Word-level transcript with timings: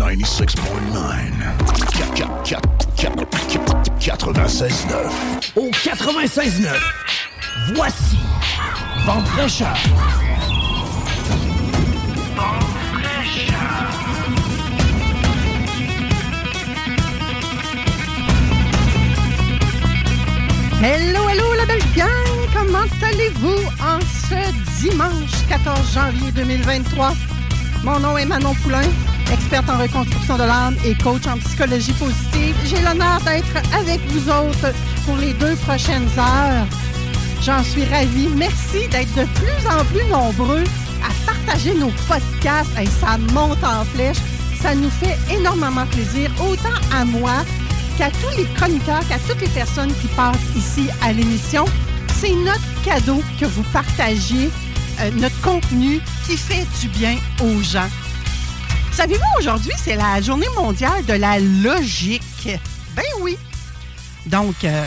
96.9 0.00 0.56
96.9 4.00 5.52
Au 5.56 5.70
96.9, 5.70 6.68
voici 7.74 8.16
Vente 9.04 9.28
fraîcheur. 9.28 9.76
Hello, 20.82 21.28
hello, 21.28 21.52
la 21.58 21.66
belle 21.66 21.78
gang! 21.94 22.08
Comment 22.54 22.78
allez-vous 23.02 23.66
en 23.82 24.00
ce 24.00 24.80
dimanche 24.80 25.46
14 25.46 25.92
janvier 25.92 26.32
2023? 26.32 27.12
Mon 27.82 27.98
nom 27.98 28.18
est 28.18 28.26
Manon 28.26 28.54
Poulain, 28.62 28.82
experte 29.32 29.70
en 29.70 29.78
reconstruction 29.78 30.36
de 30.36 30.42
l'âme 30.42 30.76
et 30.84 30.94
coach 30.94 31.26
en 31.26 31.38
psychologie 31.38 31.94
positive. 31.94 32.54
J'ai 32.66 32.80
l'honneur 32.82 33.20
d'être 33.22 33.56
avec 33.74 34.00
vous 34.08 34.28
autres 34.28 34.74
pour 35.06 35.16
les 35.16 35.32
deux 35.34 35.56
prochaines 35.56 36.08
heures. 36.18 36.66
J'en 37.40 37.62
suis 37.64 37.84
ravie. 37.86 38.28
Merci 38.36 38.86
d'être 38.88 39.14
de 39.14 39.24
plus 39.24 39.66
en 39.66 39.82
plus 39.86 40.04
nombreux 40.10 40.64
à 41.02 41.26
partager 41.32 41.74
nos 41.74 41.90
podcasts. 42.06 42.70
Ça 43.00 43.16
monte 43.32 43.64
en 43.64 43.84
flèche. 43.94 44.18
Ça 44.60 44.74
nous 44.74 44.90
fait 44.90 45.16
énormément 45.34 45.86
plaisir, 45.86 46.30
autant 46.38 46.78
à 46.94 47.06
moi 47.06 47.44
qu'à 47.96 48.10
tous 48.10 48.36
les 48.36 48.44
chroniqueurs, 48.56 49.06
qu'à 49.08 49.18
toutes 49.26 49.40
les 49.40 49.48
personnes 49.48 49.92
qui 50.02 50.08
passent 50.08 50.36
ici 50.54 50.88
à 51.02 51.14
l'émission. 51.14 51.64
C'est 52.20 52.34
notre 52.34 52.82
cadeau 52.84 53.22
que 53.40 53.46
vous 53.46 53.64
partagiez 53.72 54.50
euh, 55.00 55.10
notre 55.12 55.40
contenu 55.40 56.00
qui 56.26 56.36
fait 56.36 56.66
du 56.80 56.88
bien 56.88 57.16
aux 57.42 57.62
gens. 57.62 57.88
Savez-vous, 58.92 59.38
aujourd'hui, 59.38 59.72
c'est 59.76 59.96
la 59.96 60.20
journée 60.20 60.48
mondiale 60.56 61.04
de 61.06 61.14
la 61.14 61.38
logique. 61.38 62.48
Ben 62.94 63.04
oui. 63.20 63.38
Donc, 64.26 64.64
euh, 64.64 64.84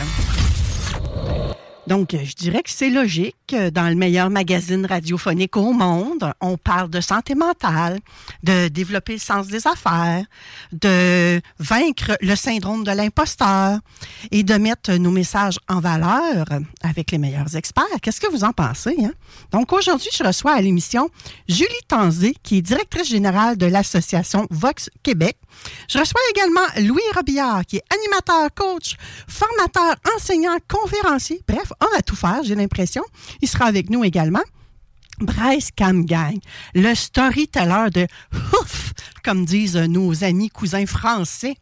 donc, 1.88 2.16
je 2.16 2.33
dirais 2.33 2.63
que 2.63 2.69
c'est 2.69 2.89
logique. 2.89 3.35
Dans 3.73 3.88
le 3.89 3.95
meilleur 3.95 4.29
magazine 4.29 4.85
radiophonique 4.85 5.57
au 5.57 5.73
monde, 5.73 6.31
on 6.41 6.57
parle 6.57 6.89
de 6.89 7.01
santé 7.01 7.35
mentale, 7.35 7.99
de 8.41 8.67
développer 8.67 9.13
le 9.13 9.19
sens 9.19 9.47
des 9.47 9.67
affaires, 9.67 10.25
de 10.72 11.39
vaincre 11.59 12.17
le 12.22 12.35
syndrome 12.35 12.83
de 12.83 12.91
l'imposteur 12.91 13.79
et 14.31 14.43
de 14.43 14.53
mettre 14.55 14.93
nos 14.93 15.11
messages 15.11 15.59
en 15.67 15.81
valeur 15.81 16.45
avec 16.81 17.11
les 17.11 17.17
meilleurs 17.17 17.55
experts. 17.55 17.83
Qu'est-ce 18.01 18.22
que 18.22 18.31
vous 18.31 18.43
en 18.43 18.53
pensez? 18.53 18.95
Hein? 19.03 19.11
Donc, 19.51 19.72
aujourd'hui, 19.73 20.09
je 20.17 20.23
reçois 20.23 20.53
à 20.53 20.61
l'émission 20.61 21.09
Julie 21.47 21.67
Tanzé, 21.88 22.33
qui 22.43 22.57
est 22.57 22.61
directrice 22.61 23.09
générale 23.09 23.57
de 23.57 23.66
l'association 23.66 24.47
Vox 24.49 24.89
Québec. 25.03 25.38
Je 25.88 25.99
reçois 25.99 26.22
également 26.31 26.66
Louis 26.77 27.03
Robillard, 27.13 27.66
qui 27.66 27.77
est 27.77 27.83
animateur, 27.93 28.49
coach, 28.55 28.95
formateur, 29.27 29.95
enseignant, 30.16 30.57
conférencier. 30.67 31.41
Bref, 31.47 31.72
on 31.81 31.95
va 31.95 32.01
tout 32.01 32.16
faire, 32.16 32.44
j'ai 32.44 32.56
l'impression. 32.56 33.03
Il 33.41 33.47
sera 33.47 33.66
avec 33.66 33.89
nous 33.89 34.03
également. 34.03 34.44
Bryce 35.19 35.69
Camgang, 35.78 36.39
le 36.73 36.95
storyteller 36.95 37.89
de 37.94 38.07
ouf, 38.59 38.94
comme 39.23 39.45
disent 39.45 39.78
nos 39.78 40.23
amis 40.23 40.50
cousins 40.50 40.88
français. 40.88 41.56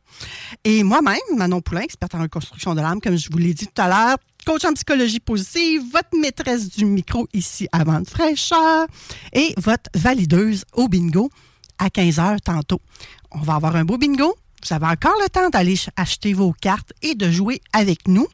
Et 0.63 0.83
moi-même, 0.83 1.17
Manon 1.35 1.61
Poulain, 1.61 1.81
experte 1.81 2.15
en 2.15 2.21
reconstruction 2.21 2.75
de 2.75 2.81
l'âme, 2.81 3.01
comme 3.01 3.17
je 3.17 3.29
vous 3.29 3.37
l'ai 3.37 3.53
dit 3.53 3.67
tout 3.67 3.81
à 3.81 3.89
l'heure, 3.89 4.17
coach 4.45 4.63
en 4.63 4.73
psychologie 4.73 5.19
positive, 5.19 5.83
votre 5.91 6.17
maîtresse 6.19 6.69
du 6.69 6.85
micro 6.85 7.27
ici 7.33 7.67
à 7.71 7.83
Vente 7.83 8.09
fraîcheur 8.09 8.87
et 9.33 9.53
votre 9.57 9.89
valideuse 9.95 10.63
au 10.73 10.87
bingo 10.87 11.29
à 11.77 11.89
15 11.89 12.19
heures 12.19 12.41
tantôt. 12.41 12.81
On 13.31 13.39
va 13.39 13.55
avoir 13.55 13.75
un 13.75 13.83
beau 13.83 13.97
bingo. 13.97 14.35
Vous 14.63 14.73
avez 14.73 14.85
encore 14.85 15.15
le 15.21 15.29
temps 15.29 15.49
d'aller 15.49 15.75
acheter 15.97 16.33
vos 16.33 16.53
cartes 16.53 16.93
et 17.01 17.15
de 17.15 17.31
jouer 17.31 17.61
avec 17.73 18.07
nous. 18.07 18.27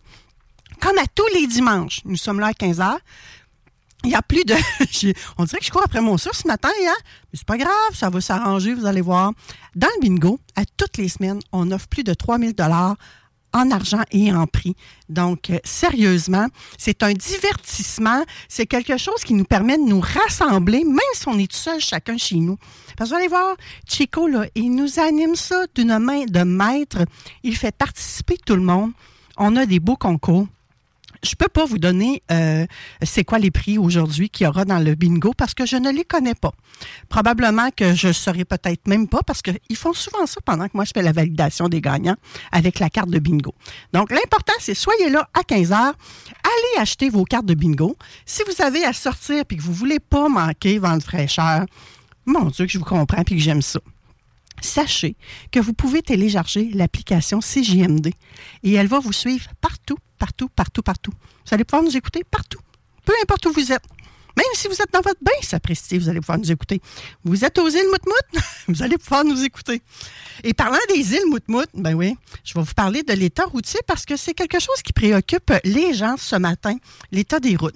Comme 0.82 0.98
à 0.98 1.06
tous 1.14 1.28
les 1.34 1.48
dimanches, 1.48 2.02
nous 2.06 2.18
sommes 2.18 2.40
là 2.40 2.48
à 2.48 2.54
15 2.54 2.82
heures. 2.82 3.00
Il 4.04 4.12
y 4.12 4.16
a 4.16 4.22
plus 4.22 4.46
de. 4.46 4.54
on 5.38 5.46
dirait 5.46 5.60
que 5.60 5.66
je 5.66 5.72
cours 5.72 5.84
après 5.84 6.02
mon 6.02 6.18
soeur 6.18 6.36
ce 6.36 6.48
matin, 6.48 6.70
hein? 6.70 6.94
Mais 7.32 7.40
c'est 7.40 7.48
pas 7.48 7.58
grave, 7.58 7.72
ça 7.94 8.10
va 8.10 8.22
s'arranger, 8.22 8.74
vous 8.74 8.86
allez 8.86 9.02
voir. 9.02 9.32
Dans 9.76 9.88
le 9.96 10.02
bingo, 10.02 10.40
à 10.56 10.64
toutes 10.78 10.98
les 10.98 11.10
semaines, 11.10 11.40
on 11.52 11.72
offre 11.72 11.88
plus 11.88 12.04
de 12.04 12.14
3000 12.14 12.54
dollars 12.54 12.96
en 13.54 13.72
argent 13.72 14.04
et 14.12 14.32
en 14.32 14.46
prix. 14.46 14.76
Donc, 15.10 15.50
euh, 15.50 15.58
sérieusement, 15.64 16.48
c'est 16.78 17.02
un 17.02 17.14
divertissement. 17.14 18.24
C'est 18.48 18.68
quelque 18.68 18.98
chose 18.98 19.24
qui 19.24 19.34
nous 19.34 19.46
permet 19.46 19.78
de 19.78 19.84
nous 19.84 20.02
rassembler, 20.02 20.84
même 20.84 21.00
si 21.14 21.28
on 21.28 21.38
est 21.40 21.52
tout 21.52 21.58
seul, 21.58 21.80
chacun 21.80 22.18
chez 22.18 22.36
nous. 22.36 22.58
Parce 22.96 23.10
que 23.10 23.16
vous 23.16 23.20
allez 23.20 23.30
voir, 23.30 23.56
Chico, 23.88 24.28
là, 24.28 24.46
il 24.56 24.76
nous 24.76 25.00
anime 25.00 25.36
ça 25.36 25.66
d'une 25.74 25.98
main 25.98 26.26
de 26.26 26.44
maître. 26.44 27.00
Il 27.44 27.56
fait 27.56 27.76
participer 27.76 28.38
tout 28.46 28.56
le 28.56 28.62
monde. 28.62 28.92
On 29.38 29.56
a 29.56 29.66
des 29.66 29.80
beaux 29.80 29.98
concours. 29.98 30.48
Je 31.24 31.36
peux 31.36 31.48
pas 31.48 31.66
vous 31.66 31.78
donner 31.78 32.24
euh, 32.32 32.66
c'est 33.04 33.24
quoi 33.24 33.40
les 33.40 33.52
prix 33.52 33.78
aujourd'hui 33.78 34.30
qu'il 34.30 34.46
y 34.46 34.48
aura 34.48 34.66
dans 34.66 34.80
le 34.80 34.96
bingo 34.96 35.34
parce 35.36 35.54
que 35.54 35.66
je 35.66 35.76
ne 35.76 35.92
les 35.92 36.04
connais 36.04 36.36
pas. 36.36 36.52
Probablement 37.10 37.70
que 37.76 37.94
je 37.94 38.12
saurais 38.12 38.46
peut-être 38.46 38.88
même 38.88 39.08
pas 39.08 39.22
parce 39.26 39.42
qu'ils 39.42 39.76
font 39.76 39.94
souvent 39.94 40.26
ça 40.26 40.40
pendant 40.46 40.66
que 40.66 40.72
moi 40.74 40.86
je 40.86 40.92
fais 40.94 41.02
la 41.02 41.12
validation 41.12 41.70
des 41.70 41.82
gagnants 41.82 42.18
avec 42.52 42.80
la 42.80 42.90
carte 42.90 43.10
de 43.10 43.20
bingo. 43.20 43.54
Donc 43.94 44.12
l'important 44.12 44.54
c'est 44.60 44.76
soyez 44.76 45.10
là 45.10 45.28
à 45.34 45.44
15 45.44 45.72
heures, 45.72 45.94
allez 46.44 46.82
acheter 46.82 47.10
vos 47.10 47.24
cartes 47.24 47.46
de 47.46 47.54
bingo. 47.54 47.98
Si 48.26 48.44
vous 48.48 48.64
avez 48.64 48.84
à 48.84 48.94
sortir 48.94 49.46
puis 49.46 49.58
que 49.58 49.64
vous 49.64 49.74
voulez 49.74 50.00
pas 50.00 50.30
manquer 50.30 50.80
vente 50.80 51.04
fraîcheur, 51.04 51.66
mon 52.26 52.46
Dieu 52.46 52.66
que 52.66 52.72
je 52.72 52.78
vous 52.78 52.86
comprends 52.86 53.24
puis 53.24 53.36
que 53.36 53.42
j'aime 53.42 53.62
ça. 53.62 53.80
Sachez 54.62 55.16
que 55.52 55.60
vous 55.60 55.74
pouvez 55.74 56.02
télécharger 56.02 56.70
l'application 56.74 57.40
CJMD 57.40 58.08
et 58.64 58.74
elle 58.74 58.88
va 58.88 59.00
vous 59.00 59.14
suivre 59.14 59.48
partout, 59.62 59.98
partout, 60.18 60.50
partout, 60.50 60.82
partout. 60.82 61.14
Vous 61.46 61.54
allez 61.54 61.64
pouvoir 61.64 61.84
nous 61.84 61.96
écouter 61.96 62.24
partout, 62.30 62.60
peu 63.06 63.14
importe 63.22 63.46
où 63.46 63.54
vous 63.54 63.72
êtes. 63.72 63.84
Même 64.36 64.46
si 64.54 64.68
vous 64.68 64.76
êtes 64.76 64.94
dans 64.94 65.02
votre 65.02 65.20
bain, 65.24 65.32
sapristi, 65.42 65.98
vous 65.98 66.10
allez 66.10 66.20
pouvoir 66.20 66.38
nous 66.38 66.52
écouter. 66.52 66.80
Vous 67.24 67.44
êtes 67.44 67.58
aux 67.58 67.70
îles 67.70 67.90
Moutmout, 67.90 68.44
vous 68.68 68.84
allez 68.84 68.98
pouvoir 69.00 69.24
nous 69.24 69.44
écouter. 69.44 69.82
Et 70.44 70.54
parlant 70.54 70.78
des 70.90 71.14
îles 71.14 71.26
Moutmout, 71.28 71.68
ben 71.74 71.96
oui, 71.96 72.16
je 72.44 72.54
vais 72.54 72.62
vous 72.62 72.74
parler 72.76 73.02
de 73.02 73.14
l'état 73.14 73.46
routier 73.46 73.80
parce 73.88 74.06
que 74.06 74.16
c'est 74.16 74.36
quelque 74.36 74.60
chose 74.60 74.82
qui 74.84 74.94
préoccupe 74.94 75.52
les 75.64 75.96
gens 75.96 76.18
ce 76.18 76.36
matin, 76.36 76.76
l'état 77.12 77.40
des 77.40 77.56
routes. 77.56 77.76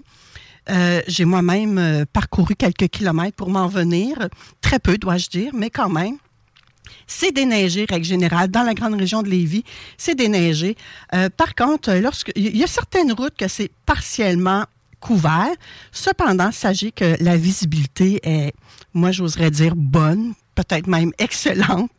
Euh, 0.70 1.02
j'ai 1.08 1.26
moi-même 1.26 1.80
euh, 1.80 2.06
parcouru 2.12 2.56
quelques 2.56 2.90
kilomètres 2.90 3.36
pour 3.36 3.50
m'en 3.50 3.68
venir. 3.68 4.30
Très 4.62 4.78
peu, 4.78 5.00
dois-je 5.00 5.30
dire, 5.30 5.52
mais 5.56 5.72
quand 5.72 5.90
même. 5.90 6.18
C'est 7.08 7.32
déneigé, 7.32 7.86
règle 7.90 8.06
générale, 8.06 8.50
dans 8.50 8.64
la 8.64 8.74
grande 8.74 8.96
région 8.96 9.22
de 9.24 9.30
Lévis, 9.30 9.64
c'est 9.98 10.16
déneigé. 10.16 10.76
Euh, 11.14 11.30
par 11.30 11.56
contre, 11.56 11.92
lorsque 11.94 12.32
il 12.36 12.56
y 12.56 12.64
a 12.64 12.68
certaines 12.68 13.12
routes 13.12 13.36
que 13.36 13.48
c'est 13.48 13.72
partiellement 13.86 14.66
couvert. 15.02 15.52
Cependant, 15.92 16.52
sachez 16.54 16.92
que 16.92 17.18
la 17.20 17.36
visibilité 17.36 18.22
est, 18.24 18.54
moi, 18.94 19.12
j'oserais 19.12 19.52
dire 19.52 19.76
bonne, 19.76 20.34
peut-être 20.56 20.88
même 20.88 21.12
excellente. 21.18 21.92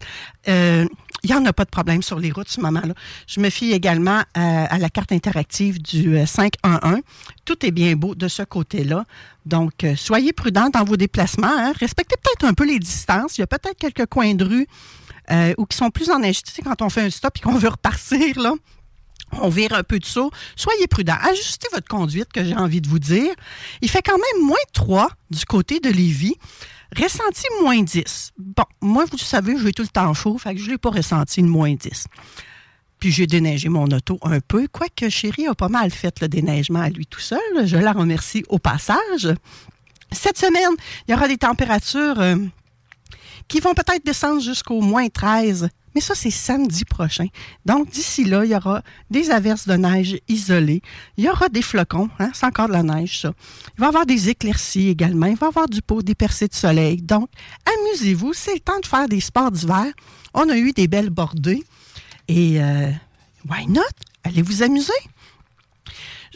Euh, 0.49 0.87
il 1.23 1.31
n'y 1.31 1.37
en 1.37 1.45
a 1.47 1.53
pas 1.53 1.65
de 1.65 1.71
problème 1.71 2.03
sur 2.03 2.19
les 2.19 2.33
routes 2.33 2.49
ce 2.49 2.61
moment-là. 2.61 2.95
Je 3.27 3.41
me 3.41 3.51
fie 3.51 3.73
également 3.73 4.23
à, 4.35 4.79
la 4.79 4.91
carte 4.91 5.13
interactive 5.13 5.81
du 5.81 6.19
511. 6.27 7.01
Tout 7.45 7.65
est 7.65 7.71
bien 7.71 7.95
beau 7.95 8.15
de 8.15 8.29
ce 8.29 8.43
côté-là. 8.43 9.05
Donc, 9.47 9.87
soyez 9.97 10.33
prudents 10.33 10.69
dans 10.69 10.85
vos 10.85 10.97
déplacements. 10.97 11.47
Hein. 11.47 11.73
Respectez 11.79 12.17
peut-être 12.23 12.45
un 12.45 12.55
peu 12.55 12.67
les 12.67 12.79
distances. 12.79 13.39
Il 13.39 13.43
y 13.43 13.45
a 13.45 13.47
peut-être 13.47 13.79
quelques 13.79 14.07
coins 14.07 14.35
de 14.35 14.45
rue 14.45 14.67
ou 15.57 15.67
qui 15.67 15.77
sont 15.77 15.91
plus 15.91 16.11
en 16.11 16.23
injustice 16.23 16.61
quand 16.63 16.83
on 16.83 16.91
fait 16.91 17.03
un 17.03 17.11
stop 17.11 17.37
et 17.37 17.41
qu'on 17.41 17.57
veut 17.57 17.69
repartir. 17.69 18.41
Là 18.41 18.55
on 19.41 19.49
vire 19.49 19.73
un 19.73 19.83
peu 19.83 19.99
de 19.99 20.05
saut. 20.05 20.31
Soyez 20.57 20.87
prudents. 20.87 21.17
Ajustez 21.23 21.69
votre 21.73 21.89
conduite, 21.89 22.33
que 22.33 22.45
j'ai 22.45 22.55
envie 22.55 22.81
de 22.81 22.89
vous 22.89 22.99
dire. 22.99 23.33
Il 23.81 23.91
fait 23.91 24.03
quand 24.03 24.19
même 24.19 24.47
moins 24.47 24.57
3 24.73 25.09
du 25.31 25.45
côté 25.45 25.81
de 25.81 25.91
Lévis. 25.91 26.35
Ressenti 26.97 27.45
moins 27.63 27.83
10. 27.83 28.33
Bon, 28.37 28.65
moi, 28.81 29.05
vous 29.11 29.17
savez, 29.19 29.57
je 29.57 29.65
vais 29.65 29.73
tout 29.73 29.83
le 29.83 29.89
temps 29.89 30.13
chaud, 30.13 30.37
fait 30.37 30.55
que 30.55 30.61
je 30.61 30.67
ne 30.67 30.73
l'ai 30.73 30.79
pas 30.79 30.91
ressenti 30.91 31.41
une 31.41 31.49
moins 31.49 31.75
10. 31.75 32.07
Puis 32.99 33.11
j'ai 33.11 33.27
déneigé 33.27 33.69
mon 33.69 33.87
auto 33.87 34.19
un 34.23 34.41
peu, 34.41 34.69
quoique 34.71 35.09
chérie 35.09 35.47
a 35.47 35.55
pas 35.55 35.69
mal 35.69 35.91
fait 35.91 36.21
le 36.21 36.29
déneigement 36.29 36.81
à 36.81 36.91
lui 36.91 37.07
tout 37.07 37.21
seul. 37.21 37.41
Je 37.65 37.77
la 37.77 37.93
remercie 37.93 38.45
au 38.49 38.59
passage. 38.59 39.29
Cette 40.13 40.39
semaine, 40.39 40.75
il 41.09 41.13
y 41.13 41.15
aura 41.15 41.27
des 41.27 41.39
températures 41.39 42.21
euh, 42.21 42.37
qui 43.49 43.61
vont 43.61 43.75
peut-être 43.75 44.05
descendre 44.05 44.41
jusqu'au 44.41 44.81
moins 44.81 45.09
13 45.09 45.69
mais 45.95 46.01
ça, 46.01 46.15
c'est 46.15 46.31
samedi 46.31 46.85
prochain. 46.85 47.27
Donc, 47.67 47.91
d'ici 47.91 48.25
là, 48.25 48.45
il 48.45 48.51
y 48.51 48.57
aura 48.57 48.83
des 49.11 49.31
averses 49.31 49.67
de 49.69 49.75
neige 49.75 50.17
isolées. 50.29 50.83
Il 51.17 51.25
y 51.25 51.29
aura 51.29 51.49
des 51.49 51.63
flocons. 51.63 52.09
Hein? 52.19 52.31
C'est 52.35 52.47
encore 52.47 52.69
de 52.69 52.73
la 52.73 52.83
neige, 52.83 53.21
ça. 53.21 53.33
Il 53.77 53.81
va 53.81 53.87
y 53.87 53.89
avoir 53.89 54.07
des 54.07 54.29
éclaircies 54.29 54.89
également. 54.89 55.27
Il 55.27 55.37
va 55.37 55.47
y 55.47 55.49
avoir 55.49 55.69
du 55.69 55.83
pot, 55.83 56.03
des 56.03 56.15
percées 56.15 56.49
de 56.49 56.55
soleil. 56.55 57.03
Donc, 57.03 57.29
amusez-vous. 57.67 58.33
C'est 58.33 58.55
le 58.55 58.61
temps 58.61 58.81
de 58.81 58.87
faire 58.87 59.09
des 59.09 59.21
sports 59.21 59.51
d'hiver. 59.51 59.87
On 60.35 60.49
a 60.49 60.57
eu 60.57 60.73
des 60.73 60.89
belles 60.89 61.11
bordées. 61.11 61.63
Et, 62.29 62.63
euh, 62.63 62.91
why 63.49 63.67
not? 63.69 63.83
Allez 64.25 64.43
vous 64.43 64.63
amuser. 64.63 64.93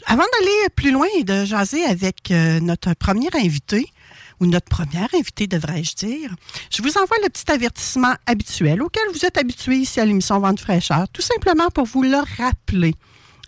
Avant 0.05 0.23
d'aller 0.39 0.69
plus 0.75 0.91
loin 0.91 1.07
et 1.17 1.23
de 1.23 1.45
jaser 1.45 1.83
avec 1.83 2.31
euh, 2.31 2.59
notre 2.59 2.93
premier 2.93 3.29
invité, 3.33 3.91
ou 4.39 4.45
notre 4.45 4.67
première 4.67 5.09
invitée, 5.13 5.47
devrais-je 5.47 5.95
dire, 5.95 6.35
je 6.71 6.81
vous 6.81 6.97
envoie 6.97 7.17
le 7.23 7.29
petit 7.29 7.51
avertissement 7.51 8.13
habituel 8.25 8.81
auquel 8.81 9.03
vous 9.13 9.25
êtes 9.25 9.37
habitué 9.37 9.75
ici 9.77 9.99
à 9.99 10.05
l'émission 10.05 10.39
Vente 10.39 10.59
fraîcheur, 10.59 11.07
tout 11.09 11.21
simplement 11.21 11.69
pour 11.69 11.85
vous 11.85 12.03
le 12.03 12.17
rappeler, 12.37 12.93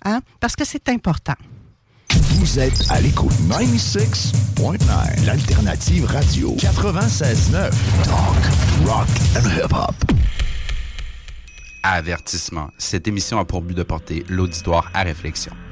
hein, 0.06 0.22
parce 0.40 0.56
que 0.56 0.66
c'est 0.66 0.90
important. 0.90 1.36
Vous 2.12 2.60
êtes 2.60 2.90
à 2.90 3.02
l'écoute 3.02 3.34
96.9, 3.50 5.26
l'alternative 5.26 6.06
radio 6.06 6.56
96.9, 6.56 7.70
talk, 8.04 8.88
rock 8.88 9.08
and 9.36 9.50
hip-hop. 9.50 9.96
Avertissement. 11.84 12.70
Cette 12.78 13.08
émission 13.08 13.40
a 13.40 13.46
pour 13.46 13.62
but 13.62 13.76
de 13.76 13.84
porter 13.84 14.26
l'auditoire 14.28 14.90
à 14.94 15.04
réflexion. 15.04 15.54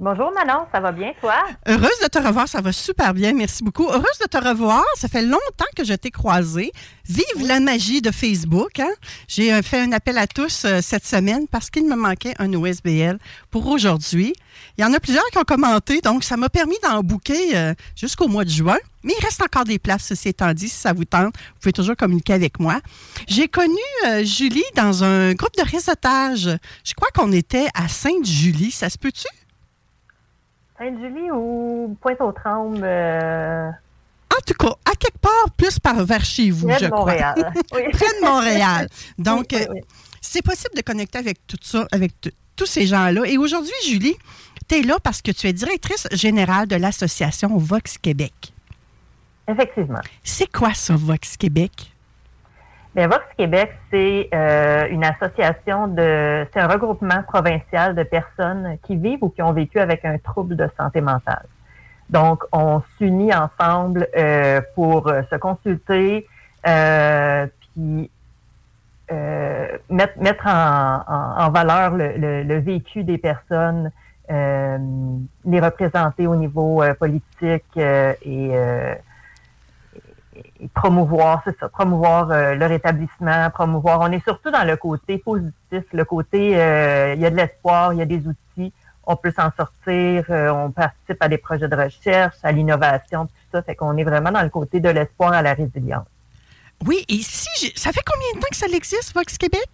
Bonjour 0.00 0.30
Manon, 0.32 0.64
ça 0.70 0.78
va 0.78 0.92
bien 0.92 1.12
toi? 1.20 1.34
Heureuse 1.66 1.98
de 2.00 2.06
te 2.06 2.20
revoir, 2.20 2.46
ça 2.46 2.60
va 2.60 2.70
super 2.70 3.12
bien, 3.14 3.32
merci 3.32 3.64
beaucoup. 3.64 3.88
Heureuse 3.88 4.18
de 4.22 4.28
te 4.30 4.36
revoir, 4.36 4.84
ça 4.94 5.08
fait 5.08 5.22
longtemps 5.22 5.66
que 5.74 5.82
je 5.82 5.92
t'ai 5.92 6.12
croisé. 6.12 6.70
Vive 7.08 7.44
la 7.44 7.58
magie 7.58 8.00
de 8.00 8.12
Facebook. 8.12 8.78
Hein? 8.78 8.92
J'ai 9.26 9.52
euh, 9.52 9.60
fait 9.60 9.80
un 9.80 9.90
appel 9.90 10.16
à 10.16 10.28
tous 10.28 10.64
euh, 10.64 10.78
cette 10.82 11.04
semaine 11.04 11.48
parce 11.48 11.68
qu'il 11.68 11.84
me 11.88 11.96
manquait 11.96 12.34
un 12.38 12.54
OSBL 12.54 13.18
pour 13.50 13.66
aujourd'hui. 13.66 14.34
Il 14.76 14.82
y 14.82 14.84
en 14.84 14.92
a 14.92 15.00
plusieurs 15.00 15.26
qui 15.32 15.38
ont 15.38 15.42
commenté, 15.42 16.00
donc 16.00 16.22
ça 16.22 16.36
m'a 16.36 16.48
permis 16.48 16.76
d'en 16.84 17.02
bouquer 17.02 17.56
euh, 17.56 17.74
jusqu'au 17.96 18.28
mois 18.28 18.44
de 18.44 18.50
juin. 18.50 18.78
Mais 19.02 19.14
il 19.18 19.24
reste 19.24 19.42
encore 19.42 19.64
des 19.64 19.80
places, 19.80 20.04
ceci 20.04 20.28
étant 20.28 20.52
dit, 20.52 20.68
si 20.68 20.76
ça 20.76 20.92
vous 20.92 21.06
tente, 21.06 21.34
vous 21.34 21.60
pouvez 21.60 21.72
toujours 21.72 21.96
communiquer 21.96 22.34
avec 22.34 22.60
moi. 22.60 22.80
J'ai 23.26 23.48
connu 23.48 23.78
Julie 24.22 24.64
dans 24.76 25.02
un 25.02 25.34
groupe 25.34 25.56
de 25.56 25.68
réseautage. 25.68 26.50
Je 26.84 26.94
crois 26.94 27.08
qu'on 27.14 27.32
était 27.32 27.68
à 27.74 27.88
Sainte-Julie, 27.88 28.70
ça 28.70 28.90
se 28.90 28.98
peut-tu? 28.98 29.26
Sainte-Julie 30.78 31.30
ou 31.32 31.96
Pointe-aux-Trembles? 32.00 32.80
Euh? 32.82 33.68
En 33.68 34.40
tout 34.46 34.54
cas, 34.54 34.74
à 34.84 34.94
quelque 34.94 35.18
part, 35.18 35.50
plus 35.56 35.78
par 35.78 36.04
vers 36.04 36.24
chez 36.24 36.50
vous, 36.50 36.68
Près 36.68 36.78
je 36.78 36.86
de 36.86 36.90
Montréal. 36.90 37.52
Près 37.70 37.80
de 37.82 38.24
Montréal. 38.24 38.88
Donc, 39.18 39.52
euh, 39.52 39.64
c'est 40.20 40.42
possible 40.42 40.74
de 40.76 40.82
connecter 40.82 41.18
avec 41.18 41.46
tout 41.46 41.58
ça, 41.60 41.86
avec 41.90 42.12
tous 42.54 42.66
ces 42.66 42.86
gens-là. 42.86 43.24
Et 43.26 43.38
aujourd'hui, 43.38 43.72
Julie, 43.86 44.16
tu 44.68 44.76
es 44.76 44.82
là 44.82 44.98
parce 45.02 45.22
que 45.22 45.32
tu 45.32 45.46
es 45.46 45.52
directrice 45.52 46.06
générale 46.12 46.68
de 46.68 46.76
l'association 46.76 47.56
Vox 47.56 47.98
Québec. 47.98 48.52
Effectivement. 49.48 50.00
C'est 50.22 50.50
quoi 50.52 50.74
ça, 50.74 50.94
Vox 50.96 51.36
Québec? 51.36 51.72
Bien, 52.98 53.06
Vox 53.06 53.24
Québec, 53.36 53.72
c'est 53.92 54.28
euh, 54.34 54.88
une 54.90 55.04
association 55.04 55.86
de, 55.86 56.44
c'est 56.52 56.58
un 56.58 56.66
regroupement 56.66 57.22
provincial 57.22 57.94
de 57.94 58.02
personnes 58.02 58.76
qui 58.82 58.96
vivent 58.96 59.22
ou 59.22 59.28
qui 59.28 59.40
ont 59.40 59.52
vécu 59.52 59.78
avec 59.78 60.04
un 60.04 60.18
trouble 60.18 60.56
de 60.56 60.68
santé 60.76 61.00
mentale. 61.00 61.46
Donc, 62.10 62.42
on 62.50 62.82
s'unit 62.96 63.32
ensemble 63.32 64.08
euh, 64.16 64.60
pour 64.74 65.12
se 65.30 65.36
consulter, 65.36 66.26
euh, 66.66 67.46
puis 67.60 68.10
mettre, 69.88 70.18
mettre 70.18 70.48
en, 70.48 71.04
en, 71.38 71.50
valeur 71.50 71.94
le, 71.94 72.16
le, 72.16 72.42
le, 72.42 72.58
vécu 72.58 73.04
des 73.04 73.18
personnes, 73.18 73.92
les 74.28 75.60
représenter 75.60 76.26
au 76.26 76.34
niveau 76.34 76.82
politique 76.98 77.76
et 77.76 78.50
promouvoir, 80.74 81.42
c'est 81.44 81.56
ça, 81.58 81.68
promouvoir 81.68 82.30
euh, 82.30 82.54
leur 82.54 82.72
établissement, 82.72 83.50
promouvoir. 83.50 84.00
On 84.00 84.10
est 84.10 84.22
surtout 84.24 84.50
dans 84.50 84.64
le 84.64 84.76
côté 84.76 85.18
positif, 85.18 85.84
le 85.92 86.04
côté, 86.04 86.58
euh, 86.58 87.14
il 87.14 87.20
y 87.20 87.26
a 87.26 87.30
de 87.30 87.36
l'espoir, 87.36 87.92
il 87.92 87.98
y 87.98 88.02
a 88.02 88.06
des 88.06 88.26
outils, 88.26 88.72
on 89.04 89.16
peut 89.16 89.30
s'en 89.30 89.50
sortir, 89.56 90.24
euh, 90.30 90.50
on 90.50 90.70
participe 90.70 91.16
à 91.20 91.28
des 91.28 91.38
projets 91.38 91.68
de 91.68 91.76
recherche, 91.76 92.36
à 92.42 92.52
l'innovation, 92.52 93.26
tout 93.26 93.32
ça, 93.52 93.62
fait 93.62 93.74
qu'on 93.74 93.96
est 93.96 94.04
vraiment 94.04 94.32
dans 94.32 94.42
le 94.42 94.50
côté 94.50 94.80
de 94.80 94.88
l'espoir 94.88 95.32
à 95.32 95.42
la 95.42 95.54
résilience. 95.54 96.06
Oui, 96.86 97.04
et 97.08 97.18
si, 97.22 97.72
ça 97.76 97.92
fait 97.92 98.04
combien 98.06 98.28
de 98.34 98.40
temps 98.40 98.48
que 98.50 98.56
ça 98.56 98.66
existe, 98.66 99.14
Vox 99.14 99.38
Québec? 99.38 99.68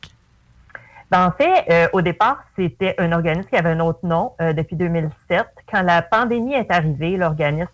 Ben, 1.10 1.26
en 1.26 1.32
fait, 1.32 1.90
au 1.92 2.00
départ, 2.00 2.44
c'était 2.56 2.94
un 2.96 3.12
organisme 3.12 3.48
qui 3.48 3.56
avait 3.56 3.68
un 3.68 3.80
autre 3.80 4.00
nom 4.02 4.32
depuis 4.40 4.74
2007. 4.74 5.46
Quand 5.70 5.82
la 5.82 6.00
pandémie 6.00 6.54
est 6.54 6.70
arrivée, 6.70 7.18
l'organisme 7.18 7.68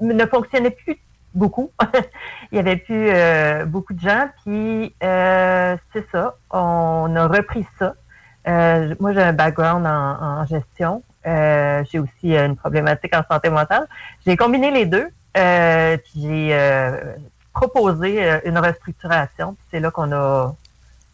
ne 0.00 0.26
fonctionnait 0.26 0.70
plus 0.70 0.98
beaucoup. 1.34 1.70
Il 2.52 2.56
y 2.56 2.58
avait 2.58 2.76
plus 2.76 3.08
euh, 3.08 3.64
beaucoup 3.64 3.94
de 3.94 4.00
gens. 4.00 4.28
Puis 4.44 4.94
euh, 5.02 5.76
c'est 5.92 6.06
ça, 6.10 6.36
on 6.50 7.14
a 7.16 7.26
repris 7.26 7.66
ça. 7.78 7.94
Euh, 8.48 8.94
moi, 9.00 9.12
j'ai 9.12 9.22
un 9.22 9.32
background 9.32 9.86
en, 9.86 10.44
gestion. 10.46 11.02
j'ai 11.24 11.98
aussi 11.98 12.36
une 12.36 12.56
problématique 12.56 13.14
en 13.14 13.22
santé 13.30 13.50
mentale. 13.50 13.86
J'ai 14.26 14.36
combiné 14.36 14.70
les 14.70 14.86
deux. 14.86 15.08
puis 15.34 16.22
j'ai 16.22 16.56
proposé 17.54 18.40
une 18.44 18.58
restructuration. 18.58 19.56
C'est 19.70 19.80
là 19.80 19.90
qu'on 19.90 20.12
a 20.12 20.54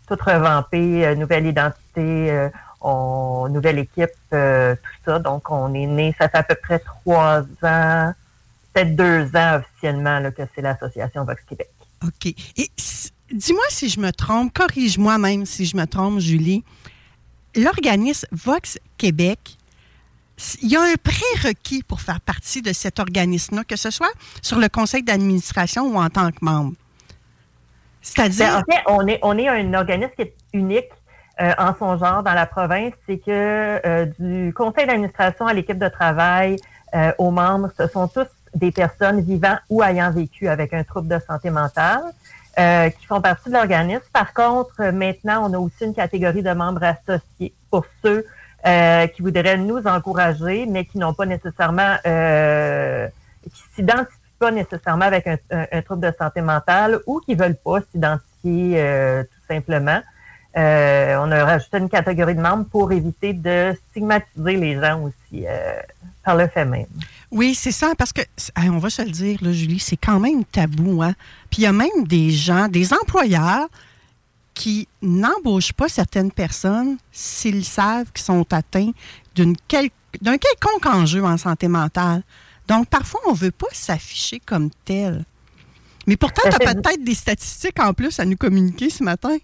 tout 0.08 0.16
revampé, 0.25 1.14
nouvelle 1.16 1.47
identité, 1.47 2.49
on, 2.80 3.49
nouvelle 3.50 3.78
équipe, 3.78 4.11
tout 4.30 4.99
ça. 5.04 5.18
Donc, 5.18 5.50
on 5.50 5.75
est 5.75 5.87
né, 5.87 6.14
ça 6.18 6.30
fait 6.30 6.38
à 6.38 6.42
peu 6.42 6.54
près 6.54 6.78
trois 6.78 7.42
ans 7.62 8.14
peut-être 8.73 8.97
deux 8.97 9.25
ans 9.37 9.61
officiellement 9.61 10.23
que 10.31 10.43
c'est 10.55 10.63
l'association 10.63 11.25
Vox 11.25 11.43
Québec. 11.49 11.69
OK. 12.05 12.27
Et 12.57 12.71
dis-moi 13.33 13.65
si 13.69 13.89
je 13.89 14.01
me 14.01 14.13
trompe, 14.13 14.53
corrige-moi 14.53 15.19
même 15.19 15.47
si 15.47 15.65
je 15.65 15.77
me 15.77 15.87
trompe, 15.87 16.21
Julie. 16.21 16.65
L'organisme 17.57 18.29
Vox 18.31 18.79
Québec, 18.99 19.57
il 20.63 20.69
y 20.69 20.77
a 20.77 20.83
un 20.83 20.95
prérequis 21.03 21.83
pour 21.83 22.01
faire 22.01 22.21
partie 22.21 22.63
de 22.63 22.73
cet 22.73 23.01
organisme-là, 23.01 23.65
que 23.65 23.77
ce 23.77 23.91
soit 23.91 24.13
sur 24.43 24.59
le 24.59 24.69
conseil 24.69 25.03
d'administration 25.03 25.87
ou 25.87 25.97
en 25.97 26.09
tant 26.09 26.31
que 26.31 26.39
membre. 26.43 26.75
C'est-à-dire. 28.01 28.47
Ben, 28.47 28.59
en 28.59 28.73
fait, 28.73 28.83
on 28.87 29.07
est, 29.07 29.19
on 29.23 29.39
est 29.39 29.49
un 29.49 29.75
organisme 29.75 30.13
qui 30.15 30.23
est 30.23 30.35
unique 30.53 30.91
euh, 31.41 31.53
en 31.59 31.75
son 31.75 31.99
genre 31.99 32.23
dans 32.23 32.35
la 32.35 32.47
province. 32.47 32.95
C'est 33.07 33.19
que 33.19 33.27
euh, 33.87 34.07
du 34.19 34.53
conseil 34.55 34.87
d'administration 34.87 35.47
à 35.47 35.55
l'équipe 35.55 35.79
de 35.79 35.89
travail, 35.89 36.57
euh, 36.95 37.13
aux 37.19 37.31
membres, 37.31 37.71
ce 37.77 37.87
sont 37.87 38.09
tous 38.09 38.27
des 38.55 38.73
personnes 38.73 39.21
vivant 39.21 39.57
ou 39.69 39.83
ayant 39.83 40.11
vécu 40.11 40.49
avec 40.49 40.73
un 40.73 40.85
trouble 40.85 41.09
de 41.09 41.19
santé 41.26 41.50
mentale 41.50 42.02
euh, 42.59 42.90
qui 42.90 43.07
font 43.07 43.21
partie 43.21 43.49
de 43.49 43.55
l'organisme. 43.55 44.02
Par 44.12 44.33
contre, 44.35 44.83
maintenant, 44.90 45.49
on 45.49 45.55
a 45.55 45.59
aussi 45.59 45.85
une 45.85 45.95
catégorie 45.95 46.43
de 46.43 46.52
membres 46.52 46.83
associés 46.85 47.52
pour 47.71 47.85
ceux 48.02 48.26
qui 49.14 49.23
voudraient 49.23 49.57
nous 49.57 49.87
encourager, 49.87 50.67
mais 50.67 50.85
qui 50.85 50.99
n'ont 50.99 51.14
pas 51.14 51.25
nécessairement, 51.25 51.95
qui 52.02 53.62
s'identifient 53.75 54.12
pas 54.38 54.50
nécessairement 54.50 55.05
avec 55.05 55.26
un, 55.26 55.38
un, 55.50 55.83
trouble 55.83 56.02
de 56.02 56.12
santé 56.19 56.40
mentale 56.40 56.99
ou 57.07 57.21
qui 57.21 57.35
veulent 57.35 57.57
pas 57.57 57.78
s'identifier 57.90 59.25
tout 59.31 59.55
simplement. 59.55 60.00
on 60.55 61.33
a 61.33 61.45
rajouté 61.45 61.78
une 61.78 61.88
catégorie 61.88 62.35
de 62.35 62.40
membres 62.40 62.67
pour 62.71 62.93
éviter 62.93 63.33
de 63.33 63.75
stigmatiser 63.90 64.57
les 64.57 64.78
gens 64.78 65.02
aussi 65.02 65.47
par 66.25 66.37
le 66.37 66.47
fait 66.49 66.64
même. 66.67 66.87
Oui, 67.30 67.54
c'est 67.54 67.73
ça, 67.73 67.94
parce 67.97 68.12
que, 68.12 68.23
on 68.56 68.78
va 68.78 68.88
se 68.90 69.02
le 69.02 69.11
dire, 69.11 69.38
là, 69.42 69.52
Julie, 69.52 69.78
c'est 69.78 69.97
quand 69.97 70.18
même 70.18 70.44
tabou. 70.44 71.02
Hein? 71.02 71.14
Puis 71.50 71.61
il 71.61 71.64
y 71.64 71.66
a 71.66 71.73
même 71.73 72.06
des 72.06 72.30
gens, 72.30 72.68
des 72.68 72.94
employeurs 72.94 73.68
qui 74.54 74.88
n'embauchent 75.02 75.75
pas 75.75 75.88
certaines 75.88 76.32
personnes 76.32 76.97
s'ils 77.12 77.64
savent 77.64 78.11
qu'ils 78.12 78.25
sont 78.25 78.52
atteints 78.52 78.90
d'un 79.37 79.52
quelconque 80.38 80.87
enjeu 80.87 81.23
en 81.23 81.37
santé 81.37 81.68
mentale. 81.68 82.23
Donc, 82.66 82.88
parfois, 82.88 83.20
on 83.28 83.32
ne 83.32 83.37
veut 83.37 83.50
pas 83.50 83.68
s'afficher 83.73 84.40
comme 84.40 84.70
tel. 84.85 85.25
Mais 86.06 86.16
pourtant, 86.16 86.42
tu 86.50 86.66
as 86.66 86.75
peut-être 86.75 87.04
des 87.04 87.14
statistiques 87.14 87.78
en 87.78 87.92
plus 87.92 88.18
à 88.18 88.25
nous 88.25 88.37
communiquer 88.37 88.90
ce 88.90 89.04
matin. 89.04 89.37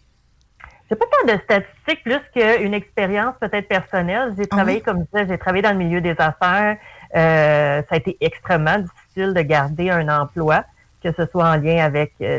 C'est 0.88 0.98
pas 0.98 1.06
tant 1.06 1.34
de 1.34 1.40
statistiques 1.42 2.02
plus 2.02 2.20
qu'une 2.34 2.74
expérience 2.74 3.34
peut-être 3.40 3.68
personnelle. 3.68 4.34
J'ai 4.36 4.44
ah 4.50 4.56
travaillé, 4.56 4.80
comme 4.80 4.98
je 4.98 5.18
disais, 5.18 5.32
j'ai 5.32 5.38
travaillé 5.38 5.62
dans 5.62 5.72
le 5.72 5.78
milieu 5.78 6.00
des 6.00 6.14
affaires. 6.18 6.76
Euh, 7.16 7.82
ça 7.88 7.94
a 7.94 7.96
été 7.96 8.16
extrêmement 8.20 8.78
difficile 8.78 9.34
de 9.34 9.40
garder 9.40 9.90
un 9.90 10.08
emploi, 10.08 10.64
que 11.02 11.12
ce 11.12 11.26
soit 11.26 11.48
en 11.48 11.56
lien 11.56 11.84
avec 11.84 12.12
euh, 12.20 12.38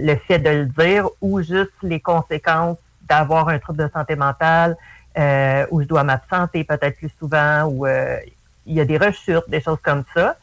le 0.00 0.16
fait 0.16 0.38
de 0.38 0.50
le 0.50 0.66
dire 0.66 1.08
ou 1.20 1.42
juste 1.42 1.70
les 1.82 2.00
conséquences 2.00 2.78
d'avoir 3.08 3.48
un 3.48 3.58
trouble 3.58 3.84
de 3.84 3.90
santé 3.92 4.16
mentale, 4.16 4.76
euh, 5.18 5.66
où 5.70 5.82
je 5.82 5.86
dois 5.86 6.02
m'absenter 6.02 6.64
peut-être 6.64 6.96
plus 6.96 7.12
souvent, 7.18 7.64
ou 7.64 7.86
il 7.86 8.74
y 8.74 8.80
a 8.80 8.84
des 8.84 8.98
rechutes, 8.98 9.48
des 9.48 9.60
choses 9.60 9.80
comme 9.82 10.04
ça. 10.14 10.36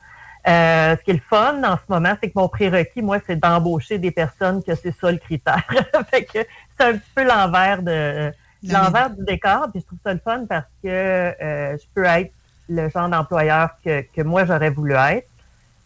ce 0.46 1.04
qui 1.04 1.12
est 1.12 1.16
le 1.16 1.20
fun 1.20 1.62
en 1.64 1.76
ce 1.76 1.92
moment, 1.92 2.16
c'est 2.22 2.30
que 2.30 2.40
mon 2.40 2.48
prérequis, 2.48 3.02
moi, 3.02 3.18
c'est 3.26 3.38
d'embaucher 3.38 3.98
des 3.98 4.12
personnes 4.12 4.64
que 4.64 4.76
c'est 4.76 4.96
ça 4.98 5.12
le 5.12 5.18
critère. 5.18 5.64
fait 6.12 6.24
que 6.24 6.40
c'est 6.78 6.86
un 6.86 6.94
petit 6.94 7.12
peu 7.16 7.24
l'envers 7.24 7.82
de 7.82 8.32
l'envers 8.64 9.10
du 9.10 9.24
décor, 9.24 9.68
puis 9.72 9.82
je 9.82 9.86
trouve 9.86 10.00
ça 10.04 10.14
le 10.14 10.20
fun 10.20 10.46
parce 10.48 10.68
que 10.84 11.34
je 11.40 11.86
peux 11.94 12.06
être 12.06 12.32
le 12.70 12.90
genre 12.90 13.10
d'employeur 13.10 13.70
que, 13.84 14.02
que 14.02 14.22
moi 14.22 14.46
j'aurais 14.46 14.70
voulu 14.70 14.94
être, 14.94 15.28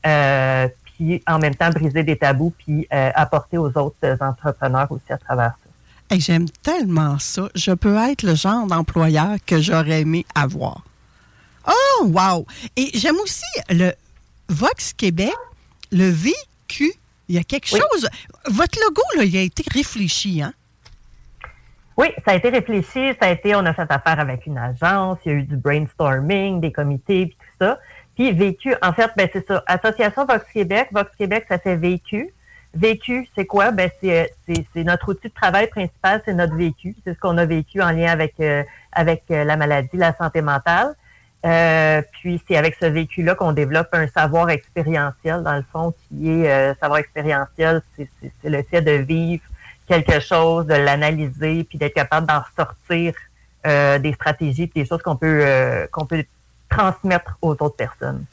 euh, 0.05 0.67
puis 0.83 1.21
en 1.27 1.39
même 1.39 1.55
temps 1.55 1.69
briser 1.69 2.03
des 2.03 2.17
tabous, 2.17 2.53
puis 2.57 2.87
euh, 2.91 3.11
apporter 3.15 3.57
aux 3.57 3.75
autres 3.77 4.17
entrepreneurs 4.21 4.91
aussi 4.91 5.11
à 5.11 5.17
travers 5.17 5.53
ça. 5.63 6.17
J'aime 6.17 6.49
tellement 6.49 7.19
ça. 7.19 7.49
Je 7.55 7.71
peux 7.71 7.95
être 7.97 8.23
le 8.23 8.35
genre 8.35 8.67
d'employeur 8.67 9.37
que 9.45 9.61
j'aurais 9.61 10.01
aimé 10.01 10.25
avoir. 10.35 10.83
Oh, 11.67 12.05
wow! 12.07 12.45
Et 12.75 12.91
j'aime 12.95 13.15
aussi 13.17 13.45
le 13.69 13.93
Vox 14.49 14.93
Québec, 14.93 15.33
le 15.91 16.09
VQ. 16.09 16.93
Il 17.29 17.35
y 17.35 17.37
a 17.37 17.43
quelque 17.43 17.67
chose. 17.67 18.09
Votre 18.47 18.79
logo, 18.81 19.01
là, 19.15 19.23
il 19.23 19.37
a 19.37 19.41
été 19.41 19.63
réfléchi, 19.71 20.41
hein? 20.41 20.53
Oui, 22.01 22.07
ça 22.25 22.31
a 22.31 22.33
été 22.33 22.49
réfléchi, 22.49 23.13
ça 23.21 23.27
a 23.27 23.29
été, 23.29 23.53
on 23.53 23.63
a 23.63 23.75
fait 23.75 23.85
affaire 23.91 24.19
avec 24.19 24.47
une 24.47 24.57
agence, 24.57 25.19
il 25.23 25.31
y 25.31 25.35
a 25.35 25.37
eu 25.37 25.43
du 25.43 25.55
brainstorming, 25.55 26.59
des 26.59 26.71
comités, 26.71 27.27
puis 27.27 27.37
tout 27.37 27.63
ça. 27.63 27.77
Puis 28.15 28.31
vécu, 28.31 28.73
en 28.81 28.91
fait, 28.91 29.11
ben 29.15 29.29
c'est 29.31 29.45
ça. 29.45 29.63
Association 29.67 30.25
Vox 30.25 30.43
Québec, 30.51 30.87
Vox 30.91 31.15
Québec, 31.15 31.45
ça 31.47 31.59
fait 31.59 31.75
vécu. 31.75 32.33
Vécu, 32.73 33.27
c'est 33.35 33.45
quoi? 33.45 33.69
Ben 33.69 33.91
c'est, 34.01 34.33
notre 34.77 35.09
outil 35.09 35.27
de 35.27 35.33
travail 35.33 35.67
principal, 35.67 36.23
c'est 36.25 36.33
notre 36.33 36.55
vécu. 36.55 36.95
C'est 37.03 37.13
ce 37.13 37.19
qu'on 37.19 37.37
a 37.37 37.45
vécu 37.45 37.83
en 37.83 37.91
lien 37.91 38.11
avec 38.11 38.33
euh, 38.39 38.63
avec 38.91 39.21
euh, 39.29 39.43
la 39.43 39.55
maladie, 39.55 39.95
la 39.95 40.15
santé 40.15 40.41
mentale. 40.41 40.95
Euh, 41.45 42.01
puis 42.13 42.41
c'est 42.47 42.57
avec 42.57 42.77
ce 42.81 42.87
vécu-là 42.87 43.35
qu'on 43.35 43.51
développe 43.51 43.89
un 43.91 44.07
savoir 44.07 44.49
expérientiel, 44.49 45.43
dans 45.43 45.55
le 45.55 45.65
fond, 45.71 45.93
qui 46.07 46.31
est 46.31 46.73
savoir 46.79 46.97
expérientiel, 46.97 47.83
c'est 47.95 48.09
le 48.43 48.63
fait 48.63 48.81
de 48.81 48.93
vivre 48.93 49.43
quelque 49.91 50.19
chose, 50.21 50.65
de 50.67 50.73
l'analyser, 50.73 51.65
puis 51.65 51.77
d'être 51.77 51.93
capable 51.93 52.25
d'en 52.25 52.39
ressortir 52.39 53.13
euh, 53.65 53.99
des 53.99 54.13
stratégies, 54.13 54.71
des 54.73 54.85
choses 54.85 55.01
qu'on 55.01 55.17
peut 55.17 55.41
euh, 55.45 55.85
qu'on 55.91 56.05
peut 56.05 56.23
transmettre 56.69 57.37
aux 57.41 57.51
autres 57.51 57.75
personnes. 57.75 58.23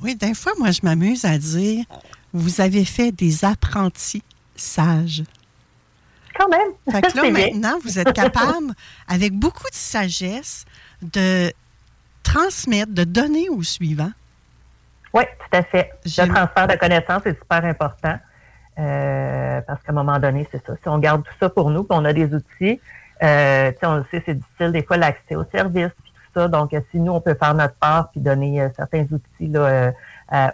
Oui, 0.00 0.14
des 0.14 0.34
fois, 0.34 0.52
moi, 0.58 0.70
je 0.70 0.80
m'amuse 0.84 1.24
à 1.24 1.36
dire, 1.36 1.84
vous 2.32 2.60
avez 2.60 2.84
fait 2.84 3.10
des 3.10 3.44
apprentis 3.44 4.22
sages. 4.54 5.24
Quand 6.38 6.48
même. 6.48 6.70
Fait 6.90 7.02
que 7.02 7.16
là, 7.16 7.30
maintenant, 7.30 7.78
vous 7.82 7.98
êtes 7.98 8.12
capable, 8.12 8.72
avec 9.08 9.32
beaucoup 9.32 9.68
de 9.70 9.74
sagesse, 9.74 10.64
de 11.02 11.52
transmettre, 12.22 12.92
de 12.92 13.02
donner 13.02 13.48
au 13.48 13.64
suivant. 13.64 14.12
Oui, 15.12 15.24
tout 15.24 15.56
à 15.56 15.64
fait. 15.64 15.90
Le 16.04 16.32
transfert 16.32 16.68
de 16.68 16.76
connaissances 16.76 17.26
est 17.26 17.36
super 17.36 17.64
important. 17.64 18.18
Euh, 18.78 19.60
parce 19.66 19.82
qu'à 19.82 19.90
un 19.90 19.94
moment 19.94 20.18
donné, 20.18 20.46
c'est 20.52 20.64
ça. 20.64 20.74
Si 20.80 20.88
on 20.88 20.98
garde 20.98 21.24
tout 21.24 21.34
ça 21.40 21.48
pour 21.48 21.70
nous, 21.70 21.82
puis 21.82 21.98
on 21.98 22.04
a 22.04 22.12
des 22.12 22.32
outils, 22.32 22.80
euh, 23.22 23.72
on 23.82 23.96
le 23.96 24.04
sait, 24.10 24.22
c'est 24.24 24.34
difficile 24.34 24.72
des 24.72 24.82
fois 24.82 24.96
l'accès 24.96 25.34
aux 25.34 25.44
services, 25.44 25.92
puis 26.02 26.12
tout 26.12 26.40
ça. 26.40 26.48
Donc, 26.48 26.74
si 26.90 26.98
nous, 26.98 27.12
on 27.12 27.20
peut 27.20 27.34
faire 27.34 27.54
notre 27.54 27.74
part, 27.74 28.10
puis 28.10 28.20
donner 28.20 28.62
euh, 28.62 28.68
certains 28.76 29.04
outils 29.10 29.52
euh, 29.54 29.90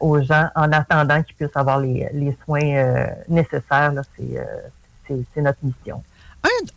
aux 0.00 0.22
gens 0.22 0.48
en 0.54 0.72
attendant 0.72 1.22
qu'ils 1.22 1.34
puissent 1.34 1.56
avoir 1.56 1.80
les, 1.80 2.36
soins 2.44 3.06
nécessaires, 3.28 3.92
c'est 4.16 5.42
notre 5.42 5.58
mission. 5.62 6.02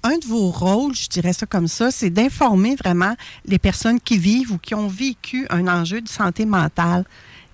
Un, 0.04 0.18
de 0.18 0.26
vos 0.26 0.50
rôles, 0.50 0.96
je 0.96 1.10
dirais 1.10 1.34
ça 1.34 1.46
comme 1.46 1.68
ça, 1.68 1.92
c'est 1.92 2.10
d'informer 2.10 2.76
vraiment 2.76 3.16
les 3.46 3.60
personnes 3.60 4.00
qui 4.00 4.18
vivent 4.18 4.54
ou 4.54 4.58
qui 4.58 4.74
ont 4.76 4.88
vécu 4.88 5.46
un 5.50 5.68
enjeu 5.68 6.02
de 6.02 6.08
santé 6.08 6.46
mentale. 6.46 7.04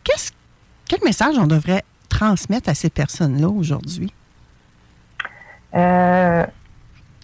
Quel 0.04 1.00
message 1.04 1.38
on 1.40 1.48
devrait 1.48 1.84
transmettre 2.14 2.70
à 2.70 2.76
ces 2.76 2.90
personnes-là 2.90 3.50
aujourd'hui? 3.50 4.14
Euh, 5.74 6.46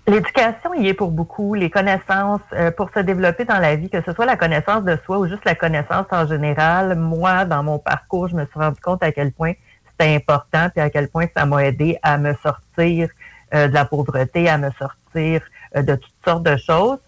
l'éducation 0.07 0.73
y 0.73 0.87
est 0.87 0.95
pour 0.95 1.11
beaucoup, 1.11 1.53
les 1.53 1.69
connaissances 1.69 2.41
euh, 2.53 2.71
pour 2.71 2.89
se 2.89 2.99
développer 2.99 3.45
dans 3.45 3.59
la 3.59 3.75
vie, 3.75 3.89
que 3.89 4.01
ce 4.01 4.11
soit 4.13 4.25
la 4.25 4.35
connaissance 4.35 4.83
de 4.83 4.97
soi 5.05 5.19
ou 5.19 5.27
juste 5.27 5.45
la 5.45 5.53
connaissance 5.53 6.07
en 6.11 6.25
général. 6.25 6.95
Moi, 6.95 7.45
dans 7.45 7.61
mon 7.61 7.77
parcours, 7.77 8.27
je 8.29 8.35
me 8.35 8.45
suis 8.45 8.59
rendu 8.59 8.79
compte 8.81 9.03
à 9.03 9.11
quel 9.11 9.31
point 9.31 9.53
c'était 9.89 10.15
important 10.15 10.69
et 10.75 10.81
à 10.81 10.89
quel 10.89 11.07
point 11.07 11.27
ça 11.37 11.45
m'a 11.45 11.65
aidé 11.65 11.99
à 12.01 12.17
me 12.17 12.33
sortir 12.41 13.09
euh, 13.53 13.67
de 13.67 13.73
la 13.73 13.85
pauvreté, 13.85 14.49
à 14.49 14.57
me 14.57 14.71
sortir 14.71 15.41
de 15.75 15.95
toutes 15.95 16.23
sortes 16.25 16.43
de 16.43 16.57
choses. 16.57 16.99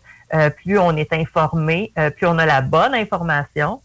plus 0.57 0.77
on 0.77 0.95
est 0.95 1.11
informé, 1.13 1.91
plus 2.15 2.27
on 2.27 2.37
a 2.37 2.45
la 2.45 2.61
bonne 2.61 2.93
information, 2.93 3.81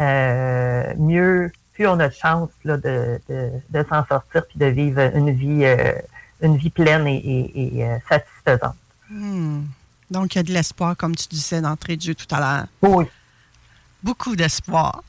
mieux 0.00 1.50
plus 1.74 1.86
on 1.86 1.98
a 1.98 2.08
de 2.08 2.14
chance 2.14 2.48
là, 2.64 2.76
de, 2.76 3.20
de, 3.28 3.84
s'en 3.88 4.06
sortir 4.06 4.46
puis 4.46 4.58
de 4.58 4.66
vivre 4.66 5.00
une 5.14 5.32
vie, 5.32 5.64
euh, 5.64 5.92
une 6.40 6.56
vie 6.56 6.70
pleine 6.70 7.06
et, 7.06 7.76
et, 7.76 7.84
euh, 7.84 7.98
satisfaisante. 8.08 8.76
Hmm. 9.10 9.64
Donc, 10.10 10.34
il 10.34 10.38
y 10.38 10.40
a 10.40 10.44
de 10.44 10.52
l'espoir, 10.52 10.96
comme 10.96 11.14
tu 11.16 11.26
disais 11.28 11.60
d'entrée 11.60 11.96
de 11.96 12.02
jeu 12.02 12.14
tout 12.14 12.32
à 12.34 12.40
l'heure. 12.40 12.66
Oui. 12.82 13.06
Beaucoup 14.02 14.36
d'espoir. 14.36 15.02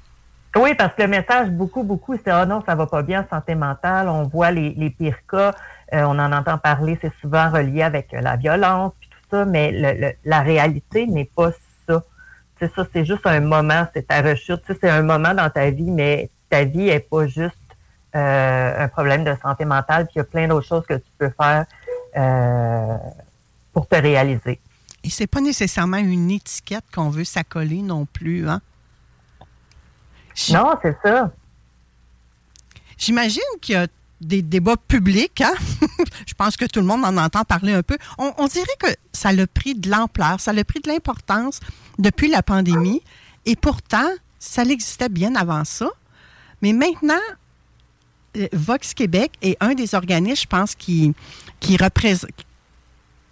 Oui, 0.55 0.73
parce 0.73 0.95
que 0.95 1.01
le 1.01 1.09
message, 1.09 1.49
beaucoup, 1.49 1.83
beaucoup, 1.83 2.15
c'est 2.15 2.31
Ah 2.31 2.45
non, 2.45 2.63
ça 2.65 2.75
va 2.75 2.87
pas 2.87 3.03
bien, 3.03 3.25
santé 3.29 3.55
mentale. 3.55 4.07
On 4.07 4.23
voit 4.23 4.51
les, 4.51 4.71
les 4.71 4.89
pires 4.89 5.19
cas. 5.29 5.53
Euh, 5.93 6.03
on 6.03 6.17
en 6.17 6.31
entend 6.31 6.57
parler, 6.57 6.97
c'est 7.01 7.11
souvent 7.21 7.51
relié 7.51 7.83
avec 7.83 8.07
la 8.11 8.37
violence 8.37 8.93
puis 8.99 9.09
tout 9.09 9.27
ça, 9.29 9.45
mais 9.45 9.71
le, 9.71 10.13
la 10.23 10.41
réalité 10.41 11.05
n'est 11.05 11.29
pas 11.35 11.51
ça. 11.87 12.01
C'est 12.57 12.73
ça, 12.73 12.87
c'est 12.91 13.05
juste 13.05 13.25
un 13.27 13.41
moment, 13.41 13.85
c'est 13.93 14.07
ta 14.07 14.21
rechute. 14.21 14.61
c'est 14.67 14.89
un 14.89 15.03
moment 15.03 15.33
dans 15.33 15.49
ta 15.49 15.69
vie, 15.69 15.91
mais 15.91 16.29
ta 16.49 16.63
vie 16.63 16.85
n'est 16.85 16.99
pas 16.99 17.27
juste 17.27 17.55
euh, 18.15 18.83
un 18.83 18.87
problème 18.87 19.23
de 19.23 19.35
santé 19.41 19.65
mentale, 19.65 20.05
puis 20.05 20.13
il 20.15 20.19
y 20.19 20.21
a 20.21 20.25
plein 20.25 20.47
d'autres 20.47 20.67
choses 20.67 20.85
que 20.85 20.93
tu 20.93 21.09
peux 21.17 21.31
faire 21.39 21.65
euh, 22.15 22.97
pour 23.73 23.87
te 23.87 23.95
réaliser. 23.95 24.59
Et 25.03 25.09
c'est 25.09 25.27
pas 25.27 25.41
nécessairement 25.41 25.97
une 25.97 26.31
étiquette 26.31 26.85
qu'on 26.93 27.09
veut 27.09 27.25
s'accoler 27.25 27.81
non 27.81 28.05
plus, 28.05 28.47
hein? 28.47 28.61
Non, 30.49 30.75
c'est 30.81 30.97
ça. 31.03 31.31
J'imagine 32.97 33.41
qu'il 33.61 33.75
y 33.75 33.77
a 33.77 33.87
des 34.21 34.41
débats 34.41 34.77
publics, 34.77 35.41
hein? 35.41 35.53
Je 36.27 36.33
pense 36.33 36.57
que 36.57 36.65
tout 36.65 36.79
le 36.79 36.85
monde 36.85 37.05
en 37.05 37.17
entend 37.17 37.43
parler 37.43 37.73
un 37.73 37.83
peu. 37.83 37.97
On, 38.17 38.33
on 38.37 38.47
dirait 38.47 38.65
que 38.79 38.87
ça 39.13 39.29
a 39.29 39.47
pris 39.47 39.75
de 39.75 39.89
l'ampleur, 39.89 40.39
ça 40.39 40.51
a 40.51 40.63
pris 40.63 40.79
de 40.79 40.89
l'importance 40.89 41.59
depuis 41.99 42.29
la 42.29 42.41
pandémie. 42.41 43.01
Et 43.45 43.55
pourtant, 43.55 44.09
ça 44.39 44.63
existait 44.63 45.09
bien 45.09 45.35
avant 45.35 45.65
ça. 45.65 45.89
Mais 46.65 46.73
maintenant, 46.73 47.13
euh, 48.37 48.47
Vox 48.51 48.95
Québec 48.95 49.33
est 49.43 49.55
un 49.59 49.75
des 49.75 49.93
organismes, 49.93 50.41
je 50.41 50.47
pense, 50.47 50.73
qui, 50.73 51.13
qui, 51.59 51.77
représente, 51.77 52.31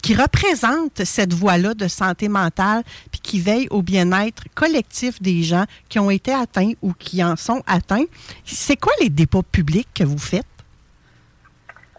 qui 0.04 0.14
représente 0.14 1.04
cette 1.04 1.34
voie-là 1.34 1.74
de 1.74 1.88
santé 1.88 2.30
mentale, 2.30 2.84
puis 3.10 3.22
qui 3.22 3.40
veille 3.40 3.68
au 3.72 3.82
bien-être 3.82 4.44
collectif 4.54 5.20
des 5.20 5.42
gens 5.42 5.66
qui 5.90 5.98
ont 5.98 6.12
été 6.12 6.32
atteints 6.32 6.74
ou 6.84 6.94
qui 6.94 7.24
en 7.24 7.36
sont 7.36 7.64
atteints. 7.66 8.06
C'est 8.46 8.80
quoi 8.80 8.94
les 9.02 9.10
dépôts 9.10 9.42
publics 9.42 9.90
que 9.96 10.04
vous 10.04 10.20
faites? 10.20 10.46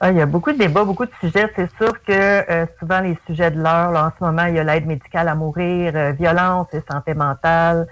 Ah, 0.00 0.12
il 0.12 0.18
y 0.18 0.20
a 0.20 0.26
beaucoup 0.26 0.52
de 0.52 0.58
débats, 0.58 0.84
beaucoup 0.84 1.06
de 1.06 1.12
sujets. 1.18 1.52
C'est 1.56 1.70
sûr 1.78 2.00
que 2.04 2.12
euh, 2.12 2.66
souvent 2.78 3.00
les 3.00 3.18
sujets 3.26 3.50
de 3.50 3.60
l'heure, 3.60 3.90
en 3.96 4.10
ce 4.16 4.24
moment, 4.24 4.44
il 4.44 4.54
y 4.54 4.60
a 4.60 4.62
l'aide 4.62 4.86
médicale 4.86 5.26
à 5.26 5.34
mourir, 5.34 5.94
euh, 5.96 6.12
violence 6.12 6.68
et 6.74 6.82
santé 6.88 7.12
mentale. 7.14 7.88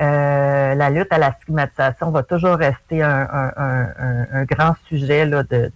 Euh, 0.00 0.74
la 0.74 0.90
lutte 0.90 1.10
à 1.10 1.18
la 1.18 1.32
stigmatisation 1.32 2.10
va 2.10 2.22
toujours 2.22 2.56
rester 2.56 3.02
un, 3.02 4.44
grand 4.44 4.74
sujet 4.88 5.24
là, 5.24 5.42
de, 5.42 5.70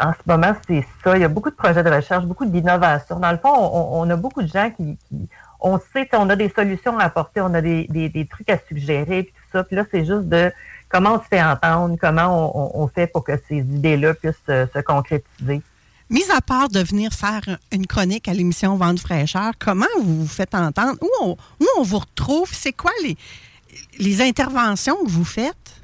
en 0.00 0.12
ce 0.12 0.18
moment, 0.26 0.54
c'est 0.66 0.84
ça. 1.02 1.16
Il 1.16 1.20
y 1.20 1.24
a 1.24 1.28
beaucoup 1.28 1.50
de 1.50 1.54
projets 1.54 1.82
de 1.82 1.90
recherche, 1.90 2.24
beaucoup 2.24 2.46
d'innovation. 2.46 3.20
Dans 3.20 3.30
le 3.30 3.38
fond, 3.38 3.52
on, 3.52 4.08
a 4.10 4.16
beaucoup 4.16 4.42
de 4.42 4.48
gens 4.48 4.70
qui, 4.70 4.98
on 5.60 5.78
sait, 5.78 6.08
on 6.14 6.28
a 6.30 6.36
des 6.36 6.48
solutions 6.48 6.98
à 6.98 7.04
apporter, 7.04 7.40
on 7.40 7.54
a 7.54 7.60
des, 7.60 7.86
des, 7.88 8.26
trucs 8.26 8.50
à 8.50 8.58
suggérer, 8.58 9.24
puis 9.24 9.32
tout 9.32 9.50
ça. 9.52 9.64
Puis 9.64 9.76
là, 9.76 9.84
c'est 9.90 10.04
juste 10.04 10.28
de 10.28 10.52
comment 10.88 11.14
on 11.14 11.18
se 11.20 11.28
fait 11.28 11.42
entendre, 11.42 11.96
comment 12.00 12.78
on, 12.78 12.88
fait 12.88 13.06
pour 13.06 13.24
que 13.24 13.32
ces 13.48 13.58
idées-là 13.58 14.14
puissent 14.14 14.34
se, 14.46 14.80
concrétiser. 14.82 15.62
Mis 16.14 16.30
à 16.30 16.40
part 16.40 16.68
de 16.68 16.78
venir 16.78 17.12
faire 17.12 17.40
une 17.72 17.88
chronique 17.88 18.28
à 18.28 18.34
l'émission 18.34 18.76
Vente 18.76 19.00
fraîcheur, 19.00 19.50
comment 19.58 19.84
vous 20.00 20.20
vous 20.20 20.28
faites 20.28 20.54
entendre? 20.54 20.96
Où 21.00 21.10
on, 21.20 21.30
où 21.32 21.66
on 21.76 21.82
vous 21.82 21.98
retrouve? 21.98 22.48
C'est 22.52 22.72
quoi 22.72 22.92
les, 23.02 23.16
les 23.98 24.22
interventions 24.22 24.94
que 25.04 25.10
vous 25.10 25.24
faites? 25.24 25.82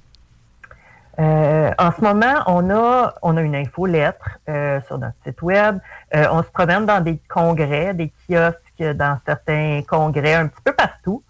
Euh, 1.19 1.73
en 1.77 1.91
ce 1.91 2.01
moment, 2.01 2.45
on 2.47 2.71
a, 2.71 3.13
on 3.23 3.37
a 3.37 3.43
une 3.43 3.57
infolettre 3.57 4.39
euh, 4.49 4.81
sur 4.87 4.99
notre 4.99 5.17
site 5.27 5.43
web. 5.43 5.81
Euh, 6.15 6.27
on 6.31 6.45
se 6.45 6.49
promène 6.49 6.87
dans 6.87 7.01
des 7.01 7.19
congrès, 7.29 7.93
des 7.93 8.13
kiosques 8.29 8.95
dans 8.95 9.19
certains 9.27 9.83
congrès, 9.83 10.35
un 10.35 10.47
petit 10.47 10.63
peu 10.65 10.73
partout. 10.73 11.25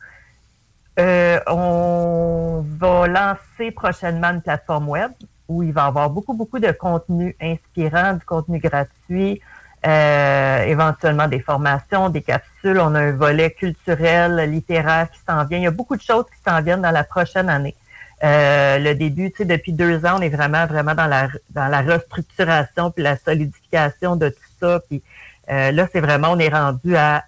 Euh, 0.98 1.40
on 1.46 2.66
va 2.78 3.06
lancer 3.08 3.70
prochainement 3.70 4.28
une 4.28 4.42
plateforme 4.42 4.90
web 4.90 5.12
où 5.50 5.64
il 5.64 5.72
va 5.72 5.84
y 5.84 5.88
avoir 5.88 6.10
beaucoup, 6.10 6.32
beaucoup 6.32 6.60
de 6.60 6.70
contenu 6.70 7.36
inspirant, 7.40 8.14
du 8.14 8.24
contenu 8.24 8.60
gratuit, 8.60 9.40
euh, 9.84 10.62
éventuellement 10.64 11.26
des 11.26 11.40
formations, 11.40 12.08
des 12.08 12.22
capsules. 12.22 12.78
On 12.78 12.94
a 12.94 13.00
un 13.00 13.12
volet 13.12 13.50
culturel, 13.50 14.48
littéraire 14.48 15.10
qui 15.10 15.18
s'en 15.28 15.44
vient. 15.44 15.58
Il 15.58 15.64
y 15.64 15.66
a 15.66 15.72
beaucoup 15.72 15.96
de 15.96 16.02
choses 16.02 16.24
qui 16.26 16.40
s'en 16.48 16.62
viennent 16.62 16.82
dans 16.82 16.92
la 16.92 17.02
prochaine 17.02 17.48
année. 17.48 17.74
Euh, 18.22 18.78
le 18.78 18.94
début, 18.94 19.30
tu 19.32 19.38
sais, 19.38 19.44
depuis 19.44 19.72
deux 19.72 20.06
ans, 20.06 20.18
on 20.18 20.20
est 20.20 20.28
vraiment, 20.28 20.66
vraiment 20.66 20.94
dans 20.94 21.06
la 21.06 21.28
dans 21.50 21.66
la 21.66 21.80
restructuration 21.80 22.92
puis 22.92 23.02
la 23.02 23.16
solidification 23.16 24.14
de 24.14 24.28
tout 24.28 24.50
ça. 24.60 24.80
Puis 24.88 25.02
là, 25.48 25.88
c'est 25.92 26.00
vraiment, 26.00 26.28
on 26.30 26.38
est 26.38 26.48
rendu 26.48 26.96
à 26.96 27.24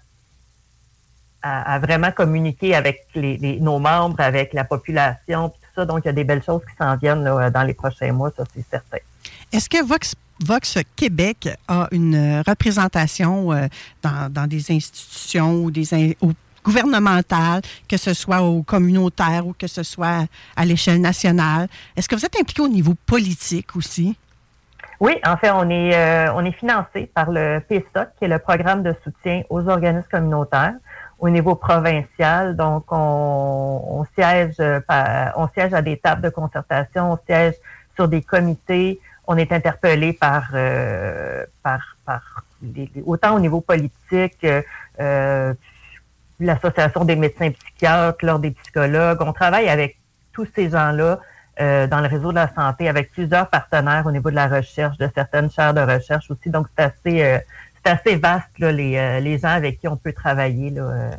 à, 1.43 1.77
vraiment 1.79 2.11
communiquer 2.11 2.73
avec 2.73 3.05
les, 3.15 3.59
nos 3.59 3.77
membres, 3.77 4.19
avec 4.19 4.53
la 4.53 4.63
population, 4.63 5.53
ça. 5.75 5.85
Donc, 5.85 6.01
il 6.03 6.07
y 6.07 6.09
a 6.09 6.13
des 6.13 6.23
belles 6.23 6.43
choses 6.43 6.61
qui 6.61 6.75
s'en 6.77 6.95
viennent 6.97 7.23
dans 7.23 7.63
les 7.63 7.73
prochains 7.73 8.11
mois, 8.11 8.31
ça, 8.35 8.43
c'est 8.53 8.65
certain. 8.69 8.97
Est-ce 9.51 9.69
que 9.69 9.83
Vox, 9.85 10.15
Vox 10.43 10.79
Québec 10.95 11.49
a 11.67 11.87
une 11.91 12.41
représentation 12.45 13.53
euh, 13.53 13.67
dans, 14.01 14.47
des 14.47 14.71
institutions 14.71 15.55
ou 15.55 15.71
des 15.71 16.17
gouvernementales, 16.63 17.61
que 17.87 17.97
ce 17.97 18.13
soit 18.13 18.41
au 18.41 18.63
communautaire 18.63 19.45
ou 19.45 19.53
que 19.53 19.67
ce 19.67 19.83
soit 19.83 20.25
à 20.55 20.65
l'échelle 20.65 21.01
nationale? 21.01 21.67
Est-ce 21.95 22.07
que 22.09 22.15
vous 22.15 22.25
êtes 22.25 22.39
impliqué 22.39 22.61
au 22.61 22.67
niveau 22.67 22.93
politique 23.05 23.75
aussi? 23.75 24.17
Oui, 24.99 25.13
en 25.25 25.35
fait, 25.37 25.51
on 25.51 25.69
est, 25.69 25.93
euh, 25.95 26.33
on 26.33 26.45
est 26.45 26.53
financé 26.53 27.11
par 27.13 27.29
le 27.29 27.59
PSOC, 27.67 28.07
qui 28.17 28.25
est 28.25 28.27
le 28.29 28.39
programme 28.39 28.83
de 28.83 28.95
soutien 29.03 29.41
aux 29.49 29.67
organismes 29.67 30.07
communautaires 30.09 30.75
au 31.23 31.29
niveau 31.29 31.55
provincial. 31.55 32.53
Donc, 32.57 32.83
on, 32.91 34.05
siège, 34.13 34.55
euh, 34.59 34.81
on 35.37 35.47
siège 35.47 35.73
à 35.73 35.81
des 35.81 35.95
tables 35.95 36.21
de 36.21 36.29
concertation, 36.29 37.13
on 37.13 37.19
siège 37.25 37.53
sur 37.95 38.09
des 38.09 38.21
comités. 38.21 38.99
On 39.25 39.37
est 39.37 39.53
interpellé 39.53 40.11
par, 40.11 40.49
euh, 40.53 41.45
par, 41.63 41.95
par 42.05 42.43
autant 43.05 43.35
au 43.35 43.39
niveau 43.39 43.61
politique, 43.61 44.45
euh, 44.99 45.53
l'association 46.41 47.05
des 47.05 47.15
médecins 47.15 47.51
psychiatres, 47.51 48.25
l'ordre 48.25 48.41
des 48.41 48.51
psychologues. 48.51 49.19
On 49.21 49.31
travaille 49.31 49.69
avec 49.69 49.95
tous 50.33 50.47
ces 50.53 50.69
gens-là 50.69 51.19
dans 51.57 52.01
le 52.01 52.07
réseau 52.07 52.31
de 52.31 52.35
la 52.35 52.51
santé, 52.53 52.89
avec 52.89 53.11
plusieurs 53.11 53.47
partenaires 53.47 54.05
au 54.07 54.11
niveau 54.11 54.31
de 54.31 54.35
la 54.35 54.47
recherche, 54.47 54.97
de 54.97 55.07
certaines 55.13 55.51
chaires 55.51 55.73
de 55.73 55.81
recherche 55.81 56.29
aussi. 56.31 56.49
Donc, 56.49 56.67
c'est 56.75 56.83
assez 56.83 57.39
c'est 57.83 57.91
assez 57.91 58.15
vaste, 58.15 58.59
là, 58.59 58.71
les, 58.71 58.97
euh, 58.97 59.19
les, 59.19 59.37
gens 59.37 59.49
avec 59.49 59.79
qui 59.79 59.87
on 59.87 59.97
peut 59.97 60.13
travailler, 60.13 60.69
là, 60.69 60.81
euh, 60.81 61.11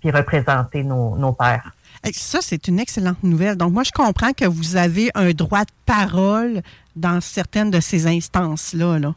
puis 0.00 0.10
représenter 0.10 0.82
nos, 0.82 1.16
nos 1.16 1.32
pères. 1.32 1.72
Ça, 2.12 2.38
c'est 2.40 2.68
une 2.68 2.80
excellente 2.80 3.22
nouvelle. 3.22 3.56
Donc, 3.56 3.72
moi, 3.72 3.82
je 3.82 3.92
comprends 3.92 4.32
que 4.32 4.46
vous 4.46 4.76
avez 4.76 5.10
un 5.14 5.30
droit 5.32 5.64
de 5.64 5.72
parole 5.84 6.62
dans 6.96 7.20
certaines 7.20 7.70
de 7.70 7.80
ces 7.80 8.06
instances-là. 8.06 8.98
Là. 8.98 9.14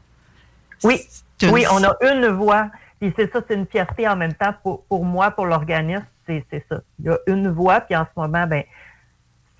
Oui, 0.84 1.02
oui, 1.43 1.65
on 1.71 1.84
a 1.84 1.95
une 2.02 2.28
voix. 2.28 2.69
Puis 2.99 3.13
c'est 3.17 3.32
ça, 3.32 3.39
c'est 3.47 3.56
une 3.56 3.65
fierté 3.65 4.08
en 4.08 4.15
même 4.15 4.34
temps 4.34 4.54
pour, 4.63 4.84
pour 4.84 5.06
moi, 5.06 5.32
pour 5.32 5.45
l'organisme, 5.45 6.06
c'est 6.26 6.65
ça. 6.69 6.82
Il 6.99 7.06
y 7.06 7.10
a 7.10 7.17
une 7.28 7.49
voix, 7.49 7.82
puis 7.82 7.95
en 7.95 8.06
ce 8.06 8.19
moment, 8.19 8.47
ben 8.47 8.63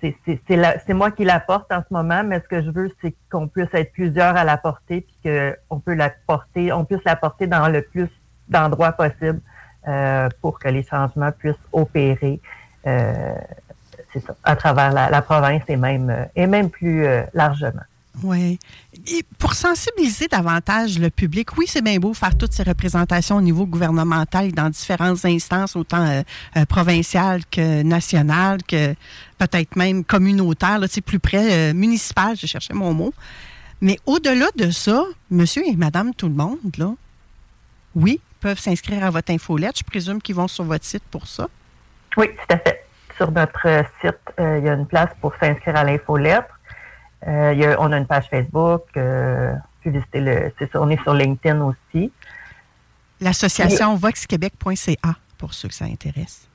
c'est 0.00 0.94
moi 0.94 1.10
qui 1.10 1.24
la 1.24 1.40
porte 1.40 1.72
en 1.72 1.80
ce 1.80 1.92
moment, 1.92 2.22
mais 2.24 2.40
ce 2.40 2.48
que 2.48 2.62
je 2.62 2.70
veux, 2.70 2.90
c'est 3.00 3.14
qu'on 3.30 3.48
puisse 3.48 3.72
être 3.72 3.92
plusieurs 3.92 4.36
à 4.36 4.44
la 4.44 4.56
porter, 4.56 5.00
puis 5.00 5.56
qu'on 5.68 5.80
peut 5.80 5.94
la 5.94 6.10
porter, 6.26 6.72
on 6.72 6.84
puisse 6.84 7.04
la 7.04 7.16
porter 7.16 7.46
dans 7.46 7.68
le 7.68 7.82
plus 7.82 8.08
d'endroits 8.48 8.92
possible 8.92 9.40
euh, 9.88 10.28
pour 10.40 10.58
que 10.58 10.68
les 10.68 10.82
changements 10.82 11.32
puissent 11.32 11.54
opérer. 11.72 12.40
Euh, 12.86 13.34
ça, 14.14 14.34
à 14.44 14.54
travers 14.54 14.92
la, 14.92 15.22
province 15.22 15.62
et 15.68 15.76
même 15.76 16.08
euh, 16.08 16.24
et 16.36 16.46
même 16.46 16.70
plus 16.70 17.04
largement. 17.32 17.82
Oui. 18.22 18.58
Et 19.08 19.24
pour 19.38 19.54
sensibiliser 19.54 20.28
davantage 20.28 20.98
le 20.98 21.10
public, 21.10 21.56
oui, 21.58 21.66
c'est 21.68 21.82
bien 21.82 21.98
beau 21.98 22.14
faire 22.14 22.36
toutes 22.38 22.52
ces 22.52 22.62
représentations 22.62 23.36
au 23.36 23.40
niveau 23.40 23.66
gouvernemental 23.66 24.52
dans 24.52 24.70
différentes 24.70 25.24
instances, 25.24 25.74
autant 25.74 26.06
euh, 26.06 26.22
euh, 26.56 26.64
provinciales 26.64 27.42
que 27.50 27.82
nationales, 27.82 28.62
que 28.62 28.94
peut-être 29.38 29.74
même 29.76 30.04
communautaires, 30.04 30.78
là, 30.78 30.86
plus 31.04 31.18
près, 31.18 31.70
euh, 31.70 31.74
municipal, 31.74 32.36
je 32.36 32.46
cherchais 32.46 32.72
mon 32.72 32.94
mot. 32.94 33.12
Mais 33.80 33.98
au-delà 34.06 34.46
de 34.56 34.70
ça, 34.70 35.04
monsieur 35.30 35.66
et 35.66 35.76
madame 35.76 36.14
tout 36.14 36.28
le 36.28 36.34
monde, 36.34 36.58
là, 36.78 36.94
oui, 37.96 38.20
peuvent 38.40 38.60
s'inscrire 38.60 39.04
à 39.04 39.10
votre 39.10 39.32
infolette. 39.32 39.78
Je 39.78 39.84
présume 39.84 40.22
qu'ils 40.22 40.36
vont 40.36 40.48
sur 40.48 40.64
votre 40.64 40.84
site 40.84 41.02
pour 41.10 41.26
ça. 41.26 41.48
Oui, 42.16 42.28
tout 42.28 42.54
à 42.54 42.58
fait. 42.58 42.84
Sur 43.16 43.30
notre 43.32 43.84
site, 44.00 44.18
il 44.38 44.64
y 44.64 44.68
a 44.68 44.74
une 44.74 44.86
place 44.86 45.10
pour 45.20 45.32
s'inscrire 45.40 45.76
à 45.76 45.84
l'infolette. 45.84 46.46
Euh, 47.26 47.76
on 47.78 47.92
a 47.92 47.98
une 47.98 48.06
page 48.06 48.28
Facebook. 48.28 48.82
Euh, 48.96 49.54
le, 49.84 50.52
c'est 50.58 50.70
ça, 50.70 50.80
on 50.80 50.88
est 50.90 51.02
sur 51.02 51.14
LinkedIn 51.14 51.60
aussi. 51.62 52.12
L'association 53.20 53.96
voxquebec.ca 53.96 55.14
pour 55.38 55.54
ceux 55.54 55.68
que 55.68 55.74
ça 55.74 55.84
intéresse. 55.84 56.48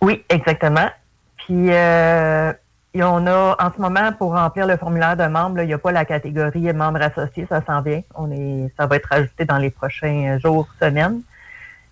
Oui, 0.00 0.24
exactement. 0.28 0.88
Puis 1.36 1.72
euh, 1.72 2.52
on 2.94 3.26
a 3.26 3.56
en 3.58 3.72
ce 3.74 3.80
moment 3.80 4.12
pour 4.12 4.32
remplir 4.32 4.66
le 4.66 4.76
formulaire 4.76 5.16
de 5.16 5.26
membre, 5.26 5.62
il 5.62 5.66
n'y 5.66 5.72
a 5.72 5.78
pas 5.78 5.92
la 5.92 6.04
catégorie 6.04 6.72
membre 6.72 7.02
associé, 7.02 7.46
ça 7.48 7.62
s'en 7.64 7.80
vient. 7.80 8.02
On 8.14 8.30
est, 8.30 8.72
ça 8.76 8.86
va 8.86 8.96
être 8.96 9.12
ajouté 9.12 9.44
dans 9.44 9.58
les 9.58 9.70
prochains 9.70 10.38
jours, 10.38 10.68
semaines. 10.80 11.22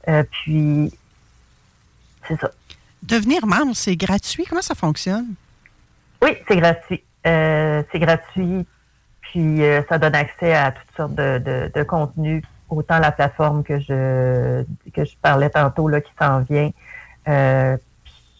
Euh, 0.08 0.24
puis 0.30 0.92
c'est 2.28 2.38
ça. 2.40 2.50
Devenir 3.02 3.46
membre, 3.46 3.74
c'est 3.74 3.96
gratuit? 3.96 4.44
Comment 4.48 4.62
ça 4.62 4.74
fonctionne? 4.74 5.34
Oui, 6.22 6.36
c'est 6.46 6.56
gratuit. 6.56 7.02
Euh, 7.26 7.82
c'est 7.92 7.98
gratuit, 7.98 8.66
puis 9.20 9.62
euh, 9.62 9.82
ça 9.88 9.98
donne 9.98 10.14
accès 10.14 10.54
à 10.54 10.72
toutes 10.72 10.96
sortes 10.96 11.14
de, 11.14 11.70
de, 11.72 11.82
contenus, 11.84 12.42
autant 12.68 12.98
la 12.98 13.12
plateforme 13.12 13.62
que 13.62 13.78
je 13.78 14.64
que 14.92 15.04
je 15.04 15.16
parlais 15.22 15.48
tantôt 15.50 15.88
là 15.88 16.00
qui 16.00 16.12
s'en 16.20 16.40
vient, 16.40 16.70
euh, 17.28 17.76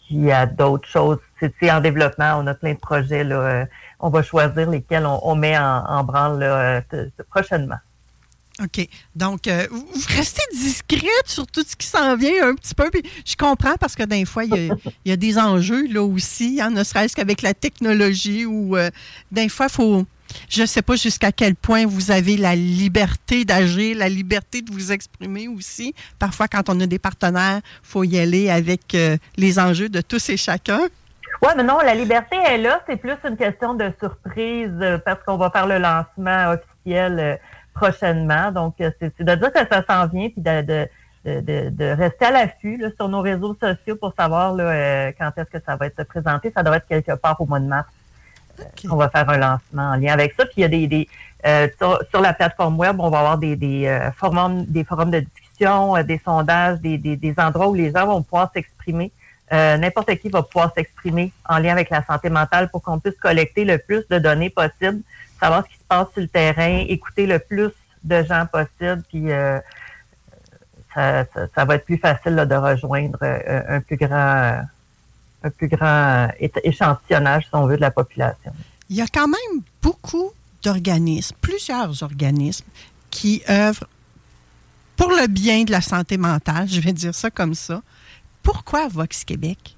puis 0.07 0.31
a 0.31 0.45
d'autres 0.45 0.87
choses. 0.87 1.19
C'est 1.39 1.71
en 1.71 1.79
développement, 1.79 2.35
on 2.39 2.47
a 2.47 2.53
plein 2.53 2.73
de 2.73 2.79
projets 2.79 3.23
là. 3.23 3.65
on 3.99 4.09
va 4.09 4.21
choisir 4.21 4.69
lesquels 4.69 5.05
on, 5.05 5.35
met 5.35 5.57
en, 5.57 5.85
en 5.85 6.03
branle 6.03 6.39
là, 6.39 6.81
prochainement. 7.29 7.79
OK. 8.61 8.87
Donc, 9.15 9.47
euh, 9.47 9.67
vous 9.71 9.85
restez 10.09 10.43
discrète 10.53 11.25
sur 11.25 11.47
tout 11.47 11.63
ce 11.67 11.75
qui 11.75 11.87
s'en 11.87 12.15
vient 12.15 12.49
un 12.49 12.55
petit 12.55 12.75
peu. 12.75 12.89
Puis 12.91 13.01
je 13.25 13.35
comprends 13.35 13.75
parce 13.79 13.95
que 13.95 14.03
des 14.03 14.25
fois, 14.25 14.43
il 14.43 14.75
y, 15.05 15.11
a, 15.11 15.15
des 15.15 15.39
enjeux 15.39 15.87
là 15.91 16.03
aussi, 16.03 16.59
hein, 16.61 16.69
ne 16.69 16.83
serait-ce 16.83 17.15
qu'avec 17.15 17.41
la 17.41 17.55
technologie 17.55 18.45
ou 18.45 18.77
euh, 18.77 18.89
des 19.31 19.49
fois, 19.49 19.67
il 19.69 19.73
faut. 19.73 20.05
Je 20.49 20.61
ne 20.61 20.65
sais 20.65 20.81
pas 20.81 20.95
jusqu'à 20.95 21.31
quel 21.31 21.55
point 21.55 21.85
vous 21.85 22.09
avez 22.09 22.37
la 22.37 22.55
liberté 22.55 23.45
d'agir, 23.45 23.97
la 23.97 24.09
liberté 24.09 24.61
de 24.61 24.71
vous 24.71 24.91
exprimer 24.91 25.47
aussi. 25.47 25.93
Parfois, 26.17 26.47
quand 26.47 26.69
on 26.69 26.79
a 26.79 26.87
des 26.87 26.97
partenaires, 26.97 27.61
il 27.63 27.87
faut 27.87 28.03
y 28.03 28.17
aller 28.19 28.49
avec 28.49 28.95
euh, 28.95 29.17
les 29.35 29.59
enjeux 29.59 29.89
de 29.89 30.01
tous 30.01 30.29
et 30.29 30.37
chacun. 30.37 30.79
Oui, 31.41 31.49
mais 31.57 31.63
non, 31.63 31.79
la 31.79 31.93
liberté 31.93 32.35
est 32.37 32.57
là. 32.57 32.81
C'est 32.87 32.97
plus 32.97 33.17
une 33.27 33.35
question 33.35 33.73
de 33.73 33.91
surprise 33.99 34.71
parce 35.05 35.21
qu'on 35.23 35.37
va 35.37 35.49
faire 35.51 35.67
le 35.67 35.77
lancement 35.77 36.53
officiel 36.53 37.39
prochainement. 37.73 38.51
Donc, 38.51 38.75
euh, 38.81 38.91
c'est 38.99 39.21
de 39.21 39.35
dire 39.35 39.51
que 39.51 39.67
ça 39.67 39.83
s'en 39.87 40.07
vient, 40.07 40.29
puis 40.29 40.41
de, 40.41 40.61
de, 40.61 40.87
de, 41.25 41.69
de 41.69 41.85
rester 41.85 42.25
à 42.25 42.31
l'affût 42.31 42.83
sur 42.95 43.07
nos 43.07 43.21
réseaux 43.21 43.55
sociaux 43.55 43.95
pour 43.95 44.13
savoir 44.17 44.53
là, 44.53 44.63
euh, 44.63 45.11
quand 45.17 45.31
est-ce 45.37 45.57
que 45.57 45.63
ça 45.65 45.75
va 45.75 45.87
être 45.87 46.03
présenté. 46.03 46.51
Ça 46.55 46.63
doit 46.63 46.77
être 46.77 46.87
quelque 46.87 47.15
part 47.15 47.39
au 47.39 47.45
mois 47.45 47.59
de 47.59 47.65
mars. 47.65 47.87
On 48.89 48.95
va 48.95 49.09
faire 49.09 49.27
un 49.29 49.37
lancement 49.37 49.91
en 49.91 49.95
lien 49.95 50.13
avec 50.13 50.33
ça. 50.33 50.45
Puis 50.45 50.55
il 50.57 50.61
y 50.61 50.63
a 50.63 50.67
des, 50.67 51.07
euh, 51.45 51.67
sur, 52.11 52.21
la 52.21 52.33
plateforme 52.33 52.77
web, 52.77 52.99
on 52.99 53.09
va 53.09 53.19
avoir 53.19 53.37
des, 53.37 53.55
des, 53.55 53.87
euh, 53.87 54.11
forums, 54.11 54.65
des 54.65 54.83
forums 54.83 55.11
de 55.11 55.21
discussion, 55.21 56.01
des 56.03 56.21
sondages, 56.23 56.79
des, 56.79 56.97
des, 56.97 57.33
endroits 57.37 57.69
où 57.69 57.73
les 57.73 57.91
gens 57.91 58.05
vont 58.05 58.21
pouvoir 58.21 58.51
s'exprimer. 58.53 59.11
N'importe 59.51 60.15
qui 60.15 60.29
va 60.29 60.41
pouvoir 60.41 60.73
s'exprimer 60.73 61.31
en 61.47 61.59
lien 61.59 61.73
avec 61.73 61.91
la 61.91 62.03
santé 62.03 62.31
mentale 62.31 62.69
pour 62.71 62.81
qu'on 62.81 62.97
puisse 62.97 63.17
collecter 63.19 63.65
le 63.65 63.77
plus 63.77 64.03
de 64.09 64.17
données 64.17 64.49
possible, 64.49 65.01
savoir 65.43 65.63
ce 65.65 65.69
qui 65.69 65.77
se 65.77 65.87
passe 65.87 66.07
sur 66.13 66.21
le 66.21 66.27
terrain, 66.27 66.85
écouter 66.87 67.27
le 67.27 67.39
plus 67.39 67.71
de 68.03 68.23
gens 68.23 68.45
possible, 68.45 69.03
puis 69.09 69.27
ça, 70.93 71.25
va 71.65 71.75
être 71.75 71.85
plus 71.85 71.97
facile 71.97 72.35
de 72.35 72.55
rejoindre 72.55 73.17
un 73.21 73.81
plus 73.81 73.97
grand 73.97 74.61
un 75.43 75.49
plus 75.49 75.67
grand 75.67 76.29
échantillonnage, 76.63 77.43
si 77.43 77.49
on 77.53 77.65
veut, 77.65 77.75
de 77.75 77.81
la 77.81 77.91
population. 77.91 78.53
Il 78.89 78.95
y 78.95 79.01
a 79.01 79.07
quand 79.07 79.27
même 79.27 79.61
beaucoup 79.81 80.31
d'organismes, 80.63 81.35
plusieurs 81.41 82.01
organismes, 82.03 82.65
qui 83.09 83.43
œuvrent 83.49 83.87
pour 84.95 85.09
le 85.09 85.27
bien 85.27 85.63
de 85.63 85.71
la 85.71 85.81
santé 85.81 86.17
mentale, 86.17 86.67
je 86.67 86.79
vais 86.79 86.93
dire 86.93 87.13
ça 87.13 87.29
comme 87.29 87.55
ça. 87.55 87.81
Pourquoi 88.41 88.87
Vox 88.87 89.23
Québec? 89.23 89.75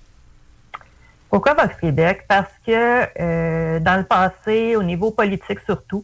Pourquoi 1.29 1.53
Vox 1.53 1.75
Québec? 1.79 2.25
Parce 2.27 2.51
que 2.65 2.71
euh, 3.19 3.79
dans 3.79 3.97
le 3.97 4.03
passé, 4.03 4.75
au 4.75 4.83
niveau 4.83 5.11
politique 5.11 5.59
surtout, 5.65 6.03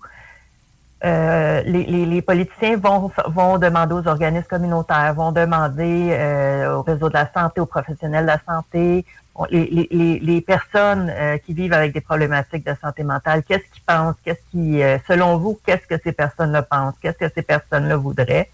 euh, 1.04 1.62
les, 1.66 2.22
politiciens 2.22 2.78
vont, 2.78 3.12
vont 3.28 3.58
demander 3.58 3.94
aux 3.94 4.08
organismes 4.08 4.48
communautaires, 4.48 5.14
vont 5.16 5.32
demander 5.32 6.10
euh, 6.12 6.76
au 6.76 6.82
réseau 6.84 7.10
de 7.10 7.16
la 7.16 7.32
santé, 7.32 7.60
aux 7.60 7.66
professionnels 7.66 8.24
de 8.24 8.28
la 8.28 8.40
santé, 8.48 9.06
les, 9.50 10.20
les, 10.22 10.42
personnes 10.42 11.10
euh, 11.10 11.38
qui 11.38 11.54
vivent 11.54 11.74
avec 11.74 11.94
des 11.94 12.02
problématiques 12.02 12.66
de 12.66 12.76
santé 12.82 13.04
mentale, 13.04 13.44
qu'est-ce 13.44 13.64
qu'ils 13.74 13.84
pensent, 13.84 14.16
qu'est-ce 14.24 14.42
qui, 14.52 14.84
euh, 14.84 14.98
selon 15.08 15.38
vous, 15.38 15.60
qu'est-ce 15.66 15.88
que 15.88 16.00
ces 16.04 16.12
personnes-là 16.12 16.62
pensent, 16.64 16.96
qu'est-ce 17.02 17.18
que 17.18 17.32
ces 17.34 17.42
personnes-là 17.42 17.98
voudraient? 17.98 18.50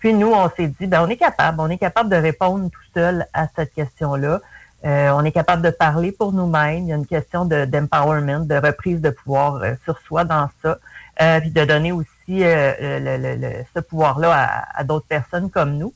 Puis 0.00 0.14
nous, 0.14 0.32
on 0.32 0.50
s'est 0.50 0.66
dit, 0.66 0.86
ben 0.86 1.02
on 1.02 1.08
est 1.08 1.16
capable, 1.16 1.60
on 1.60 1.70
est 1.70 1.78
capable 1.78 2.10
de 2.10 2.16
répondre 2.16 2.68
tout 2.70 2.90
seul 2.92 3.26
à 3.32 3.46
cette 3.54 3.72
question-là. 3.72 4.40
Euh, 4.84 5.10
on 5.10 5.24
est 5.24 5.32
capable 5.32 5.62
de 5.62 5.70
parler 5.70 6.12
pour 6.12 6.32
nous-mêmes. 6.32 6.84
Il 6.84 6.88
y 6.88 6.92
a 6.92 6.96
une 6.96 7.06
question 7.06 7.44
d'empowerment, 7.44 8.44
de, 8.46 8.54
reprise 8.54 9.00
de 9.00 9.10
pouvoir 9.10 9.62
sur 9.84 9.98
soi 10.00 10.24
dans 10.24 10.48
ça, 10.62 10.78
puis 11.40 11.50
de 11.50 11.64
donner 11.64 11.92
aussi 11.92 12.40
le, 12.40 13.64
ce 13.74 13.80
pouvoir-là 13.80 14.32
à, 14.32 14.80
à 14.80 14.84
d'autres 14.84 15.06
personnes 15.06 15.50
comme 15.50 15.78
nous 15.78 15.94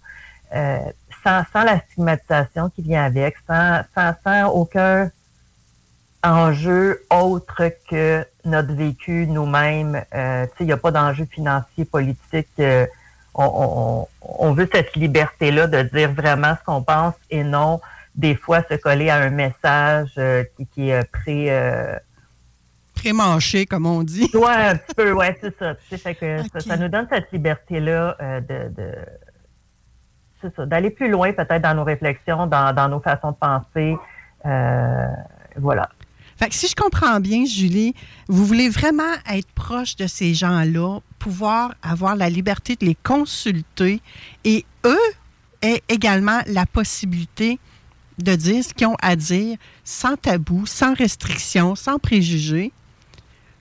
sans, 1.53 1.64
la 1.64 1.81
stigmatisation 1.81 2.70
qui 2.70 2.83
vient 2.83 3.05
avec, 3.05 3.37
sans, 3.46 3.81
sans, 3.94 4.48
aucun 4.48 5.11
enjeu 6.22 7.05
autre 7.11 7.62
que 7.88 8.27
notre 8.44 8.72
vécu 8.72 9.27
nous-mêmes. 9.27 10.03
Euh, 10.14 10.46
il 10.61 10.66
n'y 10.66 10.72
a 10.72 10.77
pas 10.77 10.90
d'enjeu 10.90 11.27
financier, 11.27 11.85
politique. 11.85 12.48
Euh, 12.59 12.87
on, 13.35 14.07
veut 14.53 14.68
cette 14.72 14.96
liberté-là 14.96 15.68
de 15.68 15.83
dire 15.83 16.12
vraiment 16.12 16.57
ce 16.59 16.64
qu'on 16.64 16.83
pense 16.83 17.14
et 17.31 17.44
non 17.44 17.81
des 18.19 18.35
fois 18.35 18.63
se 18.71 18.77
coller 18.77 19.09
à 19.09 19.17
un 19.17 19.31
message 19.31 20.11
euh, 20.19 20.45
qui, 20.75 20.91
est 20.91 21.11
pré... 21.11 21.51
Pré-manché, 22.95 23.65
comme 23.65 23.87
on 23.87 24.03
dit. 24.03 24.29
Oui, 24.35 24.51
un 24.51 24.77
petit 24.77 24.95
peu, 24.95 25.13
oui, 25.13 25.27
c'est 25.41 25.57
ça. 25.57 25.75
Fait 25.77 26.15
que 26.15 26.43
ça, 26.59 26.77
nous 26.77 26.89
donne 26.89 27.07
cette 27.11 27.33
liberté-là 27.33 28.17
de 28.41 28.95
c'est 30.41 30.55
ça, 30.55 30.67
d'aller 30.67 30.91
plus 30.91 31.11
loin 31.11 31.33
peut-être 31.33 31.63
dans 31.63 31.75
nos 31.75 31.85
réflexions, 31.85 32.47
dans, 32.47 32.89
nos 32.89 33.01
façons 33.01 33.33
de 33.33 33.37
penser. 33.37 33.97
Euh, 34.47 35.07
voilà. 35.57 35.89
Fait 36.37 36.49
que 36.49 36.55
si 36.55 36.69
je 36.69 36.77
comprends 36.77 37.19
bien, 37.19 37.45
Julie, 37.45 37.95
vous 38.29 38.45
voulez 38.45 38.69
vraiment 38.69 39.15
être 39.33 39.51
proche 39.53 39.97
de 39.97 40.07
ces 40.07 40.35
gens-là, 40.35 41.01
pouvoir 41.19 41.75
avoir 41.83 42.15
la 42.15 42.31
liberté 42.31 42.77
de 42.77 42.87
les 42.87 42.95
consulter 42.95 44.01
et 44.45 44.65
eux 44.85 44.97
aient 45.63 45.83
également 45.89 46.41
la 46.47 46.65
possibilité 46.67 47.59
de 48.19 48.35
dire 48.35 48.65
ce 48.65 48.75
qu'ils 48.75 48.87
ont 48.87 48.97
à 49.03 49.17
dire 49.17 49.57
sans 49.85 50.17
tabou, 50.17 50.67
sans 50.67 50.95
restriction, 50.95 51.75
sans 51.75 51.99
préjugés. 51.99 52.73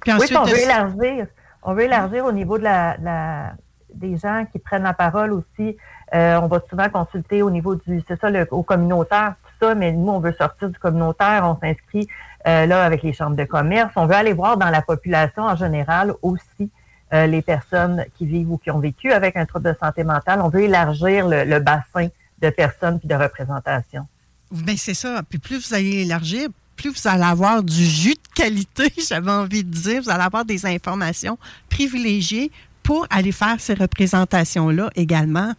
Puis 0.02 0.12
ensuite, 0.12 0.32
oui, 0.32 0.38
on 0.38 0.46
veut 0.46 0.60
élargir. 0.60 1.28
On 1.64 1.74
veut 1.74 1.84
élargir 1.84 2.26
au 2.26 2.32
niveau 2.32 2.58
de 2.58 2.64
la, 2.64 3.54
des 3.94 4.18
gens 4.18 4.46
qui 4.52 4.60
prennent 4.60 4.84
la 4.84 4.94
parole 4.94 5.34
aussi. 5.34 5.78
Euh, 6.14 6.40
on 6.42 6.48
va 6.48 6.62
souvent 6.70 6.90
consulter 6.90 7.42
au 7.42 7.50
niveau 7.50 7.76
du, 7.76 8.02
c'est 8.08 8.20
ça, 8.20 8.30
le, 8.30 8.48
au 8.52 8.64
communautaire, 8.64 9.36
tout 9.44 9.66
ça, 9.66 9.76
mais 9.76 9.92
nous, 9.92 10.12
on 10.12 10.20
veut 10.20 10.32
sortir 10.32 10.70
du 10.70 10.80
communautaire, 10.80 11.44
on 11.44 11.60
s'inscrit 11.60 12.08
euh, 12.48 12.66
là 12.66 12.84
avec 12.84 13.04
les 13.04 13.12
chambres 13.12 13.36
de 13.36 13.44
commerce. 13.44 13.92
On 13.98 14.06
veut 14.06 14.16
aller 14.16 14.32
voir 14.32 14.56
dans 14.56 14.70
la 14.70 14.82
population 14.82 15.44
en 15.44 15.56
général 15.56 16.14
aussi 16.22 16.72
euh, 17.14 17.26
les 17.26 17.42
personnes 17.42 18.06
qui 18.18 18.26
vivent 18.26 18.52
ou 18.52 18.58
qui 18.58 18.72
ont 18.72 18.80
vécu 18.80 19.12
avec 19.12 19.36
un 19.36 19.46
trouble 19.46 19.74
de 19.74 19.78
santé 19.78 20.04
mentale. 20.04 20.42
On 20.42 20.50
veut 20.50 20.64
élargir 20.64 21.28
le, 21.28 21.60
bassin 21.60 22.08
de 22.42 22.50
personnes 22.50 23.00
puis 23.00 23.08
de 23.08 23.16
représentation. 23.16 24.06
Bien, 24.52 24.76
c'est 24.78 24.94
ça. 24.94 25.22
Puis 25.30 25.40
plus 25.40 25.68
vous 25.68 25.74
allez 25.74 26.02
élargir, 26.02 26.50
plus 26.76 26.90
vous 26.90 27.08
allez 27.08 27.24
avoir 27.24 27.64
du 27.64 27.84
jus 27.84 28.14
de 28.14 28.34
qualité, 28.36 28.92
j'avais 29.10 29.32
envie 29.32 29.64
de 29.64 29.72
dire. 29.72 30.02
Vous 30.02 30.10
allez 30.10 30.24
avoir 30.24 30.46
des 30.46 30.66
informations 30.66 31.38
privilégiées 31.70 32.52
pour 32.84 33.06
aller 33.10 33.32
faire 33.32 33.60
ces 33.60 33.74
représentations-là 33.74 34.90
également. 34.96 35.54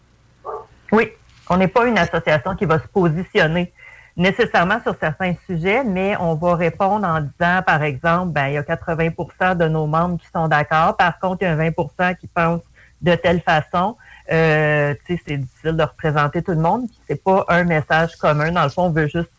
Oui, 0.92 1.09
on 1.51 1.59
n'est 1.59 1.68
pas 1.68 1.87
une 1.87 1.98
association 1.98 2.57
qui 2.57 2.64
va 2.64 2.79
se 2.79 2.87
positionner 2.88 3.72
nécessairement 4.18 4.81
sur 4.83 4.96
certains 5.01 5.35
sujets, 5.46 5.85
mais 5.85 6.16
on 6.18 6.35
va 6.35 6.57
répondre 6.57 7.07
en 7.07 7.20
disant, 7.20 7.62
par 7.64 7.83
exemple, 7.85 8.33
ben, 8.33 8.48
il 8.48 8.55
y 8.55 8.59
a 8.59 8.62
80% 8.62 9.57
de 9.57 9.68
nos 9.68 9.87
membres 9.87 10.18
qui 10.18 10.27
sont 10.35 10.48
d'accord. 10.48 10.96
Par 10.96 11.18
contre, 11.20 11.42
il 11.42 11.44
y 11.44 11.48
a 11.48 11.57
20% 11.57 12.16
qui 12.16 12.27
pensent 12.27 12.62
de 13.01 13.14
telle 13.14 13.40
façon. 13.40 13.96
Euh, 14.31 14.95
c'est 15.07 15.38
difficile 15.38 15.77
de 15.77 15.83
représenter 15.83 16.43
tout 16.43 16.53
le 16.53 16.59
monde. 16.59 16.88
C'est 17.09 17.23
pas 17.23 17.45
un 17.49 17.64
message 17.64 18.17
commun. 18.17 18.53
Dans 18.53 18.64
le 18.64 18.69
fond, 18.69 18.85
on 18.85 18.91
veut 18.91 19.09
juste 19.09 19.31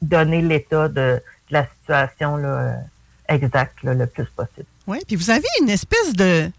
donner 0.00 0.40
l'état 0.40 0.88
de, 0.88 1.20
la 1.50 1.66
situation 1.66 2.36
là, 2.36 2.76
exacte 3.28 3.82
le 3.82 4.06
plus 4.06 4.26
possible. 4.26 4.66
Oui, 4.86 4.98
puis 5.06 5.16
vous 5.16 5.30
avez 5.30 5.46
une 5.60 5.70
espèce 5.70 6.12
de, 6.14 6.50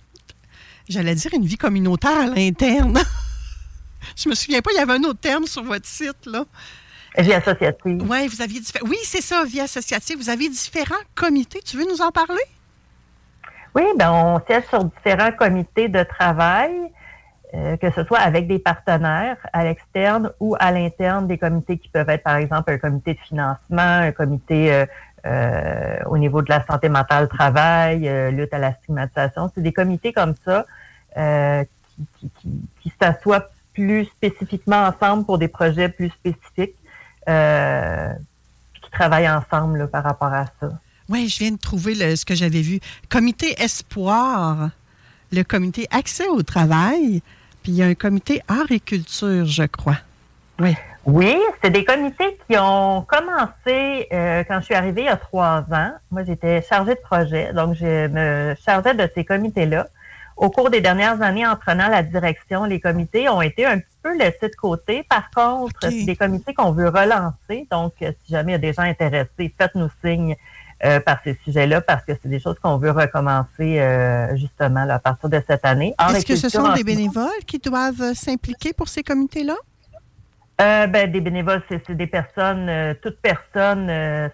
j'allais 0.87 1.15
dire, 1.15 1.31
une 1.33 1.45
vie 1.45 1.57
communautaire 1.57 2.17
à 2.17 2.27
l'interne. 2.27 2.99
Je 4.15 4.29
me 4.29 4.35
souviens 4.35 4.61
pas, 4.61 4.71
il 4.73 4.77
y 4.77 4.81
avait 4.81 4.93
un 4.93 5.03
autre 5.03 5.19
terme 5.19 5.45
sur 5.45 5.63
votre 5.63 5.85
site, 5.85 6.25
là. 6.25 6.45
Vie 7.17 7.33
associative. 7.33 8.09
Ouais, 8.09 8.27
vous 8.27 8.41
aviez 8.41 8.61
Oui, 8.83 8.97
c'est 9.03 9.21
ça, 9.21 9.43
vie 9.43 9.59
associative. 9.59 10.17
Vous 10.17 10.29
avez 10.29 10.47
différents 10.47 10.95
comités. 11.13 11.61
Tu 11.61 11.75
veux 11.77 11.85
nous 11.85 12.01
en 12.01 12.09
parler? 12.09 12.43
Oui, 13.75 13.83
ben 13.97 14.11
on 14.11 14.41
siège 14.45 14.63
sur 14.69 14.83
différents 14.83 15.31
comités 15.31 15.87
de 15.89 16.03
travail, 16.03 16.71
euh, 17.53 17.77
que 17.77 17.91
ce 17.91 18.03
soit 18.05 18.19
avec 18.19 18.47
des 18.47 18.59
partenaires 18.59 19.37
à 19.51 19.63
l'externe 19.63 20.31
ou 20.39 20.55
à 20.59 20.71
l'interne, 20.71 21.27
des 21.27 21.37
comités 21.37 21.77
qui 21.77 21.89
peuvent 21.89 22.09
être, 22.09 22.23
par 22.23 22.37
exemple, 22.37 22.71
un 22.71 22.77
comité 22.77 23.13
de 23.13 23.19
financement, 23.19 23.81
un 23.81 24.11
comité 24.11 24.73
euh, 24.73 24.85
euh, 25.25 25.97
au 26.07 26.17
niveau 26.17 26.41
de 26.41 26.49
la 26.49 26.65
santé 26.65 26.89
mentale, 26.89 27.27
travail, 27.27 28.09
lutte 28.31 28.53
à 28.53 28.59
la 28.59 28.73
stigmatisation. 28.73 29.51
C'est 29.53 29.61
des 29.61 29.73
comités 29.73 30.13
comme 30.13 30.33
ça 30.45 30.65
qui, 31.15 32.29
qui, 32.39 32.49
qui 32.81 32.93
s'assoient 32.99 33.49
plus 33.73 34.05
spécifiquement 34.05 34.87
ensemble 34.87 35.25
pour 35.25 35.37
des 35.37 35.47
projets 35.47 35.89
plus 35.89 36.09
spécifiques, 36.09 36.75
euh, 37.27 38.13
qui 38.81 38.91
travaillent 38.91 39.29
ensemble 39.29 39.87
par 39.89 40.03
rapport 40.03 40.33
à 40.33 40.45
ça. 40.59 40.69
Oui, 41.09 41.27
je 41.27 41.39
viens 41.39 41.51
de 41.51 41.57
trouver 41.57 42.15
ce 42.15 42.25
que 42.25 42.35
j'avais 42.35 42.61
vu. 42.61 42.79
Comité 43.09 43.55
Espoir, 43.61 44.69
le 45.31 45.43
comité 45.43 45.87
Accès 45.91 46.27
au 46.27 46.41
travail, 46.41 47.21
puis 47.61 47.71
il 47.73 47.75
y 47.75 47.83
a 47.83 47.85
un 47.85 47.95
comité 47.95 48.41
Art 48.47 48.71
et 48.71 48.79
Culture, 48.79 49.45
je 49.45 49.63
crois. 49.63 49.97
Oui. 50.59 50.75
Oui, 51.03 51.35
c'est 51.63 51.71
des 51.71 51.83
comités 51.83 52.37
qui 52.47 52.55
ont 52.59 53.01
commencé 53.01 54.07
euh, 54.13 54.43
quand 54.47 54.59
je 54.59 54.65
suis 54.65 54.75
arrivée 54.75 55.01
il 55.01 55.05
y 55.05 55.07
a 55.09 55.17
trois 55.17 55.63
ans. 55.71 55.93
Moi, 56.11 56.23
j'étais 56.23 56.61
chargée 56.61 56.93
de 56.93 56.99
projet, 56.99 57.53
donc 57.53 57.73
je 57.73 58.07
me 58.07 58.55
chargeais 58.63 58.93
de 58.93 59.09
ces 59.15 59.25
comités-là 59.25 59.87
au 60.41 60.49
cours 60.49 60.71
des 60.71 60.81
dernières 60.81 61.21
années, 61.21 61.45
en 61.45 61.55
prenant 61.55 61.87
la 61.87 62.01
direction, 62.01 62.65
les 62.65 62.79
comités 62.79 63.29
ont 63.29 63.43
été 63.43 63.63
un 63.63 63.77
petit 63.77 63.97
peu 64.01 64.17
laissés 64.17 64.49
de 64.49 64.55
côté. 64.55 65.03
Par 65.07 65.29
contre, 65.29 65.79
c'est 65.81 66.03
des 66.03 66.15
comités 66.15 66.55
qu'on 66.55 66.71
veut 66.71 66.89
relancer. 66.89 67.67
Donc, 67.69 67.93
si 67.99 68.31
jamais 68.31 68.53
il 68.53 68.53
y 68.53 68.55
a 68.55 68.57
des 68.57 68.73
gens 68.73 68.81
intéressés, 68.81 69.53
faites-nous 69.55 69.89
signe 70.03 70.35
euh, 70.83 70.99
par 70.99 71.19
ces 71.23 71.37
sujets-là 71.43 71.81
parce 71.81 72.03
que 72.05 72.13
c'est 72.21 72.27
des 72.27 72.39
choses 72.39 72.57
qu'on 72.59 72.77
veut 72.77 72.91
recommencer 72.91 73.79
euh, 73.79 74.35
justement 74.35 74.87
à 74.89 74.99
partir 74.99 75.29
de 75.29 75.41
cette 75.47 75.65
année. 75.65 75.93
Est-ce 76.09 76.25
que 76.25 76.35
ce 76.35 76.49
sont 76.49 76.73
des 76.73 76.83
bénévoles 76.83 77.43
qui 77.45 77.59
doivent 77.59 78.13
s'impliquer 78.13 78.73
pour 78.73 78.87
ces 78.87 79.03
comités-là? 79.03 79.55
ben, 80.57 81.11
des 81.11 81.21
bénévoles, 81.21 81.63
c'est 81.69 81.91
des 81.91 82.05
personnes, 82.05 82.95
toute 83.01 83.17
personne, 83.19 83.87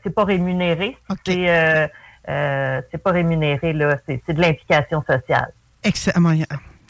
c'est 0.04 0.14
pas 0.14 0.26
rémunéré. 0.26 0.98
C'est 1.26 1.90
c'est 2.26 2.98
pas 2.98 3.12
rémunéré, 3.12 3.72
là, 3.72 3.98
c'est 4.06 4.34
de 4.34 4.42
l'implication 4.42 5.02
sociale. 5.02 5.54
Excellent. 5.84 6.34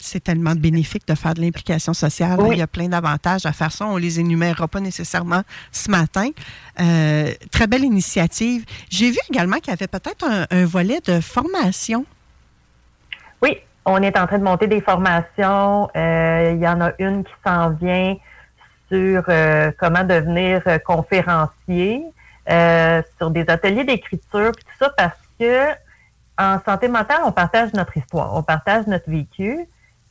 C'est 0.00 0.22
tellement 0.22 0.54
bénéfique 0.54 1.06
de 1.06 1.14
faire 1.14 1.34
de 1.34 1.40
l'implication 1.40 1.92
sociale. 1.92 2.38
Il 2.52 2.58
y 2.58 2.62
a 2.62 2.66
plein 2.66 2.88
d'avantages 2.88 3.46
à 3.46 3.52
faire 3.52 3.72
ça. 3.72 3.86
On 3.86 3.94
ne 3.94 4.00
les 4.00 4.20
énumérera 4.20 4.68
pas 4.68 4.80
nécessairement 4.80 5.42
ce 5.72 5.90
matin. 5.90 6.30
Euh, 6.80 7.32
très 7.50 7.66
belle 7.66 7.84
initiative. 7.84 8.64
J'ai 8.90 9.10
vu 9.10 9.18
également 9.30 9.56
qu'il 9.56 9.68
y 9.68 9.72
avait 9.72 9.88
peut-être 9.88 10.24
un, 10.24 10.64
volet 10.64 11.00
de 11.04 11.20
formation. 11.20 12.04
Oui, 13.42 13.56
on 13.84 14.02
est 14.02 14.16
en 14.18 14.26
train 14.26 14.38
de 14.38 14.44
monter 14.44 14.66
des 14.66 14.80
formations. 14.80 15.90
Euh, 15.96 16.52
il 16.54 16.60
y 16.60 16.68
en 16.68 16.80
a 16.80 16.92
une 16.98 17.24
qui 17.24 17.32
s'en 17.44 17.70
vient 17.70 18.16
sur 18.88 19.22
euh, 19.28 19.70
comment 19.78 20.04
devenir 20.04 20.62
conférencier, 20.84 22.02
sur 23.18 23.30
des 23.30 23.44
ateliers 23.48 23.84
d'écriture, 23.84 24.52
tout 24.52 24.74
ça 24.78 24.90
parce 24.96 25.18
que 25.38 25.74
en 26.38 26.60
santé 26.64 26.88
mentale, 26.88 27.20
on 27.24 27.32
partage 27.32 27.72
notre 27.74 27.96
histoire, 27.96 28.34
on 28.34 28.42
partage 28.42 28.86
notre 28.86 29.10
vécu. 29.10 29.66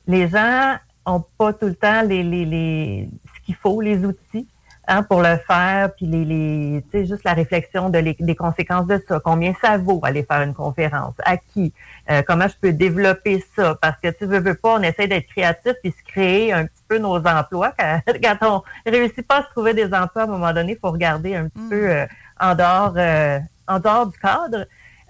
Les 0.07 0.27
gens 0.27 0.75
ont 1.05 1.23
pas 1.37 1.53
tout 1.53 1.67
le 1.67 1.75
temps 1.75 2.01
les, 2.01 2.23
les, 2.23 2.45
les 2.45 3.09
ce 3.35 3.45
qu'il 3.45 3.55
faut, 3.55 3.81
les 3.81 4.05
outils 4.05 4.47
hein, 4.87 5.03
pour 5.03 5.21
le 5.21 5.37
faire, 5.47 5.93
puis 5.95 6.05
les, 6.05 6.25
les 6.25 6.83
tu 6.83 6.91
sais, 6.91 7.05
juste 7.05 7.23
la 7.23 7.33
réflexion 7.33 7.89
de 7.89 7.99
les, 7.99 8.15
des 8.19 8.35
conséquences 8.35 8.87
de 8.87 9.01
ça. 9.07 9.19
Combien 9.23 9.53
ça 9.61 9.77
vaut 9.77 9.99
aller 10.03 10.23
faire 10.23 10.41
une 10.41 10.53
conférence? 10.53 11.13
À 11.23 11.37
qui? 11.37 11.73
Euh, 12.09 12.21
comment 12.25 12.47
je 12.47 12.55
peux 12.59 12.73
développer 12.73 13.43
ça? 13.55 13.77
Parce 13.81 13.99
que 14.01 14.09
tu 14.09 14.25
veux, 14.25 14.39
veux 14.39 14.55
pas, 14.55 14.75
on 14.75 14.81
essaie 14.81 15.07
d'être 15.07 15.27
créatif 15.27 15.73
et 15.83 15.91
se 15.91 16.03
créer 16.07 16.53
un 16.53 16.65
petit 16.65 16.83
peu 16.87 16.97
nos 16.97 17.17
emplois. 17.17 17.73
Quand, 17.77 17.99
quand 18.23 18.37
on 18.85 18.89
réussit 18.89 19.27
pas 19.27 19.39
à 19.39 19.43
se 19.43 19.49
trouver 19.49 19.73
des 19.73 19.93
emplois, 19.93 20.23
à 20.23 20.25
un 20.25 20.27
moment 20.27 20.53
donné, 20.53 20.73
il 20.73 20.79
faut 20.79 20.91
regarder 20.91 21.35
un 21.35 21.47
petit 21.47 21.59
mm. 21.59 21.69
peu 21.69 21.89
euh, 21.89 22.05
en 22.39 22.55
dehors 22.55 22.93
euh, 22.97 23.39
en 23.67 23.79
dehors 23.79 24.07
du 24.07 24.17
cadre. 24.17 24.65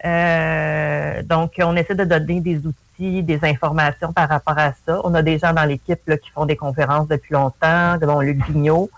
Euh, 0.05 1.23
donc, 1.23 1.53
on 1.59 1.75
essaie 1.75 1.95
de 1.95 2.03
donner 2.03 2.41
des 2.41 2.57
outils, 2.57 2.75
des 2.99 3.39
informations 3.43 4.13
par 4.13 4.29
rapport 4.29 4.57
à 4.57 4.71
ça. 4.85 5.01
On 5.03 5.13
a 5.13 5.21
des 5.21 5.37
gens 5.39 5.53
dans 5.53 5.63
l'équipe 5.65 5.99
qui 6.21 6.29
font 6.31 6.45
des 6.45 6.55
conférences 6.55 7.07
depuis 7.07 7.33
longtemps, 7.33 7.97
dont 7.97 8.19
Luc 8.21 8.45
Vignot, 8.45 8.89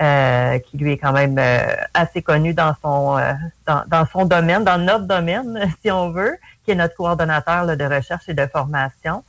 euh, 0.00 0.58
qui 0.58 0.76
lui 0.78 0.92
est 0.92 0.98
quand 0.98 1.12
même 1.12 1.38
euh, 1.38 1.74
assez 1.94 2.22
connu 2.22 2.54
dans 2.54 2.74
son 2.82 3.18
dans, 3.66 4.06
son 4.12 4.24
domaine, 4.24 4.64
dans 4.64 4.78
notre 4.78 5.04
domaine, 5.04 5.70
si 5.82 5.90
on 5.90 6.10
veut, 6.10 6.36
qui 6.64 6.72
est 6.72 6.74
notre 6.74 6.96
coordonnateur 6.96 7.76
de 7.76 7.84
recherche 7.84 8.28
et 8.28 8.34
de 8.34 8.46
formation. 8.46 9.22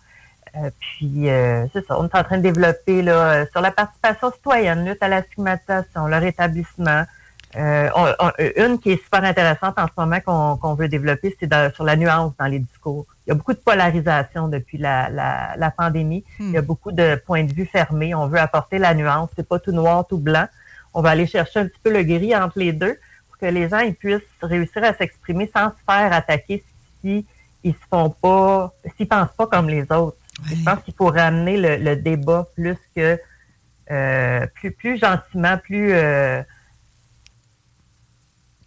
puis, 0.79 1.27
c'est 1.73 1.85
ça, 1.87 1.99
on 1.99 2.05
est 2.05 2.15
en 2.15 2.23
train 2.23 2.37
de 2.37 2.43
développer 2.43 3.01
là, 3.01 3.45
sur 3.51 3.61
la 3.61 3.71
participation 3.71 4.31
citoyenne, 4.31 4.85
lutte 4.85 5.01
à 5.01 5.07
la 5.07 5.21
stigmatisation, 5.21 6.07
le 6.07 6.17
rétablissement, 6.17 7.03
euh, 7.55 7.89
une 8.57 8.79
qui 8.79 8.91
est 8.91 9.03
super 9.03 9.23
intéressante 9.23 9.79
en 9.79 9.87
ce 9.87 9.93
moment 9.97 10.19
qu'on 10.59 10.73
veut 10.75 10.87
développer, 10.87 11.35
c'est 11.39 11.49
sur 11.73 11.83
la 11.83 11.95
nuance 11.95 12.33
dans 12.37 12.45
les 12.45 12.59
discours. 12.59 13.05
Il 13.27 13.31
y 13.31 13.33
a 13.33 13.35
beaucoup 13.35 13.51
de 13.51 13.59
polarisation 13.59 14.47
depuis 14.47 14.77
la, 14.77 15.09
la, 15.09 15.71
pandémie. 15.71 16.23
Il 16.39 16.51
y 16.51 16.57
a 16.57 16.61
hmm. 16.61 16.65
beaucoup 16.65 16.93
de 16.93 17.21
points 17.25 17.43
de 17.43 17.53
vue 17.53 17.65
fermés. 17.65 18.15
On 18.15 18.27
veut 18.27 18.39
apporter 18.39 18.77
la 18.77 18.93
nuance. 18.93 19.29
C'est 19.35 19.47
pas 19.47 19.59
tout 19.59 19.73
noir, 19.73 20.07
tout 20.07 20.17
blanc. 20.17 20.47
On 20.93 21.01
va 21.01 21.09
aller 21.09 21.27
chercher 21.27 21.59
un 21.59 21.67
petit 21.67 21.79
peu 21.83 21.91
le 21.91 22.03
gris 22.03 22.33
entre 22.33 22.57
les 22.57 22.71
deux 22.71 22.97
pour 23.27 23.37
que 23.37 23.45
les 23.47 23.67
gens 23.67 23.79
ils 23.79 23.95
puissent 23.95 24.21
réussir 24.41 24.81
à 24.85 24.93
s'exprimer 24.93 25.51
sans 25.53 25.71
se 25.71 25.75
faire 25.85 26.13
attaquer 26.13 26.63
si 27.01 27.25
ils 27.65 27.73
se 27.73 27.79
font 27.89 28.09
pas, 28.09 28.73
s'ils 28.95 29.09
pensent 29.09 29.35
pas 29.37 29.47
comme 29.47 29.67
les 29.67 29.83
autres. 29.91 30.15
Je 30.45 30.63
pense 30.63 30.81
qu'il 30.85 30.93
faut 30.93 31.07
ramener 31.07 31.57
le, 31.77 31.95
débat 31.97 32.47
plus 32.55 32.77
que 32.95 33.19
euh, 33.91 34.47
plus 34.55 34.71
plus 34.71 34.99
gentiment, 34.99 35.57
plus 35.57 35.91
euh, 35.91 36.41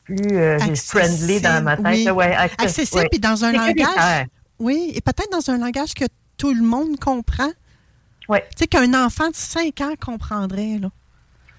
plus 0.05 0.37
euh, 0.37 0.59
friendly 0.75 1.40
dans 1.40 1.64
ma 1.64 1.79
tête. 1.79 2.09
accessible, 2.61 3.07
puis 3.11 3.20
dans 3.20 3.42
un 3.42 3.53
langage. 3.53 4.27
Oui, 4.61 4.92
et 4.94 5.01
peut-être 5.01 5.31
dans 5.33 5.51
un 5.51 5.59
langage 5.59 5.94
que 5.94 6.05
tout 6.37 6.55
le 6.55 6.62
monde 6.62 6.99
comprend. 7.01 7.51
Oui. 8.29 8.38
Tu 8.51 8.59
sais, 8.59 8.66
qu'un 8.68 8.94
enfant 8.94 9.29
de 9.29 9.35
5 9.35 9.81
ans 9.81 9.94
comprendrait, 10.01 10.79
là. 10.81 10.90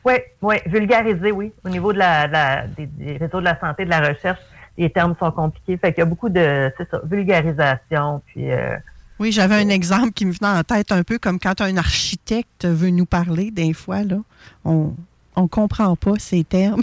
Oui, 0.06 0.14
oui, 0.42 0.56
vulgariser, 0.66 1.32
oui. 1.32 1.52
Au 1.64 1.70
niveau 1.70 1.94
de 1.94 2.00
la, 2.00 2.66
des, 2.68 3.18
réseaux 3.18 3.40
de 3.40 3.46
la 3.46 3.60
santé, 3.60 3.86
de 3.86 3.90
la 3.90 4.00
recherche, 4.00 4.40
les 4.78 4.90
termes 4.90 5.16
sont 5.20 5.32
compliqués. 5.32 5.78
Fait 5.78 5.94
qu'il 5.94 6.00
y 6.00 6.04
a 6.04 6.06
beaucoup 6.06 6.30
de, 6.30 6.72
c'est 6.78 6.90
ça, 6.90 7.02
vulgarisation, 7.04 8.22
puis... 8.26 8.52
Euh, 8.52 8.78
oui, 9.20 9.32
j'avais 9.32 9.56
un 9.56 9.70
exemple 9.70 10.14
qui 10.14 10.26
me 10.26 10.32
venait 10.32 10.58
en 10.58 10.64
tête 10.64 10.92
un 10.92 11.04
peu 11.04 11.20
comme 11.20 11.40
quand 11.40 11.62
un 11.62 11.78
architecte 11.78 12.66
veut 12.66 12.90
nous 12.90 13.06
parler, 13.06 13.52
des 13.52 13.74
fois, 13.74 14.02
là, 14.02 14.18
on 14.66 14.96
ne 15.38 15.46
comprend 15.46 15.96
pas 15.96 16.14
ces 16.18 16.44
termes. 16.44 16.82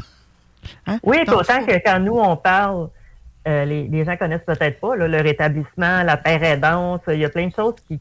Hein? 0.86 0.98
Oui, 1.02 1.18
autant 1.26 1.64
que 1.64 1.82
quand 1.84 1.98
nous, 1.98 2.16
on 2.16 2.36
parle, 2.36 2.90
euh, 3.48 3.64
les, 3.64 3.88
les, 3.88 4.04
gens 4.04 4.16
connaissent 4.18 4.44
peut-être 4.44 4.78
pas 4.78 4.94
le 4.94 5.20
rétablissement, 5.22 6.02
la 6.02 6.18
paire 6.18 6.42
aidante. 6.42 7.02
Il 7.08 7.18
y 7.18 7.24
a 7.24 7.30
plein 7.30 7.46
de 7.46 7.54
choses 7.54 7.76
qui, 7.86 7.98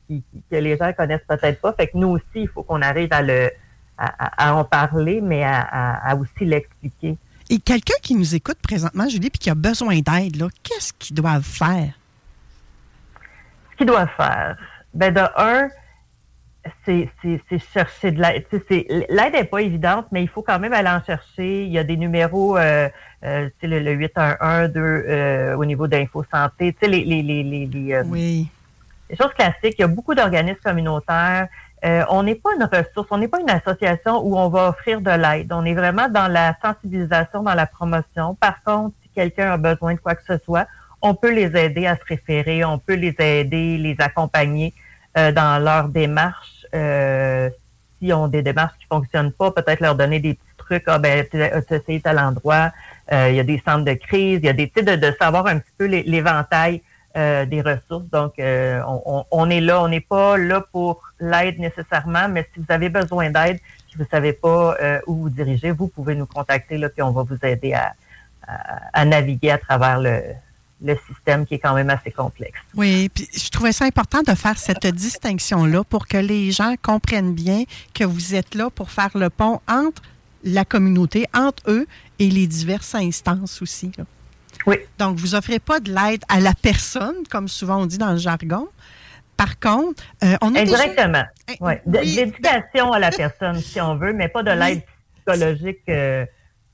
que 0.51 0.55
les 0.57 0.75
gens 0.75 0.91
connaissent 0.91 1.25
peut-être 1.25 1.61
pas. 1.61 1.71
Fait 1.71 1.87
que 1.87 1.95
nous 1.97 2.09
aussi, 2.09 2.25
il 2.35 2.49
faut 2.49 2.63
qu'on 2.63 2.81
arrive 2.81 3.09
à, 3.11 3.21
le, 3.21 3.49
à, 3.97 4.55
en 4.55 4.65
parler, 4.65 5.21
mais 5.21 5.43
à, 5.45 6.17
aussi 6.19 6.43
l'expliquer. 6.43 7.17
Et 7.49 7.59
quelqu'un 7.59 7.95
qui 8.01 8.15
nous 8.15 8.35
écoute 8.35 8.57
présentement, 8.61 9.07
Julie, 9.07 9.29
puis 9.29 9.39
qui 9.39 9.49
a 9.49 9.55
besoin 9.55 9.99
d'aide, 9.99 10.43
qu'est-ce 10.63 10.91
qu'ils 10.91 11.15
doivent 11.15 11.45
faire? 11.45 11.93
Ce 13.71 13.77
qu'ils 13.77 13.87
doivent 13.87 14.09
faire? 14.17 14.57
Ben, 14.93 15.13
de 15.13 15.21
un, 15.37 15.69
c'est 16.85 17.09
chercher 17.73 18.11
de 18.11 18.21
l'aide. 18.21 18.45
L'aide 19.09 19.33
n'est 19.33 19.43
pas 19.45 19.61
évidente, 19.61 20.07
mais 20.11 20.23
il 20.23 20.27
faut 20.27 20.41
quand 20.41 20.59
même 20.59 20.73
aller 20.73 20.89
en 20.89 21.01
chercher. 21.03 21.63
Il 21.63 21.71
y 21.71 21.77
a 21.77 21.83
des 21.83 21.97
numéros, 21.97 22.57
euh, 22.57 22.89
euh, 23.23 23.49
le, 23.63 23.79
le 23.79 23.91
811, 23.93 24.69
2 24.71 24.79
euh, 24.79 25.55
au 25.55 25.65
niveau 25.65 25.87
d'Info 25.87 26.23
Santé, 26.31 26.75
les, 26.81 27.03
les, 27.03 27.23
les, 27.23 27.43
les, 27.43 27.93
euh, 27.93 28.03
oui. 28.05 28.49
les 29.09 29.15
choses 29.15 29.33
classiques. 29.33 29.75
Il 29.77 29.81
y 29.81 29.83
a 29.83 29.87
beaucoup 29.87 30.15
d'organismes 30.15 30.59
communautaires. 30.63 31.47
Euh, 31.85 32.03
on 32.09 32.23
n'est 32.23 32.35
pas 32.35 32.49
une 32.55 32.63
ressource, 32.63 33.07
on 33.11 33.17
n'est 33.17 33.27
pas 33.27 33.39
une 33.39 33.49
association 33.49 34.21
où 34.25 34.37
on 34.37 34.49
va 34.49 34.69
offrir 34.69 35.01
de 35.01 35.11
l'aide. 35.11 35.51
On 35.53 35.63
est 35.65 35.75
vraiment 35.75 36.09
dans 36.09 36.27
la 36.27 36.55
sensibilisation, 36.61 37.43
dans 37.43 37.53
la 37.53 37.67
promotion. 37.67 38.35
Par 38.35 38.63
contre, 38.63 38.95
si 39.03 39.09
quelqu'un 39.09 39.51
a 39.51 39.57
besoin 39.57 39.93
de 39.93 39.99
quoi 39.99 40.15
que 40.15 40.23
ce 40.27 40.37
soit, 40.43 40.67
on 41.01 41.13
peut 41.13 41.31
les 41.31 41.55
aider 41.55 41.85
à 41.85 41.95
se 41.95 42.03
référer, 42.07 42.65
on 42.65 42.79
peut 42.79 42.95
les 42.95 43.15
aider, 43.19 43.77
les 43.77 43.95
accompagner 43.99 44.73
dans 45.15 45.63
leur 45.63 45.89
démarche 45.89 46.57
euh, 46.75 47.49
si 47.99 48.13
ont 48.13 48.27
des 48.27 48.41
démarches 48.41 48.77
qui 48.79 48.85
fonctionnent 48.85 49.31
pas, 49.31 49.51
peut-être 49.51 49.79
leur 49.79 49.95
donner 49.95 50.19
des 50.19 50.35
petits 50.35 50.57
trucs. 50.57 50.83
Ah 50.87 50.99
ben, 50.99 51.25
tu 51.29 51.41
as 51.41 51.57
essayé 51.57 51.99
tel 51.99 52.19
endroit. 52.19 52.71
Euh, 53.11 53.29
il 53.29 53.35
y 53.35 53.39
a 53.39 53.43
des 53.43 53.61
centres 53.65 53.85
de 53.85 53.93
crise. 53.93 54.39
Il 54.41 54.45
y 54.45 54.49
a 54.49 54.53
des, 54.53 54.69
tu 54.69 54.83
de, 54.83 54.95
de 54.95 55.13
savoir 55.19 55.47
un 55.47 55.59
petit 55.59 55.71
peu 55.77 55.85
l'éventail 55.85 56.81
euh, 57.15 57.45
des 57.45 57.61
ressources. 57.61 58.09
Donc, 58.11 58.33
euh, 58.39 58.81
on, 58.85 59.25
on, 59.31 59.49
est 59.49 59.61
là. 59.61 59.81
On 59.81 59.87
n'est 59.87 60.01
pas 60.01 60.37
là 60.37 60.63
pour 60.71 61.03
l'aide 61.19 61.59
nécessairement, 61.59 62.27
mais 62.29 62.47
si 62.53 62.59
vous 62.59 62.71
avez 62.71 62.89
besoin 62.89 63.29
d'aide, 63.29 63.59
si 63.89 63.97
vous 63.97 64.05
savez 64.11 64.33
pas 64.33 64.75
où 65.07 65.15
vous 65.15 65.29
dirigez, 65.29 65.71
vous 65.71 65.87
pouvez 65.87 66.15
nous 66.15 66.27
contacter 66.27 66.77
là, 66.77 66.89
puis 66.89 67.01
on 67.01 67.11
va 67.11 67.23
vous 67.23 67.37
aider 67.43 67.73
à, 67.73 67.93
à 68.93 69.05
naviguer 69.05 69.51
à 69.51 69.57
travers 69.57 69.99
le, 69.99 70.21
le 70.81 70.95
système 71.07 71.45
qui 71.45 71.55
est 71.55 71.59
quand 71.59 71.73
même 71.73 71.89
assez 71.89 72.11
complexe. 72.11 72.59
Oui, 72.75 73.09
puis 73.09 73.27
je 73.35 73.49
trouvais 73.49 73.71
ça 73.71 73.85
important 73.85 74.21
de 74.21 74.35
faire 74.35 74.57
cette 74.57 74.85
distinction-là 74.85 75.83
pour 75.83 76.07
que 76.07 76.17
les 76.17 76.51
gens 76.51 76.75
comprennent 76.81 77.33
bien 77.33 77.63
que 77.93 78.03
vous 78.03 78.35
êtes 78.35 78.53
là 78.53 78.69
pour 78.69 78.91
faire 78.91 79.09
le 79.15 79.29
pont 79.29 79.59
entre 79.67 80.01
la 80.47 80.65
communauté, 80.65 81.27
entre 81.33 81.63
eux 81.67 81.87
et 82.19 82.29
les 82.29 82.47
diverses 82.47 82.95
instances 82.95 83.61
aussi. 83.61 83.91
Oui. 84.65 84.77
Donc, 84.97 85.17
vous 85.17 85.35
offrez 85.35 85.59
pas 85.59 85.79
de 85.79 85.93
l'aide 85.93 86.23
à 86.29 86.39
la 86.39 86.53
personne, 86.53 87.15
comme 87.29 87.47
souvent 87.47 87.81
on 87.81 87.85
dit 87.85 87.97
dans 87.97 88.11
le 88.11 88.17
jargon. 88.17 88.67
Par 89.35 89.59
contre, 89.59 90.03
euh, 90.23 90.35
on 90.41 90.55
a 90.55 90.61
Indirectement. 90.61 91.25
Eh, 91.47 91.55
oui. 91.61 91.73
L'éducation 91.85 92.91
à 92.91 92.99
la 92.99 93.11
personne, 93.11 93.59
si 93.61 93.79
on 93.79 93.95
veut, 93.95 94.13
mais 94.13 94.29
pas 94.29 94.41
de 94.41 94.51
l'aide 94.51 94.81
psychologique. 95.15 95.83
Euh, 95.89 96.25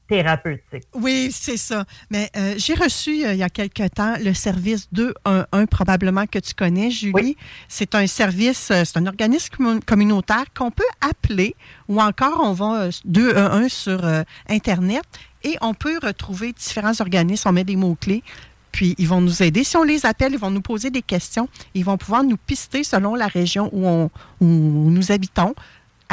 thérapeutique. 0.07 0.83
Oui, 0.93 1.29
c'est 1.31 1.57
ça. 1.57 1.85
Mais 2.09 2.29
euh, 2.35 2.55
j'ai 2.57 2.73
reçu 2.73 3.25
euh, 3.25 3.33
il 3.33 3.39
y 3.39 3.43
a 3.43 3.49
quelque 3.49 3.87
temps 3.87 4.15
le 4.23 4.33
service 4.33 4.87
211, 4.91 5.65
probablement 5.69 6.25
que 6.27 6.39
tu 6.39 6.53
connais, 6.53 6.91
Julie. 6.91 7.37
C'est 7.67 7.95
un 7.95 8.07
service, 8.07 8.69
euh, 8.71 8.83
c'est 8.85 8.97
un 8.97 9.07
organisme 9.07 9.79
communautaire 9.85 10.45
qu'on 10.55 10.71
peut 10.71 10.83
appeler 11.01 11.55
ou 11.87 12.01
encore 12.01 12.41
on 12.43 12.53
va 12.53 12.89
211 13.05 13.71
sur 13.71 14.01
Internet 14.49 15.03
et 15.43 15.57
on 15.61 15.73
peut 15.73 15.99
retrouver 16.01 16.53
différents 16.53 16.99
organismes. 16.99 17.49
On 17.49 17.53
met 17.53 17.63
des 17.63 17.75
mots-clés. 17.75 18.23
Puis, 18.71 18.95
ils 18.97 19.07
vont 19.07 19.21
nous 19.21 19.43
aider. 19.43 19.63
Si 19.63 19.77
on 19.77 19.83
les 19.83 20.05
appelle, 20.05 20.33
ils 20.33 20.39
vont 20.39 20.49
nous 20.49 20.61
poser 20.61 20.89
des 20.89 21.03
questions. 21.03 21.47
Ils 21.75 21.85
vont 21.85 21.97
pouvoir 21.97 22.23
nous 22.23 22.37
pister 22.37 22.83
selon 22.83 23.13
la 23.13 23.27
région 23.27 23.69
où, 23.71 23.85
on, 23.85 24.09
où 24.41 24.89
nous 24.89 25.11
habitons 25.11 25.53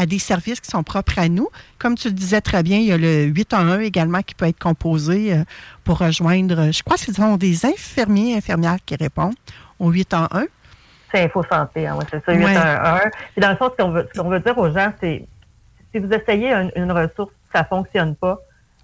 à 0.01 0.07
des 0.07 0.19
services 0.19 0.61
qui 0.61 0.71
sont 0.71 0.83
propres 0.83 1.19
à 1.19 1.29
nous. 1.29 1.49
Comme 1.79 1.95
tu 1.95 2.09
le 2.09 2.15
disais 2.15 2.41
très 2.41 2.63
bien, 2.63 2.79
il 2.79 2.87
y 2.87 2.93
a 2.93 2.97
le 2.97 3.25
811 3.25 3.81
également 3.81 4.23
qui 4.23 4.35
peut 4.35 4.47
être 4.47 4.59
composé 4.59 5.35
euh, 5.35 5.45
pour 5.85 5.99
rejoindre, 5.99 6.73
je 6.73 6.83
crois 6.83 6.97
que 6.97 7.03
ce 7.03 7.13
sont 7.13 7.37
des 7.37 7.67
infirmiers 7.67 8.33
et 8.33 8.37
infirmières 8.37 8.79
qui 8.87 8.97
répondent 8.97 9.35
au 9.79 9.91
811. 9.91 10.47
C'est 11.13 11.25
Info 11.25 11.45
Santé, 11.51 11.87
hein, 11.87 11.99
c'est 12.11 12.25
ça, 12.25 12.33
811. 12.33 13.01
Et 13.37 13.41
dans 13.41 13.51
le 13.51 13.57
fond, 13.57 13.71
ce 13.71 13.77
qu'on 13.77 13.91
veut, 13.91 14.09
veut, 14.15 14.41
dire 14.41 14.57
aux 14.57 14.71
gens, 14.73 14.91
c'est 15.01 15.27
si 15.93 15.99
vous 15.99 16.11
essayez 16.13 16.51
une, 16.77 16.93
ressource, 16.93 17.33
ça 17.53 17.61
ne 17.61 17.67
fonctionne 17.67 18.17
pas, 18.17 18.39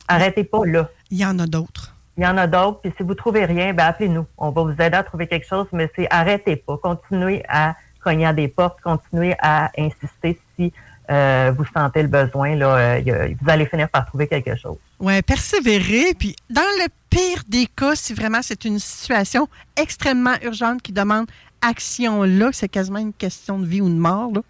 arrêtez 0.09 0.45
pas 0.45 0.67
là. 0.67 0.89
Il 1.11 1.19
y 1.19 1.25
en 1.25 1.39
a 1.39 1.47
d'autres. 1.47 1.95
Il 2.19 2.25
y 2.25 2.27
en 2.27 2.37
a 2.37 2.47
d'autres. 2.47 2.81
Puis 2.81 2.93
si 2.97 3.03
vous 3.03 3.15
trouvez 3.15 3.47
rien, 3.47 3.73
ben 3.73 3.85
appelez-nous. 3.87 4.27
On 4.37 4.51
va 4.51 4.63
vous 4.65 4.73
aider 4.73 4.97
à 4.97 5.03
trouver 5.03 5.29
quelque 5.29 5.47
chose, 5.47 5.67
mais 5.73 5.91
c'est 5.97 6.09
arrêtez 6.11 6.57
pas. 6.57 6.77
Continuez 6.77 7.43
à 7.49 7.75
cogner 8.07 8.27
à 8.27 8.33
des 8.33 8.47
portes, 8.47 8.81
continuez 8.83 9.35
à 9.41 9.71
insister 9.77 10.39
si 10.55 10.73
euh, 11.11 11.53
vous 11.57 11.65
sentez 11.75 12.03
le 12.03 12.09
besoin, 12.09 12.57
là, 12.57 12.77
euh, 12.77 13.35
vous 13.41 13.51
allez 13.51 13.67
finir 13.67 13.89
par 13.89 14.07
trouver 14.07 14.27
quelque 14.27 14.57
chose. 14.57 14.77
Oui, 14.99 15.21
persévérer. 15.23 16.15
Puis, 16.19 16.35
dans 16.51 16.63
le 16.63 16.89
pire 17.11 17.43
des 17.49 17.67
cas, 17.67 17.95
si 17.95 18.13
vraiment 18.15 18.41
c'est 18.43 18.65
une 18.65 18.79
situation 18.79 19.49
extrêmement 19.77 20.35
urgente 20.43 20.83
qui 20.83 20.93
demande 20.93 21.27
action 21.63 22.23
là, 22.23 22.51
c'est 22.53 22.69
quasiment 22.69 22.99
une 22.99 23.13
question 23.13 23.59
de 23.59 23.67
vie 23.67 23.81
ou 23.81 23.89
de 23.89 23.95
mort, 23.95 24.33
là, 24.35 24.41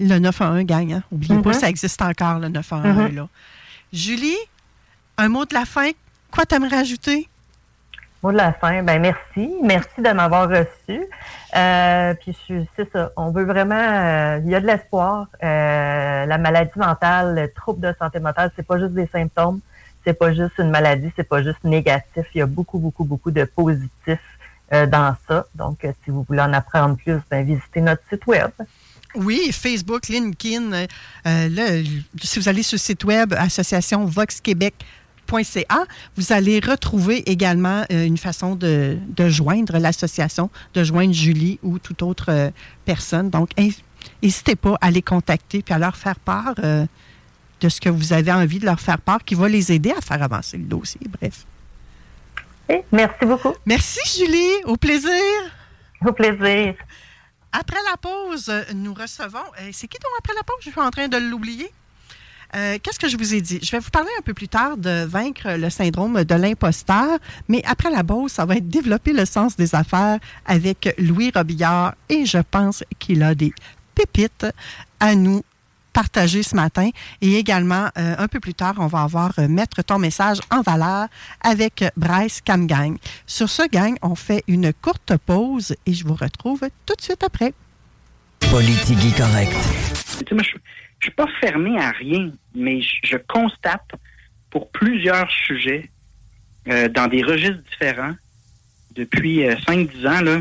le 0.00 0.18
911 0.18 0.64
gagne. 0.64 0.94
Hein? 0.94 1.02
Oubliez 1.12 1.40
pas, 1.40 1.50
mm-hmm. 1.50 1.60
ça 1.60 1.68
existe 1.68 2.02
encore, 2.02 2.38
le 2.38 2.48
911. 2.48 3.10
Mm-hmm. 3.10 3.14
là. 3.14 3.28
Julie, 3.92 4.36
un 5.18 5.28
mot 5.28 5.44
de 5.44 5.54
la 5.54 5.64
fin. 5.64 5.90
Quoi 6.30 6.44
t'aimerais 6.44 6.78
ajouter? 6.78 7.28
Mot 8.22 8.32
de 8.32 8.36
la 8.36 8.52
fin, 8.52 8.82
ben 8.82 9.00
merci. 9.00 9.50
Merci 9.62 10.00
de 10.00 10.08
m'avoir 10.10 10.48
reçu. 10.48 11.06
Euh, 11.54 12.14
puis 12.14 12.36
c'est 12.74 12.90
ça, 12.90 13.12
on 13.16 13.30
veut 13.30 13.44
vraiment, 13.44 13.74
euh, 13.76 14.40
il 14.44 14.50
y 14.50 14.54
a 14.54 14.60
de 14.60 14.66
l'espoir. 14.66 15.26
Euh, 15.42 16.26
la 16.26 16.38
maladie 16.38 16.78
mentale, 16.78 17.34
le 17.34 17.52
trouble 17.52 17.80
de 17.80 17.94
santé 17.98 18.18
mentale, 18.18 18.50
c'est 18.56 18.66
pas 18.66 18.78
juste 18.78 18.92
des 18.92 19.06
symptômes, 19.06 19.60
c'est 20.04 20.14
pas 20.14 20.32
juste 20.32 20.54
une 20.58 20.70
maladie, 20.70 21.10
c'est 21.14 21.28
pas 21.28 21.42
juste 21.42 21.62
négatif. 21.62 22.24
Il 22.34 22.38
y 22.38 22.42
a 22.42 22.46
beaucoup, 22.46 22.78
beaucoup, 22.78 23.04
beaucoup 23.04 23.30
de 23.30 23.44
positifs 23.44 24.18
dans 24.70 25.14
ça. 25.28 25.46
Donc, 25.54 25.86
si 26.04 26.10
vous 26.10 26.24
voulez 26.28 26.40
en 26.40 26.52
apprendre 26.52 26.96
plus, 26.96 27.20
ben, 27.30 27.46
visitez 27.46 27.80
notre 27.80 28.02
site 28.10 28.26
web. 28.26 28.50
Oui, 29.14 29.50
Facebook, 29.52 30.08
LinkedIn. 30.08 30.86
si 31.24 32.38
vous 32.40 32.48
allez 32.48 32.64
sur 32.64 32.74
le 32.74 32.80
site 32.80 33.04
web 33.04 33.32
Association 33.34 34.04
Vox 34.06 34.40
Québec 34.40 34.74
vous 36.16 36.32
allez 36.32 36.60
retrouver 36.60 37.28
également 37.30 37.84
euh, 37.92 38.04
une 38.04 38.18
façon 38.18 38.54
de, 38.54 38.98
joindre 39.28 39.78
l'association, 39.78 40.50
de 40.74 40.84
joindre 40.84 41.12
Julie 41.12 41.58
ou 41.62 41.78
toute 41.78 42.02
autre 42.02 42.26
euh, 42.28 42.50
personne. 42.84 43.30
Donc, 43.30 43.50
n'hésitez 44.22 44.56
pas 44.56 44.76
à 44.80 44.90
les 44.90 45.02
contacter 45.02 45.62
puis 45.62 45.74
à 45.74 45.78
leur 45.78 45.96
faire 45.96 46.18
part 46.18 46.54
euh, 46.62 46.86
de 47.60 47.68
ce 47.68 47.80
que 47.80 47.88
vous 47.88 48.12
avez 48.12 48.32
envie 48.32 48.58
de 48.58 48.66
leur 48.66 48.80
faire 48.80 49.00
part 49.00 49.24
qui 49.24 49.34
va 49.34 49.48
les 49.48 49.72
aider 49.72 49.92
à 49.96 50.00
faire 50.00 50.22
avancer 50.22 50.58
le 50.58 50.64
dossier. 50.64 51.00
Bref. 51.20 51.44
merci 52.92 53.24
beaucoup. 53.24 53.54
Merci, 53.64 54.00
Julie. 54.18 54.64
Au 54.64 54.76
plaisir. 54.76 55.10
Au 56.04 56.12
plaisir. 56.12 56.74
Après 57.52 57.78
la 57.90 57.96
pause, 57.96 58.52
nous 58.74 58.92
recevons. 58.92 59.46
C'est 59.72 59.88
qui 59.88 59.98
donc 59.98 60.12
après 60.18 60.34
la 60.34 60.42
pause? 60.42 60.56
Je 60.60 60.70
suis 60.70 60.80
en 60.80 60.90
train 60.90 61.08
de 61.08 61.16
l'oublier. 61.16 61.72
Euh, 62.54 62.78
qu'est-ce 62.82 62.98
que 62.98 63.08
je 63.08 63.16
vous 63.16 63.34
ai 63.34 63.40
dit? 63.40 63.58
Je 63.62 63.70
vais 63.72 63.78
vous 63.78 63.90
parler 63.90 64.10
un 64.18 64.22
peu 64.22 64.34
plus 64.34 64.48
tard 64.48 64.76
de 64.76 65.04
vaincre 65.04 65.56
le 65.56 65.70
syndrome 65.70 66.24
de 66.24 66.34
l'imposteur, 66.34 67.18
mais 67.48 67.62
après 67.66 67.90
la 67.90 68.04
pause, 68.04 68.32
ça 68.32 68.44
va 68.44 68.56
être 68.56 68.68
développer 68.68 69.12
le 69.12 69.24
sens 69.24 69.56
des 69.56 69.74
affaires 69.74 70.18
avec 70.44 70.94
Louis 70.98 71.32
Robillard 71.34 71.94
et 72.08 72.24
je 72.24 72.38
pense 72.38 72.84
qu'il 72.98 73.22
a 73.22 73.34
des 73.34 73.52
pépites 73.94 74.46
à 75.00 75.14
nous 75.14 75.42
partager 75.92 76.42
ce 76.42 76.54
matin. 76.54 76.90
Et 77.22 77.36
également, 77.36 77.88
euh, 77.96 78.14
un 78.18 78.28
peu 78.28 78.38
plus 78.38 78.52
tard, 78.52 78.74
on 78.78 78.86
va 78.86 79.02
avoir 79.02 79.32
euh, 79.38 79.48
Mettre 79.48 79.82
ton 79.82 79.98
message 79.98 80.38
en 80.50 80.60
valeur 80.60 81.08
avec 81.40 81.84
Bryce 81.96 82.42
Camgang. 82.46 82.98
Sur 83.26 83.48
ce, 83.48 83.66
gang, 83.68 83.96
on 84.02 84.14
fait 84.14 84.44
une 84.46 84.74
courte 84.74 85.16
pause 85.24 85.74
et 85.86 85.94
je 85.94 86.06
vous 86.06 86.14
retrouve 86.14 86.60
tout 86.84 86.94
de 86.94 87.00
suite 87.00 87.24
après. 87.24 87.54
Politique 88.50 89.16
correct 89.16 89.56
je 90.98 91.06
suis 91.06 91.14
pas 91.14 91.26
fermé 91.40 91.78
à 91.78 91.90
rien, 91.90 92.30
mais 92.54 92.80
je, 92.80 93.16
constate 93.16 93.90
pour 94.50 94.70
plusieurs 94.70 95.30
sujets 95.30 95.90
euh, 96.68 96.88
dans 96.88 97.06
des 97.06 97.22
registres 97.22 97.62
différents 97.70 98.14
depuis 98.94 99.40
5-10 99.40 99.88
euh, 100.04 100.08
ans, 100.08 100.20
là, 100.22 100.40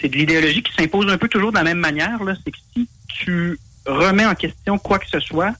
c'est 0.00 0.08
de 0.08 0.16
l'idéologie 0.16 0.62
qui 0.62 0.72
s'impose 0.72 1.10
un 1.10 1.18
peu 1.18 1.28
toujours 1.28 1.52
de 1.52 1.56
la 1.56 1.64
même 1.64 1.78
manière. 1.78 2.18
C'est 2.44 2.50
que 2.50 2.58
si 2.74 2.88
tu 3.08 3.58
remets 3.86 4.26
en 4.26 4.34
question 4.34 4.78
quoi 4.78 4.98
que 4.98 5.08
ce 5.08 5.20
soit, 5.20 5.54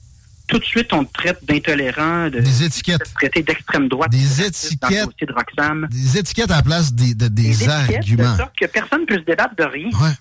tout 0.46 0.58
de 0.58 0.64
suite, 0.64 0.92
on 0.92 1.04
te 1.04 1.12
traite 1.12 1.44
d'intolérant, 1.44 2.28
de, 2.30 2.40
des 2.40 2.62
étiquettes. 2.64 3.12
traiter 3.14 3.42
d'extrême 3.42 3.88
droite. 3.88 4.10
Des 4.10 4.42
étiquettes. 4.42 5.08
De 5.20 5.86
des 5.88 6.18
étiquettes 6.18 6.50
à 6.50 6.56
la 6.56 6.62
place 6.62 6.92
des, 6.92 7.14
de, 7.14 7.28
des, 7.28 7.68
arguments. 7.68 8.32
De 8.32 8.36
sorte 8.36 8.56
que 8.58 8.66
personne 8.66 9.02
ne 9.02 9.06
peut 9.06 9.18
se 9.18 9.24
débattre 9.24 9.56
de 9.56 9.64
rien. 9.64 9.88
Ouais. 9.88 10.12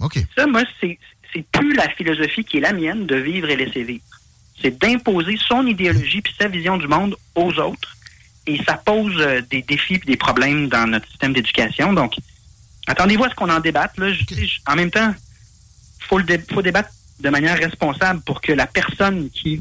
OK. 0.00 0.18
Ça, 0.36 0.46
moi, 0.46 0.62
c'est 0.80 0.98
c'est 1.32 1.44
plus 1.50 1.74
la 1.74 1.88
philosophie 1.88 2.44
qui 2.44 2.58
est 2.58 2.60
la 2.60 2.72
mienne 2.72 3.06
de 3.06 3.16
vivre 3.16 3.48
et 3.48 3.56
laisser 3.56 3.84
vivre. 3.84 4.04
C'est 4.60 4.78
d'imposer 4.78 5.36
son 5.36 5.66
idéologie 5.66 6.20
puis 6.20 6.34
sa 6.38 6.48
vision 6.48 6.76
du 6.76 6.86
monde 6.86 7.16
aux 7.34 7.52
autres. 7.58 7.96
Et 8.46 8.62
ça 8.64 8.74
pose 8.74 9.14
euh, 9.18 9.40
des 9.50 9.62
défis 9.62 9.94
et 9.94 9.98
des 9.98 10.16
problèmes 10.16 10.68
dans 10.68 10.86
notre 10.86 11.08
système 11.08 11.32
d'éducation. 11.32 11.92
Donc, 11.92 12.14
attendez-vous 12.86 13.24
à 13.24 13.30
ce 13.30 13.34
qu'on 13.34 13.50
en 13.50 13.60
débatte. 13.60 13.96
Là. 13.98 14.08
en 14.66 14.76
même 14.76 14.90
temps, 14.90 15.14
il 16.00 16.06
faut, 16.06 16.20
faut 16.52 16.62
débattre 16.62 16.90
de 17.20 17.28
manière 17.30 17.56
responsable 17.56 18.20
pour 18.22 18.40
que 18.40 18.52
la 18.52 18.66
personne 18.66 19.30
qui 19.30 19.60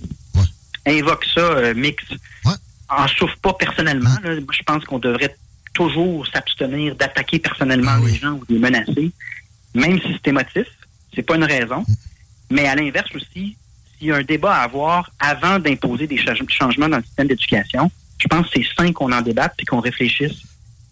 invoque 0.88 1.26
ça, 1.26 1.42
euh, 1.42 1.74
mix, 1.76 2.04
en 2.90 3.08
souffre 3.08 3.38
pas 3.38 3.54
personnellement. 3.54 4.16
Moi, 4.24 4.36
je 4.52 4.64
pense 4.64 4.84
qu'on 4.84 5.00
devrait 5.00 5.36
toujours 5.74 6.28
s'abstenir 6.28 6.96
d'attaquer 6.96 7.40
personnellement 7.40 7.98
ah 7.98 8.06
les 8.06 8.16
gens 8.16 8.32
ou 8.32 8.46
de 8.46 8.54
les 8.54 8.60
menacer, 8.60 9.12
même 9.74 10.02
si 10.02 10.08
c'est 10.14 10.30
émotif 10.30 10.68
c'est 11.14 11.24
pas 11.24 11.36
une 11.36 11.44
raison. 11.44 11.86
Mais 12.50 12.68
à 12.68 12.76
l'inverse 12.76 13.10
aussi, 13.16 13.56
s'il 13.98 14.08
y 14.08 14.12
a 14.12 14.16
un 14.16 14.24
débat 14.24 14.56
à 14.56 14.64
avoir 14.64 15.12
avant 15.20 15.60
d'imposer 15.60 16.08
des 16.08 16.18
changements 16.50 16.90
dans 16.90 16.98
le 16.98 17.04
système 17.04 17.28
d'éducation, 17.28 17.92
je 18.18 18.28
pense 18.28 18.48
que 18.48 18.54
c'est 18.56 18.68
sain 18.78 18.92
qu'on 18.94 19.12
en 19.12 19.22
débatte 19.22 19.56
et 19.60 19.66
qu'on 19.66 19.80
réfléchisse 19.80 20.44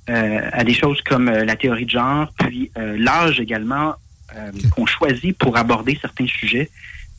euh, 0.09 0.39
à 0.53 0.63
des 0.63 0.73
choses 0.73 0.99
comme 1.01 1.27
euh, 1.27 1.45
la 1.45 1.55
théorie 1.55 1.85
de 1.85 1.91
genre, 1.91 2.31
puis 2.39 2.71
euh, 2.77 2.97
l'âge 2.97 3.39
également 3.39 3.93
qu'on 4.75 4.85
choisit 4.85 5.35
pour 5.39 5.57
aborder 5.57 5.97
certains 5.99 6.27
sujets 6.27 6.69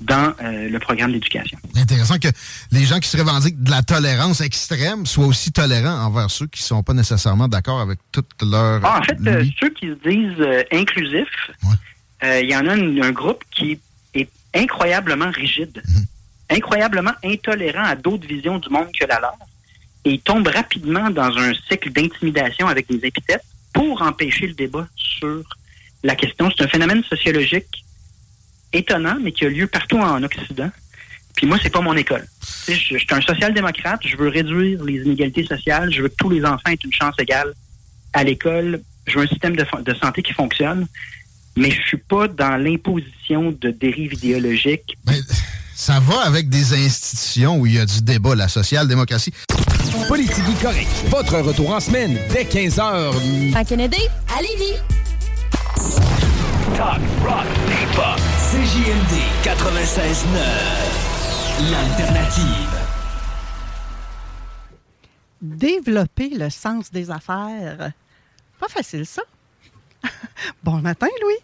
dans 0.00 0.32
le 0.40 0.78
programme 0.78 1.10
d'éducation. 1.10 1.58
Intéressant 1.76 2.18
que 2.18 2.28
les 2.70 2.84
gens 2.84 3.00
qui 3.00 3.08
se 3.08 3.16
revendiquent 3.16 3.60
de 3.60 3.70
la 3.70 3.82
tolérance 3.82 4.40
extrême 4.40 5.04
soient 5.06 5.26
aussi 5.26 5.50
tolérants 5.50 6.06
envers 6.06 6.30
ceux 6.30 6.46
qui 6.46 6.62
ne 6.62 6.66
sont 6.66 6.82
pas 6.84 6.94
nécessairement 6.94 7.48
d'accord 7.48 7.80
avec 7.80 7.98
toute 8.12 8.30
leur... 8.42 8.80
Ah, 8.84 9.00
en 9.00 9.02
fait, 9.02 9.16
ceux 9.58 9.70
qui 9.70 9.88
se 9.88 10.08
disent 10.08 10.64
inclusifs, 10.70 11.50
il 12.22 12.50
y 12.50 12.56
en 12.56 12.66
a 12.66 12.72
un, 12.72 13.12
groupe 13.12 13.42
qui 13.50 13.78
est 14.14 14.28
incroyablement 14.54 15.30
rigide, 15.30 15.82
mhm. 15.86 16.04
incroyablement 16.50 17.12
intolérant 17.24 17.84
à 17.84 17.96
d'autres 17.96 18.26
visions 18.26 18.58
du 18.58 18.68
monde 18.68 18.88
que 18.98 19.06
la 19.06 19.20
leur, 19.20 19.36
et 20.04 20.12
il 20.12 20.20
tombe 20.20 20.48
rapidement 20.48 21.10
dans 21.10 21.36
un 21.36 21.52
cycle 21.68 21.90
d'intimidation 21.90 22.66
avec 22.68 22.88
des 22.88 23.06
épithètes 23.06 23.44
pour 23.72 24.00
empêcher 24.02 24.46
le 24.46 24.54
débat 24.54 24.88
sur 24.96 25.42
la 26.02 26.14
question. 26.14 26.50
C'est 26.56 26.64
un 26.64 26.68
phénomène 26.68 27.04
sociologique 27.04 27.84
étonnant, 28.72 29.18
mais 29.20 29.32
qui 29.32 29.44
a 29.44 29.50
lieu 29.50 29.66
partout 29.66 29.98
en 29.98 30.22
Occident. 30.22 30.70
Puis 31.36 31.46
moi, 31.46 31.58
c'est 31.62 31.70
pas 31.70 31.80
mon 31.80 31.96
école. 31.96 32.26
Je, 32.66 32.72
je, 32.72 32.98
suis 32.98 33.06
un 33.10 33.20
social-démocrate, 33.20 34.00
je 34.06 34.16
veux 34.16 34.28
réduire 34.28 34.82
les 34.84 35.02
inégalités 35.02 35.44
sociales, 35.44 35.92
je 35.92 36.02
veux 36.02 36.08
que 36.08 36.16
tous 36.16 36.30
les 36.30 36.44
enfants 36.44 36.70
aient 36.70 36.78
une 36.82 36.92
chance 36.92 37.14
égale 37.18 37.52
à 38.12 38.24
l'école, 38.24 38.80
je 39.06 39.18
veux 39.18 39.24
un 39.24 39.28
système 39.28 39.56
de, 39.56 39.64
de 39.82 39.94
santé 39.94 40.22
qui 40.22 40.32
fonctionne 40.32 40.86
mais 41.56 41.70
je 41.70 41.80
suis 41.82 41.96
pas 41.96 42.28
dans 42.28 42.56
l'imposition 42.56 43.52
de 43.52 43.70
dérives 43.70 44.12
idéologiques. 44.14 44.96
ça 45.74 45.98
va 46.00 46.20
avec 46.22 46.48
des 46.48 46.74
institutions 46.74 47.58
où 47.58 47.66
il 47.66 47.74
y 47.74 47.78
a 47.78 47.86
du 47.86 48.02
débat, 48.02 48.34
la 48.34 48.48
social-démocratie. 48.48 49.32
Politique 50.08 50.44
correct. 50.60 50.88
Votre 51.08 51.38
retour 51.40 51.70
en 51.70 51.80
semaine 51.80 52.18
dès 52.32 52.44
15h. 52.44 53.54
À 53.54 53.64
Kennedy, 53.64 54.02
allez-y. 54.36 54.74
Talk, 56.76 57.00
rock, 57.24 57.46
hip-hop. 57.68 58.20
CJMD 58.50 59.14
96.9. 59.44 61.70
L'alternative. 61.70 62.68
Développer 65.40 66.30
le 66.30 66.50
sens 66.50 66.90
des 66.90 67.10
affaires. 67.10 67.92
Pas 68.58 68.68
facile, 68.68 69.06
ça. 69.06 69.22
bon 70.64 70.78
matin, 70.78 71.08
Louis. 71.22 71.38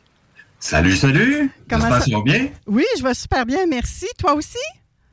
Salut, 0.59 0.97
salut. 0.97 1.51
Comment 1.69 2.01
ça 2.01 2.05
va 2.11 2.23
bien? 2.25 2.49
Oui, 2.67 2.85
je 2.99 3.03
vais 3.03 3.15
super 3.15 3.47
bien, 3.47 3.67
merci. 3.67 4.07
Toi 4.19 4.35
aussi? 4.35 4.59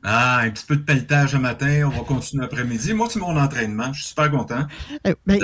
Ah, 0.06 0.40
un 0.40 0.50
petit 0.50 0.66
peu 0.66 0.76
de 0.76 0.82
pelletage 0.82 1.32
le 1.32 1.38
matin, 1.38 1.84
on 1.86 1.88
va 1.88 2.04
continuer 2.04 2.42
l'après-midi. 2.42 2.92
Moi, 2.92 3.08
c'est 3.10 3.18
mon 3.18 3.34
entraînement. 3.38 3.90
Je 3.94 4.00
suis 4.00 4.08
super 4.08 4.30
content. 4.30 4.66
Euh, 5.06 5.14
ben, 5.26 5.40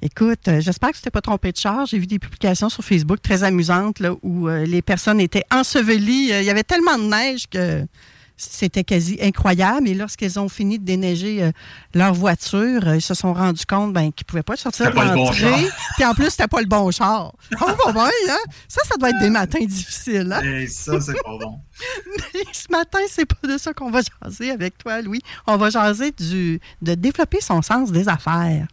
Écoute, 0.00 0.48
euh, 0.48 0.60
j'espère 0.60 0.92
que 0.92 0.96
tu 0.96 1.02
t'es 1.02 1.10
pas 1.10 1.20
trompé 1.20 1.52
de 1.52 1.58
charge. 1.58 1.90
J'ai 1.90 1.98
vu 1.98 2.06
des 2.06 2.18
publications 2.18 2.70
sur 2.70 2.82
Facebook 2.82 3.20
très 3.20 3.44
amusantes 3.44 4.00
là, 4.00 4.12
où 4.22 4.48
euh, 4.48 4.64
les 4.64 4.80
personnes 4.80 5.20
étaient 5.20 5.44
ensevelies. 5.50 6.30
Il 6.30 6.44
y 6.44 6.50
avait 6.50 6.64
tellement 6.64 6.96
de 6.96 7.04
neige 7.04 7.48
que 7.50 7.86
c'était 8.36 8.84
quasi 8.84 9.18
incroyable. 9.22 9.88
Et 9.88 9.94
lorsqu'ils 9.94 10.38
ont 10.38 10.48
fini 10.48 10.78
de 10.78 10.84
déneiger 10.84 11.42
euh, 11.42 11.52
leur 11.94 12.12
voiture, 12.12 12.86
euh, 12.86 12.96
ils 12.96 13.02
se 13.02 13.14
sont 13.14 13.32
rendus 13.32 13.64
compte 13.66 13.92
ben, 13.92 14.12
qu'ils 14.12 14.24
ne 14.24 14.28
pouvaient 14.28 14.42
pas 14.42 14.56
sortir 14.56 14.90
de 14.90 14.96
l'entrée. 14.96 15.68
Puis 15.96 16.04
en 16.04 16.14
plus, 16.14 16.30
c'était 16.30 16.48
pas 16.48 16.60
le 16.60 16.66
bon 16.66 16.90
char. 16.90 17.32
Oh, 17.60 17.92
bon, 17.92 18.00
hein? 18.00 18.36
Ça, 18.68 18.82
ça 18.84 18.96
doit 18.98 19.10
être 19.10 19.20
des 19.20 19.30
matins 19.30 19.64
difficiles. 19.64 20.32
Hein? 20.32 20.42
Et 20.42 20.66
ça, 20.66 21.00
c'est 21.00 21.14
pas 21.14 21.38
bon. 21.40 21.58
Mais 22.34 22.40
ce 22.52 22.66
matin, 22.70 22.98
c'est 23.08 23.24
pas 23.24 23.48
de 23.48 23.58
ça 23.58 23.72
qu'on 23.72 23.90
va 23.90 24.00
jaser 24.22 24.50
avec 24.50 24.78
toi, 24.78 25.00
Louis. 25.00 25.20
On 25.46 25.56
va 25.56 25.70
jaser 25.70 26.12
du, 26.12 26.60
de 26.82 26.94
développer 26.94 27.40
son 27.40 27.62
sens 27.62 27.92
des 27.92 28.08
affaires. 28.08 28.66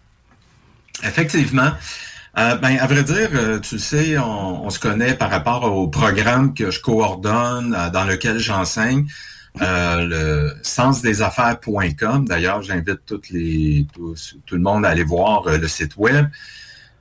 Effectivement. 1.03 1.71
Euh, 2.37 2.55
ben, 2.55 2.77
à 2.79 2.87
vrai 2.87 3.03
dire, 3.03 3.29
euh, 3.33 3.59
tu 3.59 3.77
sais, 3.77 4.17
on, 4.17 4.65
on, 4.65 4.69
se 4.71 4.79
connaît 4.79 5.13
par 5.13 5.29
rapport 5.29 5.63
au 5.65 5.87
programme 5.87 6.55
que 6.55 6.71
je 6.71 6.81
coordonne, 6.81 7.75
euh, 7.77 7.91
dans 7.91 8.05
lequel 8.05 8.39
j'enseigne, 8.39 9.05
euh, 9.61 10.01
le 10.01 10.53
sensdesaffaires.com. 10.63 12.27
D'ailleurs, 12.27 12.61
j'invite 12.61 13.05
toutes 13.05 13.29
les, 13.29 13.85
tout, 13.93 14.15
le 14.55 14.61
monde 14.61 14.85
à 14.85 14.89
aller 14.89 15.03
voir 15.03 15.45
le 15.45 15.67
site 15.67 15.95
web. 15.97 16.27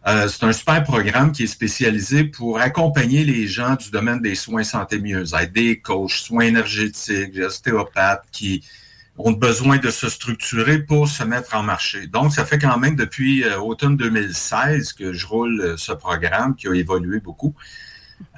c'est 0.04 0.44
un 0.44 0.52
super 0.52 0.82
programme 0.82 1.32
qui 1.32 1.44
est 1.44 1.46
spécialisé 1.46 2.24
pour 2.24 2.58
accompagner 2.58 3.24
les 3.24 3.46
gens 3.46 3.76
du 3.76 3.90
domaine 3.90 4.20
des 4.20 4.34
soins 4.34 4.64
santé 4.64 4.98
mieux-être, 4.98 5.52
des 5.52 5.80
coachs, 5.80 6.10
soins 6.10 6.44
énergétiques, 6.44 7.38
ostéopathes 7.38 8.24
qui 8.32 8.62
ont 9.18 9.32
besoin 9.32 9.78
de 9.78 9.90
se 9.90 10.08
structurer 10.08 10.78
pour 10.78 11.08
se 11.08 11.22
mettre 11.22 11.54
en 11.54 11.62
marché. 11.62 12.06
Donc, 12.06 12.32
ça 12.32 12.44
fait 12.44 12.58
quand 12.58 12.78
même 12.78 12.96
depuis 12.96 13.44
euh, 13.44 13.60
automne 13.60 13.96
2016 13.96 14.94
que 14.94 15.12
je 15.12 15.26
roule 15.26 15.60
euh, 15.60 15.76
ce 15.76 15.92
programme 15.92 16.54
qui 16.56 16.68
a 16.68 16.74
évolué 16.74 17.20
beaucoup. 17.20 17.54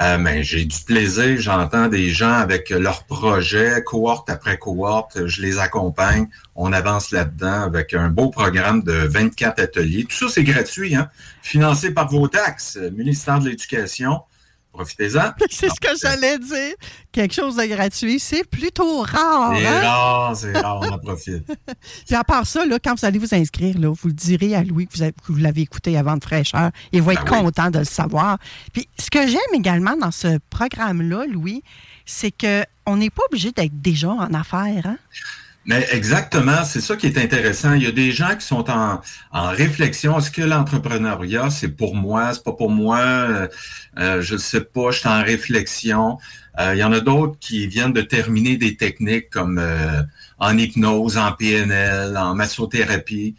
Euh, 0.01 0.19
mais 0.19 0.43
j'ai 0.43 0.65
du 0.65 0.79
plaisir, 0.81 1.41
j'entends 1.41 1.89
des 1.89 2.11
gens 2.11 2.33
avec 2.33 2.71
leurs 2.71 3.05
projets, 3.05 3.83
cohorte 3.85 4.29
après 4.29 4.59
cohorte, 4.59 5.27
je 5.27 5.43
les 5.43 5.59
accompagne, 5.59 6.27
on 6.57 6.73
avance 6.73 7.11
là-dedans 7.11 7.63
avec 7.63 7.95
un 7.95 8.09
beau 8.09 8.31
programme 8.31 8.83
de 8.83 8.93
24 8.93 9.61
ateliers. 9.61 10.05
Tout 10.05 10.17
ça, 10.17 10.35
c'est 10.35 10.45
gratuit, 10.45 10.95
hein? 10.95 11.09
financé 11.43 11.93
par 11.93 12.09
vos 12.09 12.29
taxes, 12.29 12.79
ministère 12.93 13.39
de 13.39 13.49
l'Éducation. 13.49 14.21
Profitez-en. 14.75 15.31
c'est 15.51 15.69
ce 15.69 15.79
que 15.81 15.97
j'allais 16.01 16.37
dire. 16.39 16.75
Quelque 17.13 17.33
chose 17.33 17.55
de 17.55 17.65
gratuit, 17.65 18.19
c'est 18.19 18.43
plutôt 18.43 19.03
rare. 19.03 19.55
C'est 19.57 19.67
hein? 19.67 19.81
rare, 19.81 20.37
c'est 20.37 20.53
rare, 20.61 20.81
on 20.83 20.93
en 20.93 20.99
profite. 20.99 21.47
Puis 22.07 22.15
à 22.17 22.25
part 22.25 22.45
ça, 22.45 22.67
là, 22.67 22.79
quand 22.83 22.99
vous 22.99 23.05
allez 23.05 23.21
vous 23.21 23.35
inscrire, 23.35 23.79
là, 23.79 23.93
vous 23.93 24.09
le 24.09 24.15
direz 24.15 24.57
à 24.57 24.65
Louis 24.65 24.89
que 24.89 24.99
vous, 25.29 25.37
l'avez 25.37 25.63
écouté 25.63 25.97
avant 25.97 26.17
de 26.17 26.25
fraîcheur. 26.25 26.73
Il 26.91 27.03
va 27.03 27.13
être 27.13 27.25
ben 27.25 27.45
content 27.45 27.71
de 27.71 27.79
le 27.79 27.85
savoir. 27.85 28.39
Puis 28.73 28.89
ce 28.99 29.11
que 29.11 29.29
j'aime 29.29 29.55
également 29.55 29.97
dans 29.97 30.11
ce 30.11 30.39
programme-là, 30.51 31.27
Louis, 31.31 31.63
c'est 32.05 32.33
qu'on 32.33 32.97
n'est 32.97 33.11
pas 33.11 33.23
obligé 33.31 33.53
d'être 33.53 33.81
déjà 33.81 34.11
en 34.11 34.35
affaires. 34.35 34.87
Hein? 34.87 34.99
Mais 35.67 35.87
exactement, 35.93 36.63
c'est 36.65 36.83
ça 36.83 36.95
qui 36.95 37.07
est 37.07 37.17
intéressant. 37.17 37.73
Il 37.73 37.83
y 37.83 37.87
a 37.87 37.93
des 37.93 38.13
gens 38.13 38.37
qui 38.37 38.47
sont 38.47 38.71
en, 38.71 39.01
en 39.33 39.49
réflexion. 39.49 40.19
Est-ce 40.19 40.31
que 40.31 40.43
l'entrepreneuriat, 40.43 41.49
c'est 41.49 41.69
pour 41.69 41.95
moi, 41.95 42.35
c'est 42.35 42.45
pas 42.45 42.53
pour 42.53 42.71
moi? 42.71 42.99
Euh, 42.99 43.49
euh 43.99 44.21
je 44.21 44.35
ne 44.35 44.39
sais 44.39 44.61
pas, 44.61 44.91
je 44.91 44.99
suis 44.99 45.09
en 45.09 45.23
réflexion. 45.23 46.19
Euh, 46.61 46.75
il 46.75 46.79
y 46.79 46.85
en 46.85 46.93
a 46.93 47.01
d'autres 47.01 47.39
qui 47.41 47.67
viennent 47.67 47.95
de 47.95 48.03
terminer 48.03 48.59
des 48.59 48.77
techniques 48.77 49.31
comme 49.31 49.59
euh, 49.59 50.03
en 50.39 50.57
hypnose, 50.59 51.17
en 51.17 51.33
PNL, 51.33 52.15
en 52.17 52.35
massothérapie. 52.35 53.35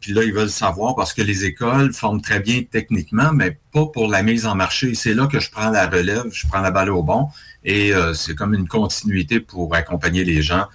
puis 0.00 0.12
là, 0.14 0.22
ils 0.24 0.32
veulent 0.32 0.50
savoir 0.50 0.94
parce 0.96 1.12
que 1.12 1.22
les 1.22 1.44
écoles 1.44 1.92
forment 1.92 2.22
très 2.22 2.40
bien 2.40 2.62
techniquement, 2.62 3.32
mais 3.34 3.58
pas 3.72 3.86
pour 3.86 4.08
la 4.08 4.22
mise 4.22 4.46
en 4.46 4.54
marché. 4.54 4.94
C'est 4.94 5.14
là 5.14 5.26
que 5.26 5.38
je 5.38 5.50
prends 5.50 5.70
la 5.70 5.86
relève, 5.86 6.28
je 6.32 6.46
prends 6.46 6.62
la 6.62 6.70
balle 6.70 6.90
au 6.90 7.02
bon 7.02 7.28
et 7.64 7.92
c'est 8.14 8.34
comme 8.34 8.54
une 8.54 8.66
continuité 8.66 9.38
pour 9.40 9.74
accompagner 9.74 10.24
les 10.24 10.42
gens 10.42 10.66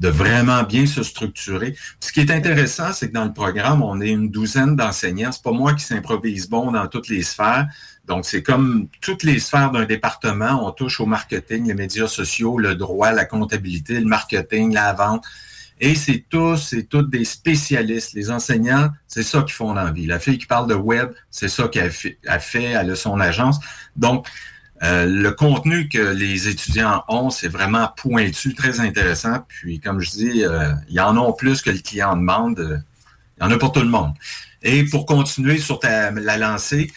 de 0.00 0.08
vraiment 0.08 0.62
bien 0.62 0.86
se 0.86 1.02
structurer. 1.02 1.76
Ce 2.00 2.12
qui 2.12 2.20
est 2.20 2.30
intéressant, 2.30 2.92
c'est 2.92 3.08
que 3.08 3.14
dans 3.14 3.24
le 3.24 3.32
programme, 3.32 3.82
on 3.82 4.00
est 4.00 4.10
une 4.10 4.30
douzaine 4.30 4.76
d'enseignants. 4.76 5.32
C'est 5.32 5.42
pas 5.42 5.52
moi 5.52 5.74
qui 5.74 5.84
s'improvise 5.84 6.48
bon 6.48 6.72
dans 6.72 6.86
toutes 6.86 7.08
les 7.08 7.22
sphères. 7.22 7.66
Donc, 8.06 8.24
c'est 8.24 8.42
comme 8.42 8.88
toutes 9.00 9.22
les 9.22 9.38
sphères 9.38 9.70
d'un 9.70 9.84
département. 9.84 10.66
On 10.66 10.70
touche 10.70 11.00
au 11.00 11.06
marketing, 11.06 11.66
les 11.66 11.74
médias 11.74 12.08
sociaux, 12.08 12.58
le 12.58 12.74
droit, 12.74 13.12
la 13.12 13.24
comptabilité, 13.24 13.98
le 13.98 14.06
marketing, 14.06 14.72
la 14.74 14.92
vente. 14.92 15.24
Et 15.78 15.94
c'est 15.94 16.24
tous, 16.28 16.56
c'est 16.56 16.84
toutes 16.84 17.10
des 17.10 17.24
spécialistes. 17.24 18.14
Les 18.14 18.30
enseignants, 18.30 18.90
c'est 19.06 19.22
ça 19.22 19.42
qu'ils 19.42 19.52
font 19.52 19.74
dans 19.74 19.84
la. 19.84 19.92
La 19.96 20.18
fille 20.18 20.38
qui 20.38 20.46
parle 20.46 20.68
de 20.68 20.74
web, 20.74 21.10
c'est 21.30 21.48
ça 21.48 21.68
qu'elle 21.68 21.90
fait, 21.90 22.18
elle 22.24 22.40
fait, 22.40 22.64
elle 22.64 22.90
a 22.90 22.96
son 22.96 23.18
agence. 23.20 23.58
Donc, 23.94 24.26
euh, 24.82 25.06
le 25.06 25.30
contenu 25.32 25.88
que 25.88 25.98
les 25.98 26.48
étudiants 26.48 27.02
ont, 27.08 27.30
c'est 27.30 27.48
vraiment 27.48 27.90
pointu, 27.96 28.54
très 28.54 28.80
intéressant. 28.80 29.38
Puis, 29.48 29.80
comme 29.80 30.00
je 30.00 30.10
dis, 30.10 30.44
euh, 30.44 30.72
il 30.88 30.94
y 30.94 31.00
en 31.00 31.16
a 31.16 31.32
plus 31.32 31.62
que 31.62 31.70
le 31.70 31.78
client 31.78 32.16
demande. 32.16 32.58
Euh, 32.58 32.78
il 33.38 33.44
y 33.44 33.46
en 33.46 33.50
a 33.50 33.58
pour 33.58 33.72
tout 33.72 33.80
le 33.80 33.88
monde. 33.88 34.12
Et 34.62 34.84
pour 34.84 35.06
continuer 35.06 35.58
sur 35.58 35.78
la 35.82 36.38
lancée, 36.38 36.90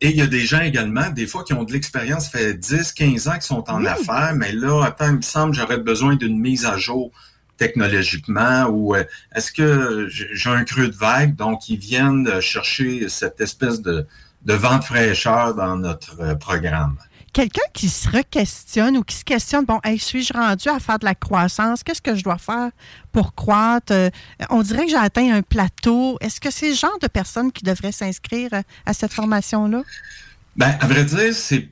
et 0.00 0.08
il 0.08 0.16
y 0.16 0.22
a 0.22 0.26
des 0.26 0.46
gens 0.46 0.62
également, 0.62 1.10
des 1.10 1.26
fois, 1.26 1.44
qui 1.44 1.52
ont 1.52 1.64
de 1.64 1.72
l'expérience, 1.72 2.30
ça 2.30 2.38
fait 2.38 2.54
10, 2.54 2.92
15 2.92 3.28
ans 3.28 3.32
qu'ils 3.32 3.42
sont 3.42 3.70
en 3.70 3.84
affaires, 3.84 4.32
mais 4.34 4.52
là, 4.52 4.84
attends, 4.84 5.08
il 5.08 5.16
me 5.16 5.22
semble 5.22 5.54
j'aurais 5.54 5.76
besoin 5.76 6.16
d'une 6.16 6.40
mise 6.40 6.64
à 6.64 6.78
jour 6.78 7.12
technologiquement 7.58 8.68
ou 8.70 8.94
est-ce 8.96 9.52
que 9.52 10.08
j'ai 10.08 10.48
un 10.48 10.64
creux 10.64 10.88
de 10.88 10.96
vague? 10.96 11.36
Donc, 11.36 11.68
ils 11.68 11.78
viennent 11.78 12.40
chercher 12.40 13.10
cette 13.10 13.42
espèce 13.42 13.82
de, 13.82 14.06
de 14.44 14.54
vente 14.54 14.84
fraîcheur 14.84 15.54
dans 15.54 15.76
notre 15.76 16.20
euh, 16.20 16.34
programme. 16.34 16.96
Quelqu'un 17.32 17.62
qui 17.72 17.88
se 17.88 18.08
questionne 18.22 18.96
ou 18.96 19.04
qui 19.04 19.14
se 19.14 19.24
questionne, 19.24 19.64
bon, 19.64 19.80
suis-je 19.98 20.32
rendu 20.32 20.68
à 20.68 20.80
faire 20.80 20.98
de 20.98 21.04
la 21.04 21.14
croissance? 21.14 21.84
Qu'est-ce 21.84 22.02
que 22.02 22.16
je 22.16 22.24
dois 22.24 22.38
faire 22.38 22.70
pour 23.12 23.34
croître? 23.36 23.92
Euh, 23.92 24.10
on 24.50 24.62
dirait 24.62 24.86
que 24.86 24.90
j'ai 24.90 24.96
atteint 24.96 25.32
un 25.32 25.42
plateau. 25.42 26.18
Est-ce 26.20 26.40
que 26.40 26.50
c'est 26.50 26.70
le 26.70 26.74
genre 26.74 26.98
de 27.00 27.06
personnes 27.06 27.52
qui 27.52 27.62
devraient 27.62 27.92
s'inscrire 27.92 28.50
à 28.84 28.92
cette 28.92 29.12
formation-là? 29.12 29.82
Ben, 30.56 30.76
à 30.80 30.86
vrai 30.88 31.04
dire, 31.04 31.32
c'est, 31.32 31.68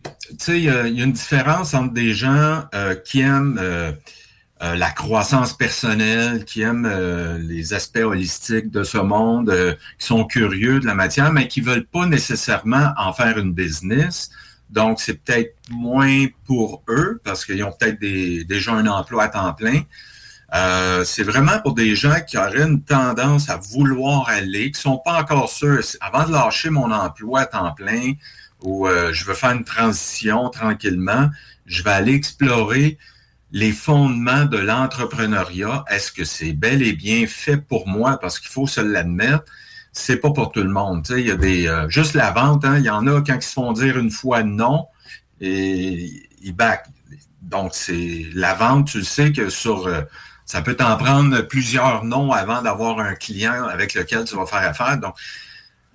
il 0.48 0.62
y, 0.62 0.70
a 0.70 0.86
une 0.86 1.12
différence 1.12 1.74
entre 1.74 1.92
des 1.92 2.14
gens 2.14 2.64
euh, 2.74 2.94
qui 2.94 3.20
aiment 3.20 3.58
euh, 4.60 4.74
la 4.74 4.90
croissance 4.90 5.52
personnelle, 5.52 6.44
qui 6.44 6.62
aiment 6.62 6.88
euh, 6.90 7.38
les 7.38 7.74
aspects 7.74 7.98
holistiques 7.98 8.72
de 8.72 8.82
ce 8.82 8.98
monde, 8.98 9.50
euh, 9.50 9.74
qui 10.00 10.06
sont 10.06 10.24
curieux 10.24 10.80
de 10.80 10.86
la 10.86 10.94
matière, 10.94 11.32
mais 11.32 11.46
qui 11.46 11.60
veulent 11.60 11.86
pas 11.86 12.06
nécessairement 12.06 12.92
en 12.96 13.12
faire 13.12 13.38
une 13.38 13.52
business. 13.52 14.30
Donc, 14.68 15.00
c'est 15.00 15.22
peut-être 15.22 15.54
moins 15.70 16.26
pour 16.44 16.82
eux 16.88 17.20
parce 17.22 17.44
qu'ils 17.44 17.62
ont 17.62 17.70
peut-être 17.70 18.00
déjà 18.00 18.72
un 18.72 18.86
emploi 18.88 19.24
à 19.24 19.28
temps 19.28 19.54
plein. 19.54 19.82
c'est 21.04 21.22
vraiment 21.22 21.60
pour 21.60 21.74
des 21.74 21.94
gens 21.94 22.20
qui 22.26 22.36
auraient 22.36 22.66
une 22.66 22.82
tendance 22.82 23.48
à 23.48 23.58
vouloir 23.58 24.28
aller, 24.28 24.72
qui 24.72 24.80
sont 24.80 24.98
pas 24.98 25.20
encore 25.20 25.48
sûrs. 25.48 25.84
Avant 26.00 26.26
de 26.26 26.32
lâcher 26.32 26.70
mon 26.70 26.90
emploi 26.90 27.42
à 27.42 27.46
temps 27.46 27.72
plein 27.72 28.12
ou 28.62 28.88
je 28.88 29.24
veux 29.24 29.34
faire 29.34 29.52
une 29.52 29.64
transition 29.64 30.50
tranquillement, 30.50 31.30
je 31.64 31.82
vais 31.82 31.92
aller 31.92 32.14
explorer 32.14 32.98
les 33.50 33.72
fondements 33.72 34.44
de 34.44 34.58
l'entrepreneuriat, 34.58 35.84
est-ce 35.88 36.12
que 36.12 36.24
c'est 36.24 36.52
bel 36.52 36.82
et 36.82 36.92
bien 36.92 37.26
fait 37.26 37.56
pour 37.56 37.88
moi? 37.88 38.18
Parce 38.20 38.38
qu'il 38.38 38.50
faut 38.50 38.66
se 38.66 38.80
l'admettre, 38.80 39.44
c'est 39.92 40.18
pas 40.18 40.30
pour 40.30 40.52
tout 40.52 40.62
le 40.62 40.70
monde. 40.70 41.06
il 41.10 41.26
y 41.26 41.30
a 41.30 41.36
des 41.36 41.66
euh, 41.66 41.88
juste 41.88 42.14
la 42.14 42.30
vente, 42.30 42.64
hein, 42.64 42.78
il 42.78 42.84
y 42.84 42.90
en 42.90 43.06
a 43.06 43.20
quand 43.22 43.34
ils 43.34 43.42
se 43.42 43.52
font 43.52 43.72
dire 43.72 43.98
une 43.98 44.10
fois 44.10 44.42
non 44.42 44.86
et 45.40 46.10
ils 46.42 46.52
back. 46.52 46.86
Donc 47.40 47.70
c'est 47.74 48.26
la 48.34 48.54
vente, 48.54 48.88
tu 48.88 49.02
sais 49.02 49.32
que 49.32 49.48
sur 49.48 49.86
euh, 49.86 50.02
ça 50.44 50.62
peut 50.62 50.74
t'en 50.74 50.96
prendre 50.96 51.40
plusieurs 51.42 52.04
noms 52.04 52.32
avant 52.32 52.62
d'avoir 52.62 53.00
un 53.00 53.14
client 53.14 53.64
avec 53.64 53.94
lequel 53.94 54.24
tu 54.24 54.36
vas 54.36 54.46
faire 54.46 54.68
affaire. 54.68 54.98
Donc 54.98 55.14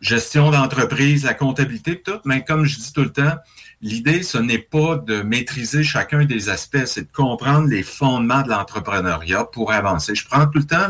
gestion 0.01 0.51
d'entreprise, 0.51 1.23
la 1.23 1.33
comptabilité, 1.33 2.01
tout. 2.01 2.19
Mais 2.25 2.43
comme 2.43 2.65
je 2.65 2.77
dis 2.77 2.93
tout 2.93 3.03
le 3.03 3.11
temps, 3.11 3.35
L'idée, 3.83 4.23
ce 4.23 4.37
n'est 4.37 4.59
pas 4.59 4.95
de 4.95 5.23
maîtriser 5.23 5.83
chacun 5.83 6.23
des 6.23 6.47
aspects, 6.47 6.85
c'est 6.85 7.01
de 7.01 7.11
comprendre 7.11 7.67
les 7.67 7.83
fondements 7.83 8.41
de 8.41 8.47
l'entrepreneuriat 8.47 9.43
pour 9.43 9.73
avancer. 9.73 10.15
Je 10.15 10.25
prends 10.25 10.47
tout 10.47 10.59
le 10.59 10.63
temps 10.63 10.87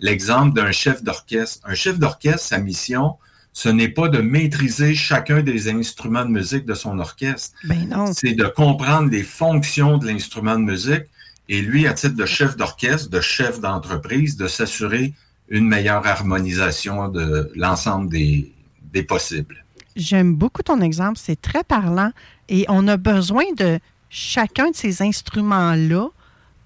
l'exemple 0.00 0.52
d'un 0.52 0.72
chef 0.72 1.04
d'orchestre. 1.04 1.60
Un 1.64 1.74
chef 1.74 1.96
d'orchestre, 2.00 2.40
sa 2.40 2.58
mission, 2.58 3.14
ce 3.52 3.68
n'est 3.68 3.88
pas 3.88 4.08
de 4.08 4.18
maîtriser 4.18 4.96
chacun 4.96 5.42
des 5.42 5.68
instruments 5.68 6.24
de 6.24 6.30
musique 6.30 6.64
de 6.64 6.74
son 6.74 6.98
orchestre. 6.98 7.56
Ben 7.62 7.88
non. 7.88 8.12
C'est 8.12 8.32
de 8.32 8.46
comprendre 8.46 9.10
les 9.10 9.22
fonctions 9.22 9.96
de 9.98 10.08
l'instrument 10.08 10.56
de 10.56 10.64
musique 10.64 11.04
et 11.48 11.62
lui, 11.62 11.86
à 11.86 11.94
titre 11.94 12.16
de 12.16 12.26
chef 12.26 12.56
d'orchestre, 12.56 13.10
de 13.10 13.20
chef 13.20 13.60
d'entreprise, 13.60 14.36
de 14.36 14.48
s'assurer 14.48 15.14
une 15.48 15.68
meilleure 15.68 16.04
harmonisation 16.04 17.06
de 17.06 17.52
l'ensemble 17.54 18.10
des, 18.10 18.52
des 18.92 19.04
possibles. 19.04 19.63
J'aime 19.96 20.34
beaucoup 20.34 20.62
ton 20.62 20.80
exemple, 20.80 21.18
c'est 21.22 21.40
très 21.40 21.62
parlant 21.62 22.10
et 22.48 22.66
on 22.68 22.88
a 22.88 22.96
besoin 22.96 23.44
de 23.56 23.78
chacun 24.10 24.70
de 24.70 24.76
ces 24.76 25.02
instruments-là 25.02 26.08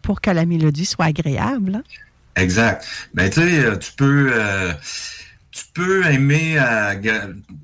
pour 0.03 0.21
que 0.21 0.31
la 0.31 0.47
mélodie 0.47 0.87
soit 0.87 1.07
agréable. 1.07 1.77
Hein. 1.77 1.83
Exact. 2.37 2.87
Mais 3.15 3.31
tu 3.31 3.41
sais, 3.41 3.65
euh, 3.65 3.77
tu 3.77 3.93
peux, 3.93 4.31
euh, 4.33 4.73
tu 5.51 5.65
peux 5.75 6.07
aimer 6.07 6.59
euh, 6.59 6.95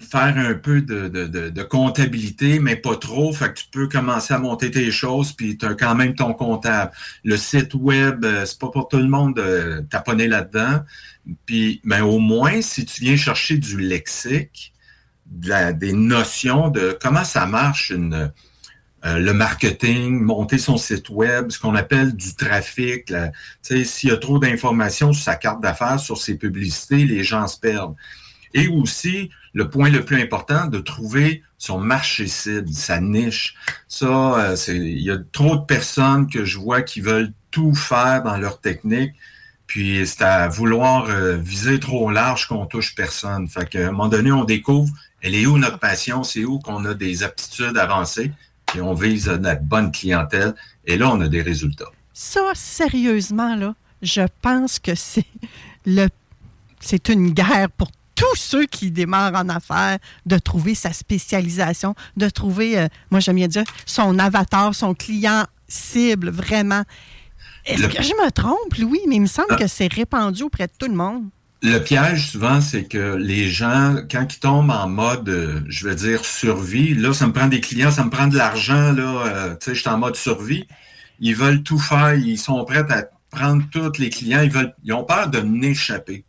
faire 0.00 0.36
un 0.36 0.54
peu 0.54 0.82
de, 0.82 1.62
comptabilité, 1.62 2.58
mais 2.58 2.76
pas 2.76 2.96
trop. 2.96 3.32
Fait 3.32 3.48
que 3.48 3.60
tu 3.60 3.66
peux 3.70 3.88
commencer 3.88 4.34
à 4.34 4.38
monter 4.38 4.70
tes 4.70 4.90
choses, 4.90 5.32
puis 5.32 5.56
tu 5.56 5.64
as 5.64 5.74
quand 5.74 5.94
même 5.94 6.14
ton 6.14 6.34
comptable. 6.34 6.92
Le 7.24 7.36
site 7.36 7.74
web, 7.74 8.26
c'est 8.44 8.58
pas 8.58 8.68
pour 8.68 8.88
tout 8.88 8.98
le 8.98 9.08
monde 9.08 9.36
de 9.36 9.84
taponner 9.88 10.28
là-dedans. 10.28 10.80
Puis, 11.46 11.80
mais 11.84 12.00
au 12.00 12.18
moins, 12.18 12.60
si 12.60 12.84
tu 12.84 13.00
viens 13.00 13.16
chercher 13.16 13.56
du 13.56 13.78
lexique, 13.78 14.73
des 15.34 15.92
notions 15.92 16.68
de 16.68 16.96
comment 17.00 17.24
ça 17.24 17.46
marche 17.46 17.90
une, 17.90 18.32
euh, 19.04 19.18
le 19.18 19.34
marketing, 19.34 20.20
monter 20.20 20.56
son 20.56 20.78
site 20.78 21.10
web, 21.10 21.50
ce 21.50 21.58
qu'on 21.58 21.74
appelle 21.74 22.16
du 22.16 22.34
trafic. 22.34 23.12
S'il 23.62 24.08
y 24.08 24.12
a 24.12 24.16
trop 24.16 24.38
d'informations 24.38 25.12
sur 25.12 25.22
sa 25.22 25.36
carte 25.36 25.60
d'affaires, 25.60 26.00
sur 26.00 26.16
ses 26.16 26.36
publicités, 26.36 27.04
les 27.04 27.22
gens 27.22 27.46
se 27.46 27.58
perdent. 27.58 27.94
Et 28.54 28.68
aussi 28.68 29.30
le 29.52 29.68
point 29.68 29.90
le 29.90 30.04
plus 30.04 30.20
important, 30.20 30.66
de 30.66 30.78
trouver 30.78 31.42
son 31.58 31.78
marché 31.78 32.26
cible, 32.26 32.68
sa 32.70 33.00
niche. 33.00 33.54
Ça, 33.88 34.06
euh, 34.06 34.56
c'est, 34.56 34.76
il 34.76 35.00
y 35.00 35.10
a 35.10 35.18
trop 35.32 35.56
de 35.56 35.64
personnes 35.64 36.28
que 36.28 36.44
je 36.44 36.58
vois 36.58 36.82
qui 36.82 37.00
veulent 37.00 37.32
tout 37.50 37.74
faire 37.74 38.22
dans 38.24 38.36
leur 38.36 38.60
technique, 38.60 39.12
puis 39.66 40.04
c'est 40.06 40.22
à 40.22 40.48
vouloir 40.48 41.08
euh, 41.08 41.36
viser 41.36 41.78
trop 41.78 42.10
large 42.10 42.48
qu'on 42.48 42.66
touche 42.66 42.94
personne. 42.94 43.48
Fait 43.48 43.68
qu'à 43.68 43.88
un 43.88 43.92
moment 43.92 44.08
donné, 44.08 44.32
on 44.32 44.44
découvre, 44.44 44.92
elle 45.24 45.34
est 45.34 45.46
où 45.46 45.56
notre 45.58 45.78
passion, 45.78 46.22
c'est 46.22 46.44
où 46.44 46.58
qu'on 46.58 46.84
a 46.84 46.92
des 46.94 47.22
aptitudes 47.22 47.76
avancées, 47.78 48.30
puis 48.66 48.80
on 48.82 48.92
vise 48.94 49.26
la 49.28 49.54
bonne 49.56 49.90
clientèle, 49.90 50.54
et 50.86 50.96
là, 50.98 51.10
on 51.10 51.20
a 51.22 51.28
des 51.28 51.40
résultats. 51.42 51.90
Ça, 52.12 52.42
sérieusement, 52.54 53.56
là, 53.56 53.74
je 54.02 54.22
pense 54.42 54.78
que 54.78 54.94
c'est 54.94 55.24
le 55.86 56.08
c'est 56.80 57.08
une 57.08 57.30
guerre 57.30 57.70
pour 57.78 57.88
tous 58.14 58.36
ceux 58.36 58.66
qui 58.66 58.90
démarrent 58.90 59.34
en 59.34 59.48
affaires 59.48 59.98
de 60.26 60.36
trouver 60.38 60.74
sa 60.74 60.92
spécialisation, 60.92 61.94
de 62.18 62.28
trouver, 62.28 62.78
euh, 62.78 62.88
moi 63.10 63.20
j'aime 63.20 63.36
bien 63.36 63.48
dire, 63.48 63.64
son 63.86 64.18
avatar, 64.18 64.74
son 64.74 64.92
client 64.94 65.44
cible, 65.66 66.28
vraiment. 66.30 66.82
Est-ce 67.64 67.86
que 67.86 68.02
je 68.02 68.12
me 68.22 68.30
trompe, 68.30 68.74
Louis? 68.78 69.00
Mais 69.08 69.16
il 69.16 69.22
me 69.22 69.26
semble 69.26 69.48
Ah. 69.52 69.56
que 69.56 69.66
c'est 69.66 69.90
répandu 69.90 70.42
auprès 70.42 70.66
de 70.66 70.72
tout 70.78 70.86
le 70.88 70.94
monde. 70.94 71.24
Le 71.66 71.78
piège, 71.78 72.30
souvent, 72.32 72.60
c'est 72.60 72.84
que 72.84 73.16
les 73.16 73.48
gens, 73.48 73.96
quand 74.10 74.26
ils 74.34 74.38
tombent 74.38 74.70
en 74.70 74.86
mode, 74.86 75.28
euh, 75.30 75.60
je 75.66 75.88
veux 75.88 75.94
dire, 75.94 76.22
survie, 76.24 76.94
là, 76.94 77.14
ça 77.14 77.26
me 77.26 77.32
prend 77.32 77.46
des 77.46 77.60
clients, 77.62 77.90
ça 77.90 78.04
me 78.04 78.10
prend 78.10 78.26
de 78.26 78.36
l'argent, 78.36 78.92
là, 78.92 79.26
euh, 79.26 79.50
tu 79.56 79.64
sais, 79.66 79.74
je 79.74 79.80
suis 79.80 79.88
en 79.88 79.96
mode 79.98 80.14
survie. 80.14 80.66
Ils 81.20 81.34
veulent 81.34 81.62
tout 81.62 81.78
faire, 81.78 82.14
ils 82.14 82.36
sont 82.38 82.62
prêts 82.66 82.84
à 82.90 83.08
prendre 83.30 83.62
tous 83.72 83.98
les 83.98 84.10
clients, 84.10 84.42
ils 84.42 84.50
veulent, 84.50 84.74
ils 84.84 84.92
ont 84.92 85.04
peur 85.04 85.28
de 85.30 85.40
n'échapper. 85.40 86.24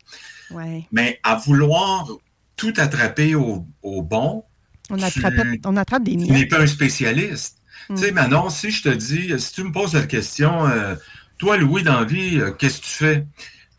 Ouais. 0.50 0.86
Mais 0.90 1.20
à 1.22 1.34
vouloir 1.36 2.08
tout 2.56 2.72
attraper 2.78 3.34
au, 3.34 3.66
au 3.82 4.00
bon, 4.02 4.42
On 4.88 4.96
Tu- 4.96 5.04
attrape, 5.04 5.34
on 5.66 5.76
attrape 5.76 6.04
des 6.04 6.12
tu 6.12 6.16
n'es 6.18 6.30
miettes. 6.32 6.48
pas 6.50 6.60
un 6.60 6.66
spécialiste. 6.66 7.58
Mm. 7.90 7.94
Tu 7.96 8.02
sais, 8.04 8.12
Manon, 8.12 8.48
si 8.48 8.70
je 8.70 8.82
te 8.84 8.88
dis, 8.88 9.34
si 9.38 9.52
tu 9.52 9.64
me 9.64 9.72
poses 9.72 9.92
la 9.94 10.06
question, 10.06 10.66
euh, 10.66 10.94
toi, 11.38 11.58
Louis, 11.58 11.82
dans 11.82 11.98
la 12.00 12.04
vie, 12.06 12.38
euh, 12.40 12.52
qu'est-ce 12.52 12.78
que 12.80 12.86
tu 12.86 12.92
fais? 12.92 13.26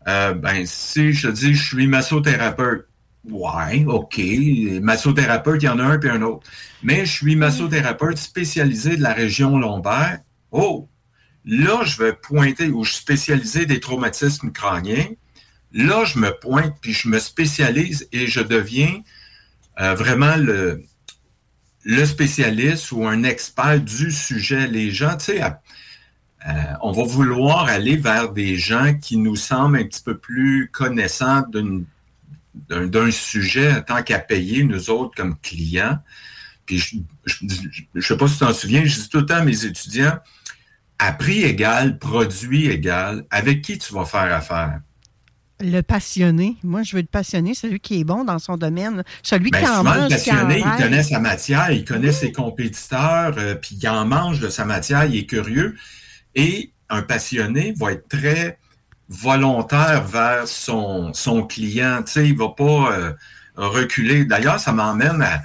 Euh, 0.08 0.32
ben, 0.32 0.64
si 0.64 1.12
je 1.12 1.28
te 1.28 1.32
dis, 1.32 1.54
je 1.54 1.62
suis 1.62 1.86
massothérapeute. 1.86 2.88
Ouais, 3.28 3.84
OK. 3.86 4.18
Massothérapeute, 4.80 5.62
il 5.62 5.66
y 5.66 5.68
en 5.68 5.78
a 5.78 5.84
un 5.84 5.98
puis 5.98 6.08
un 6.08 6.22
autre. 6.22 6.48
Mais 6.82 7.04
je 7.04 7.12
suis 7.12 7.36
massothérapeute 7.36 8.16
spécialisé 8.16 8.96
de 8.96 9.02
la 9.02 9.12
région 9.12 9.58
lombaire. 9.58 10.20
Oh! 10.50 10.88
Là, 11.44 11.82
je 11.84 12.02
vais 12.02 12.12
pointer, 12.14 12.68
ou 12.68 12.84
je 12.84 12.92
suis 12.92 13.00
spécialisé 13.00 13.66
des 13.66 13.80
traumatismes 13.80 14.50
crâniens. 14.50 15.08
Là, 15.72 16.04
je 16.04 16.18
me 16.18 16.30
pointe, 16.30 16.74
puis 16.80 16.92
je 16.92 17.08
me 17.08 17.18
spécialise 17.18 18.08
et 18.12 18.26
je 18.26 18.40
deviens 18.40 19.02
euh, 19.80 19.94
vraiment 19.94 20.36
le, 20.36 20.82
le 21.84 22.04
spécialiste 22.06 22.92
ou 22.92 23.06
un 23.06 23.24
expert 23.24 23.80
du 23.80 24.10
sujet. 24.10 24.66
Les 24.66 24.90
gens, 24.90 25.16
tu 25.16 25.26
sais, 25.26 25.42
euh, 26.46 26.52
on 26.82 26.92
va 26.92 27.02
vouloir 27.02 27.64
aller 27.64 27.96
vers 27.96 28.32
des 28.32 28.56
gens 28.56 28.94
qui 28.94 29.16
nous 29.16 29.36
semblent 29.36 29.78
un 29.78 29.84
petit 29.84 30.02
peu 30.02 30.16
plus 30.16 30.70
connaissants 30.72 31.44
d'un 32.68 33.10
sujet 33.10 33.82
tant 33.82 34.02
qu'à 34.02 34.20
payer, 34.20 34.62
nous 34.62 34.90
autres, 34.90 35.14
comme 35.16 35.36
clients. 35.38 35.98
Puis 36.64 36.78
je 36.78 36.96
ne 37.94 38.00
sais 38.00 38.16
pas 38.16 38.28
si 38.28 38.34
tu 38.34 38.40
t'en 38.40 38.52
souviens, 38.52 38.84
je 38.84 39.00
dis 39.00 39.08
tout 39.08 39.18
le 39.18 39.26
temps 39.26 39.36
à 39.36 39.44
mes 39.44 39.64
étudiants, 39.64 40.18
à 40.98 41.12
prix 41.12 41.42
égal, 41.42 41.98
produit 41.98 42.66
égal, 42.66 43.24
avec 43.30 43.62
qui 43.62 43.78
tu 43.78 43.92
vas 43.94 44.04
faire 44.04 44.32
affaire? 44.32 44.80
Le 45.60 45.80
passionné. 45.80 46.56
Moi, 46.62 46.84
je 46.84 46.94
veux 46.94 47.02
le 47.02 47.08
passionné, 47.08 47.52
celui 47.54 47.80
qui 47.80 48.00
est 48.00 48.04
bon 48.04 48.22
dans 48.22 48.38
son 48.38 48.56
domaine. 48.56 49.02
Celui 49.24 49.50
Ben, 49.50 49.60
qui 49.60 49.68
en 49.68 49.78
le 49.78 49.84
mange, 49.84 49.96
en 49.96 50.08
passionné, 50.08 50.58
il 50.64 50.82
connaît 50.82 51.02
sa 51.02 51.18
matière, 51.18 51.72
il 51.72 51.84
connaît 51.84 52.12
ses 52.12 52.30
compétiteurs, 52.30 53.34
euh, 53.38 53.56
puis 53.56 53.76
il 53.80 53.88
en 53.88 54.06
mange 54.06 54.38
de 54.38 54.50
sa 54.50 54.64
matière, 54.64 55.04
il 55.06 55.16
est 55.16 55.26
curieux. 55.26 55.76
Et 56.34 56.72
un 56.88 57.02
passionné 57.02 57.74
va 57.76 57.92
être 57.92 58.08
très 58.08 58.58
volontaire 59.08 60.04
vers 60.04 60.46
son, 60.46 61.12
son 61.14 61.46
client. 61.46 62.02
Tu 62.04 62.12
sais, 62.12 62.28
il 62.28 62.36
va 62.36 62.48
pas 62.50 62.92
euh, 62.92 63.12
reculer. 63.56 64.24
D'ailleurs, 64.24 64.60
ça 64.60 64.72
m'emmène 64.72 65.22
à, 65.22 65.38
tu 65.38 65.44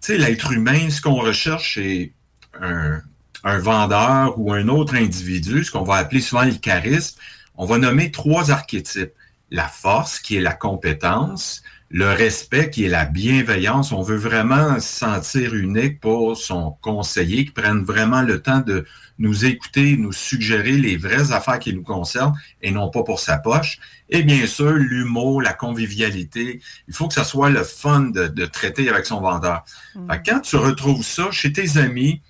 sais, 0.00 0.18
l'être 0.18 0.52
humain, 0.52 0.90
ce 0.90 1.00
qu'on 1.00 1.14
recherche, 1.14 1.74
c'est 1.74 2.12
un, 2.60 3.00
un 3.44 3.58
vendeur 3.58 4.38
ou 4.38 4.52
un 4.52 4.68
autre 4.68 4.94
individu, 4.94 5.64
ce 5.64 5.70
qu'on 5.70 5.84
va 5.84 5.96
appeler 5.96 6.20
souvent 6.20 6.44
le 6.44 6.52
charisme. 6.52 7.18
On 7.56 7.66
va 7.66 7.78
nommer 7.78 8.10
trois 8.10 8.50
archétypes. 8.50 9.12
La 9.50 9.68
force, 9.68 10.18
qui 10.18 10.36
est 10.36 10.40
la 10.40 10.54
compétence, 10.54 11.62
le 11.90 12.10
respect, 12.10 12.70
qui 12.70 12.86
est 12.86 12.88
la 12.88 13.04
bienveillance. 13.04 13.92
On 13.92 14.02
veut 14.02 14.16
vraiment 14.16 14.80
se 14.80 14.98
sentir 14.98 15.54
unique 15.54 16.00
pour 16.00 16.36
son 16.36 16.72
conseiller, 16.80 17.44
qui 17.44 17.52
prenne 17.52 17.84
vraiment 17.84 18.22
le 18.22 18.42
temps 18.42 18.60
de 18.60 18.84
nous 19.18 19.44
écouter, 19.44 19.96
nous 19.96 20.12
suggérer 20.12 20.72
les 20.72 20.96
vraies 20.96 21.32
affaires 21.32 21.58
qui 21.58 21.72
nous 21.72 21.82
concernent 21.82 22.34
et 22.62 22.70
non 22.70 22.90
pas 22.90 23.02
pour 23.02 23.20
sa 23.20 23.38
poche. 23.38 23.78
Et 24.08 24.22
bien 24.22 24.46
sûr, 24.46 24.72
l'humour, 24.72 25.40
la 25.40 25.52
convivialité. 25.52 26.60
Il 26.88 26.94
faut 26.94 27.08
que 27.08 27.14
ça 27.14 27.24
soit 27.24 27.50
le 27.50 27.62
fun 27.62 28.00
de, 28.00 28.26
de 28.26 28.46
traiter 28.46 28.88
avec 28.88 29.06
son 29.06 29.20
vendeur. 29.20 29.64
Fait 30.10 30.22
que 30.22 30.30
quand 30.30 30.40
tu 30.40 30.56
retrouves 30.56 31.04
ça 31.04 31.30
chez 31.30 31.52
tes 31.52 31.78
amis, 31.78 32.20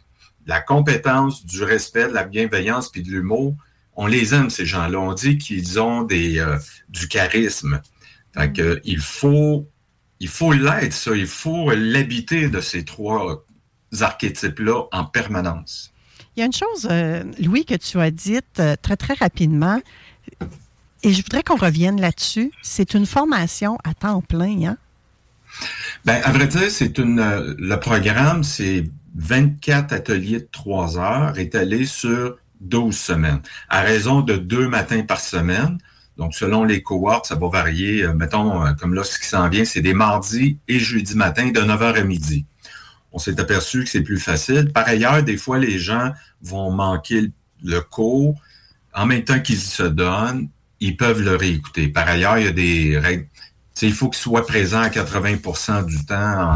la 0.46 0.60
compétence, 0.60 1.46
du 1.46 1.62
respect, 1.62 2.08
de 2.08 2.12
la 2.12 2.24
bienveillance 2.24 2.90
puis 2.90 3.02
de 3.02 3.10
l'humour, 3.10 3.56
on 3.96 4.06
les 4.06 4.34
aime, 4.34 4.50
ces 4.50 4.66
gens-là. 4.66 4.98
On 4.98 5.14
dit 5.14 5.38
qu'ils 5.38 5.80
ont 5.80 6.02
des, 6.02 6.38
euh, 6.38 6.58
du 6.88 7.08
charisme. 7.08 7.80
Fait 8.34 8.52
que, 8.52 8.80
il 8.84 8.98
faut, 8.98 9.68
il 10.20 10.28
faut 10.28 10.52
l'être, 10.52 10.92
ça. 10.92 11.14
Il 11.14 11.26
faut 11.26 11.70
l'habiter 11.70 12.48
de 12.48 12.60
ces 12.60 12.84
trois 12.84 13.44
archétypes-là 14.00 14.86
en 14.92 15.04
permanence. 15.04 15.93
Il 16.36 16.40
y 16.40 16.42
a 16.42 16.46
une 16.46 16.52
chose, 16.52 16.88
euh, 16.90 17.22
Louis, 17.40 17.64
que 17.64 17.74
tu 17.74 18.00
as 18.00 18.10
dite 18.10 18.58
euh, 18.58 18.74
très, 18.80 18.96
très 18.96 19.14
rapidement, 19.14 19.80
et 21.04 21.12
je 21.12 21.22
voudrais 21.22 21.42
qu'on 21.44 21.56
revienne 21.56 22.00
là-dessus. 22.00 22.50
C'est 22.62 22.94
une 22.94 23.06
formation 23.06 23.78
à 23.84 23.94
temps 23.94 24.20
plein, 24.20 24.64
hein? 24.64 24.76
Ben, 26.04 26.20
à 26.24 26.32
vrai 26.32 26.48
dire, 26.48 26.70
c'est 26.70 26.98
une, 26.98 27.20
euh, 27.20 27.54
le 27.56 27.76
programme, 27.78 28.42
c'est 28.42 28.84
24 29.14 29.92
ateliers 29.92 30.40
de 30.40 30.48
3 30.50 30.98
heures 30.98 31.38
étalés 31.38 31.86
sur 31.86 32.36
12 32.60 32.96
semaines, 32.96 33.40
à 33.68 33.82
raison 33.82 34.20
de 34.20 34.34
deux 34.34 34.66
matins 34.66 35.02
par 35.02 35.20
semaine. 35.20 35.78
Donc, 36.16 36.34
selon 36.34 36.64
les 36.64 36.82
cohortes, 36.82 37.26
ça 37.26 37.36
va 37.36 37.48
varier. 37.48 38.06
Mettons, 38.14 38.74
comme 38.78 38.94
là, 38.94 39.02
ce 39.04 39.18
qui 39.18 39.26
s'en 39.26 39.48
vient, 39.48 39.64
c'est 39.64 39.80
des 39.80 39.94
mardis 39.94 40.58
et 40.68 40.78
jeudis 40.78 41.16
matin 41.16 41.50
de 41.50 41.60
9h 41.60 42.00
à 42.00 42.04
midi. 42.04 42.46
On 43.14 43.18
s'est 43.18 43.38
aperçu 43.40 43.84
que 43.84 43.88
c'est 43.88 44.02
plus 44.02 44.18
facile. 44.18 44.72
Par 44.72 44.88
ailleurs, 44.88 45.22
des 45.22 45.36
fois, 45.36 45.58
les 45.58 45.78
gens 45.78 46.10
vont 46.42 46.72
manquer 46.72 47.30
le- 47.62 47.80
cours. 47.80 48.34
En 48.92 49.06
même 49.06 49.22
temps 49.24 49.38
qu'ils 49.40 49.56
se 49.60 49.84
donnent, 49.84 50.48
ils 50.80 50.96
peuvent 50.96 51.22
le 51.22 51.36
réécouter. 51.36 51.88
Par 51.88 52.08
ailleurs, 52.08 52.38
il 52.38 52.44
y 52.44 52.48
a 52.48 52.52
des 52.52 52.98
règles. 52.98 53.26
Il 53.82 53.92
faut 53.92 54.08
qu'il 54.08 54.20
soit 54.20 54.46
présent 54.46 54.80
à 54.80 54.88
80% 54.88 55.84
du 55.86 56.04
temps 56.04 56.14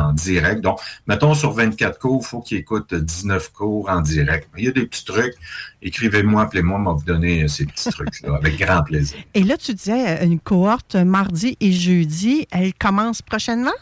en 0.08 0.12
direct. 0.12 0.60
Donc, 0.60 0.78
mettons 1.06 1.34
sur 1.34 1.52
24 1.52 1.98
cours, 1.98 2.22
il 2.24 2.26
faut 2.28 2.40
qu'il 2.40 2.58
écoute 2.58 2.94
19 2.94 3.52
cours 3.52 3.88
en 3.88 4.00
direct. 4.00 4.48
Il 4.56 4.64
y 4.64 4.68
a 4.68 4.72
des 4.72 4.86
petits 4.86 5.04
trucs. 5.04 5.34
Écrivez-moi, 5.82 6.42
appelez-moi, 6.42 6.78
on 6.78 6.84
va 6.84 6.92
vous 6.92 7.04
donner 7.04 7.42
euh, 7.44 7.48
ces 7.48 7.66
petits 7.66 7.90
trucs-là 7.90 8.36
avec 8.36 8.58
grand 8.58 8.82
plaisir. 8.82 9.18
Et 9.34 9.42
là, 9.44 9.56
tu 9.56 9.74
disais 9.74 10.18
euh, 10.20 10.24
une 10.24 10.38
cohorte 10.40 10.94
mardi 10.96 11.56
et 11.60 11.72
jeudi. 11.72 12.46
Elle 12.50 12.72
commence 12.74 13.20
prochainement? 13.22 13.72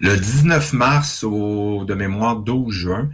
Le 0.00 0.16
19 0.16 0.72
mars 0.72 1.24
au, 1.24 1.84
de 1.84 1.94
mémoire, 1.94 2.36
12 2.36 2.72
juin, 2.74 3.10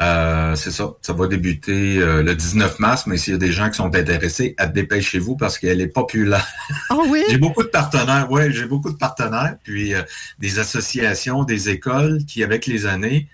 euh, 0.00 0.54
c'est 0.56 0.70
ça, 0.70 0.92
ça 1.02 1.12
va 1.12 1.26
débuter 1.28 1.98
euh, 1.98 2.22
le 2.22 2.34
19 2.34 2.78
mars, 2.78 3.06
mais 3.06 3.18
s'il 3.18 3.34
y 3.34 3.36
a 3.36 3.38
des 3.38 3.52
gens 3.52 3.68
qui 3.68 3.76
sont 3.76 3.94
intéressés, 3.94 4.54
à 4.58 4.66
dépêchez-vous 4.66 5.36
parce 5.36 5.58
qu'elle 5.58 5.80
est 5.80 5.88
populaire. 5.88 6.46
Ah 6.88 6.96
oui? 7.08 7.22
j'ai 7.30 7.36
beaucoup 7.38 7.62
de 7.62 7.68
partenaires, 7.68 8.30
ouais, 8.30 8.50
j'ai 8.52 8.64
beaucoup 8.64 8.90
de 8.90 8.96
partenaires, 8.96 9.56
puis 9.62 9.94
euh, 9.94 10.02
des 10.38 10.58
associations, 10.58 11.44
des 11.44 11.68
écoles 11.68 12.24
qui, 12.26 12.42
avec 12.42 12.66
les 12.66 12.86
années, 12.86 13.28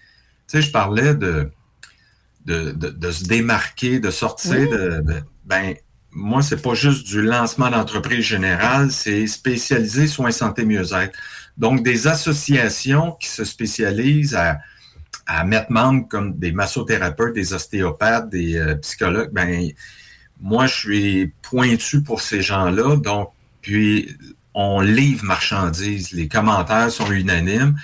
tu 0.48 0.59
sais, 0.59 0.62
je 0.62 0.72
parlais 0.72 1.14
de, 1.14 1.50
de, 2.46 2.72
de, 2.72 2.88
de 2.88 3.11
se 3.12 3.24
démarquer, 3.24 4.00
de 4.00 4.11
sortir 4.11 4.52
Oui. 4.59 4.68
de, 4.68 5.00
de- 5.00 5.22
ben, 5.44 5.74
moi, 6.11 6.42
c'est 6.42 6.61
pas 6.61 6.74
juste 6.74 7.06
du 7.06 7.22
lancement 7.22 7.70
d'entreprise 7.70 8.24
générale, 8.24 8.90
c'est 8.90 9.26
spécialisé 9.26 10.06
soins 10.06 10.32
santé 10.32 10.64
mieux-être. 10.64 11.16
Donc, 11.59 11.82
des 11.82 12.06
associations 12.06 13.12
qui 13.12 13.28
se 13.28 13.44
spécialisent 13.44 14.36
à, 14.36 14.59
mettre 15.44 15.70
membre 15.70 16.09
comme 16.09 16.38
des 16.38 16.52
massothérapeutes, 16.52 17.34
des 17.34 17.52
ostéopathes, 17.52 18.30
des 18.30 18.56
euh, 18.56 18.76
psychologues, 18.76 19.30
ben, 19.30 19.70
moi, 20.40 20.66
je 20.66 20.74
suis 20.74 21.32
pointu 21.42 22.02
pour 22.02 22.22
ces 22.22 22.40
gens-là. 22.40 22.96
Donc, 22.96 23.32
puis, 23.61 24.16
on 24.54 24.80
livre 24.80 25.24
marchandises. 25.24 26.12
Les 26.12 26.28
commentaires 26.28 26.90
sont 26.90 27.11
unanimes. 27.11 27.76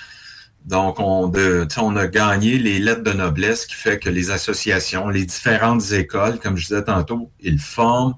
Donc, 0.64 0.98
on, 0.98 1.30
on 1.30 1.96
a 1.96 2.06
gagné 2.06 2.58
les 2.58 2.78
lettres 2.78 3.02
de 3.02 3.12
noblesse 3.12 3.66
qui 3.66 3.74
fait 3.74 3.98
que 3.98 4.08
les 4.08 4.30
associations, 4.30 5.08
les 5.08 5.26
différentes 5.26 5.92
écoles, 5.92 6.38
comme 6.38 6.56
je 6.56 6.68
disais 6.68 6.84
tantôt, 6.84 7.30
ils 7.40 7.58
forment. 7.58 8.14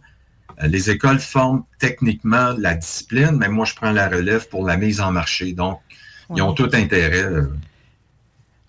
Euh, 0.63 0.67
Les 0.69 0.91
écoles 0.91 1.19
forment 1.21 1.65
techniquement 1.79 2.55
la 2.59 2.75
discipline, 2.75 3.33
mais 3.39 3.49
moi, 3.49 3.65
je 3.65 3.75
prends 3.75 3.93
la 3.93 4.09
relève 4.09 4.49
pour 4.49 4.67
la 4.67 4.77
mise 4.77 5.01
en 5.01 5.13
marché. 5.13 5.53
Donc, 5.53 5.81
ils 6.35 6.43
ont 6.43 6.53
tout 6.55 6.71
intérêt. 6.73 7.23
euh, 7.25 7.47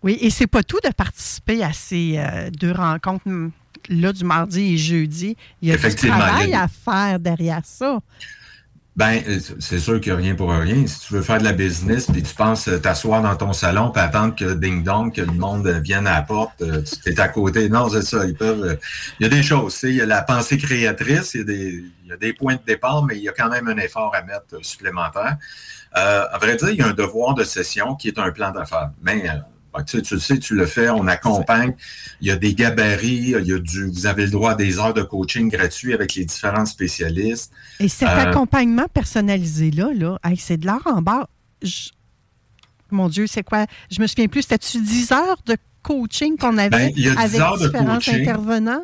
Oui, 0.04 0.18
et 0.22 0.30
c'est 0.30 0.48
pas 0.48 0.64
tout 0.64 0.80
de 0.84 0.90
participer 0.92 1.64
à 1.64 1.74
ces 1.74 2.16
euh, 2.18 2.50
deux 2.52 2.72
rencontres 2.72 3.26
hum, 3.28 3.52
là 3.90 4.12
du 4.14 4.24
mardi 4.24 4.74
et 4.74 4.78
jeudi. 4.78 5.36
Il 5.62 5.70
y 5.70 5.72
a 5.72 5.78
du 5.78 5.96
travail 6.12 6.54
a- 6.54 6.64
à 6.64 6.68
faire 6.68 7.20
derrière 7.20 7.62
ça. 7.64 8.00
Ben, 8.98 9.22
c'est 9.60 9.78
sûr 9.78 10.02
qu'il 10.02 10.12
n'y 10.12 10.18
a 10.18 10.22
rien 10.24 10.34
pour 10.34 10.50
rien. 10.50 10.88
Si 10.88 11.02
tu 11.02 11.14
veux 11.14 11.22
faire 11.22 11.38
de 11.38 11.44
la 11.44 11.54
business, 11.54 12.08
puis 12.12 12.24
tu 12.24 12.34
penses 12.34 12.68
euh, 12.68 12.80
t'asseoir 12.80 13.22
dans 13.22 13.36
ton 13.36 13.54
salon, 13.54 13.92
puis 13.92 14.02
attendre 14.02 14.36
que 14.36 14.56
ding 14.56 14.84
dong, 14.84 15.14
que 15.14 15.22
le 15.22 15.32
monde 15.34 15.68
vienne 15.84 16.08
à 16.08 16.16
la 16.16 16.22
porte, 16.24 16.60
euh, 16.64 16.82
tu 17.04 17.12
es 17.12 17.20
à 17.20 17.28
côté. 17.28 17.70
Non, 17.70 17.88
c'est 17.90 18.02
ça. 18.02 18.26
Ils 18.26 18.34
peuvent. 18.34 18.64
euh, 18.64 18.76
Il 19.20 19.24
y 19.24 19.26
a 19.28 19.30
des 19.30 19.44
choses. 19.44 19.80
Il 19.84 19.94
y 19.94 20.02
a 20.02 20.08
la 20.08 20.24
pensée 20.24 20.58
créatrice, 20.58 21.36
il 21.36 21.38
y, 21.38 21.42
a 21.42 21.46
des, 21.46 21.84
il 22.06 22.10
y 22.10 22.12
a 22.12 22.18
des 22.18 22.34
points 22.34 22.56
de 22.56 22.62
départ, 22.66 23.04
mais 23.04 23.18
il 23.18 23.22
y 23.22 23.30
a 23.30 23.34
quand 23.34 23.50
même 23.50 23.68
un 23.68 23.78
effort 23.78 24.16
à 24.16 24.24
mettre 24.24 24.66
supplémentaire. 24.66 25.38
Euh, 25.96 26.26
à 26.32 26.38
vrai 26.40 26.56
dire, 26.56 26.70
il 26.70 26.78
y 26.78 26.82
a 26.82 26.88
un 26.88 26.94
devoir 26.94 27.36
de 27.36 27.44
session 27.44 27.94
qui 27.94 28.08
est 28.08 28.18
un 28.18 28.32
plan 28.32 28.50
d'affaires. 28.50 28.90
Mais 29.04 29.30
tu, 29.84 29.98
sais, 29.98 30.02
tu 30.04 30.14
le 30.16 30.20
sais, 30.20 30.38
tu 30.40 30.56
le 30.56 30.66
fais, 30.66 30.90
on 30.90 31.08
accompagne. 31.08 31.74
Il 32.22 32.28
y 32.28 32.32
a 32.32 32.36
des 32.36 32.54
gabarits, 32.54 33.34
il 33.38 33.46
y 33.46 33.54
a 33.54 33.60
du. 33.60 33.86
Vous 33.86 34.06
avez 34.08 34.26
le 34.26 34.32
droit 34.32 34.52
à 34.52 34.56
des 34.56 34.80
heures 34.80 34.94
de 34.94 35.02
coaching 35.04 35.50
gratuits 35.50 35.94
avec 35.94 36.16
les 36.16 36.26
différents 36.26 36.66
spécialistes. 36.66 37.52
Et 37.80 37.88
cet 37.90 38.08
Euh, 38.10 38.30
accompagnement 38.30 38.88
personnalisé-là, 38.94 39.92
là, 39.94 40.18
hey, 40.24 40.38
c'est 40.38 40.58
de 40.58 40.66
l'art 40.66 40.86
en 40.86 41.02
barre. 41.02 41.28
Je- 41.62 41.90
Mon 42.92 43.10
Dieu, 43.10 43.28
c'est 43.28 43.44
quoi? 43.44 43.66
Je 43.92 44.02
me 44.02 44.08
souviens 44.08 44.28
plus. 44.28 44.44
C'était-tu 44.44 44.82
10 44.82 45.12
heures 45.12 45.42
de 45.46 45.58
coaching 45.84 46.38
qu'on 46.38 46.58
avait 46.58 46.70
Ben, 46.70 46.92
il 46.96 47.04
y 47.04 47.10
a 47.10 47.16
10 47.16 47.20
avec 47.20 47.40
heures 47.42 47.58
de 47.58 47.66
différents 47.66 47.96
coaching. 47.96 48.22
intervenants? 48.22 48.84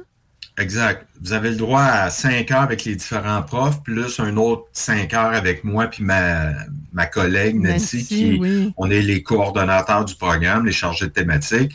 Exact. 0.57 1.07
Vous 1.21 1.33
avez 1.33 1.49
le 1.51 1.55
droit 1.55 1.81
à 1.83 2.09
cinq 2.09 2.51
heures 2.51 2.61
avec 2.61 2.83
les 2.85 2.95
différents 2.95 3.41
profs, 3.41 3.81
plus 3.81 4.19
un 4.19 4.35
autre 4.37 4.65
cinq 4.73 5.13
heures 5.13 5.33
avec 5.33 5.63
moi 5.63 5.87
puis 5.87 6.03
ma, 6.03 6.51
ma 6.93 7.05
collègue 7.07 7.55
Nancy, 7.59 7.97
Nancy, 7.97 8.05
qui 8.05 8.37
oui. 8.39 8.73
on 8.77 8.89
est 8.89 9.01
les 9.01 9.23
coordonnateurs 9.23 10.05
du 10.05 10.15
programme, 10.15 10.65
les 10.65 10.71
chargés 10.71 11.07
de 11.07 11.11
thématiques. 11.11 11.73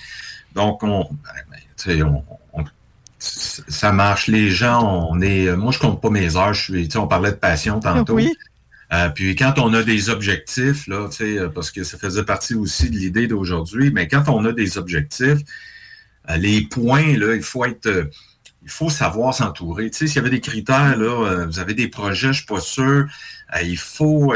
Donc, 0.54 0.82
on, 0.82 1.08
ben, 1.10 1.58
ben, 1.86 2.02
on- 2.04 2.24
on- 2.52 2.64
ça 3.18 3.92
marche. 3.92 4.28
Les 4.28 4.50
gens, 4.50 5.08
on 5.10 5.20
est. 5.20 5.54
Moi, 5.56 5.72
je 5.72 5.78
compte 5.78 6.00
pas 6.00 6.10
mes 6.10 6.36
heures. 6.36 6.54
Je 6.54 6.62
suis. 6.62 6.88
On 6.96 7.06
parlait 7.08 7.32
de 7.32 7.36
passion 7.36 7.80
tantôt. 7.80 8.14
Oui. 8.14 8.32
Euh, 8.92 9.10
puis 9.10 9.34
quand 9.36 9.58
on 9.58 9.74
a 9.74 9.82
des 9.82 10.08
objectifs, 10.08 10.86
là, 10.86 11.08
parce 11.54 11.70
que 11.70 11.84
ça 11.84 11.98
faisait 11.98 12.24
partie 12.24 12.54
aussi 12.54 12.88
de 12.88 12.96
l'idée 12.96 13.26
d'aujourd'hui, 13.26 13.90
mais 13.92 14.08
quand 14.08 14.28
on 14.28 14.44
a 14.46 14.52
des 14.52 14.78
objectifs, 14.78 15.38
euh, 16.30 16.36
les 16.36 16.62
points, 16.62 17.16
là, 17.18 17.34
il 17.34 17.42
faut 17.42 17.64
être. 17.64 17.86
euh, 17.86 18.04
il 18.62 18.70
faut 18.70 18.88
savoir 18.90 19.34
s'entourer. 19.34 19.90
Tu 19.90 19.98
sais, 19.98 20.06
s'il 20.06 20.16
y 20.16 20.18
avait 20.20 20.30
des 20.30 20.40
critères, 20.40 20.96
là, 20.96 21.44
vous 21.46 21.58
avez 21.58 21.74
des 21.74 21.88
projets, 21.88 22.28
je 22.28 22.38
suis 22.38 22.46
pas 22.46 22.60
sûr. 22.60 23.06
il 23.62 23.76
faut. 23.78 24.32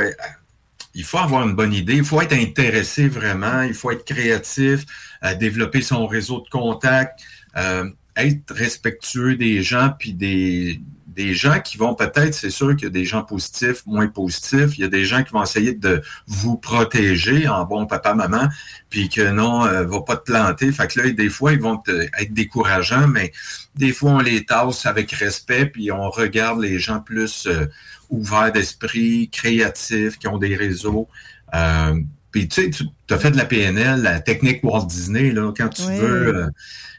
Il 0.94 1.04
faut 1.04 1.18
avoir 1.18 1.46
une 1.46 1.54
bonne 1.54 1.72
idée, 1.72 1.96
il 1.96 2.04
faut 2.04 2.20
être 2.20 2.34
intéressé 2.34 3.08
vraiment, 3.08 3.62
il 3.62 3.74
faut 3.74 3.90
être 3.90 4.04
créatif, 4.04 4.84
euh, 5.24 5.34
développer 5.34 5.82
son 5.82 6.06
réseau 6.06 6.40
de 6.40 6.48
contacts, 6.48 7.20
euh, 7.56 7.88
être 8.16 8.54
respectueux 8.54 9.36
des 9.36 9.62
gens, 9.62 9.90
puis 9.98 10.12
des, 10.12 10.80
des 11.14 11.34
gens 11.34 11.60
qui 11.60 11.76
vont 11.76 11.94
peut-être, 11.94 12.34
c'est 12.34 12.50
sûr 12.50 12.74
qu'il 12.74 12.84
y 12.84 12.86
a 12.86 12.90
des 12.90 13.04
gens 13.04 13.22
positifs, 13.22 13.84
moins 13.86 14.08
positifs, 14.08 14.78
il 14.78 14.82
y 14.82 14.84
a 14.84 14.88
des 14.88 15.04
gens 15.04 15.22
qui 15.22 15.32
vont 15.32 15.42
essayer 15.42 15.74
de 15.74 16.02
vous 16.26 16.56
protéger 16.56 17.48
en 17.48 17.64
bon 17.64 17.86
papa-maman, 17.86 18.48
puis 18.88 19.08
que 19.08 19.30
non, 19.30 19.64
euh, 19.64 19.84
va 19.84 20.00
pas 20.02 20.16
te 20.16 20.30
planter. 20.30 20.72
Fait 20.72 20.86
que 20.86 21.00
là, 21.00 21.10
des 21.10 21.28
fois, 21.28 21.52
ils 21.52 21.60
vont 21.60 21.82
être 22.18 22.32
décourageants, 22.32 23.08
mais 23.08 23.32
des 23.74 23.92
fois, 23.92 24.12
on 24.12 24.20
les 24.20 24.44
tasse 24.44 24.86
avec 24.86 25.12
respect, 25.12 25.66
puis 25.66 25.92
on 25.92 26.10
regarde 26.10 26.60
les 26.60 26.78
gens 26.78 27.00
plus 27.00 27.46
euh, 27.46 27.66
ouverts 28.12 28.52
d'esprit, 28.52 29.28
créatifs, 29.30 30.18
qui 30.18 30.28
ont 30.28 30.38
des 30.38 30.54
réseaux. 30.54 31.08
Euh, 31.54 31.94
puis 32.30 32.48
tu 32.48 32.62
sais, 32.62 32.70
tu 32.70 33.14
as 33.14 33.18
fait 33.18 33.30
de 33.30 33.36
la 33.36 33.44
PNL, 33.44 34.02
la 34.02 34.20
technique 34.20 34.62
Walt 34.62 34.86
Disney, 34.86 35.32
là, 35.32 35.52
quand 35.56 35.68
tu 35.68 35.82
Oui. 35.82 35.98
veux, 35.98 36.36
euh, 36.36 36.46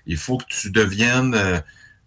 il 0.05 0.17
faut 0.17 0.37
que 0.37 0.45
tu 0.47 0.69
deviennes, 0.69 1.33
euh, 1.33 1.59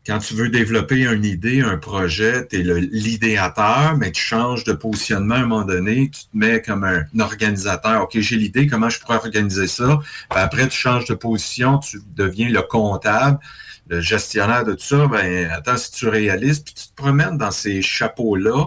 quand 0.07 0.19
tu 0.21 0.35
veux 0.35 0.49
développer 0.49 1.05
une 1.05 1.25
idée, 1.25 1.61
un 1.63 1.77
projet, 1.79 2.47
tu 2.47 2.61
es 2.61 2.63
l'idéateur, 2.63 3.97
mais 3.97 4.13
tu 4.13 4.23
changes 4.23 4.63
de 4.63 4.73
positionnement 4.73 5.35
à 5.35 5.39
un 5.39 5.47
moment 5.47 5.65
donné, 5.65 6.09
tu 6.11 6.21
te 6.23 6.37
mets 6.37 6.63
comme 6.63 6.85
un, 6.85 7.05
organisateur. 7.19 8.03
OK, 8.03 8.17
j'ai 8.21 8.37
l'idée, 8.37 8.69
comment 8.69 8.89
je 8.89 9.01
pourrais 9.01 9.17
organiser 9.17 9.67
ça? 9.67 9.99
Puis 10.31 10.39
après, 10.39 10.69
tu 10.69 10.79
changes 10.79 11.07
de 11.07 11.15
position, 11.15 11.79
tu 11.79 11.99
deviens 12.15 12.49
le 12.49 12.63
comptable, 12.63 13.41
le 13.89 14.01
gestionnaire 14.01 14.65
de 14.65 14.75
tout 14.75 14.85
ça. 14.85 15.09
Ben, 15.09 15.51
attends, 15.51 15.77
si 15.77 15.91
tu 15.91 16.07
réalises, 16.07 16.61
puis 16.61 16.75
tu 16.75 16.87
te 16.87 16.95
promènes 16.95 17.39
dans 17.39 17.51
ces 17.51 17.83
chapeaux-là, 17.83 18.67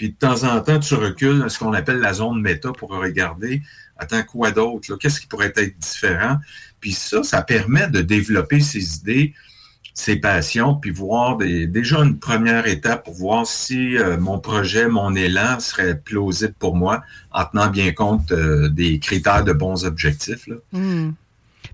puis 0.00 0.08
de 0.08 0.14
temps 0.14 0.44
en 0.44 0.58
temps, 0.62 0.78
tu 0.78 0.94
recules 0.94 1.40
dans 1.40 1.50
ce 1.50 1.58
qu'on 1.58 1.74
appelle 1.74 1.98
la 1.98 2.14
zone 2.14 2.40
méta 2.40 2.72
pour 2.72 2.88
regarder, 2.88 3.60
attends, 3.98 4.22
quoi 4.22 4.50
d'autre? 4.50 4.96
Qu'est-ce 4.96 5.20
qui 5.20 5.26
pourrait 5.26 5.52
être 5.54 5.78
différent? 5.78 6.38
Puis 6.80 6.92
ça, 6.92 7.22
ça 7.22 7.42
permet 7.42 7.86
de 7.86 8.00
développer 8.00 8.60
ses 8.60 8.96
idées, 8.96 9.34
ses 9.92 10.16
passions, 10.16 10.74
puis 10.74 10.90
voir 10.90 11.36
déjà 11.36 11.98
une 11.98 12.18
première 12.18 12.66
étape 12.66 13.04
pour 13.04 13.12
voir 13.12 13.46
si 13.46 13.98
euh, 13.98 14.16
mon 14.18 14.38
projet, 14.38 14.88
mon 14.88 15.14
élan 15.14 15.60
serait 15.60 15.98
plausible 15.98 16.54
pour 16.58 16.76
moi 16.76 17.02
en 17.30 17.44
tenant 17.44 17.68
bien 17.68 17.92
compte 17.92 18.32
euh, 18.32 18.70
des 18.70 19.00
critères 19.00 19.44
de 19.44 19.52
bons 19.52 19.84
objectifs. 19.84 20.48
Hmm. 20.72 21.10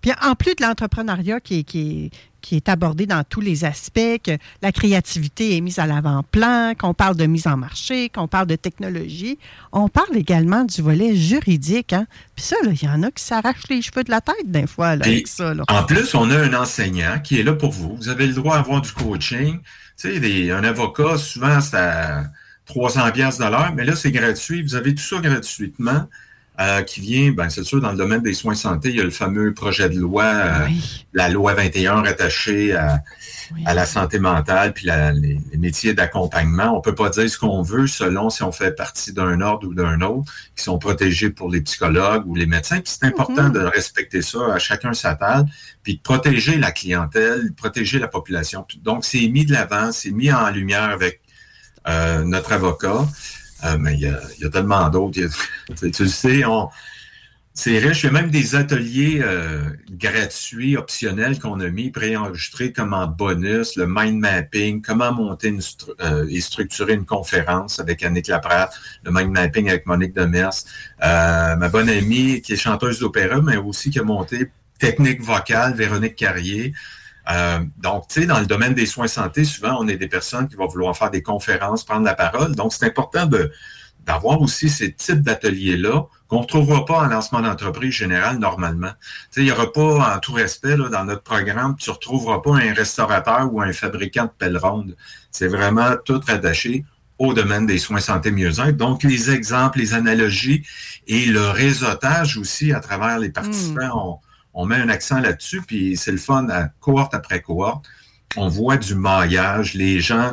Puis 0.02 0.12
en 0.22 0.34
plus 0.34 0.54
de 0.54 0.62
l'entrepreneuriat 0.64 1.40
qui 1.40 1.60
est, 1.60 1.62
qui, 1.64 2.04
est, 2.06 2.10
qui 2.40 2.56
est 2.56 2.68
abordé 2.68 3.06
dans 3.06 3.24
tous 3.24 3.40
les 3.40 3.64
aspects, 3.64 4.18
que 4.22 4.36
la 4.62 4.70
créativité 4.72 5.56
est 5.56 5.60
mise 5.60 5.78
à 5.78 5.86
l'avant-plan, 5.86 6.74
qu'on 6.78 6.94
parle 6.94 7.16
de 7.16 7.26
mise 7.26 7.46
en 7.46 7.56
marché, 7.56 8.08
qu'on 8.08 8.28
parle 8.28 8.46
de 8.46 8.56
technologie, 8.56 9.38
on 9.72 9.88
parle 9.88 10.16
également 10.16 10.64
du 10.64 10.80
volet 10.82 11.16
juridique. 11.16 11.92
Hein? 11.92 12.06
Puis 12.34 12.44
ça, 12.44 12.56
il 12.64 12.82
y 12.82 12.88
en 12.88 13.02
a 13.02 13.10
qui 13.10 13.24
s'arrachent 13.24 13.68
les 13.68 13.82
cheveux 13.82 14.04
de 14.04 14.10
la 14.10 14.20
tête 14.20 14.34
des 14.50 14.66
fois 14.66 14.96
là, 14.96 15.02
Puis, 15.02 15.12
avec 15.12 15.28
ça. 15.28 15.54
Là. 15.54 15.64
En 15.68 15.82
plus, 15.84 16.14
on 16.14 16.30
a 16.30 16.38
un 16.38 16.54
enseignant 16.54 17.18
qui 17.22 17.40
est 17.40 17.42
là 17.42 17.54
pour 17.54 17.72
vous. 17.72 17.96
Vous 17.96 18.08
avez 18.08 18.26
le 18.26 18.34
droit 18.34 18.56
à 18.56 18.60
avoir 18.60 18.80
du 18.80 18.92
coaching. 18.92 19.58
Tu 19.98 20.12
sais, 20.12 20.20
des- 20.20 20.50
un 20.50 20.62
avocat, 20.62 21.16
souvent, 21.16 21.60
c'est 21.60 21.76
à 21.78 22.24
300 22.66 23.10
pièces 23.12 23.38
de 23.38 23.44
l'heure, 23.44 23.72
mais 23.74 23.84
là, 23.84 23.96
c'est 23.96 24.12
gratuit. 24.12 24.62
Vous 24.62 24.74
avez 24.74 24.94
tout 24.94 25.02
ça 25.02 25.18
gratuitement. 25.20 26.06
Euh, 26.58 26.82
qui 26.82 27.00
vient, 27.00 27.32
ben 27.32 27.50
c'est 27.50 27.64
sûr, 27.64 27.80
dans 27.82 27.90
le 27.90 27.98
domaine 27.98 28.22
des 28.22 28.32
soins 28.32 28.54
de 28.54 28.58
santé, 28.58 28.88
il 28.88 28.96
y 28.96 29.00
a 29.00 29.04
le 29.04 29.10
fameux 29.10 29.52
projet 29.52 29.88
de 29.90 29.98
loi, 29.98 30.24
euh, 30.24 30.66
la 31.12 31.28
loi 31.28 31.52
21 31.54 32.00
rattachée 32.02 32.74
à, 32.74 33.02
à 33.66 33.74
la 33.74 33.84
santé 33.84 34.18
mentale, 34.18 34.72
puis 34.72 34.86
la- 34.86 35.12
les, 35.12 35.38
les 35.52 35.58
métiers 35.58 35.92
d'accompagnement. 35.92 36.76
On 36.76 36.80
peut 36.80 36.94
pas 36.94 37.10
dire 37.10 37.28
ce 37.28 37.36
qu'on 37.38 37.60
veut 37.62 37.86
selon 37.86 38.30
si 38.30 38.42
on 38.42 38.52
fait 38.52 38.72
partie 38.74 39.12
d'un 39.12 39.40
ordre 39.42 39.68
ou 39.68 39.74
d'un 39.74 40.00
autre, 40.00 40.32
qui 40.56 40.64
sont 40.64 40.78
protégés 40.78 41.28
pour 41.30 41.50
les 41.50 41.60
psychologues 41.60 42.22
ou 42.26 42.34
les 42.34 42.46
médecins. 42.46 42.80
Puis 42.80 42.94
c'est 42.98 43.06
important 43.06 43.50
de 43.50 43.60
respecter 43.60 44.22
ça 44.22 44.38
à 44.54 44.58
chacun 44.58 44.94
sa 44.94 45.14
table, 45.14 45.50
puis 45.82 45.96
de 45.96 46.00
protéger 46.00 46.56
la 46.56 46.72
clientèle, 46.72 47.48
de 47.50 47.54
protéger 47.54 47.98
la 47.98 48.08
population. 48.08 48.66
Donc, 48.82 49.04
c'est 49.04 49.28
mis 49.28 49.44
de 49.44 49.52
l'avant, 49.52 49.92
c'est 49.92 50.10
mis 50.10 50.32
en 50.32 50.48
lumière 50.50 50.84
avec 50.90 51.20
euh, 51.86 52.24
notre 52.24 52.52
avocat. 52.52 53.06
Euh, 53.64 53.78
mais 53.78 53.94
il 53.94 54.00
y 54.00 54.42
y 54.42 54.44
a 54.44 54.50
tellement 54.50 54.88
d'autres. 54.88 55.20
Tu 55.92 56.08
sais, 56.08 56.44
on, 56.44 56.68
c'est 57.58 57.78
riche. 57.78 58.02
Il 58.02 58.06
y 58.06 58.08
a 58.10 58.12
même 58.12 58.30
des 58.30 58.54
ateliers 58.54 59.20
euh, 59.22 59.62
gratuits, 59.90 60.76
optionnels 60.76 61.38
qu'on 61.38 61.58
a 61.60 61.70
mis, 61.70 61.90
préenregistrés 61.90 62.70
comme 62.70 62.92
en 62.92 63.06
bonus, 63.06 63.76
le 63.76 63.86
mind 63.88 64.20
mapping, 64.20 64.82
comment 64.82 65.10
monter 65.10 65.48
une 65.48 65.62
euh, 66.02 66.26
et 66.28 66.42
structurer 66.42 66.92
une 66.92 67.06
conférence 67.06 67.80
avec 67.80 68.02
Annick 68.02 68.28
Laprade, 68.28 68.68
le 69.04 69.10
mind 69.10 69.30
mapping 69.30 69.70
avec 69.70 69.86
Monique 69.86 70.14
Demers, 70.14 70.52
euh, 71.02 71.56
ma 71.56 71.68
bonne 71.70 71.88
amie 71.88 72.42
qui 72.42 72.52
est 72.52 72.56
chanteuse 72.56 73.00
d'opéra, 73.00 73.40
mais 73.40 73.56
aussi 73.56 73.88
qui 73.88 74.00
a 74.00 74.02
monté 74.02 74.50
technique 74.78 75.22
vocale, 75.22 75.74
Véronique 75.74 76.14
Carrier. 76.14 76.74
Euh, 77.30 77.58
donc, 77.78 78.08
tu 78.08 78.20
sais, 78.20 78.26
dans 78.26 78.38
le 78.38 78.46
domaine 78.46 78.74
des 78.74 78.86
soins 78.86 79.08
santé, 79.08 79.44
souvent, 79.44 79.78
on 79.80 79.88
est 79.88 79.96
des 79.96 80.08
personnes 80.08 80.48
qui 80.48 80.56
vont 80.56 80.66
vouloir 80.66 80.96
faire 80.96 81.10
des 81.10 81.22
conférences, 81.22 81.84
prendre 81.84 82.04
la 82.04 82.14
parole. 82.14 82.54
Donc, 82.54 82.72
c'est 82.72 82.86
important 82.86 83.26
de 83.26 83.52
d'avoir 84.06 84.40
aussi 84.40 84.68
ces 84.68 84.92
types 84.92 85.20
d'ateliers-là 85.20 86.04
qu'on 86.28 86.36
ne 86.36 86.42
retrouvera 86.42 86.84
pas 86.84 86.98
en 87.00 87.06
lancement 87.06 87.40
d'entreprise 87.40 87.92
général 87.92 88.38
normalement. 88.38 88.92
Tu 88.92 89.06
sais, 89.30 89.40
il 89.40 89.44
n'y 89.46 89.50
aura 89.50 89.72
pas, 89.72 90.14
en 90.14 90.18
tout 90.20 90.32
respect, 90.32 90.76
là, 90.76 90.88
dans 90.88 91.04
notre 91.04 91.22
programme, 91.22 91.74
tu 91.76 91.90
ne 91.90 91.94
retrouveras 91.94 92.40
pas 92.40 92.54
un 92.54 92.72
restaurateur 92.72 93.52
ou 93.52 93.60
un 93.60 93.72
fabricant 93.72 94.24
de 94.24 94.30
pelle 94.38 94.58
ronde. 94.58 94.96
C'est 95.32 95.48
vraiment 95.48 95.96
tout 96.04 96.20
rattaché 96.24 96.84
au 97.18 97.34
domaine 97.34 97.66
des 97.66 97.78
soins 97.78 97.98
santé 97.98 98.30
mieux-être. 98.30 98.76
Donc, 98.76 99.02
les 99.02 99.30
exemples, 99.30 99.78
les 99.78 99.94
analogies 99.94 100.64
et 101.08 101.26
le 101.26 101.48
réseautage 101.48 102.36
aussi 102.38 102.72
à 102.72 102.78
travers 102.78 103.18
les 103.18 103.30
participants, 103.30 104.20
on, 104.22 104.25
on 104.56 104.64
met 104.64 104.76
un 104.76 104.88
accent 104.88 105.20
là-dessus, 105.20 105.60
puis 105.60 105.96
c'est 105.96 106.10
le 106.10 106.16
fun 106.16 106.48
à 106.48 106.68
cohorte 106.80 107.14
après 107.14 107.42
cohorte. 107.42 107.84
On 108.36 108.48
voit 108.48 108.78
du 108.78 108.94
maillage, 108.94 109.74
les 109.74 110.00
gens, 110.00 110.32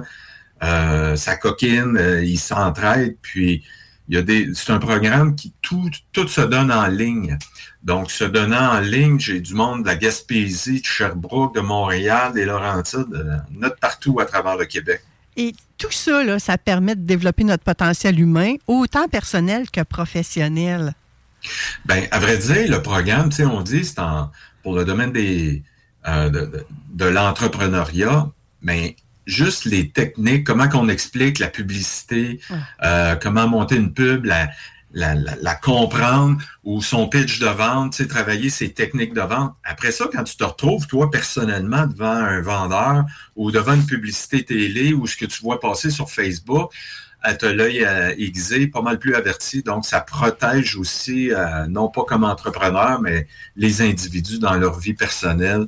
euh, 0.64 1.18
ça 1.18 1.36
coquine, 1.36 1.98
euh, 1.98 2.24
ils 2.24 2.40
s'entraident, 2.40 3.18
puis 3.22 3.64
il 4.08 4.16
y 4.16 4.18
a 4.18 4.22
des. 4.22 4.50
C'est 4.56 4.72
un 4.72 4.80
programme 4.80 5.36
qui 5.36 5.54
tout, 5.62 5.92
se 6.28 6.42
donne 6.42 6.72
en 6.72 6.88
ligne. 6.88 7.38
Donc, 7.84 8.12
se 8.12 8.24
donnant 8.24 8.78
en 8.78 8.80
ligne, 8.80 9.20
j'ai 9.20 9.42
du 9.42 9.54
monde 9.56 9.84
de 9.84 9.88
la 9.88 9.98
Gaspésie, 9.98 10.80
de 10.80 10.86
Sherbrooke, 10.86 11.56
de 11.56 11.60
Montréal, 11.62 12.32
des 12.32 12.46
Laurentides, 12.46 13.14
euh, 13.14 13.38
notre 13.52 13.78
partout 13.78 14.22
à 14.22 14.26
travers 14.26 14.56
le 14.56 14.66
Québec. 14.66 15.02
Et 15.36 15.54
tout 15.78 15.92
ça, 15.92 16.40
ça 16.40 16.58
permet 16.58 16.96
de 16.96 17.02
développer 17.02 17.44
notre 17.44 17.64
potentiel 17.64 18.18
humain, 18.20 18.56
autant 18.68 19.10
personnel 19.10 19.70
que 19.70 19.82
professionnel. 19.82 20.94
Ben, 21.86 22.08
à 22.12 22.20
vrai 22.20 22.38
dire, 22.38 22.70
le 22.70 22.82
programme, 22.82 23.30
tu 23.30 23.38
sais, 23.38 23.46
on 23.46 23.62
dit, 23.62 23.86
c'est 23.86 24.00
en, 24.00 24.32
pour 24.62 24.76
le 24.76 24.86
domaine 24.86 25.12
des, 25.12 25.64
euh, 26.08 26.30
de, 26.30 26.40
de, 26.42 26.66
de 26.94 27.06
l'entrepreneuriat, 27.06 28.30
mais 28.62 28.96
juste 29.26 29.66
les 29.66 29.90
techniques, 29.90 30.46
comment 30.46 30.68
qu'on 30.70 30.90
explique 30.90 31.40
la 31.40 31.48
publicité, 31.48 32.40
euh, 32.84 33.16
comment 33.16 33.48
monter 33.48 33.76
une 33.76 33.94
pub, 33.94 34.26
la, 34.26 34.50
la, 34.92 35.16
la, 35.16 35.36
la 35.42 35.56
comprendre 35.56 36.42
ou 36.64 36.82
son 36.82 37.08
pitch 37.10 37.40
de 37.40 37.48
vente, 37.48 37.94
tu 37.94 38.04
sais, 38.04 38.08
travailler 38.08 38.50
ses 38.50 38.74
techniques 38.74 39.14
de 39.14 39.22
vente. 39.22 39.56
Après 39.64 39.92
ça, 39.92 40.06
quand 40.12 40.24
tu 40.24 40.36
te 40.36 40.44
retrouves, 40.44 40.88
toi, 40.88 41.10
personnellement, 41.10 41.88
devant 41.88 42.06
un 42.06 42.42
vendeur 42.42 43.06
ou 43.36 43.52
devant 43.52 43.74
une 43.74 43.86
publicité 43.86 44.44
télé 44.46 44.94
ou 44.94 45.08
ce 45.08 45.18
que 45.18 45.26
tu 45.26 45.42
vois 45.42 45.60
passer 45.60 45.90
sur 45.90 46.10
Facebook, 46.10 46.72
as 47.24 47.38
l'œil 47.52 47.84
euh, 47.84 48.14
aiguisé, 48.18 48.68
pas 48.68 48.82
mal 48.82 49.00
plus 49.00 49.16
averti. 49.16 49.64
Donc, 49.64 49.86
ça 49.86 50.02
protège 50.02 50.76
aussi, 50.76 51.32
euh, 51.32 51.66
non 51.68 51.88
pas 51.90 52.04
comme 52.04 52.24
entrepreneur, 52.24 53.02
mais 53.02 53.28
les 53.56 53.82
individus 53.82 54.40
dans 54.40 54.54
leur 54.56 54.78
vie 54.80 54.94
personnelle 54.94 55.68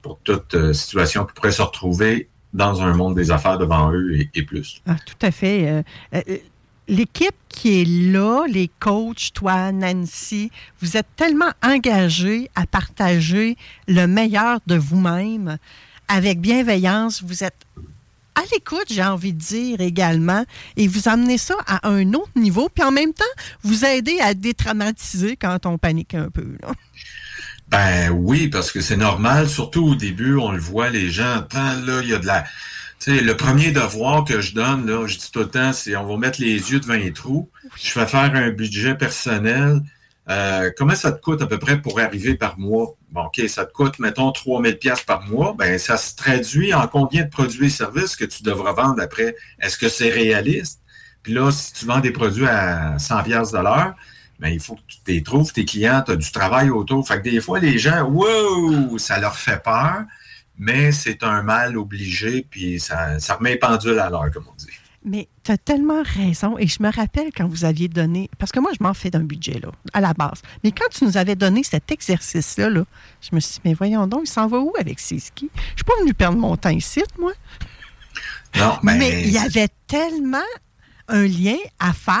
pour 0.00 0.18
toute 0.22 0.54
euh, 0.54 0.72
situation 0.72 1.24
qui 1.24 1.34
pourrait 1.34 1.52
se 1.52 1.62
retrouver 1.62 2.28
dans 2.54 2.80
un 2.82 2.94
monde 2.94 3.16
des 3.16 3.30
affaires 3.30 3.58
devant 3.58 3.92
eux 3.92 4.16
et, 4.34 4.42
plus. 4.42 4.80
Ah, 4.86 4.96
tout 5.04 5.26
à 5.26 5.30
fait. 5.30 5.84
L'équipe 6.88 7.34
qui 7.48 7.82
est 7.82 8.12
là, 8.12 8.46
les 8.48 8.70
coachs, 8.80 9.32
toi, 9.34 9.72
Nancy, 9.72 10.50
vous 10.80 10.96
êtes 10.96 11.08
tellement 11.16 11.50
engagés 11.62 12.48
à 12.54 12.64
partager 12.64 13.56
le 13.88 14.06
meilleur 14.06 14.60
de 14.66 14.76
vous-même 14.76 15.58
avec 16.08 16.40
bienveillance. 16.40 17.22
Vous 17.22 17.42
êtes 17.44 17.66
à 18.36 18.42
l'écoute, 18.52 18.86
j'ai 18.88 19.02
envie 19.02 19.32
de 19.32 19.38
dire 19.38 19.80
également, 19.80 20.44
et 20.76 20.86
vous 20.86 21.08
amenez 21.08 21.38
ça 21.38 21.56
à 21.66 21.88
un 21.88 22.12
autre 22.12 22.30
niveau, 22.36 22.68
puis 22.68 22.84
en 22.84 22.92
même 22.92 23.12
temps, 23.12 23.24
vous 23.62 23.84
aidez 23.84 24.20
à 24.20 24.34
détraumatiser 24.34 25.36
quand 25.36 25.66
on 25.66 25.78
panique 25.78 26.14
un 26.14 26.30
peu. 26.30 26.46
Là. 26.62 26.72
Ben 27.68 28.10
oui, 28.10 28.48
parce 28.48 28.70
que 28.70 28.80
c'est 28.80 28.96
normal, 28.96 29.48
surtout 29.48 29.84
au 29.84 29.94
début, 29.94 30.36
on 30.36 30.52
le 30.52 30.60
voit, 30.60 30.90
les 30.90 31.10
gens, 31.10 31.38
attends, 31.38 31.74
là, 31.84 32.00
il 32.02 32.10
y 32.10 32.14
a 32.14 32.18
de 32.18 32.26
la... 32.26 32.44
Tu 32.98 33.16
sais, 33.16 33.22
le 33.22 33.36
premier 33.36 33.72
devoir 33.72 34.24
que 34.24 34.40
je 34.40 34.54
donne, 34.54 34.86
là, 34.86 35.06
je 35.06 35.18
dis 35.18 35.30
tout 35.30 35.40
le 35.40 35.48
temps, 35.48 35.72
c'est 35.72 35.96
on 35.96 36.06
va 36.06 36.16
mettre 36.16 36.40
les 36.40 36.70
yeux 36.70 36.80
devant 36.80 36.94
les 36.94 37.12
trous. 37.12 37.50
Je 37.76 37.90
fais 37.90 38.06
faire 38.06 38.34
un 38.34 38.50
budget 38.50 38.94
personnel. 38.94 39.82
Euh, 40.28 40.70
comment 40.76 40.94
ça 40.94 41.12
te 41.12 41.20
coûte 41.20 41.40
à 41.42 41.46
peu 41.46 41.58
près 41.58 41.80
pour 41.80 42.00
arriver 42.00 42.34
par 42.34 42.58
mois? 42.58 42.96
Bon, 43.10 43.26
OK, 43.26 43.40
ça 43.48 43.64
te 43.64 43.72
coûte, 43.72 43.98
mettons, 43.98 44.32
3000 44.32 44.78
pièces 44.78 45.02
par 45.02 45.22
mois. 45.28 45.54
Ben, 45.56 45.78
ça 45.78 45.96
se 45.96 46.16
traduit 46.16 46.74
en 46.74 46.88
combien 46.88 47.24
de 47.24 47.30
produits 47.30 47.66
et 47.66 47.70
services 47.70 48.16
que 48.16 48.24
tu 48.24 48.42
devras 48.42 48.72
vendre 48.72 49.00
après? 49.00 49.36
Est-ce 49.60 49.78
que 49.78 49.88
c'est 49.88 50.10
réaliste? 50.10 50.80
Puis 51.22 51.32
là, 51.32 51.50
si 51.50 51.72
tu 51.72 51.86
vends 51.86 52.00
des 52.00 52.10
produits 52.10 52.46
à 52.46 52.98
100 52.98 53.22
pièces 53.22 53.52
de 53.52 53.58
l'heure, 53.58 53.94
ben, 54.40 54.48
il 54.48 54.60
faut 54.60 54.74
que 54.74 54.80
tu 54.88 55.12
les 55.12 55.22
trouves, 55.22 55.52
tes 55.52 55.64
clients, 55.64 56.02
tu 56.06 56.16
du 56.16 56.30
travail 56.32 56.70
autour. 56.70 57.06
Fait 57.06 57.18
que 57.18 57.28
des 57.28 57.40
fois, 57.40 57.60
les 57.60 57.78
gens, 57.78 58.02
wow, 58.02 58.98
ça 58.98 59.18
leur 59.18 59.36
fait 59.36 59.62
peur, 59.62 60.02
mais 60.58 60.92
c'est 60.92 61.22
un 61.22 61.42
mal 61.42 61.76
obligé, 61.76 62.46
puis 62.48 62.80
ça, 62.80 63.18
ça 63.18 63.34
remet 63.34 63.52
les 63.52 63.58
pendules 63.58 63.98
à 63.98 64.10
l'heure, 64.10 64.30
comme 64.32 64.46
on 64.50 64.54
dit. 64.56 64.66
Mais 65.06 65.28
tu 65.44 65.52
as 65.52 65.56
tellement 65.56 66.02
raison. 66.02 66.58
Et 66.58 66.66
je 66.66 66.82
me 66.82 66.90
rappelle 66.90 67.30
quand 67.34 67.46
vous 67.46 67.64
aviez 67.64 67.86
donné. 67.88 68.28
Parce 68.38 68.50
que 68.50 68.58
moi, 68.58 68.72
je 68.76 68.82
m'en 68.82 68.92
fais 68.92 69.08
d'un 69.08 69.22
budget, 69.22 69.60
là, 69.60 69.70
à 69.92 70.00
la 70.00 70.12
base. 70.12 70.42
Mais 70.64 70.72
quand 70.72 70.88
tu 70.90 71.04
nous 71.04 71.16
avais 71.16 71.36
donné 71.36 71.62
cet 71.62 71.92
exercice-là, 71.92 72.68
là, 72.68 72.84
je 73.20 73.34
me 73.34 73.40
suis 73.40 73.54
dit, 73.54 73.60
mais 73.64 73.74
voyons 73.74 74.08
donc, 74.08 74.22
il 74.24 74.30
s'en 74.30 74.48
va 74.48 74.58
où 74.58 74.72
avec 74.78 74.98
ses 74.98 75.20
skis? 75.20 75.48
Je 75.54 75.76
suis 75.76 75.84
pas 75.84 75.94
venu 76.00 76.12
perdre 76.12 76.36
mon 76.36 76.56
temps 76.56 76.70
ici, 76.70 77.02
moi. 77.18 77.32
Non, 78.56 78.78
mais. 78.82 78.98
Mais 78.98 79.22
il 79.22 79.30
y 79.30 79.38
avait 79.38 79.68
tellement 79.86 80.38
un 81.08 81.26
lien 81.26 81.56
à 81.78 81.92
faire. 81.92 82.16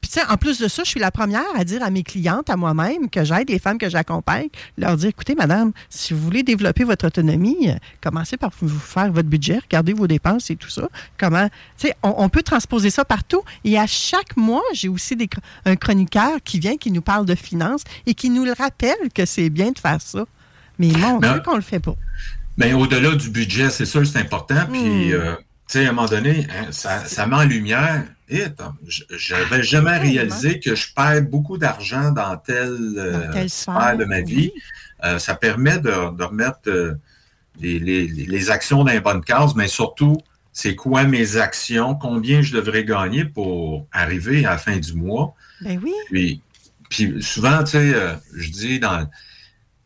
Puis, 0.00 0.10
tu 0.10 0.20
sais, 0.20 0.26
en 0.26 0.36
plus 0.36 0.58
de 0.58 0.68
ça, 0.68 0.82
je 0.84 0.90
suis 0.90 1.00
la 1.00 1.10
première 1.10 1.44
à 1.54 1.64
dire 1.64 1.82
à 1.82 1.90
mes 1.90 2.02
clientes, 2.02 2.50
à 2.50 2.56
moi-même, 2.56 3.08
que 3.10 3.24
j'aide 3.24 3.48
les 3.48 3.58
femmes 3.58 3.78
que 3.78 3.88
j'accompagne, 3.88 4.48
leur 4.76 4.96
dire 4.96 5.08
écoutez, 5.08 5.34
madame, 5.34 5.72
si 5.88 6.14
vous 6.14 6.20
voulez 6.20 6.42
développer 6.42 6.84
votre 6.84 7.06
autonomie, 7.06 7.70
euh, 7.70 7.74
commencez 8.02 8.36
par 8.36 8.50
vous 8.60 8.78
faire 8.78 9.12
votre 9.12 9.28
budget, 9.28 9.58
regardez 9.58 9.92
vos 9.92 10.06
dépenses 10.06 10.50
et 10.50 10.56
tout 10.56 10.70
ça. 10.70 10.88
Comment, 11.18 11.48
tu 11.78 11.88
sais, 11.88 11.94
on, 12.02 12.14
on, 12.18 12.28
peut 12.28 12.42
transposer 12.42 12.90
ça 12.90 13.04
partout. 13.04 13.42
Et 13.64 13.78
à 13.78 13.86
chaque 13.86 14.36
mois, 14.36 14.62
j'ai 14.72 14.88
aussi 14.88 15.16
des, 15.16 15.28
un 15.64 15.76
chroniqueur 15.76 16.38
qui 16.44 16.58
vient, 16.58 16.76
qui 16.76 16.90
nous 16.90 17.02
parle 17.02 17.26
de 17.26 17.34
finances 17.34 17.82
et 18.06 18.14
qui 18.14 18.30
nous 18.30 18.44
le 18.44 18.52
rappelle 18.52 19.10
que 19.14 19.24
c'est 19.24 19.50
bien 19.50 19.72
de 19.72 19.78
faire 19.78 20.00
ça. 20.00 20.24
Mais 20.78 20.88
mon 20.88 21.20
Dieu 21.20 21.40
qu'on 21.44 21.56
le 21.56 21.62
fait 21.62 21.80
pas. 21.80 21.96
Mais 22.56 22.72
au-delà 22.72 23.14
du 23.14 23.30
budget, 23.30 23.70
c'est 23.70 23.84
sûr, 23.84 24.06
c'est 24.06 24.18
important. 24.18 24.66
Puis, 24.70 25.12
euh, 25.12 25.34
tu 25.68 25.78
sais, 25.78 25.86
à 25.86 25.90
un 25.90 25.92
moment 25.92 26.06
donné, 26.06 26.46
hein, 26.50 26.68
ça, 26.70 27.04
ça 27.04 27.26
met 27.26 27.36
en 27.36 27.44
lumière 27.44 28.04
et 28.28 28.44
je 28.86 29.34
n'avais 29.34 29.62
jamais 29.62 29.98
réalisé 29.98 30.60
que 30.60 30.74
je 30.74 30.92
perds 30.94 31.22
beaucoup 31.22 31.58
d'argent 31.58 32.10
dans 32.10 32.36
telle 32.36 32.94
euh, 32.96 33.48
sphère 33.48 33.96
de 33.96 34.04
ma 34.04 34.20
vie. 34.20 34.52
Oui. 34.54 34.62
Euh, 35.04 35.18
ça 35.18 35.34
permet 35.34 35.78
de, 35.78 36.16
de 36.16 36.24
remettre 36.24 36.68
euh, 36.68 36.94
les, 37.60 37.78
les, 37.78 38.06
les, 38.06 38.50
actions 38.50 38.84
dans 38.84 38.92
les 38.92 39.00
bonnes 39.00 39.22
cases, 39.22 39.54
mais 39.54 39.68
surtout, 39.68 40.16
c'est 40.52 40.74
quoi 40.74 41.04
mes 41.04 41.36
actions, 41.36 41.94
combien 41.94 42.42
je 42.42 42.54
devrais 42.54 42.84
gagner 42.84 43.24
pour 43.24 43.86
arriver 43.92 44.46
à 44.46 44.50
la 44.50 44.58
fin 44.58 44.76
du 44.78 44.94
mois? 44.94 45.34
Ben 45.60 45.78
oui. 45.82 45.92
Puis, 46.06 46.42
puis 46.88 47.22
souvent, 47.22 47.62
tu 47.62 47.72
sais, 47.72 47.94
je 48.34 48.50
dis 48.50 48.80
dans 48.80 49.06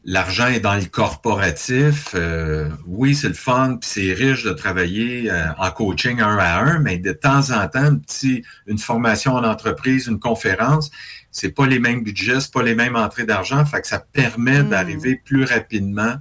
l'argent 0.04 0.46
est 0.46 0.60
dans 0.60 0.74
le 0.74 0.84
corporatif. 0.84 2.10
Euh, 2.14 2.68
oui, 2.86 3.14
c'est 3.14 3.28
le 3.28 3.34
fun, 3.34 3.76
puis 3.80 3.90
c'est 3.90 4.12
riche 4.12 4.44
de 4.44 4.52
travailler 4.52 5.30
euh, 5.30 5.44
en 5.58 5.70
coaching 5.70 6.20
un 6.20 6.38
à 6.38 6.60
un, 6.60 6.78
mais 6.78 6.98
de 6.98 7.12
temps 7.12 7.50
en 7.50 7.68
temps, 7.68 7.80
un 7.80 7.96
petit, 7.96 8.42
une 8.66 8.78
formation 8.78 9.34
en 9.34 9.44
entreprise, 9.44 10.06
une 10.06 10.20
conférence, 10.20 10.90
c'est 11.30 11.50
pas 11.50 11.66
les 11.66 11.78
mêmes 11.78 12.02
budgets, 12.02 12.40
c'est 12.40 12.52
pas 12.52 12.62
les 12.62 12.74
mêmes 12.74 12.96
entrées 12.96 13.24
d'argent, 13.24 13.64
fait 13.64 13.80
que 13.80 13.86
ça 13.86 14.00
permet 14.00 14.62
mmh. 14.62 14.68
d'arriver 14.70 15.20
plus 15.24 15.44
rapidement 15.44 16.14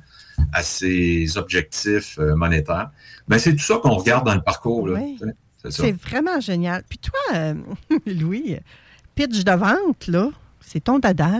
à 0.53 0.63
ses 0.63 1.37
objectifs 1.37 2.17
euh, 2.19 2.35
monétaires. 2.35 2.91
Ben, 3.27 3.37
c'est 3.37 3.53
tout 3.53 3.63
ça 3.63 3.77
qu'on 3.81 3.95
regarde 3.95 4.25
dans 4.25 4.35
le 4.35 4.41
parcours. 4.41 4.87
Là, 4.87 4.99
oui. 4.99 5.17
C'est 5.69 5.91
vraiment 5.91 6.39
génial. 6.39 6.83
Puis 6.87 6.99
toi, 6.99 7.19
euh, 7.33 7.53
Louis, 8.05 8.57
pitch 9.15 9.43
de 9.43 9.51
vente, 9.51 10.07
là, 10.07 10.29
c'est 10.61 10.85
ton 10.85 10.99
dada. 10.99 11.39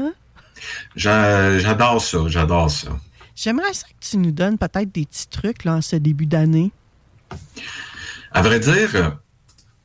J'adore 0.96 2.02
ça, 2.02 2.20
j'adore 2.28 2.70
ça. 2.72 2.90
J'aimerais 3.36 3.74
ça 3.74 3.88
que 3.88 4.06
tu 4.06 4.18
nous 4.18 4.32
donnes 4.32 4.58
peut-être 4.58 4.92
des 4.92 5.06
petits 5.06 5.28
trucs 5.30 5.64
là, 5.64 5.76
en 5.76 5.82
ce 5.82 5.96
début 5.96 6.26
d'année. 6.26 6.72
À 8.32 8.42
vrai 8.42 8.60
dire, 8.60 8.92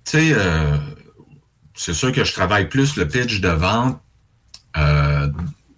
tu 0.04 0.10
sais, 0.10 0.32
euh, 0.32 0.76
c'est 1.74 1.94
sûr 1.94 2.10
que 2.12 2.24
je 2.24 2.32
travaille 2.32 2.68
plus 2.68 2.96
le 2.96 3.06
pitch 3.06 3.40
de 3.40 3.48
vente 3.48 4.00
euh, 4.76 5.28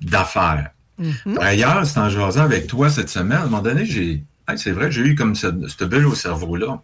d'affaires. 0.00 0.70
Mm 0.98 1.10
-hmm. 1.10 1.34
D'ailleurs, 1.38 1.86
c'est 1.86 2.00
en 2.00 2.08
jasant 2.08 2.44
avec 2.44 2.66
toi 2.66 2.88
cette 2.88 3.10
semaine, 3.10 3.38
à 3.38 3.42
un 3.42 3.44
moment 3.44 3.62
donné, 3.62 3.84
j'ai. 3.84 4.24
Hey, 4.48 4.58
c'est 4.58 4.72
vrai, 4.72 4.90
j'ai 4.90 5.02
eu 5.02 5.14
comme 5.14 5.34
cette, 5.34 5.68
cette 5.68 5.84
bulle 5.84 6.06
au 6.06 6.14
cerveau-là. 6.14 6.80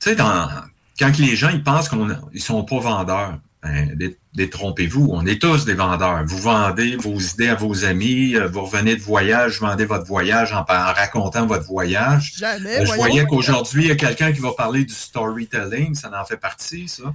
Tu 0.00 0.10
sais, 0.10 0.16
quand 0.16 1.18
les 1.18 1.36
gens 1.36 1.50
ils 1.50 1.62
pensent 1.62 1.88
qu'ils 1.88 1.98
ne 1.98 2.38
sont 2.40 2.64
pas 2.64 2.80
vendeurs, 2.80 3.38
ben, 3.62 3.96
détrompez-vous, 4.34 5.08
on 5.10 5.26
est 5.26 5.40
tous 5.40 5.64
des 5.64 5.74
vendeurs. 5.74 6.24
Vous 6.24 6.38
vendez 6.38 6.96
vos 6.96 7.18
idées 7.18 7.48
à 7.48 7.56
vos 7.56 7.84
amis, 7.84 8.36
euh, 8.36 8.46
vous 8.46 8.64
revenez 8.64 8.94
de 8.94 9.02
voyage, 9.02 9.58
vous 9.58 9.66
vendez 9.66 9.84
votre 9.84 10.06
voyage 10.06 10.52
en, 10.52 10.60
en 10.60 10.92
racontant 10.92 11.46
votre 11.46 11.66
voyage. 11.66 12.34
Jamais, 12.36 12.80
euh, 12.80 12.86
je 12.86 12.92
voyais 12.94 13.26
qu'aujourd'hui, 13.26 13.84
il 13.84 13.88
y 13.88 13.92
a 13.92 13.96
quelqu'un 13.96 14.32
qui 14.32 14.40
va 14.40 14.52
parler 14.52 14.84
du 14.84 14.94
storytelling, 14.94 15.94
ça 15.94 16.10
en 16.14 16.24
fait 16.24 16.36
partie, 16.36 16.88
ça. 16.88 17.12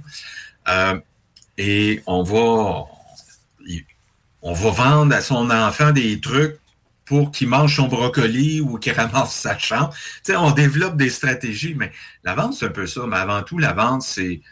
Euh, 0.68 0.98
et 1.56 2.02
on 2.06 2.22
va, 2.22 2.84
on 4.42 4.52
va 4.52 4.70
vendre 4.70 5.14
à 5.14 5.22
son 5.22 5.50
enfant 5.50 5.92
des 5.92 6.20
trucs 6.20 6.58
pour 7.06 7.30
qu'il 7.30 7.48
mange 7.48 7.76
son 7.76 7.86
brocoli 7.86 8.60
ou 8.60 8.78
qu'il 8.78 8.92
ramasse 8.92 9.32
sa 9.32 9.56
chambre. 9.56 9.94
Tu 10.24 10.32
sais, 10.32 10.36
on 10.36 10.50
développe 10.50 10.96
des 10.96 11.08
stratégies, 11.08 11.74
mais 11.74 11.92
la 12.24 12.34
vente, 12.34 12.54
c'est 12.54 12.66
un 12.66 12.70
peu 12.70 12.86
ça. 12.86 13.02
Mais 13.06 13.16
avant 13.16 13.42
tout, 13.42 13.58
la 13.58 13.72
vente, 13.72 14.02
c'est 14.02 14.42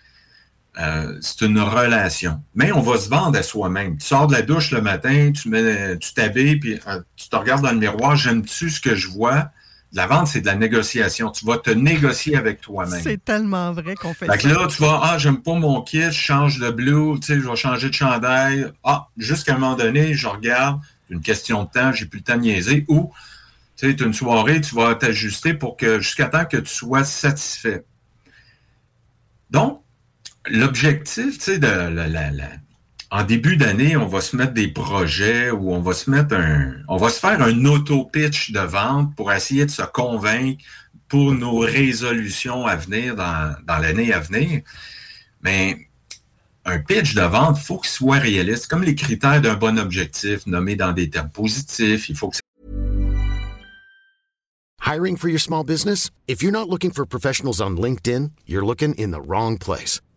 euh, 0.79 1.19
c'est 1.21 1.43
une 1.43 1.61
relation. 1.61 2.43
Mais 2.55 2.73
on 2.73 2.81
va 2.81 2.99
se 2.99 3.09
vendre 3.09 3.39
à 3.39 3.43
soi-même. 3.43 3.97
Tu 3.97 4.07
sors 4.07 4.27
de 4.27 4.33
la 4.33 4.43
douche 4.43 4.73
le 4.73 4.81
matin, 4.81 5.31
tu 5.33 5.49
mets, 5.49 5.97
tu 5.99 6.13
t'habilles, 6.15 6.57
puis 6.57 6.81
euh, 6.89 7.01
tu 7.17 7.29
te 7.29 7.37
regardes 7.37 7.63
dans 7.63 7.71
le 7.71 7.79
miroir, 7.79 8.17
j'aime-tu 8.17 8.71
ce 8.71 8.81
que 8.81 8.95
je 8.95 9.09
vois? 9.09 9.51
La 9.93 10.09
vente, 10.09 10.27
c'est 10.27 10.41
de 10.41 10.47
la 10.47 10.57
négociation. 10.57 11.31
Tu 11.31 11.47
vas 11.47 11.59
te 11.59 11.71
négocier 11.71 12.37
avec 12.37 12.61
toi-même. 12.61 13.01
C'est 13.01 13.25
tellement 13.25 13.73
vrai 13.73 13.95
qu'on 13.95 14.13
fait, 14.13 14.27
fait 14.27 14.41
ça. 14.41 14.49
là, 14.49 14.67
tu 14.67 14.83
vas, 14.83 14.99
ah, 15.05 15.19
j'aime 15.19 15.41
pas 15.41 15.55
mon 15.55 15.83
kit, 15.83 16.03
je 16.03 16.11
change 16.11 16.59
de 16.59 16.71
blue, 16.71 17.21
tu 17.21 17.29
sais, 17.29 17.41
je 17.41 17.49
vais 17.49 17.55
changer 17.55 17.91
de 17.91 17.95
chandail. 17.95 18.73
Ah, 18.83 19.07
jusqu'à 19.17 19.55
un 19.55 19.59
moment 19.59 19.77
donné, 19.77 20.15
je 20.15 20.27
regarde, 20.27 20.81
une 21.11 21.21
question 21.21 21.63
de 21.63 21.71
temps, 21.71 21.93
j'ai 21.93 22.07
plus 22.07 22.19
le 22.19 22.25
temps 22.25 22.35
de 22.35 22.41
niaiser. 22.41 22.85
Ou, 22.89 23.13
tu 23.77 23.89
sais, 23.89 24.05
une 24.05 24.13
soirée, 24.13 24.61
tu 24.61 24.75
vas 24.75 24.97
t'ajuster 24.97 25.55
pour 25.55 25.77
que, 25.77 26.01
jusqu'à 26.01 26.27
temps 26.27 26.45
que 26.45 26.57
tu 26.57 26.75
sois 26.75 27.05
satisfait. 27.05 27.85
Donc, 29.51 29.84
l'objectif, 30.47 31.39
tu 31.39 31.45
sais, 31.45 31.59
de 31.59 31.67
la, 31.67 32.31
en 33.11 33.23
début 33.23 33.57
d'année, 33.57 33.97
on 33.97 34.07
va 34.07 34.21
se 34.21 34.37
mettre 34.37 34.55
des 34.55 34.69
projets 34.69 35.51
ou 35.51 35.73
on 35.73 35.81
va 35.81 35.93
se 35.93 36.11
mettre 36.11 36.35
un, 36.35 36.75
on 36.89 36.97
va 36.97 37.11
se 37.11 37.21
faire 37.21 37.41
un 37.41 37.65
auto-pitch 37.65 38.51
de 38.51 38.61
vente 38.61 39.15
pour 39.15 39.33
essayer 39.33 39.67
de 39.67 39.71
se 39.71 39.83
convaincre 39.83 40.65
pour 41.09 41.33
nos 41.33 41.59
résolutions 41.59 42.67
à 42.67 42.77
venir 42.77 43.15
dans, 43.15 43.55
dans 43.67 43.79
l'année 43.79 44.13
à 44.13 44.21
venir. 44.21 44.63
Mais 45.43 45.89
un 46.65 46.79
pitch 46.79 47.15
de 47.15 47.23
vente, 47.23 47.59
il 47.61 47.65
faut 47.65 47.79
qu'il 47.79 47.91
soit 47.91 48.19
réaliste, 48.19 48.67
comme 48.67 48.83
les 48.83 48.95
critères 48.95 49.41
d'un 49.41 49.55
bon 49.55 49.79
objectif, 49.79 50.47
nommé 50.47 50.77
dans 50.77 50.93
des 50.93 51.11
termes 51.11 51.31
positifs. 51.31 52.09
Il 52.09 52.17
faut 52.17 52.31
que 52.31 52.39
Hiring 54.87 55.17
for 55.17 55.29
your 55.29 55.41
small 55.41 55.65
business? 55.65 56.11
If 56.27 56.43
you're 56.43 56.53
not 56.53 56.69
looking 56.69 56.91
for 56.91 57.07
professionals 57.07 57.61
on 57.61 57.77
LinkedIn, 57.77 58.33
you're 58.47 58.65
looking 58.67 58.95
in 58.95 59.13
the 59.13 59.21
wrong 59.21 59.57
place. 59.57 60.01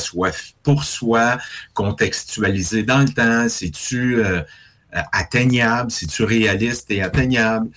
Soit 0.00 0.54
pour 0.62 0.84
soi, 0.84 1.38
contextualisé 1.74 2.82
dans 2.82 3.00
le 3.00 3.08
temps, 3.08 3.48
c'est-tu 3.48 4.24
euh, 4.24 4.42
atteignable, 5.12 5.90
c'est-tu 5.90 6.24
réaliste 6.24 6.90
et 6.90 7.02
atteignable? 7.02 7.68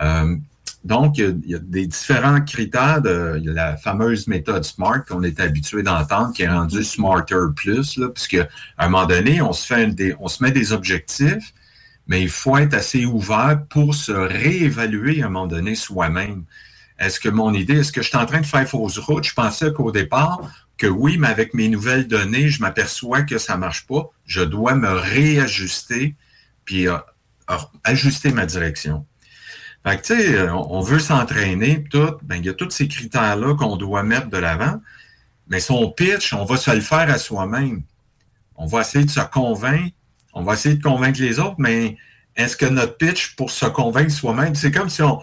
Euh, 0.00 0.36
donc, 0.84 1.18
il 1.18 1.42
y 1.44 1.54
a 1.54 1.58
des 1.58 1.86
différents 1.86 2.40
critères. 2.40 3.02
De, 3.02 3.40
la 3.44 3.76
fameuse 3.76 4.26
méthode 4.28 4.64
SMART 4.64 5.04
qu'on 5.04 5.22
est 5.22 5.38
habitué 5.40 5.82
d'entendre, 5.82 6.32
qui 6.32 6.42
est 6.42 6.48
rendue 6.48 6.82
Smarter 6.82 7.52
Plus, 7.54 7.96
là, 7.98 8.08
puisque 8.08 8.34
à 8.78 8.86
un 8.86 8.88
moment 8.88 9.06
donné, 9.06 9.42
on 9.42 9.52
se, 9.52 10.16
on 10.18 10.28
se 10.28 10.42
met 10.42 10.52
des 10.52 10.72
objectifs, 10.72 11.52
mais 12.06 12.22
il 12.22 12.30
faut 12.30 12.56
être 12.56 12.74
assez 12.74 13.04
ouvert 13.04 13.60
pour 13.68 13.94
se 13.94 14.12
réévaluer 14.12 15.22
à 15.22 15.26
un 15.26 15.28
moment 15.28 15.46
donné 15.46 15.74
soi-même. 15.74 16.44
Est-ce 16.98 17.20
que 17.20 17.28
mon 17.28 17.52
idée, 17.52 17.80
est-ce 17.80 17.92
que 17.92 18.02
je 18.02 18.08
suis 18.08 18.18
en 18.18 18.26
train 18.26 18.40
de 18.40 18.46
faire 18.46 18.68
fausse 18.68 18.98
route? 18.98 19.24
Je 19.24 19.34
pensais 19.34 19.72
qu'au 19.72 19.92
départ, 19.92 20.40
que 20.80 20.86
oui, 20.86 21.18
mais 21.18 21.28
avec 21.28 21.52
mes 21.52 21.68
nouvelles 21.68 22.08
données, 22.08 22.48
je 22.48 22.62
m'aperçois 22.62 23.20
que 23.22 23.36
ça 23.36 23.58
marche 23.58 23.86
pas. 23.86 24.10
Je 24.24 24.40
dois 24.40 24.74
me 24.74 24.88
réajuster 24.88 26.16
puis 26.64 26.88
euh, 26.88 26.96
ajuster 27.84 28.32
ma 28.32 28.46
direction. 28.46 29.04
Fait 29.86 29.98
que, 29.98 30.02
tu 30.02 30.22
sais, 30.22 30.48
on 30.50 30.80
veut 30.80 30.98
s'entraîner, 30.98 31.84
tout, 31.84 32.16
ben, 32.22 32.36
il 32.36 32.46
y 32.46 32.48
a 32.48 32.54
tous 32.54 32.70
ces 32.70 32.88
critères-là 32.88 33.56
qu'on 33.56 33.76
doit 33.76 34.02
mettre 34.02 34.28
de 34.28 34.38
l'avant. 34.38 34.80
Mais 35.48 35.60
son 35.60 35.90
pitch, 35.90 36.32
on 36.32 36.44
va 36.44 36.56
se 36.56 36.70
le 36.70 36.80
faire 36.80 37.10
à 37.10 37.18
soi-même. 37.18 37.82
On 38.56 38.66
va 38.66 38.80
essayer 38.80 39.04
de 39.04 39.10
se 39.10 39.20
convaincre, 39.20 39.94
on 40.32 40.42
va 40.42 40.54
essayer 40.54 40.76
de 40.76 40.82
convaincre 40.82 41.20
les 41.20 41.38
autres, 41.38 41.56
mais 41.58 41.98
est-ce 42.36 42.56
que 42.56 42.66
notre 42.66 42.96
pitch 42.96 43.34
pour 43.36 43.50
se 43.50 43.66
convaincre 43.66 44.12
soi-même, 44.12 44.54
c'est 44.54 44.70
comme 44.70 44.88
si 44.88 45.02
on, 45.02 45.20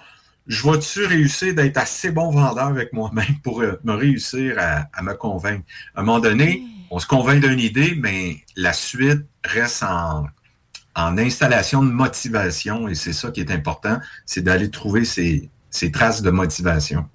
je 0.47 0.69
vais-tu 0.69 1.05
réussir 1.05 1.53
d'être 1.53 1.77
assez 1.77 2.11
bon 2.11 2.31
vendeur 2.31 2.67
avec 2.67 2.93
moi-même 2.93 3.39
pour 3.43 3.61
euh, 3.61 3.79
me 3.83 3.93
réussir 3.93 4.55
à, 4.57 4.85
à, 4.93 5.01
me 5.03 5.13
convaincre? 5.13 5.63
À 5.95 6.01
un 6.01 6.03
moment 6.03 6.19
donné, 6.19 6.63
on 6.89 6.99
se 6.99 7.07
convainc 7.07 7.41
d'une 7.41 7.59
idée, 7.59 7.95
mais 7.97 8.37
la 8.55 8.73
suite 8.73 9.25
reste 9.43 9.83
en, 9.83 10.25
en 10.97 11.17
installation 11.17 11.83
de 11.83 11.91
motivation, 11.91 12.87
et 12.87 12.95
c'est 12.95 13.13
ça 13.13 13.31
qui 13.31 13.41
est 13.41 13.51
important, 13.51 13.99
c'est 14.25 14.41
d'aller 14.41 14.71
trouver 14.71 15.05
ces, 15.05 15.49
ces, 15.69 15.91
traces 15.91 16.23
de 16.23 16.31
motivation. 16.31 17.05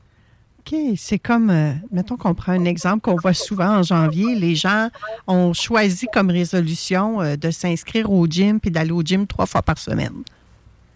OK, 0.61 0.79
c'est 0.97 1.19
comme, 1.19 1.51
euh, 1.51 1.73
mettons 1.91 2.17
qu'on 2.17 2.35
prend 2.35 2.53
un 2.53 2.65
exemple 2.65 3.01
qu'on 3.01 3.17
voit 3.17 3.35
souvent 3.35 3.79
en 3.79 3.83
janvier, 3.83 4.37
les 4.37 4.55
gens 4.55 4.91
ont 5.27 5.53
choisi 5.53 6.07
comme 6.13 6.31
résolution 6.31 7.21
euh, 7.21 7.35
de 7.35 7.51
s'inscrire 7.51 8.13
au 8.13 8.27
gym 8.29 8.61
puis 8.61 8.71
d'aller 8.71 8.93
au 8.93 9.03
gym 9.03 9.27
trois 9.27 9.47
fois 9.47 9.63
par 9.63 9.79
semaine, 9.79 10.23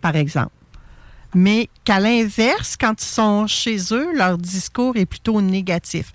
par 0.00 0.14
exemple. 0.14 0.52
Mais 1.34 1.68
qu'à 1.84 2.00
l'inverse, 2.00 2.76
quand 2.78 3.00
ils 3.02 3.06
sont 3.06 3.46
chez 3.46 3.76
eux, 3.92 4.16
leur 4.16 4.38
discours 4.38 4.96
est 4.96 5.06
plutôt 5.06 5.40
négatif. 5.40 6.12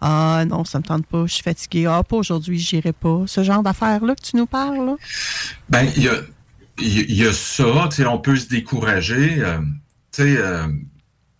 Ah 0.00 0.44
non, 0.46 0.64
ça 0.64 0.78
me 0.78 0.84
tente 0.84 1.06
pas, 1.06 1.26
je 1.26 1.34
suis 1.34 1.42
fatigué. 1.42 1.86
Ah, 1.86 2.02
pas 2.02 2.16
aujourd'hui, 2.16 2.58
j'irai 2.58 2.92
pas. 2.92 3.24
Ce 3.26 3.42
genre 3.42 3.62
d'affaires-là 3.62 4.14
que 4.14 4.22
tu 4.22 4.36
nous 4.36 4.46
parles, 4.46 4.84
là? 4.84 4.96
Ben, 5.68 5.88
il 5.96 6.04
y 6.04 6.08
a, 6.08 6.14
y 6.78 7.26
a, 7.26 7.32
ça, 7.32 7.88
on 8.08 8.18
peut 8.18 8.36
se 8.36 8.48
décourager. 8.48 9.42
Euh, 9.42 9.58
euh, 10.20 10.68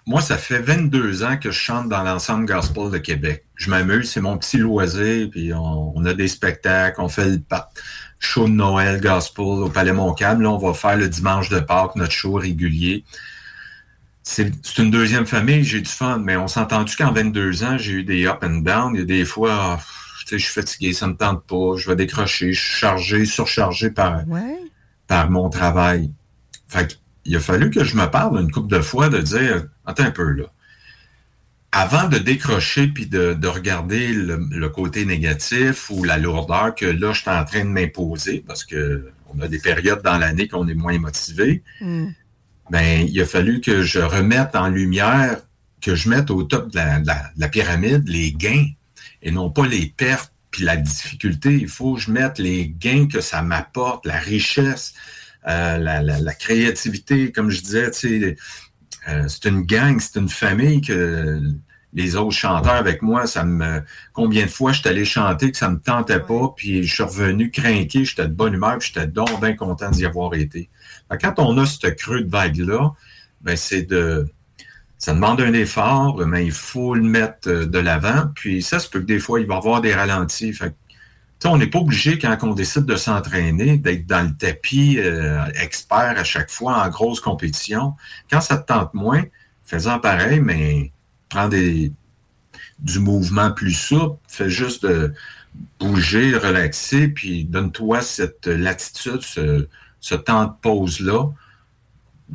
moi, 0.07 0.21
ça 0.21 0.37
fait 0.37 0.59
22 0.59 1.23
ans 1.23 1.37
que 1.37 1.51
je 1.51 1.59
chante 1.59 1.89
dans 1.89 2.03
l'ensemble 2.03 2.47
gospel 2.47 2.91
de 2.91 2.99
Québec. 2.99 3.45
Je 3.55 3.71
m'amuse, 3.71 4.11
c'est 4.11 4.21
mon 4.21 4.37
petit 4.39 4.59
loisir, 4.59 5.29
puis 5.31 5.53
on, 5.55 5.97
on, 5.97 6.05
a 6.05 6.15
des 6.15 6.29
spectacles, 6.29 7.01
on 7.01 7.09
fait 7.09 7.29
le 7.29 7.41
show 8.19 8.47
de 8.47 8.53
Noël 8.53 9.01
gospel 9.01 9.45
au 9.45 9.69
Palais 9.69 9.93
Montcalm. 9.93 10.43
Là, 10.43 10.51
on 10.51 10.59
va 10.59 10.75
faire 10.75 10.97
le 10.97 11.09
dimanche 11.09 11.49
de 11.49 11.61
Pâques, 11.61 11.97
notre 11.97 12.13
show 12.13 12.35
régulier 12.35 13.05
c'est 14.29 14.79
une 14.79 14.91
deuxième 14.91 15.27
famille, 15.27 15.65
j'ai 15.65 15.81
du 15.81 15.89
fun, 15.89 16.19
mais 16.19 16.37
on 16.37 16.49
s'est 16.49 16.61
entendu 16.61 16.95
qu'en 16.97 17.13
22 17.13 17.65
ans, 17.65 17.79
j'ai 17.79 17.93
eu 17.93 18.05
des 18.05 18.27
up 18.27 18.41
and 18.43 18.59
down? 18.59 18.95
Il 18.95 19.01
y 19.01 19.03
a 19.03 19.07
des 19.07 19.25
fois, 19.25 19.81
tu 20.21 20.27
sais, 20.27 20.39
je 20.39 20.45
suis 20.45 20.53
fatigué, 20.53 20.93
ça 20.93 21.07
me 21.07 21.17
tente 21.17 21.47
pas, 21.47 21.77
je 21.77 21.89
vais 21.89 21.97
décrocher, 21.97 22.53
je 22.53 22.61
suis 22.61 22.79
chargé, 22.79 23.25
surchargé 23.25 23.91
par, 23.91 24.21
par 25.07 25.31
mon 25.31 25.49
travail. 25.49 26.13
Fait 26.69 27.01
il 27.25 27.37
a 27.37 27.41
fallu 27.41 27.71
que 27.71 27.85
je 27.85 27.97
me 27.97 28.07
parle 28.07 28.41
une 28.41 28.51
couple 28.51 28.69
de 28.69 28.81
fois 28.81 29.09
de 29.09 29.19
dire, 29.19 29.65
attends 29.87 30.05
un 30.05 30.11
peu 30.11 30.31
là. 30.31 30.45
Avant 31.79 32.09
de 32.09 32.19
décrocher 32.19 32.89
puis 32.89 33.07
de, 33.07 33.35
de 33.35 33.49
regarder 33.49 34.13
le, 34.13 34.69
côté 34.69 35.05
négatif 35.05 35.91
ou 35.91 36.05
la 36.05 36.19
lourdeur 36.19 36.75
que 36.75 36.87
là, 36.87 37.13
je 37.13 37.21
suis 37.21 37.31
en 37.31 37.45
train 37.45 37.65
de 37.65 37.71
m'imposer 37.71 38.45
parce 38.47 38.65
que 38.65 39.11
on 39.33 39.41
a 39.41 39.49
des 39.49 39.59
périodes 39.59 40.03
dans 40.03 40.19
l'année 40.19 40.49
qu'on 40.49 40.67
est 40.69 40.75
moins 40.75 40.99
motivé. 40.99 41.63
Mm 41.81 42.09
ben, 42.71 43.07
il 43.09 43.21
a 43.21 43.27
fallu 43.27 43.61
que 43.61 43.83
je 43.83 44.01
remette 44.01 44.55
en 44.55 44.69
lumière, 44.69 45.41
que 45.81 45.95
je 45.95 46.09
mette 46.09 46.31
au 46.31 46.43
top 46.43 46.71
de 46.71 46.77
la, 46.77 47.01
de 47.01 47.09
la, 47.37 47.49
pyramide 47.49 48.09
les 48.09 48.33
gains 48.33 48.67
et 49.23 49.31
non 49.31 49.51
pas 49.51 49.67
les 49.67 49.87
pertes 49.97 50.33
puis 50.51 50.65
la 50.65 50.77
difficulté. 50.77 51.55
Il 51.55 51.69
faut 51.69 51.95
que 51.95 52.01
je 52.01 52.11
mette 52.11 52.39
les 52.39 52.69
gains 52.69 53.09
que 53.09 53.21
ça 53.21 53.43
m'apporte, 53.43 54.07
la 54.07 54.19
richesse, 54.19 54.95
euh, 55.47 55.79
la, 55.79 56.35
créativité, 56.35 57.33
comme 57.33 57.51
je 57.51 57.63
disais, 57.63 57.91
tu 57.91 57.99
sais, 58.21 58.37
euh, 59.09 59.29
c'est 59.29 59.47
une 59.47 59.63
gang, 59.63 59.99
c'est 60.01 60.19
une 60.19 60.29
famille 60.29 60.81
que 60.81 61.41
les 61.95 62.17
autres 62.17 62.37
chanteurs 62.37 62.75
avec 62.75 63.03
moi, 63.03 63.27
ça 63.27 63.45
me 63.45 63.83
combien 64.13 64.45
de 64.45 64.51
fois 64.51 64.73
je 64.73 64.81
suis 64.81 64.89
allé 64.89 65.05
chanter 65.05 65.51
que 65.51 65.57
ça 65.57 65.71
me 65.71 65.79
tentait 65.79 66.21
pas, 66.21 66.53
puis 66.57 66.85
je 66.85 66.95
suis 66.95 67.03
revenu 67.03 67.51
craquer, 67.51 68.05
j'étais 68.05 68.29
de 68.29 68.33
bonne 68.33 68.55
humeur, 68.55 68.79
puis 68.79 68.93
j'étais 68.93 69.07
donc 69.07 69.41
bien 69.41 69.55
content 69.55 69.91
d'y 69.91 70.05
avoir 70.05 70.35
été. 70.35 70.69
Quand 71.21 71.35
on 71.39 71.57
a 71.59 71.67
ce 71.67 71.87
creux 71.87 72.23
de 72.23 72.31
vague-là, 72.31 72.93
ben 73.41 73.57
c'est 73.57 73.83
de. 73.83 74.27
Ça 74.99 75.15
demande 75.15 75.41
un 75.41 75.53
effort, 75.53 76.27
mais 76.27 76.45
il 76.45 76.53
faut 76.53 76.97
le 76.97 77.03
mettre 77.03 77.49
euh, 77.49 77.67
de 77.67 77.79
l'avant. 77.79 78.33
Puis 78.35 78.63
ça 78.63 78.81
se 78.81 78.89
peut 78.89 78.99
que 78.99 79.05
des 79.05 79.21
fois, 79.21 79.39
il 79.39 79.47
va 79.47 79.55
y 79.55 79.57
avoir 79.57 79.81
des 79.81 79.95
ralentis. 79.95 80.53
Fait 80.53 80.75
on 81.45 81.57
n'est 81.57 81.69
pas 81.69 81.79
obligé, 81.79 82.19
quand 82.19 82.37
on 82.43 82.53
décide 82.53 82.85
de 82.85 82.97
s'entraîner, 82.97 83.79
d'être 83.79 84.07
dans 84.07 84.27
le 84.27 84.37
tapis 84.37 84.99
euh, 84.99 85.45
expert 85.55 86.15
à 86.17 86.25
chaque 86.25 86.51
fois 86.51 86.85
en 86.85 86.89
grosse 86.89 87.21
compétition. 87.21 87.95
Quand 88.29 88.41
ça 88.41 88.59
te 88.59 88.67
tente 88.67 88.93
moins, 88.93 89.23
fais-en 89.65 90.01
pareil, 90.01 90.41
mais 90.41 90.91
prends 91.29 91.49
des, 91.49 91.93
du 92.79 92.99
mouvement 92.99 93.51
plus 93.51 93.73
souple, 93.73 94.19
fais 94.29 94.51
juste 94.51 94.85
de 94.87 95.13
bouger, 95.79 96.37
relaxer, 96.37 97.09
puis 97.09 97.45
donne-toi 97.45 98.03
cette 98.03 98.47
latitude, 98.47 99.23
ce, 99.23 100.15
temps 100.15 100.47
de 100.47 100.53
pause-là, 100.63 101.31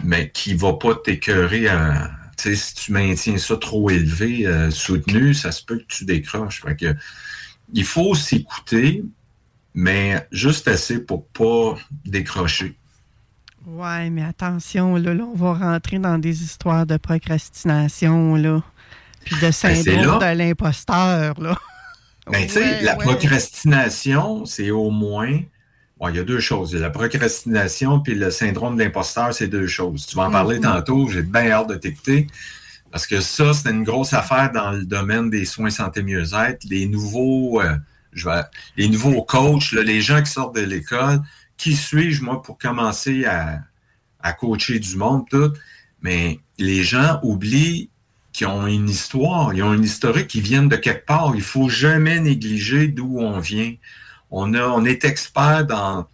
mais 0.04 0.30
qui 0.32 0.54
ne 0.54 0.60
va 0.60 0.74
pas 0.74 0.96
t'écœurer 0.96 1.68
à. 1.68 2.12
Si 2.36 2.74
tu 2.76 2.92
maintiens 2.92 3.38
ça 3.38 3.56
trop 3.56 3.90
élevé, 3.90 4.46
euh, 4.46 4.70
soutenu, 4.70 5.34
ça 5.34 5.54
se 5.54 5.64
peut 5.64 5.78
que 5.78 5.86
tu 5.88 6.04
décroches. 6.04 6.62
Fait 6.62 6.76
que, 6.76 6.94
il 7.72 7.86
faut 7.86 8.16
s'écouter, 8.16 9.02
mais 9.74 10.28
juste 10.32 10.68
assez 10.68 11.00
pour 11.00 11.26
pas 11.28 11.76
décrocher. 12.04 12.76
Ouais, 13.66 14.10
mais 14.10 14.24
attention, 14.24 14.98
là, 14.98 15.12
on 15.12 15.36
va 15.36 15.54
rentrer 15.54 16.00
dans 16.00 16.18
des 16.18 16.44
histoires 16.44 16.86
de 16.86 16.98
procrastination, 16.98 18.36
là, 18.36 18.62
puis 19.26 19.36
de 19.36 19.42
ben, 19.42 19.52
syndrome 19.52 20.20
de 20.20 20.38
l'imposteur, 20.38 21.40
là. 21.40 21.58
Ben, 22.32 22.48
tu 22.48 22.54
sais, 22.54 22.82
la 22.84 22.96
procrastination, 22.96 24.46
c'est 24.46 24.72
au 24.72 24.90
moins 24.92 25.40
Bon, 26.00 26.10
il 26.10 26.16
y 26.16 26.20
a 26.20 26.24
deux 26.24 26.40
choses. 26.40 26.72
Il 26.72 26.76
y 26.76 26.78
a 26.80 26.82
la 26.82 26.90
procrastination 26.90 28.00
puis 28.00 28.16
le 28.16 28.32
syndrome 28.32 28.76
de 28.78 28.84
l'imposteur, 28.84 29.34
c'est 29.34 29.48
deux 29.48 29.68
choses. 29.68 30.06
Tu 30.06 30.16
vas 30.16 30.24
en 30.28 30.32
parler 30.32 30.58
Mhm. 30.58 30.64
tantôt, 30.64 31.08
j'ai 31.08 31.22
bien 31.22 31.50
hâte 31.52 31.70
de 31.70 31.76
t'écouter. 31.76 32.28
Parce 32.92 33.08
que 33.08 33.22
ça, 33.22 33.54
c'est 33.54 33.70
une 33.70 33.84
grosse 33.84 34.14
affaire 34.14 34.52
dans 34.52 34.72
le 34.72 34.86
domaine 34.86 35.30
des 35.30 35.46
soins 35.46 35.70
santé 35.70 36.02
mieux-être. 36.04 36.64
Les 36.66 36.88
nouveaux, 36.88 37.62
euh, 37.62 37.76
je 38.12 38.28
vais, 38.28 38.42
les 38.76 38.90
nouveaux 38.90 39.24
coachs, 39.24 39.72
là, 39.72 39.82
les 39.82 40.02
gens 40.02 40.22
qui 40.22 40.32
sortent 40.32 40.56
de 40.56 40.62
l'école, 40.62 41.20
qui 41.58 41.74
suis-je, 41.76 42.22
moi, 42.24 42.42
pour 42.42 42.58
commencer 42.58 43.26
à, 43.26 43.60
à 44.22 44.34
coacher 44.34 44.80
du 44.80 44.96
monde, 44.96 45.24
tout. 45.30 45.54
Mais 46.02 46.40
les 46.58 46.84
gens 46.84 47.20
oublient 47.24 47.90
qu'ils 48.34 48.48
ont 48.48 48.68
une 48.68 48.90
histoire, 48.90 49.54
ils 49.54 49.64
ont 49.64 49.74
une 49.74 49.84
historique, 49.84 50.28
qui 50.28 50.42
viennent 50.42 50.68
de 50.70 50.76
quelque 50.76 51.06
part. 51.06 51.34
Il 51.36 51.42
faut 51.42 51.70
jamais 51.70 52.20
négliger 52.20 52.88
d'où 52.88 53.20
on 53.20 53.40
vient. 53.40 53.74
On, 54.32 54.54
a, 54.56 54.68
on 54.68 54.84
est 54.84 55.06
expert 55.06 55.66
dans 55.66 56.08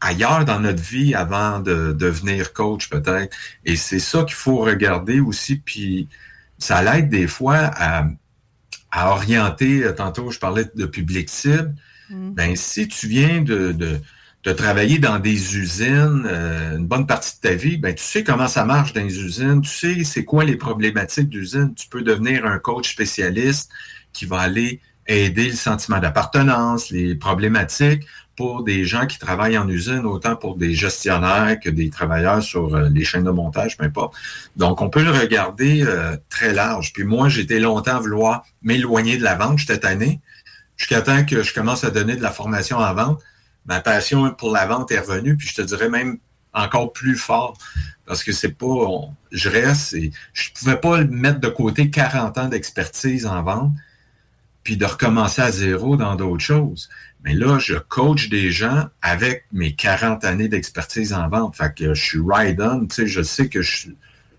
ailleurs 0.00 0.44
dans 0.44 0.60
notre 0.60 0.82
vie 0.82 1.14
avant 1.14 1.58
de 1.60 1.92
devenir 1.92 2.52
coach 2.52 2.88
peut-être. 2.90 3.34
Et 3.64 3.76
c'est 3.76 3.98
ça 3.98 4.24
qu'il 4.24 4.34
faut 4.34 4.58
regarder 4.58 5.20
aussi. 5.20 5.56
Puis 5.56 6.08
ça 6.58 6.82
l'aide 6.82 7.08
des 7.08 7.26
fois 7.26 7.70
à, 7.74 8.06
à 8.90 9.10
orienter. 9.10 9.82
euh, 9.84 9.92
Tantôt, 9.92 10.30
je 10.30 10.38
parlais 10.38 10.66
de 10.74 10.86
public 10.86 11.30
cible. 11.30 11.74
Ben, 12.10 12.54
si 12.54 12.86
tu 12.86 13.08
viens 13.08 13.40
de, 13.42 13.72
de, 13.72 13.98
de 14.46 14.52
travailler 14.52 15.00
dans 15.00 15.18
des 15.18 15.56
usines 15.58 16.24
euh, 16.24 16.76
une 16.76 16.86
bonne 16.86 17.04
partie 17.04 17.34
de 17.34 17.48
ta 17.48 17.54
vie, 17.54 17.78
ben, 17.78 17.92
tu 17.92 18.04
sais 18.04 18.22
comment 18.22 18.46
ça 18.46 18.64
marche 18.64 18.92
dans 18.92 19.02
les 19.02 19.18
usines, 19.18 19.60
tu 19.60 19.70
sais 19.70 20.04
c'est 20.04 20.24
quoi 20.24 20.44
les 20.44 20.54
problématiques 20.54 21.28
d'usine. 21.28 21.74
Tu 21.74 21.88
peux 21.88 22.02
devenir 22.02 22.46
un 22.46 22.60
coach 22.60 22.92
spécialiste 22.92 23.70
qui 24.12 24.24
va 24.24 24.38
aller 24.38 24.80
aider 25.08 25.48
le 25.48 25.56
sentiment 25.56 25.98
d'appartenance, 25.98 26.90
les 26.90 27.16
problématiques 27.16 28.04
pour 28.36 28.62
des 28.62 28.84
gens 28.84 29.06
qui 29.06 29.18
travaillent 29.18 29.58
en 29.58 29.68
usine, 29.68 30.06
autant 30.06 30.36
pour 30.36 30.56
des 30.56 30.74
gestionnaires 30.74 31.58
que 31.58 31.68
des 31.68 31.90
travailleurs 31.90 32.42
sur 32.42 32.72
euh, 32.72 32.88
les 32.88 33.02
chaînes 33.02 33.24
de 33.24 33.30
montage, 33.30 33.76
peu 33.76 33.84
importe. 33.84 34.14
Donc, 34.54 34.80
on 34.80 34.90
peut 34.90 35.02
le 35.02 35.10
regarder 35.10 35.82
euh, 35.84 36.16
très 36.28 36.52
large. 36.52 36.92
Puis 36.92 37.02
moi, 37.02 37.28
j'étais 37.28 37.58
longtemps 37.58 37.96
à 37.96 38.00
vouloir 38.00 38.44
m'éloigner 38.62 39.16
de 39.16 39.24
la 39.24 39.34
vente. 39.34 39.58
J'étais 39.58 39.78
tanné. 39.78 40.20
Jusqu'à 40.76 41.00
temps 41.00 41.24
que 41.24 41.42
je 41.42 41.52
commence 41.52 41.82
à 41.82 41.90
donner 41.90 42.14
de 42.14 42.22
la 42.22 42.30
formation 42.30 42.76
en 42.76 42.94
vente, 42.94 43.20
ma 43.66 43.80
passion 43.80 44.30
pour 44.32 44.52
la 44.52 44.66
vente 44.66 44.90
est 44.92 44.98
revenue, 44.98 45.36
puis 45.36 45.48
je 45.48 45.54
te 45.54 45.62
dirais 45.62 45.88
même 45.88 46.18
encore 46.52 46.92
plus 46.92 47.16
fort. 47.16 47.56
Parce 48.06 48.22
que 48.22 48.32
c'est 48.32 48.52
pas. 48.52 49.00
je 49.32 49.48
reste 49.48 49.94
et 49.94 50.12
je 50.32 50.50
pouvais 50.52 50.76
pas 50.76 51.02
mettre 51.04 51.40
de 51.40 51.48
côté 51.48 51.90
40 51.90 52.38
ans 52.38 52.48
d'expertise 52.48 53.26
en 53.26 53.42
vente, 53.42 53.72
puis 54.62 54.76
de 54.76 54.84
recommencer 54.84 55.42
à 55.42 55.50
zéro 55.50 55.96
dans 55.96 56.14
d'autres 56.14 56.44
choses. 56.44 56.88
Mais 57.24 57.34
là, 57.34 57.58
je 57.58 57.74
coach 57.74 58.28
des 58.28 58.52
gens 58.52 58.86
avec 59.02 59.46
mes 59.52 59.74
40 59.74 60.24
années 60.24 60.48
d'expertise 60.48 61.12
en 61.12 61.28
vente. 61.28 61.56
Fait 61.56 61.74
que 61.74 61.94
je 61.94 62.02
suis 62.02 62.20
ride 62.24 62.60
on, 62.60 62.86
tu 62.86 62.94
sais, 62.94 63.06
je 63.06 63.22
sais 63.22 63.48
que 63.48 63.62
je 63.62 63.76
suis 63.76 63.96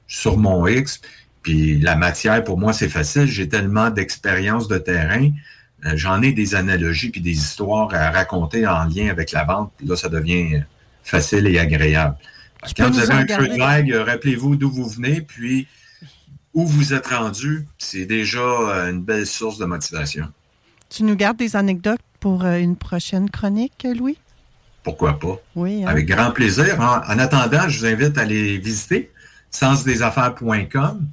sur 0.07 0.38
mon 0.38 0.65
X, 0.67 1.01
puis 1.41 1.80
la 1.80 1.95
matière, 1.95 2.43
pour 2.43 2.57
moi, 2.57 2.73
c'est 2.73 2.89
facile. 2.89 3.25
J'ai 3.25 3.47
tellement 3.47 3.89
d'expérience 3.89 4.67
de 4.67 4.78
terrain. 4.78 5.32
Euh, 5.88 5.93
J'en 5.95 6.21
ai 6.21 6.31
des 6.33 6.55
analogies 6.55 7.09
puis 7.09 7.21
des 7.21 7.31
histoires 7.31 7.93
à 7.93 8.11
raconter 8.11 8.67
en 8.67 8.83
lien 8.85 9.09
avec 9.09 9.31
la 9.31 9.43
vente. 9.43 9.71
Puis 9.77 9.88
là, 9.88 9.95
ça 9.95 10.09
devient 10.09 10.61
facile 11.03 11.47
et 11.47 11.57
agréable. 11.59 12.15
Quand 12.75 12.89
vous 12.91 12.99
avez 12.99 13.13
un 13.13 13.25
creux 13.25 13.47
de 13.47 13.57
vague, 13.57 13.91
rappelez-vous 13.93 14.55
d'où 14.55 14.69
vous 14.69 14.88
venez, 14.89 15.21
puis 15.21 15.67
où 16.53 16.65
vous 16.65 16.93
êtes 16.93 17.07
rendu. 17.07 17.65
C'est 17.77 18.05
déjà 18.05 18.39
euh, 18.39 18.91
une 18.91 19.01
belle 19.01 19.27
source 19.27 19.57
de 19.57 19.65
motivation. 19.65 20.27
Tu 20.89 21.03
nous 21.03 21.15
gardes 21.15 21.38
des 21.38 21.55
anecdotes 21.55 21.99
pour 22.19 22.43
euh, 22.45 22.57
une 22.57 22.75
prochaine 22.75 23.29
chronique, 23.29 23.85
Louis? 23.95 24.17
Pourquoi 24.83 25.19
pas? 25.19 25.39
Oui. 25.55 25.83
hein? 25.85 25.88
Avec 25.89 26.07
grand 26.07 26.31
plaisir. 26.31 26.79
En, 26.79 26.97
en 26.97 27.19
attendant, 27.19 27.69
je 27.69 27.79
vous 27.79 27.85
invite 27.85 28.17
à 28.17 28.21
aller 28.21 28.57
visiter 28.57 29.11
sensdesaffaires.com, 29.51 31.07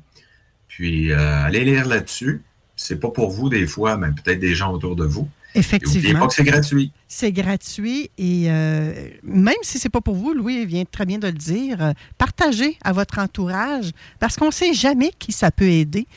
puis 0.69 1.13
euh, 1.13 1.45
allez 1.45 1.65
lire 1.65 1.87
là-dessus. 1.87 2.43
C'est 2.77 2.99
pas 2.99 3.11
pour 3.11 3.31
vous 3.31 3.49
des 3.49 3.67
fois, 3.67 3.97
mais 3.97 4.09
peut-être 4.11 4.41
des 4.41 4.55
gens 4.55 4.73
autour 4.73 4.97
de 4.97 5.05
vous. 5.05 5.29
Et 5.55 5.61
N'oubliez 5.61 5.77
Effectivement. 5.77 6.21
pas 6.21 6.27
que 6.27 6.35
c'est 6.35 6.45
gratuit. 6.45 6.93
C'est 7.07 7.33
gratuit 7.33 8.11
et 8.19 8.47
euh, 8.49 9.09
même 9.23 9.55
si 9.63 9.79
c'est 9.79 9.89
pas 9.89 10.01
pour 10.01 10.17
vous, 10.17 10.35
Louis 10.35 10.67
vient 10.67 10.85
très 10.85 11.07
bien 11.07 11.19
de 11.19 11.29
le 11.29 11.33
dire, 11.33 11.81
euh, 11.81 11.93
partagez 12.19 12.77
à 12.83 12.93
votre 12.93 13.21
entourage 13.21 13.91
parce 14.19 14.37
qu'on 14.37 14.47
ne 14.47 14.53
sait 14.53 14.75
jamais 14.75 15.13
qui 15.17 15.31
ça 15.31 15.53
peut 15.53 15.69
aider. 15.69 16.09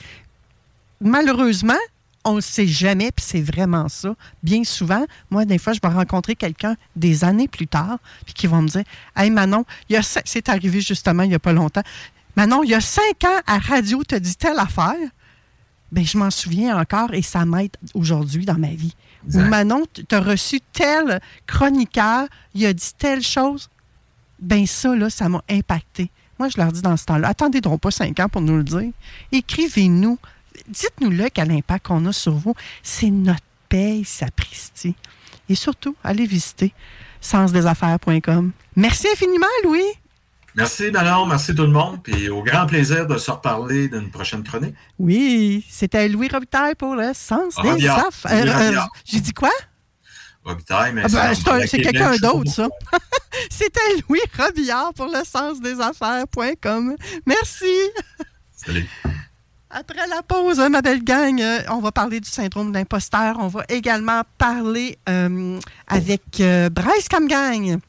Malheureusement, 1.02 1.78
on 2.26 2.36
ne 2.36 2.42
sait 2.42 2.68
jamais, 2.68 3.12
puis 3.12 3.24
c'est 3.26 3.42
vraiment 3.42 3.88
ça. 3.88 4.16
Bien 4.44 4.64
souvent, 4.64 5.06
moi, 5.30 5.46
des 5.46 5.60
fois, 5.60 5.74
je 5.74 5.80
vais 5.82 5.94
rencontrer 5.94 6.36
quelqu'un 6.36 6.76
des 6.96 7.24
années 7.24 7.48
plus 7.48 7.68
tard, 7.68 8.00
puis 8.26 8.34
qui 8.34 8.48
va 8.48 8.60
me 8.60 8.68
dire 8.68 8.84
Hey 9.16 9.30
Manon, 9.30 9.66
c'est 10.26 10.50
arrivé 10.50 10.82
justement 10.82 11.24
il 11.24 11.30
n'y 11.30 11.36
a 11.36 11.40
pas 11.40 11.54
longtemps. 11.54 11.84
Manon, 12.36 12.64
il 12.64 12.72
y 12.72 12.76
a 12.76 12.82
cinq 12.82 13.24
ans 13.24 13.40
à 13.46 13.60
radio, 13.60 14.04
tu 14.08 14.16
as 14.16 14.20
dit 14.20 14.36
telle 14.36 14.60
affaire. 14.60 14.96
Ben, 15.92 16.06
je 16.06 16.18
m'en 16.18 16.32
souviens 16.32 16.78
encore 16.80 17.14
et 17.14 17.22
ça 17.22 17.46
m'aide 17.46 17.76
aujourd'hui 17.94 18.46
dans 18.46 18.58
ma 18.58 18.70
vie. 18.70 18.96
Ou. 19.34 19.40
Manon, 19.40 19.86
tu 19.94 20.04
as 20.14 20.20
reçu 20.20 20.60
tel 20.74 21.22
chroniqueur, 21.46 22.28
il 22.54 22.66
a 22.66 22.74
dit 22.74 22.92
telle 22.98 23.22
chose. 23.22 23.70
Ben 24.40 24.66
ça, 24.66 24.96
là, 24.96 25.10
ça 25.10 25.30
m'a 25.30 25.44
impacté. 25.50 26.12
Moi, 26.40 26.50
je 26.50 26.58
leur 26.58 26.72
dis 26.72 26.82
dans 26.82 26.98
ce 26.98 27.06
temps-là, 27.06 27.30
attendez 27.30 27.62
donc 27.62 27.82
pas 27.82 27.92
cinq 27.92 28.20
ans 28.20 28.30
pour 28.30 28.42
nous 28.42 28.58
le 28.58 28.64
dire. 28.64 28.92
Écrivez-nous. 29.32 30.20
Dites-nous-le 30.68 31.30
quel 31.30 31.52
impact 31.52 31.88
qu'on 31.88 32.06
a 32.06 32.12
sur 32.12 32.34
vous. 32.34 32.56
C'est 32.84 33.10
notre 33.10 33.42
paye, 33.70 34.04
sapristi. 34.04 34.96
Et 35.50 35.56
surtout, 35.56 35.96
allez 36.04 36.26
visiter 36.26 36.74
sensdesaffaires.com. 37.22 38.52
Merci 38.76 39.08
infiniment, 39.12 39.46
Louis. 39.64 39.82
Merci, 40.58 40.90
Manon. 40.92 41.28
Merci 41.28 41.54
tout 41.54 41.62
le 41.62 41.72
monde. 41.72 42.02
Puis 42.04 42.30
au 42.30 42.42
grand 42.42 42.66
plaisir 42.66 43.06
de 43.06 43.18
se 43.18 43.30
reparler 43.30 43.88
d'une 43.88 44.10
prochaine 44.10 44.44
chronique. 44.44 44.76
Oui, 44.98 45.64
c'était 45.70 46.10
Louis 46.10 46.28
Robitaille 46.28 46.74
pour 46.74 46.96
le 46.96 47.12
sens 47.14 47.56
des 47.62 47.88
affaires. 47.88 48.32
Euh, 48.32 48.74
euh. 48.74 48.80
J'ai 49.06 49.20
dit 49.20 49.34
quoi? 49.34 49.52
Robitaille, 50.44 50.94
mais 50.94 51.04
Ah 51.06 51.34
ben, 51.36 51.68
c'est 51.68 51.82
quelqu'un 51.82 52.16
d'autre, 52.16 52.52
ça. 52.52 52.68
C'était 53.52 53.80
Louis 54.08 54.22
Robillard 54.38 54.94
pour 54.94 55.08
le 55.08 55.24
sens 55.24 55.62
des 55.62 55.80
affaires.com. 55.80 56.96
Merci. 57.26 57.76
Salut. 58.56 58.88
Après 59.70 60.08
la 60.08 60.24
pause, 60.24 60.60
ma 60.72 60.82
belle 60.82 61.04
gang, 61.04 61.40
euh, 61.42 61.60
on 61.70 61.80
va 61.80 61.92
parler 61.92 62.22
du 62.22 62.30
syndrome 62.30 62.72
d'imposteur. 62.72 63.36
On 63.40 63.48
va 63.48 63.64
également 63.68 64.22
parler 64.38 64.98
euh, 65.10 65.60
avec 65.88 66.40
euh, 66.40 66.70
Bryce 66.70 67.10
Camgang 67.10 67.80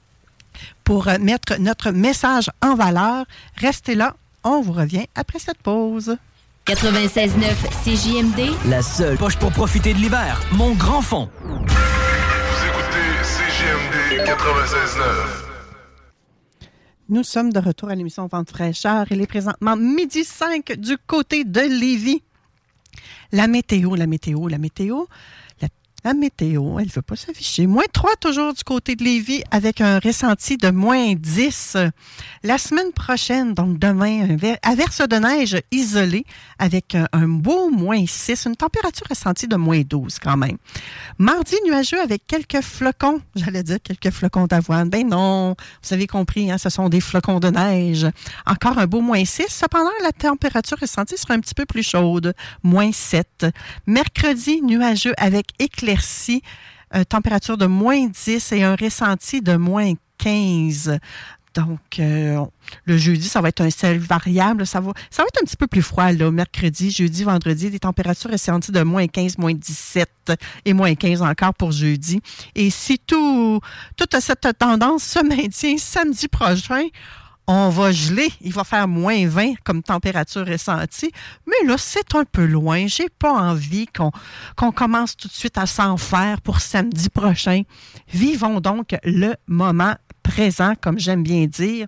pour 0.89 1.07
euh, 1.09 1.18
mettre 1.18 1.61
notre 1.61 1.91
message 1.91 2.51
en 2.62 2.74
valeur. 2.74 3.26
Restez 3.57 3.95
là, 3.95 4.16
on 4.43 4.62
vous 4.62 4.72
revient 4.72 5.05
après 5.14 5.39
cette 5.39 5.59
pause. 5.59 6.16
96.9 6.66 7.28
CJMD. 7.84 8.70
La 8.70 8.80
seule 8.80 9.18
poche 9.18 9.36
pour 9.36 9.53
profiter 9.53 9.93
de 9.93 9.99
l'hiver. 9.99 10.41
Mon 10.53 10.72
grand 10.72 11.03
fond. 11.03 11.28
CGMD 13.22 14.26
96.9. 14.26 16.64
Nous 17.11 17.22
sommes 17.22 17.53
de 17.53 17.59
retour 17.59 17.91
à 17.91 17.95
l'émission 17.95 18.26
Vente 18.26 18.49
fraîcheur. 18.49 19.05
Il 19.11 19.20
est 19.20 19.26
présentement 19.26 19.76
midi 19.76 20.24
5 20.24 20.72
du 20.78 20.97
côté 21.07 21.45
de 21.45 21.61
Lévis. 21.61 22.22
La 23.30 23.47
météo, 23.47 23.95
la 23.95 24.07
météo, 24.07 24.49
la 24.49 24.57
météo. 24.57 25.05
La, 26.05 26.14
météo, 26.14 26.78
elle 26.78 26.86
ne 26.86 26.92
veut 26.92 27.03
pas 27.03 27.16
s'afficher. 27.16 27.66
Moins 27.66 27.84
3 27.92 28.16
toujours 28.20 28.55
du 28.55 28.62
côté 28.64 28.94
de 28.96 29.05
Lévis 29.05 29.42
avec 29.51 29.80
un 29.80 29.99
ressenti 29.99 30.57
de 30.57 30.70
moins 30.70 31.14
10. 31.14 31.76
La 32.44 32.57
semaine 32.57 32.92
prochaine, 32.92 33.53
donc 33.53 33.78
demain, 33.78 34.30
un 34.30 34.36
ver- 34.36 34.59
averse 34.62 35.07
de 35.07 35.16
neige 35.16 35.57
isolée 35.70 36.24
avec 36.59 36.96
un, 37.12 37.28
beau 37.28 37.70
moins 37.70 38.05
6, 38.07 38.46
une 38.46 38.57
température 38.57 39.07
ressentie 39.09 39.49
de 39.49 39.57
moins 39.57 39.82
12 39.82 40.18
quand 40.22 40.36
même. 40.36 40.57
Mardi, 41.18 41.57
nuageux 41.66 42.01
avec 42.01 42.26
quelques 42.26 42.62
flocons. 42.62 43.20
J'allais 43.34 43.62
dire 43.62 43.78
quelques 43.82 44.11
flocons 44.14 44.46
d'avoine. 44.46 44.88
Ben 44.88 45.07
non, 45.07 45.57
vous 45.82 45.94
avez 45.94 46.07
compris, 46.07 46.51
hein, 46.51 46.59
ce 46.59 46.70
sont 46.70 46.88
des 46.88 47.01
flocons 47.01 47.40
de 47.40 47.49
neige. 47.49 48.07
Encore 48.46 48.78
un 48.78 48.86
beau 48.86 49.01
moins 49.01 49.24
6. 49.24 49.46
Cependant, 49.49 49.90
la 50.03 50.12
température 50.12 50.78
ressentie 50.80 51.16
sera 51.18 51.34
un 51.34 51.40
petit 51.40 51.55
peu 51.55 51.66
plus 51.66 51.82
chaude, 51.82 52.34
moins 52.62 52.92
7. 52.92 53.46
Mercredi, 53.86 54.62
nuageux 54.62 55.14
avec 55.18 55.49
euh, 56.95 57.05
température 57.05 57.57
de 57.57 57.66
moins 57.66 58.07
10 58.07 58.53
et 58.53 58.62
un 58.62 58.76
ressenti 58.76 59.41
de 59.41 59.57
moins 59.57 59.93
15. 60.18 60.99
Donc, 61.55 61.99
euh, 61.99 62.45
le 62.84 62.97
jeudi, 62.99 63.28
ça 63.28 63.41
va 63.41 63.49
être 63.49 63.61
un 63.61 63.70
ciel 63.70 63.99
variable. 63.99 64.66
Ça 64.66 64.80
va, 64.80 64.93
ça 65.11 65.22
va 65.22 65.26
être 65.26 65.43
un 65.43 65.45
petit 65.45 65.57
peu 65.57 65.66
plus 65.66 65.82
froid, 65.82 66.12
là, 66.12 66.30
mercredi, 66.30 66.91
jeudi, 66.91 67.24
vendredi. 67.24 67.70
Des 67.70 67.80
températures 67.80 68.30
ressenties 68.30 68.72
de 68.72 68.82
moins 68.82 69.07
15, 69.07 69.39
moins 69.39 69.55
17 69.55 70.09
et 70.64 70.72
moins 70.72 70.95
15 70.95 71.22
encore 71.22 71.55
pour 71.55 71.72
jeudi. 71.72 72.20
Et 72.55 72.70
si 72.70 72.99
tout, 72.99 73.61
toute 73.97 74.20
cette 74.20 74.49
tendance 74.59 75.03
se 75.03 75.24
maintient 75.24 75.78
samedi 75.78 76.28
prochain, 76.28 76.86
on 77.49 77.70
va 77.70 77.90
geler. 77.90 78.30
Il 78.42 78.53
va 78.53 78.62
faire 78.62 78.86
moins 78.86 79.26
20 79.26 79.55
comme 79.64 79.82
température 79.82 80.46
ressentie. 80.46 81.11
Mais 81.46 81.66
là, 81.66 81.76
c'est 81.78 82.14
un 82.14 82.24
peu 82.24 82.44
loin. 82.44 82.86
J'ai 82.86 83.09
pas 83.09 83.32
envie 83.32 83.86
qu'on 83.86 84.70
commence 84.70 85.16
tout 85.16 85.28
de 85.28 85.32
suite 85.32 85.57
à 85.57 85.64
s'en 85.64 85.96
faire 85.96 86.42
pour 86.42 86.61
samedi 86.61 87.09
prochain. 87.09 87.62
Vivons 88.12 88.61
donc 88.61 88.94
le 89.03 89.34
moment 89.46 89.94
présent, 90.22 90.74
comme 90.78 90.99
j'aime 90.99 91.22
bien 91.22 91.46
dire. 91.46 91.86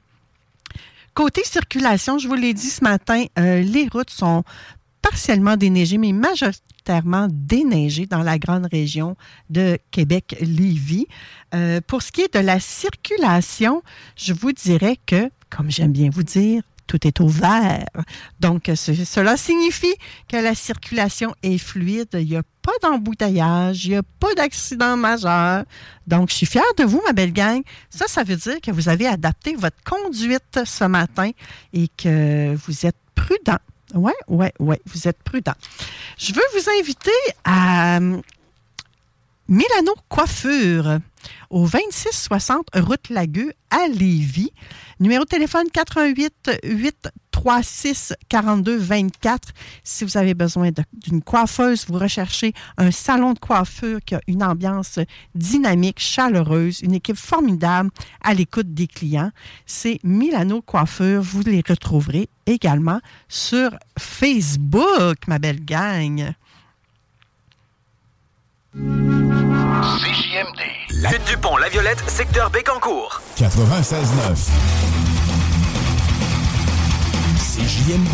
Côté 1.13 1.43
circulation, 1.45 2.19
je 2.19 2.27
vous 2.27 2.35
l'ai 2.35 2.55
dit 2.55 2.71
ce 2.71 2.83
matin, 2.83 3.25
euh, 3.39 3.61
les 3.61 3.87
routes 3.89 4.11
sont 4.11 4.45
partiellement 5.03 5.57
déneigées, 5.57 5.99
mais 5.99 6.13
majoritairement 6.13 7.29
déneigées 7.31 8.07
dans 8.07 8.23
la 8.23 8.39
grande 8.39 8.67
région 8.71 9.17
de 9.51 9.79
Québec-Lévis. 9.91 11.07
Euh, 11.55 11.81
pour 11.87 12.01
ce 12.01 12.13
qui 12.13 12.23
est 12.23 12.33
de 12.33 12.39
la 12.39 12.61
circulation, 12.61 13.83
je 14.17 14.33
vous 14.33 14.53
dirais 14.53 14.97
que, 15.05 15.31
comme 15.55 15.71
j'aime 15.71 15.93
bien 15.93 16.11
vous 16.11 16.23
dire, 16.23 16.63
tout 16.87 17.07
est 17.07 17.21
au 17.21 17.29
vert. 17.29 17.85
Donc, 18.41 18.71
ce- 18.75 19.05
cela 19.05 19.37
signifie 19.37 19.95
que 20.29 20.37
la 20.37 20.55
circulation 20.55 21.35
est 21.43 21.59
fluide. 21.59 22.09
Il 22.15 22.27
n'y 22.27 22.37
a 22.37 22.43
pas 22.63 22.73
d'embouteillage, 22.83 23.85
il 23.87 23.91
n'y 23.91 23.97
a 23.97 24.03
pas 24.03 24.35
d'accident 24.35 24.97
majeur. 24.97 25.65
Donc, 26.07 26.31
je 26.31 26.35
suis 26.35 26.47
fière 26.47 26.65
de 26.79 26.85
vous, 26.85 27.01
ma 27.07 27.13
belle 27.13 27.33
gang. 27.33 27.63
Ça, 27.91 28.07
ça 28.09 28.25
veut 28.25 28.37
dire 28.37 28.61
que 28.61 28.71
vous 28.73 28.89
avez 28.89 29.07
adapté 29.07 29.55
votre 29.55 29.77
conduite 29.85 30.61
ce 30.65 30.85
matin 30.85 31.31
et 31.73 31.87
que 31.97 32.55
vous 32.67 32.87
êtes 32.87 32.97
prudent. 33.15 33.59
Oui, 33.95 34.13
oui, 34.29 34.47
oui, 34.59 34.77
vous 34.87 35.07
êtes 35.09 35.21
prudent. 35.23 35.55
Je 36.19 36.33
veux 36.33 36.43
vous 36.55 36.71
inviter 36.81 37.11
à 37.45 37.97
hum, 37.99 38.21
Milano 39.49 39.95
Coiffure 40.09 40.99
au 41.51 41.67
2660 41.67 42.69
route 42.77 43.09
Lagueux 43.11 43.53
à 43.71 43.89
Lévis. 43.89 44.53
Numéro 45.01 45.25
de 45.25 45.29
téléphone 45.29 45.67
88 45.73 46.61
836 46.65 48.15
42 48.29 48.77
24. 48.77 49.49
Si 49.83 50.05
vous 50.05 50.17
avez 50.17 50.35
besoin 50.35 50.71
d'une 50.93 51.23
coiffeuse, 51.23 51.87
vous 51.89 51.99
recherchez 51.99 52.53
un 52.79 52.91
salon 52.91 53.33
de 53.33 53.39
coiffure 53.39 53.99
qui 54.05 54.15
a 54.15 54.21
une 54.27 54.43
ambiance 54.43 54.99
dynamique, 55.35 55.99
chaleureuse, 55.99 56.81
une 56.83 56.95
équipe 56.95 57.17
formidable 57.17 57.91
à 58.23 58.35
l'écoute 58.35 58.73
des 58.73 58.87
clients. 58.87 59.33
C'est 59.67 59.99
Milano 60.05 60.63
Coiffure. 60.63 61.23
Vous 61.23 61.43
les 61.43 61.63
retrouverez 61.69 62.29
également 62.47 63.01
sur 63.29 63.71
Facebook, 63.99 65.27
ma 65.27 65.39
belle 65.39 65.65
gang. 65.65 66.35
CJMD. 69.81 71.09
Suite 71.09 71.25
Dupont, 71.27 71.57
La 71.57 71.71
Violette, 71.71 72.05
secteur 72.07 72.51
Bécancourt. 72.51 73.23
96.9. 73.39 74.51
CJMD. 77.39 78.11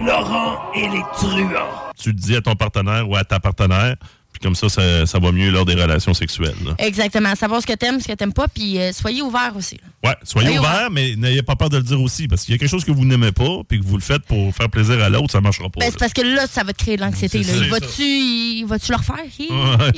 Laurent 0.00 0.72
et 0.74 0.88
les 0.88 1.02
truands. 1.12 1.92
Tu 1.98 2.08
le 2.10 2.14
dis 2.14 2.34
à 2.34 2.40
ton 2.40 2.54
partenaire 2.54 3.06
ou 3.06 3.14
à 3.14 3.24
ta 3.24 3.40
partenaire, 3.40 3.96
puis 4.38 4.46
comme 4.46 4.54
ça, 4.54 4.68
ça, 4.68 5.06
ça 5.06 5.18
va 5.18 5.32
mieux 5.32 5.50
lors 5.50 5.64
des 5.64 5.74
relations 5.74 6.14
sexuelles. 6.14 6.54
là. 6.64 6.74
Exactement. 6.78 7.34
Savoir 7.34 7.60
ce 7.62 7.66
que 7.66 7.72
t'aimes, 7.72 8.00
ce 8.00 8.06
que 8.08 8.12
t'aimes 8.12 8.32
pas, 8.32 8.46
puis 8.48 8.78
euh, 8.78 8.92
soyez 8.92 9.22
ouverts 9.22 9.54
aussi. 9.56 9.76
là. 9.76 9.80
Ouais, 10.10 10.16
soyez 10.22 10.46
Soyez 10.48 10.58
ouverts, 10.60 10.90
mais 10.90 11.16
n'ayez 11.16 11.42
pas 11.42 11.56
peur 11.56 11.68
de 11.70 11.78
le 11.78 11.82
dire 11.82 12.00
aussi, 12.00 12.28
parce 12.28 12.42
qu'il 12.44 12.52
y 12.52 12.54
a 12.54 12.58
quelque 12.58 12.70
chose 12.70 12.84
que 12.84 12.92
vous 12.92 13.04
n'aimez 13.04 13.32
pas, 13.32 13.62
puis 13.68 13.80
que 13.80 13.84
vous 13.84 13.96
le 13.96 14.02
faites 14.02 14.22
pour 14.24 14.54
faire 14.54 14.68
plaisir 14.68 15.02
à 15.02 15.08
l'autre, 15.08 15.32
ça 15.32 15.40
marchera 15.40 15.68
pas. 15.68 15.80
Ben, 15.80 15.88
c'est 15.90 15.98
parce 15.98 16.12
que 16.12 16.22
là, 16.22 16.46
ça 16.46 16.62
va 16.62 16.72
te 16.72 16.78
créer 16.82 16.96
de 16.96 17.00
l'anxiété. 17.02 17.38
Il 17.40 17.70
va-tu 17.70 18.02
il 18.02 18.64
va-tu 18.66 18.92
le 18.92 18.96
refaire? 18.98 19.16
Ouais. 19.16 19.92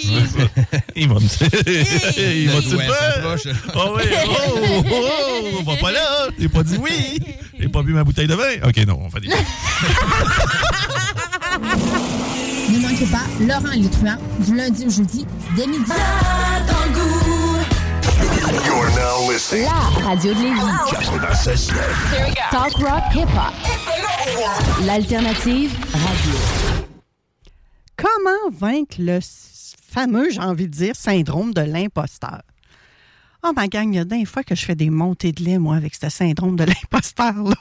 Il 0.97 1.09
va 1.09 1.15
me 1.15 1.21
dire. 1.21 1.49
Il 2.17 2.49
va 2.49 2.55
Ouais, 2.59 2.63
dire. 2.63 2.95
ça 2.95 3.19
approche. 3.19 3.47
Oh 3.75 3.95
oui, 3.97 4.03
oh, 4.27 4.85
oh, 4.91 5.09
oh, 5.59 5.63
va 5.65 5.77
pas 5.77 5.93
là. 5.93 6.29
J'ai 6.39 6.49
pas 6.49 6.63
dit 6.63 6.77
oui. 6.79 7.19
J'ai 7.59 7.69
pas 7.69 7.83
bu 7.83 7.93
ma 7.93 8.05
bouteille 8.05 8.27
de 8.29 8.35
vin. 8.35 8.67
Ok, 8.69 8.77
non, 8.87 9.01
on 9.05 9.11
fait 9.11 9.21
des. 9.21 9.29
Ne 12.99 13.05
manquez 13.05 13.13
pas 13.13 13.45
Laurent 13.45 13.73
et 13.73 13.79
les 13.79 13.91
truands 13.91 14.19
du 14.41 14.57
lundi 14.57 14.87
au 14.87 14.91
jeudi 14.91 15.27
dès 15.55 15.67
midi. 15.69 15.93
You're 18.67 18.91
now 18.91 19.31
listening. 19.31 19.65
La 19.67 20.05
radio 20.05 20.35
de 20.35 20.41
Lévis. 20.41 20.61
96.9. 20.91 21.75
Talk 22.51 22.73
rock 22.79 23.03
hip 23.15 23.29
hop. 23.37 24.85
L'alternative 24.85 25.77
radio. 25.93 26.39
Comment 27.97 28.51
vaincre 28.51 28.97
le 28.99 29.21
fameux, 29.89 30.31
j'ai 30.31 30.41
envie 30.41 30.67
de 30.67 30.73
dire, 30.73 30.97
syndrome 30.97 31.55
de 31.55 31.61
l'imposteur? 31.61 32.43
Oh, 33.45 33.53
ma 33.55 33.69
gang, 33.69 33.93
il 33.93 33.97
y 33.97 34.01
a 34.01 34.05
des 34.05 34.25
fois 34.25 34.43
que 34.43 34.57
je 34.57 34.65
fais 34.65 34.75
des 34.75 34.91
montées 34.91 35.31
de 35.31 35.45
lait, 35.45 35.59
moi, 35.59 35.77
avec 35.77 35.95
ce 35.95 36.09
syndrome 36.09 36.57
de 36.57 36.65
l'imposteur-là. 36.65 37.55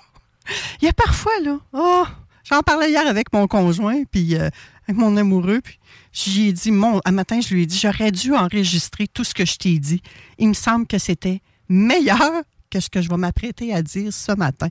Il 0.82 0.86
y 0.86 0.88
a 0.88 0.94
parfois, 0.94 1.40
là, 1.44 1.58
oh, 1.74 2.06
j'en 2.44 2.62
parlais 2.62 2.90
hier 2.90 3.06
avec 3.06 3.32
mon 3.34 3.48
conjoint, 3.48 4.04
puis 4.10 4.36
euh, 4.36 4.50
avec 4.88 5.00
mon 5.00 5.18
amoureux, 5.18 5.60
puis 5.62 5.80
j'y 6.14 6.54
dit, 6.54 6.72
mon, 6.72 7.02
un 7.04 7.12
matin, 7.12 7.42
je 7.42 7.54
lui 7.54 7.64
ai 7.64 7.66
dit, 7.66 7.78
j'aurais 7.78 8.12
dû 8.12 8.34
enregistrer 8.34 9.08
tout 9.08 9.24
ce 9.24 9.34
que 9.34 9.46
je 9.46 9.58
t'ai 9.58 9.80
dit. 9.80 10.02
Il 10.38 10.50
me 10.50 10.54
semble 10.54 10.88
que 10.88 10.98
c'était 10.98 11.42
meilleur 11.68 12.44
que 12.70 12.80
ce 12.80 12.90
que 12.90 13.02
je 13.02 13.10
vais 13.10 13.18
m'apprêter 13.18 13.74
à 13.74 13.82
dire 13.82 14.14
ce 14.14 14.32
matin. 14.34 14.70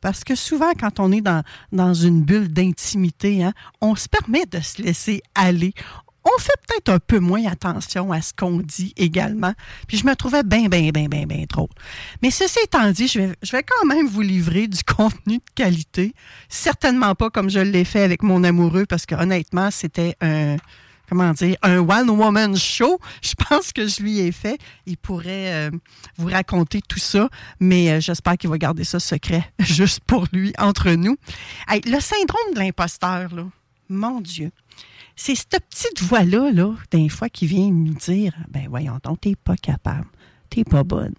Parce 0.00 0.22
que 0.22 0.34
souvent, 0.34 0.72
quand 0.78 1.00
on 1.00 1.12
est 1.12 1.22
dans, 1.22 1.42
dans 1.72 1.94
une 1.94 2.22
bulle 2.22 2.48
d'intimité, 2.48 3.42
hein, 3.42 3.54
on 3.80 3.94
se 3.94 4.08
permet 4.08 4.44
de 4.44 4.60
se 4.60 4.82
laisser 4.82 5.22
aller. 5.34 5.72
On 6.24 6.38
fait 6.38 6.58
peut-être 6.66 6.88
un 6.88 6.98
peu 6.98 7.18
moins 7.18 7.44
attention 7.46 8.10
à 8.10 8.22
ce 8.22 8.32
qu'on 8.32 8.58
dit 8.58 8.94
également. 8.96 9.52
Puis 9.86 9.98
je 9.98 10.06
me 10.06 10.14
trouvais 10.16 10.42
bien, 10.42 10.68
bien, 10.68 10.90
bien, 10.90 11.06
bien, 11.06 11.26
bien 11.26 11.44
drôle. 11.48 11.68
Mais 12.22 12.30
ceci 12.30 12.58
étant 12.64 12.90
dit, 12.90 13.08
je 13.08 13.20
vais, 13.20 13.32
je 13.42 13.52
vais 13.52 13.62
quand 13.62 13.86
même 13.86 14.06
vous 14.06 14.22
livrer 14.22 14.66
du 14.66 14.82
contenu 14.96 15.36
de 15.36 15.50
qualité. 15.54 16.14
Certainement 16.48 17.14
pas 17.14 17.28
comme 17.28 17.50
je 17.50 17.60
l'ai 17.60 17.84
fait 17.84 18.02
avec 18.02 18.22
mon 18.22 18.42
amoureux, 18.42 18.86
parce 18.86 19.04
que 19.04 19.14
honnêtement, 19.14 19.70
c'était 19.70 20.16
un, 20.22 20.56
comment 21.08 21.32
dire, 21.32 21.56
un 21.62 21.78
one-woman 21.78 22.56
show. 22.56 22.98
Je 23.22 23.34
pense 23.34 23.72
que 23.72 23.86
je 23.86 24.02
lui 24.02 24.20
ai 24.20 24.32
fait. 24.32 24.58
Il 24.86 24.96
pourrait 24.96 25.52
euh, 25.52 25.70
vous 26.16 26.28
raconter 26.28 26.80
tout 26.86 26.98
ça, 26.98 27.28
mais 27.60 27.90
euh, 27.90 28.00
j'espère 28.00 28.36
qu'il 28.36 28.50
va 28.50 28.58
garder 28.58 28.84
ça 28.84 29.00
secret, 29.00 29.52
juste 29.58 30.00
pour 30.06 30.26
lui, 30.32 30.52
entre 30.58 30.90
nous. 30.90 31.16
Hey, 31.68 31.80
le 31.82 32.00
syndrome 32.00 32.54
de 32.54 32.58
l'imposteur, 32.60 33.34
là, 33.34 33.44
mon 33.88 34.20
Dieu. 34.20 34.50
C'est 35.16 35.34
cette 35.34 35.60
petite 35.70 36.02
voix-là, 36.02 36.50
là, 36.52 36.74
des 36.90 37.08
fois, 37.08 37.28
qui 37.28 37.46
vient 37.46 37.70
nous 37.70 37.94
dire 37.94 38.34
Ben 38.48 38.68
voyons 38.68 38.98
donc, 39.02 39.20
t'es 39.20 39.36
pas 39.36 39.56
capable, 39.56 40.06
t'es 40.50 40.64
pas 40.64 40.82
bonne, 40.82 41.14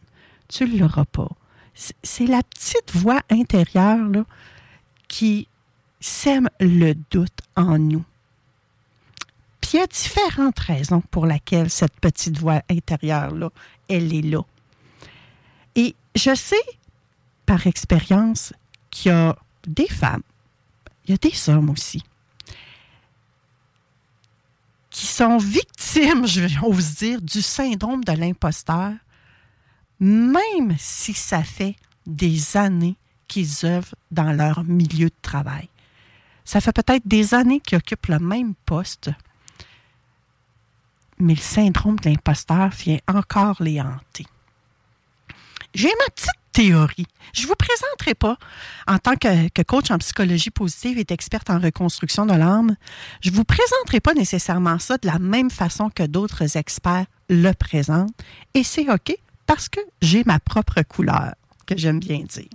tu 0.48 0.66
l'auras 0.68 1.06
pas. 1.06 1.30
C'est- 1.74 2.28
la 2.28 2.42
petite 2.44 2.94
voix 2.94 3.22
intérieure, 3.30 4.26
qui 5.08 5.48
sème 6.00 6.50
le 6.60 6.94
doute 7.12 7.40
en 7.56 7.78
nous. 7.78 8.04
Puis 9.62 9.72
il 9.74 9.80
y 9.80 9.84
a 9.84 9.88
différentes 9.88 10.60
raisons 10.60 11.02
pour 11.12 11.26
lesquelles 11.26 11.70
cette 11.70 12.00
petite 12.00 12.38
voix 12.38 12.62
intérieure-là, 12.70 13.50
elle 13.90 14.14
est 14.14 14.22
là. 14.22 14.42
Et 15.76 15.96
je 16.16 16.36
sais, 16.36 16.56
par 17.46 17.66
expérience, 17.68 18.54
qu'il 18.92 19.12
y 19.12 19.16
a 19.16 19.36
des 19.68 19.88
femmes, 19.88 20.22
il 21.06 21.12
y 21.12 21.14
a 21.14 21.18
des 21.18 21.50
hommes 21.50 21.70
aussi, 21.70 22.04
qui 24.96 25.08
sont 25.08 25.38
victimes, 25.38 26.26
j'ose 26.26 26.96
dire, 26.96 27.22
du 27.22 27.42
syndrome 27.42 28.06
de 28.06 28.14
l'imposteur, 28.14 28.94
même 30.00 30.74
si 30.78 31.14
ça 31.14 31.44
fait 31.44 31.76
des 32.08 32.56
années 32.56 32.96
qu'ils 33.28 33.66
œuvrent 33.66 33.96
dans 34.12 34.32
leur 34.32 34.64
milieu 34.64 35.10
de 35.10 35.22
travail. 35.22 35.68
Ça 36.46 36.62
fait 36.62 36.72
peut-être 36.72 37.06
des 37.06 37.34
années 37.34 37.60
qu'ils 37.60 37.78
occupent 37.78 38.08
le 38.08 38.20
même 38.20 38.56
poste, 38.66 39.10
mais 41.20 41.36
le 41.36 41.42
syndrome 41.42 42.00
de 42.00 42.10
l'imposteur 42.10 42.70
vient 42.70 43.00
encore 43.10 43.62
les 43.62 43.82
hanter. 43.82 44.28
J'ai 45.74 45.90
ma 45.90 46.06
petite 46.14 46.30
théorie. 46.56 47.06
Je 47.34 47.44
ne 47.44 47.48
vous 47.48 47.56
présenterai 47.56 48.16
pas 48.16 48.38
en 48.88 48.98
tant 48.98 49.16
que, 49.18 49.50
que 49.50 49.62
coach 49.62 49.92
en 49.92 49.98
psychologie 49.98 50.52
positive 50.52 50.98
et 50.98 51.06
experte 51.10 51.50
en 51.50 51.60
reconstruction 51.60 52.26
de 52.26 52.34
l'âme. 52.34 52.78
Je 53.22 53.30
ne 53.30 53.36
vous 53.36 53.44
présenterai 53.44 54.00
pas 54.00 54.14
nécessairement 54.14 54.80
ça 54.80 54.98
de 54.98 55.06
la 55.06 55.20
même 55.20 55.52
façon 55.52 55.90
que 55.90 56.04
d'autres 56.04 56.56
experts 56.58 57.08
le 57.30 57.52
présentent. 57.52 58.16
Et 58.54 58.64
c'est 58.64 58.90
OK 58.90 59.14
parce 59.46 59.68
que 59.68 59.82
j'ai 60.02 60.24
ma 60.26 60.40
propre 60.40 60.82
couleur, 60.84 61.36
que 61.66 61.78
j'aime 61.78 62.00
bien 62.00 62.20
dire. 62.20 62.50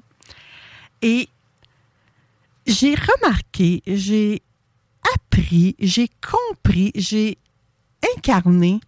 Et 1.02 1.28
j'ai 2.66 2.94
remarqué, 2.94 3.82
j'ai 3.86 4.40
appris, 5.14 5.76
j'ai 5.78 6.08
compris, 6.26 6.90
j'ai 6.94 7.36
incarné, 8.16 8.80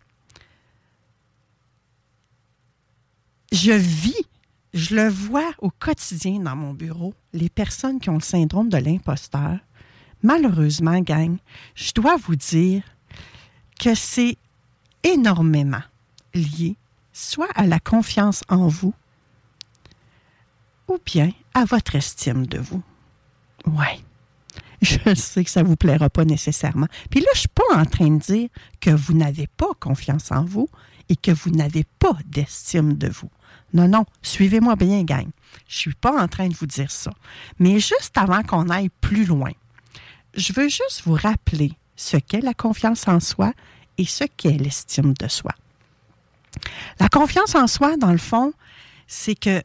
je 3.53 3.73
vis, 3.73 4.27
je 4.75 4.95
le 4.95 5.09
vois 5.09 5.53
au 5.59 5.71
quotidien 5.71 6.41
dans 6.41 6.57
mon 6.57 6.73
bureau, 6.73 7.15
les 7.33 7.49
personnes 7.51 8.01
qui 8.01 8.11
ont 8.11 8.15
le 8.15 8.21
syndrome 8.21 8.69
de 8.69 8.79
l'imposteur. 8.79 9.59
Malheureusement, 10.23 11.01
gang, 11.01 11.37
je 11.75 11.93
dois 11.93 12.17
vous 12.17 12.37
dire 12.37 12.83
que 13.79 13.95
c'est 13.95 14.37
énormément 15.03 15.83
lié 16.35 16.77
soit 17.13 17.51
à 17.55 17.67
la 17.67 17.79
confiance 17.79 18.43
en 18.49 18.69
vous, 18.69 18.95
ou 20.89 20.99
bien 21.05 21.31
à 21.55 21.65
votre 21.65 21.97
estime 21.97 22.47
de 22.47 22.59
vous. 22.59 22.83
Oui. 23.67 24.05
Je 24.81 25.15
sais 25.15 25.45
que 25.45 25.51
ça 25.51 25.63
ne 25.63 25.69
vous 25.69 25.77
plaira 25.77 26.11
pas 26.11 26.25
nécessairement. 26.25 26.89
Puis 27.11 27.21
là, 27.21 27.27
je 27.35 27.39
ne 27.39 27.41
suis 27.41 27.49
pas 27.49 27.77
en 27.77 27.85
train 27.85 28.09
de 28.09 28.19
dire 28.19 28.49
que 28.81 28.91
vous 28.91 29.15
n'avez 29.15 29.47
pas 29.47 29.71
confiance 29.79 30.33
en 30.33 30.45
vous 30.45 30.69
et 31.13 31.17
que 31.17 31.31
vous 31.31 31.51
n'avez 31.51 31.85
pas 31.99 32.17
d'estime 32.25 32.95
de 32.95 33.09
vous. 33.09 33.29
Non, 33.75 33.87
non, 33.87 34.07
suivez-moi 34.23 34.77
bien, 34.77 35.03
gang. 35.03 35.29
Je 35.69 35.77
ne 35.77 35.81
suis 35.81 35.95
pas 35.95 36.19
en 36.19 36.27
train 36.27 36.49
de 36.49 36.55
vous 36.55 36.67
dire 36.67 36.91
ça. 36.91 37.13
Mais 37.59 37.81
juste 37.81 38.17
avant 38.17 38.43
qu'on 38.43 38.71
aille 38.71 38.89
plus 39.03 39.27
loin, 39.27 39.53
je 40.35 40.55
veux 40.55 40.71
juste 40.71 41.03
vous 41.05 41.13
rappeler 41.13 41.73
ce 41.97 42.17
qu'est 42.17 42.41
la 42.41 42.55
confiance 42.55 43.07
en 43.09 43.21
soi 43.21 43.53
et 43.99 44.07
ce 44.07 44.25
qu'est 44.25 44.57
l'estime 44.57 45.13
de 45.13 45.29
soi. 45.29 45.53
La 46.99 47.11
confiance 47.11 47.55
en 47.55 47.67
soi, 47.67 47.99
dans 47.99 48.13
le 48.13 48.19
fond, 48.19 48.55
c'est 49.07 49.35
que 49.35 49.63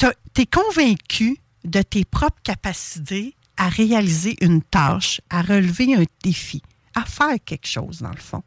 tu 0.00 0.06
es 0.42 0.46
convaincu 0.46 1.38
de 1.62 1.80
tes 1.80 2.04
propres 2.04 2.42
capacités 2.42 3.36
à 3.56 3.68
réaliser 3.68 4.34
une 4.40 4.62
tâche, 4.62 5.20
à 5.30 5.42
relever 5.42 5.94
un 5.94 6.02
défi, 6.24 6.60
à 6.96 7.04
faire 7.04 7.36
quelque 7.44 7.68
chose, 7.68 8.00
dans 8.00 8.10
le 8.10 8.16
fond. 8.16 8.42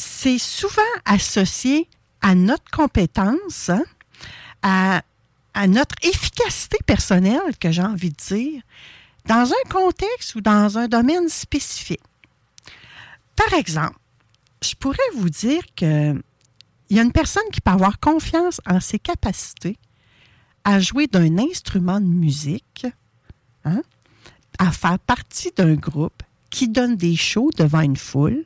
C'est 0.00 0.38
souvent 0.38 0.80
associé 1.04 1.88
à 2.20 2.36
notre 2.36 2.70
compétence, 2.70 3.68
hein, 3.68 3.82
à, 4.62 5.66
notre 5.66 5.96
efficacité 6.02 6.78
personnelle, 6.86 7.58
que 7.60 7.72
j'ai 7.72 7.82
envie 7.82 8.10
de 8.10 8.14
dire, 8.14 8.62
dans 9.26 9.50
un 9.50 9.68
contexte 9.68 10.36
ou 10.36 10.40
dans 10.40 10.78
un 10.78 10.86
domaine 10.86 11.28
spécifique. 11.28 12.00
Par 13.34 13.52
exemple, 13.54 13.98
je 14.62 14.76
pourrais 14.76 14.98
vous 15.16 15.30
dire 15.30 15.62
que 15.76 16.14
il 16.90 16.96
y 16.96 17.00
a 17.00 17.02
une 17.02 17.12
personne 17.12 17.42
qui 17.52 17.60
peut 17.60 17.72
avoir 17.72 17.98
confiance 17.98 18.60
en 18.66 18.78
ses 18.78 19.00
capacités 19.00 19.78
à 20.62 20.78
jouer 20.78 21.08
d'un 21.08 21.38
instrument 21.38 22.00
de 22.00 22.06
musique, 22.06 22.86
hein, 23.64 23.82
à 24.60 24.70
faire 24.70 25.00
partie 25.00 25.50
d'un 25.56 25.74
groupe 25.74 26.22
qui 26.50 26.68
donne 26.68 26.96
des 26.96 27.16
shows 27.16 27.50
devant 27.56 27.80
une 27.80 27.96
foule, 27.96 28.44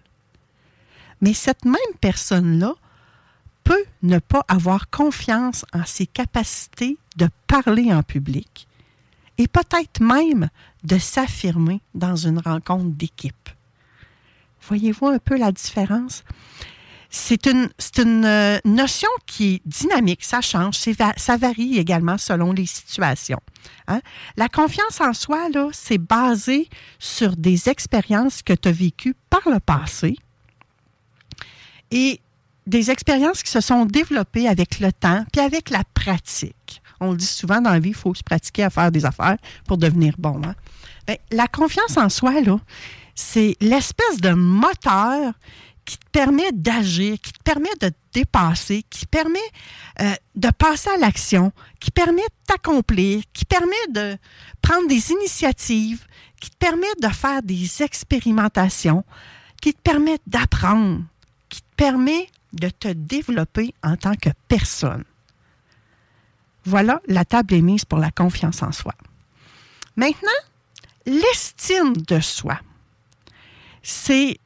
mais 1.22 1.32
cette 1.32 1.64
même 1.64 1.76
personne-là 2.02 2.74
peut 3.64 3.84
ne 4.02 4.18
pas 4.18 4.44
avoir 4.48 4.90
confiance 4.90 5.64
en 5.72 5.84
ses 5.86 6.06
capacités 6.06 6.98
de 7.16 7.28
parler 7.46 7.92
en 7.92 8.02
public 8.02 8.66
et 9.38 9.46
peut-être 9.46 10.00
même 10.00 10.50
de 10.84 10.98
s'affirmer 10.98 11.80
dans 11.94 12.16
une 12.16 12.38
rencontre 12.38 12.90
d'équipe. 12.90 13.48
Voyez-vous 14.68 15.06
un 15.06 15.18
peu 15.18 15.38
la 15.38 15.52
différence? 15.52 16.24
C'est 17.08 17.46
une, 17.46 17.68
euh, 18.24 18.58
notion 18.64 19.08
qui 19.26 19.54
est 19.54 19.62
dynamique, 19.66 20.24
ça 20.24 20.40
change, 20.40 20.76
ça 21.16 21.36
varie 21.36 21.76
également 21.76 22.16
selon 22.16 22.52
les 22.52 22.66
situations. 22.66 23.40
Hein? 23.86 24.00
La 24.36 24.48
confiance 24.48 25.00
en 25.00 25.12
soi, 25.12 25.48
c'est 25.72 25.98
basé 25.98 26.68
sur 26.98 27.36
des 27.36 27.68
expériences 27.68 28.42
que 28.42 28.54
tu 28.54 28.68
as 28.68 28.72
vécues 28.72 29.14
par 29.28 29.42
le 29.46 29.60
passé 29.60 30.16
et 31.92 32.20
des 32.66 32.90
expériences 32.90 33.42
qui 33.42 33.50
se 33.50 33.60
sont 33.60 33.84
développées 33.86 34.48
avec 34.48 34.80
le 34.80 34.92
temps 34.92 35.24
puis 35.32 35.40
avec 35.40 35.70
la 35.70 35.84
pratique. 35.94 36.82
On 37.00 37.12
le 37.12 37.16
dit 37.16 37.26
souvent 37.26 37.60
dans 37.60 37.70
la 37.70 37.80
vie, 37.80 37.90
il 37.90 37.94
faut 37.94 38.14
se 38.14 38.22
pratiquer 38.22 38.64
à 38.64 38.70
faire 38.70 38.90
des 38.90 39.04
affaires 39.04 39.36
pour 39.66 39.76
devenir 39.76 40.14
bon. 40.18 40.40
Hein. 40.44 40.54
Ben, 41.06 41.16
la 41.30 41.48
confiance 41.48 41.96
en 41.96 42.08
soi, 42.08 42.40
là, 42.40 42.58
c'est 43.14 43.56
l'espèce 43.60 44.20
de 44.20 44.30
moteur 44.30 45.32
qui 45.84 45.98
te 45.98 46.06
permet 46.12 46.52
d'agir, 46.52 47.16
qui 47.20 47.32
te 47.32 47.42
permet 47.42 47.74
de 47.80 47.88
te 47.88 47.94
dépasser, 48.12 48.84
qui 48.88 49.04
permet 49.06 49.38
euh, 50.00 50.14
de 50.36 50.48
passer 50.50 50.90
à 50.90 50.96
l'action, 50.96 51.50
qui 51.80 51.90
permet 51.90 52.22
de 52.22 52.46
t'accomplir, 52.46 53.22
qui 53.32 53.44
permet 53.44 53.74
de 53.90 54.16
prendre 54.60 54.86
des 54.86 55.10
initiatives, 55.10 56.06
qui 56.40 56.50
te 56.50 56.56
permet 56.56 56.86
de 57.00 57.08
faire 57.08 57.42
des 57.42 57.82
expérimentations, 57.82 59.04
qui 59.60 59.74
te 59.74 59.80
permet 59.80 60.18
d'apprendre, 60.26 61.02
permet 61.82 62.28
de 62.52 62.68
te 62.68 62.86
développer 62.88 63.74
en 63.82 63.96
tant 63.96 64.14
que 64.14 64.30
personne. 64.46 65.04
Voilà, 66.64 67.00
la 67.08 67.24
table 67.24 67.54
est 67.54 67.60
mise 67.60 67.84
pour 67.84 67.98
la 67.98 68.12
confiance 68.12 68.62
en 68.62 68.70
soi. 68.70 68.94
Maintenant, 69.96 70.42
l'estime 71.06 71.96
de 71.96 72.20
soi 72.20 72.60
c'est 73.82 74.38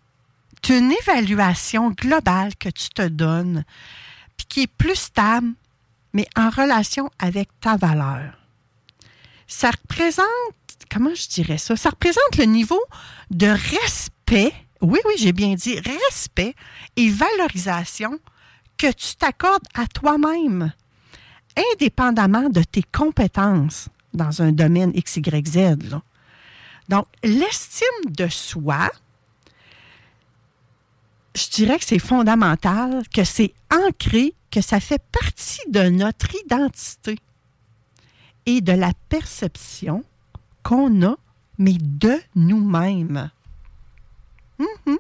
une 0.71 0.93
évaluation 0.93 1.91
globale 1.91 2.57
que 2.57 2.71
tu 2.71 2.89
te 2.89 3.07
donnes, 3.07 3.65
puis 4.39 4.47
qui 4.47 4.63
est 4.63 4.67
plus 4.67 4.97
stable, 4.97 5.53
mais 6.15 6.27
en 6.37 6.49
relation 6.49 7.11
avec 7.19 7.51
ta 7.61 7.77
valeur. 7.77 8.33
Ça 9.47 9.71
représente, 9.71 10.27
comment 10.91 11.15
je 11.15 11.29
dirais 11.29 11.59
ça? 11.59 11.77
Ça 11.77 11.91
représente 11.91 12.39
le 12.39 12.45
niveau 12.45 12.81
de 13.31 13.47
respect, 13.47 14.55
oui, 14.81 14.99
oui, 15.05 15.15
j'ai 15.19 15.33
bien 15.33 15.55
dit, 15.55 15.79
respect 15.81 16.55
et 16.97 17.09
valorisation 17.11 18.19
que 18.77 18.93
tu 18.93 19.17
t'accordes 19.17 19.67
à 19.75 19.87
toi-même, 19.87 20.73
indépendamment 21.73 22.49
de 22.49 22.63
tes 22.63 22.83
compétences 22.83 23.89
dans 24.13 24.43
un 24.43 24.53
domaine 24.53 24.93
XYZ. 24.93 25.91
Là. 25.91 26.03
Donc, 26.89 27.07
l'estime 27.23 28.11
de 28.11 28.29
soi, 28.29 28.91
je 31.35 31.49
dirais 31.51 31.79
que 31.79 31.85
c'est 31.85 31.99
fondamental, 31.99 33.03
que 33.13 33.25
c'est 33.25 33.53
ancré, 33.73 34.35
que 34.51 34.61
ça 34.61 34.81
fait 34.81 35.03
partie 35.13 35.61
de 35.69 35.89
notre 35.89 36.35
identité 36.45 37.19
et 38.47 38.61
de 38.61 38.73
la 38.73 38.93
perception 39.09 40.05
qu'on 40.63 41.03
a, 41.03 41.17
mais 41.59 41.77
de 41.79 42.21
nous-mêmes. 42.35 43.31
Mhm. 44.59 44.99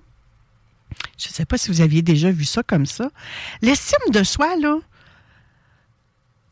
Je 1.18 1.28
ne 1.28 1.32
sais 1.32 1.44
pas 1.44 1.58
si 1.58 1.70
vous 1.70 1.80
aviez 1.80 2.02
déjà 2.02 2.30
vu 2.30 2.44
ça 2.44 2.62
comme 2.62 2.86
ça. 2.86 3.10
L'estime 3.62 4.12
de 4.12 4.22
soi, 4.22 4.56
là, 4.56 4.78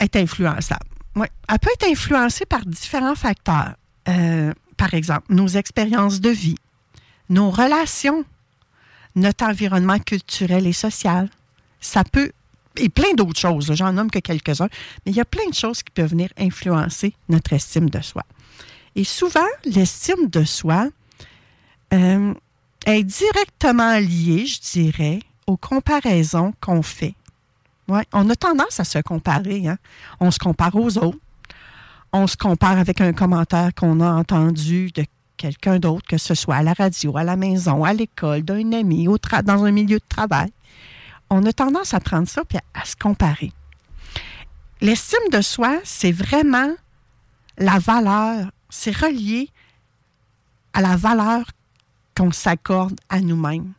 est 0.01 0.17
influençable. 0.17 0.87
Elle 1.17 1.59
peut 1.59 1.71
être 1.75 1.89
influencée 1.89 2.47
par 2.47 2.65
différents 2.67 3.15
facteurs. 3.15 3.75
Euh, 4.09 4.53
par 4.77 4.95
exemple, 4.95 5.27
nos 5.29 5.47
expériences 5.47 6.21
de 6.21 6.31
vie, 6.31 6.57
nos 7.29 7.51
relations 7.51 8.25
notre 9.17 9.45
environnement 9.45 9.99
culturel 9.99 10.67
et 10.67 10.73
social. 10.73 11.29
Ça 11.81 12.05
peut, 12.05 12.33
et 12.77 12.89
plein 12.89 13.15
d'autres 13.15 13.39
choses, 13.39 13.73
j'en 13.75 13.93
nomme 13.93 14.11
que 14.11 14.19
quelques-uns, 14.19 14.69
mais 15.05 15.13
il 15.13 15.17
y 15.17 15.21
a 15.21 15.25
plein 15.25 15.49
de 15.49 15.55
choses 15.55 15.83
qui 15.83 15.91
peuvent 15.93 16.11
venir 16.11 16.31
influencer 16.39 17.15
notre 17.29 17.53
estime 17.53 17.91
de 17.91 18.01
soi. 18.01 18.25
Et 18.97 19.05
souvent, 19.05 19.47
l'estime 19.65 20.29
de 20.29 20.45
soi 20.45 20.89
euh, 21.93 22.35
est 22.87 23.03
directement 23.03 23.99
liée, 23.99 24.47
je 24.47 24.61
dirais, 24.61 25.21
aux 25.47 25.57
comparaisons 25.57 26.53
qu'on 26.61 26.83
fait. 26.83 27.15
Ouais, 27.89 28.05
on 28.13 28.29
a 28.31 28.37
tendance 28.37 28.81
à 28.81 28.85
se 28.85 28.99
comparer. 28.99 29.69
Hein? 29.69 29.77
On 30.21 30.31
se 30.31 30.39
compare 30.39 30.75
aux 30.75 30.97
autres. 30.99 31.19
On 32.13 32.27
se 32.27 32.37
compare 32.37 32.79
avec 32.79 33.01
un 33.01 33.13
commentaire 33.13 33.75
qu'on 33.75 34.01
a 34.01 34.11
entendu 34.11 34.91
de 34.93 35.05
quelqu'un 35.37 35.79
d'autre, 35.79 36.07
que 36.09 36.17
ce 36.17 36.35
soit 36.35 36.57
à 36.57 36.63
la 36.63 36.73
radio, 36.73 37.17
à 37.17 37.25
la 37.25 37.37
maison, 37.37 37.85
à 37.85 37.93
l'école, 37.93 38.43
d'un 38.43 38.73
ami, 38.73 39.09
au 39.09 39.19
dans 39.45 39.65
un 39.65 39.71
milieu 39.73 39.99
de 39.99 40.05
travail, 40.09 40.51
on 41.31 41.45
a 41.45 41.53
tendance 41.53 41.95
à 41.95 42.01
prendre 42.01 42.29
ça 42.29 42.43
et 42.53 42.59
à, 42.75 42.85
se 42.85 42.97
comparer. 42.97 43.53
L'estime 44.81 45.29
de 45.33 45.41
soi, 45.41 45.81
c'est 45.85 46.13
vraiment 46.13 46.73
la 47.59 47.79
valeur, 47.79 48.51
c'est 48.69 48.95
relié 48.97 49.49
à 50.73 50.81
la 50.81 50.97
valeur 50.97 51.45
qu'on 52.17 52.33
s'accorde 52.33 52.99
à 53.09 53.21
nous-mêmes. 53.21 53.73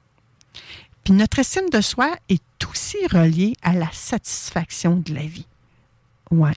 Puis 1.03 1.14
notre 1.14 1.40
estime 1.40 1.70
de 1.70 1.82
soi 1.82 2.16
est 2.30 2.41
aussi 2.70 2.98
reliée 3.07 3.56
à 3.62 3.74
la 3.74 3.91
satisfaction 3.91 4.98
de 4.98 5.14
la 5.14 5.22
vie. 5.22 5.48
Ouais. 6.32 6.56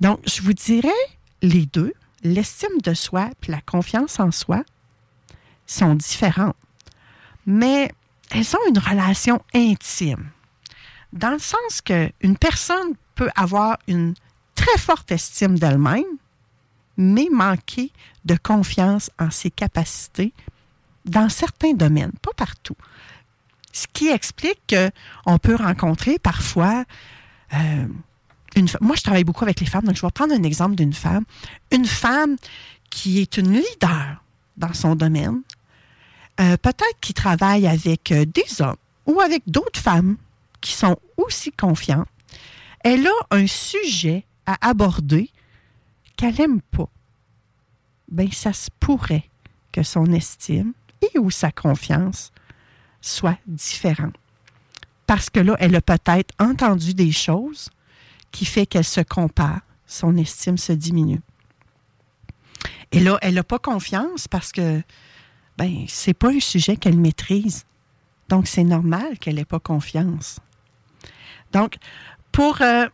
Donc, 0.00 0.20
je 0.26 0.42
vous 0.42 0.52
dirais 0.52 0.90
les 1.42 1.66
deux, 1.66 1.92
l'estime 2.22 2.80
de 2.82 2.94
soi 2.94 3.30
et 3.46 3.50
la 3.50 3.60
confiance 3.60 4.20
en 4.20 4.30
soi 4.30 4.64
sont 5.66 5.94
différentes, 5.94 6.56
mais 7.46 7.90
elles 8.30 8.54
ont 8.56 8.68
une 8.68 8.78
relation 8.78 9.40
intime. 9.54 10.30
Dans 11.12 11.30
le 11.30 11.38
sens 11.38 11.80
qu'une 11.82 12.36
personne 12.38 12.94
peut 13.14 13.30
avoir 13.36 13.78
une 13.86 14.14
très 14.54 14.78
forte 14.78 15.12
estime 15.12 15.58
d'elle-même, 15.58 16.04
mais 16.96 17.28
manquer 17.30 17.92
de 18.24 18.36
confiance 18.36 19.10
en 19.18 19.30
ses 19.30 19.50
capacités 19.50 20.32
dans 21.04 21.28
certains 21.28 21.74
domaines, 21.74 22.12
pas 22.22 22.32
partout. 22.36 22.76
Ce 23.72 23.86
qui 23.92 24.08
explique 24.08 24.74
qu'on 24.74 25.38
peut 25.38 25.56
rencontrer 25.56 26.18
parfois 26.18 26.84
euh, 27.52 27.86
moi, 28.80 28.96
je 28.96 29.02
travaille 29.02 29.24
beaucoup 29.24 29.44
avec 29.44 29.60
les 29.60 29.66
femmes, 29.66 29.84
donc 29.84 29.96
je 29.96 30.02
vais 30.02 30.10
prendre 30.10 30.34
un 30.34 30.42
exemple 30.42 30.76
d'une 30.76 30.92
femme. 30.92 31.24
Une 31.70 31.86
femme 31.86 32.36
qui 32.90 33.20
est 33.20 33.36
une 33.36 33.52
leader 33.52 34.22
dans 34.56 34.72
son 34.72 34.94
domaine, 34.94 35.42
euh, 36.40 36.56
peut-être 36.56 37.00
qui 37.00 37.14
travaille 37.14 37.66
avec 37.66 38.12
euh, 38.12 38.24
des 38.24 38.60
hommes 38.60 38.76
ou 39.06 39.20
avec 39.20 39.42
d'autres 39.46 39.80
femmes 39.80 40.16
qui 40.60 40.72
sont 40.72 40.96
aussi 41.16 41.52
confiantes. 41.52 42.08
elle 42.80 43.06
a 43.06 43.26
un 43.30 43.46
sujet 43.46 44.24
à 44.46 44.68
aborder 44.68 45.30
qu'elle 46.16 46.34
n'aime 46.36 46.60
pas, 46.60 46.88
ben 48.08 48.30
ça 48.30 48.52
se 48.52 48.70
pourrait 48.78 49.28
que 49.72 49.82
son 49.82 50.06
estime 50.12 50.72
et 51.14 51.18
ou 51.18 51.30
sa 51.30 51.50
confiance 51.50 52.32
soient 53.00 53.38
différentes. 53.46 54.14
Parce 55.06 55.30
que 55.30 55.40
là, 55.40 55.56
elle 55.58 55.74
a 55.76 55.80
peut-être 55.80 56.32
entendu 56.38 56.94
des 56.94 57.12
choses 57.12 57.70
qui 58.32 58.44
fait 58.44 58.66
qu'elle 58.66 58.84
se 58.84 59.00
compare, 59.00 59.60
son 59.86 60.16
estime 60.16 60.58
se 60.58 60.72
diminue. 60.72 61.20
Et 62.92 63.00
là, 63.00 63.18
elle 63.22 63.34
n'a 63.34 63.44
pas 63.44 63.58
confiance 63.58 64.28
parce 64.28 64.52
que 64.52 64.82
ben 65.58 65.84
c'est 65.88 66.14
pas 66.14 66.30
un 66.30 66.40
sujet 66.40 66.76
qu'elle 66.76 66.98
maîtrise. 66.98 67.64
Donc, 68.28 68.48
c'est 68.48 68.64
normal 68.64 69.18
qu'elle 69.18 69.34
n'ait 69.36 69.44
pas 69.44 69.60
confiance. 69.60 70.40
Donc, 71.52 71.76
pour, 72.32 72.62
euh, 72.62 72.86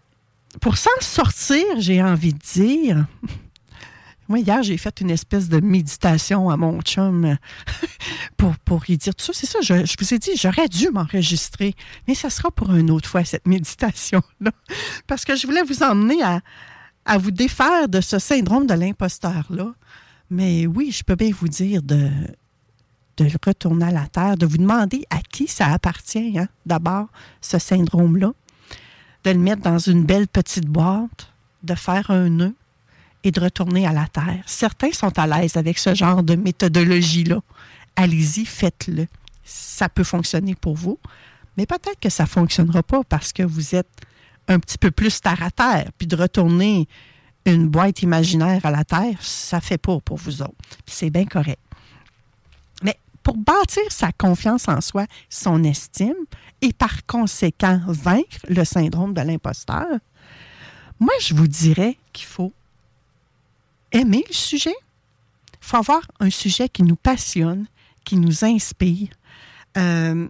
pour 0.61 0.77
s'en 0.77 0.91
sortir, 1.01 1.65
j'ai 1.79 2.03
envie 2.03 2.35
de 2.35 2.39
dire, 2.39 3.07
moi, 4.31 4.39
hier, 4.39 4.63
j'ai 4.63 4.77
fait 4.77 5.01
une 5.01 5.11
espèce 5.11 5.49
de 5.49 5.59
méditation 5.59 6.51
à 6.51 6.57
mon 6.57 6.81
chum 6.83 7.37
pour, 8.37 8.57
pour 8.59 8.89
y 8.89 8.97
dire 8.97 9.13
tout 9.13 9.25
ça. 9.25 9.33
C'est 9.35 9.47
ça, 9.47 9.59
je, 9.61 9.85
je 9.85 9.97
vous 9.99 10.15
ai 10.15 10.21
dit, 10.21 10.31
j'aurais 10.37 10.69
dû 10.69 10.89
m'enregistrer, 10.91 11.75
mais 12.07 12.15
ça 12.15 12.31
sera 12.31 12.53
pour 12.53 12.73
une 12.73 12.93
autre 12.93 13.09
fois, 13.09 13.25
cette 13.25 13.49
méditation-là. 13.49 14.53
Parce 15.09 15.25
que 15.25 15.35
je 15.35 15.49
voulais 15.49 15.65
vous 15.65 15.83
emmener 15.83 16.23
à, 16.23 16.43
à 17.07 17.19
vous 17.19 17.33
défaire 17.33 17.89
de 17.89 18.01
ce 18.01 18.21
syndrome 18.21 18.69
de 18.69 18.75
l'imposteur-là. 18.75 19.75
Mais 20.31 20.65
oui, 20.69 20.93
je 20.93 21.03
peux 21.03 21.17
bien 21.17 21.33
vous 21.37 21.49
dire 21.49 21.83
de, 21.83 22.09
de 23.17 23.29
retourner 23.45 23.87
à 23.87 23.91
la 23.91 24.07
Terre, 24.07 24.37
de 24.37 24.47
vous 24.47 24.59
demander 24.59 25.05
à 25.11 25.19
qui 25.23 25.49
ça 25.49 25.67
appartient, 25.67 26.39
hein, 26.39 26.47
d'abord, 26.67 27.09
ce 27.41 27.59
syndrome-là, 27.59 28.33
de 29.25 29.31
le 29.33 29.39
mettre 29.41 29.63
dans 29.63 29.79
une 29.79 30.05
belle 30.05 30.29
petite 30.29 30.67
boîte, 30.67 31.33
de 31.65 31.75
faire 31.75 32.13
un 32.13 32.29
nœud 32.29 32.55
et 33.25 33.31
de 33.31 33.41
retourner 33.41 33.87
à 33.87 33.93
la 33.93 34.07
Terre. 34.07 34.43
Certains 34.47 34.93
sont 34.93 35.19
à 35.19 35.27
l'aise 35.27 35.57
avec 35.57 35.79
ce 35.79 35.95
genre 35.95 36.23
de 36.23 36.37
méthodologie-là. 36.37 37.41
Allez-y, 37.97 38.45
faites-le. 38.45 39.07
Ça 39.45 39.89
peut 39.89 40.05
fonctionner 40.05 40.55
pour 40.55 40.75
vous, 40.75 40.99
mais 41.57 41.67
peut-être 41.67 42.01
que 42.01 42.11
ça 42.11 42.25
ne 42.25 42.29
fonctionnera 42.29 42.83
pas 42.83 43.03
parce 43.05 43.33
que 43.33 43.43
vous 43.43 43.75
êtes 43.75 43.89
un 44.49 44.59
petit 44.59 44.79
peu 44.79 44.91
plus 44.91 45.21
terre 45.21 45.43
à 45.43 45.51
terre, 45.51 45.91
puis 45.99 46.07
de 46.07 46.17
retourner 46.17 46.89
une 47.47 47.69
boîte 47.69 48.03
imaginaire 48.03 48.65
à 48.65 48.71
la 48.71 48.85
Terre, 48.85 49.17
ça 49.21 49.61
fait 49.61 49.79
pas 49.79 49.99
pour 50.01 50.19
vous 50.19 50.43
autres. 50.43 50.55
C'est 50.87 51.11
bien 51.11 51.25
correct 51.25 51.61
pour 53.23 53.37
bâtir 53.37 53.83
sa 53.91 54.13
confiance 54.13 54.69
en 54.69 54.81
soi, 54.81 55.07
son 55.29 55.63
estime, 55.65 56.15
et 56.63 56.73
par 56.73 57.07
conséquent 57.07 57.81
vaincre 57.87 58.39
le 58.49 58.65
syndrome 58.65 59.15
de 59.15 59.21
l'imposteur, 59.21 59.87
moi, 60.99 61.15
je 61.21 61.35
vous 61.35 61.49
dirais 61.49 61.97
qu'il 62.13 62.27
faut 62.27 62.53
aimer 63.93 64.25
le 64.29 64.35
sujet? 64.35 64.75
Il 65.55 65.67
faut 65.67 65.77
avoir 65.77 66.03
un 66.21 66.31
sujet 66.31 66.69
qui 66.69 66.83
nous 66.83 66.97
passionne, 66.97 67.67
qui 68.05 68.17
nous 68.17 68.45
inspire. 68.45 69.09
Euh, 69.77 70.29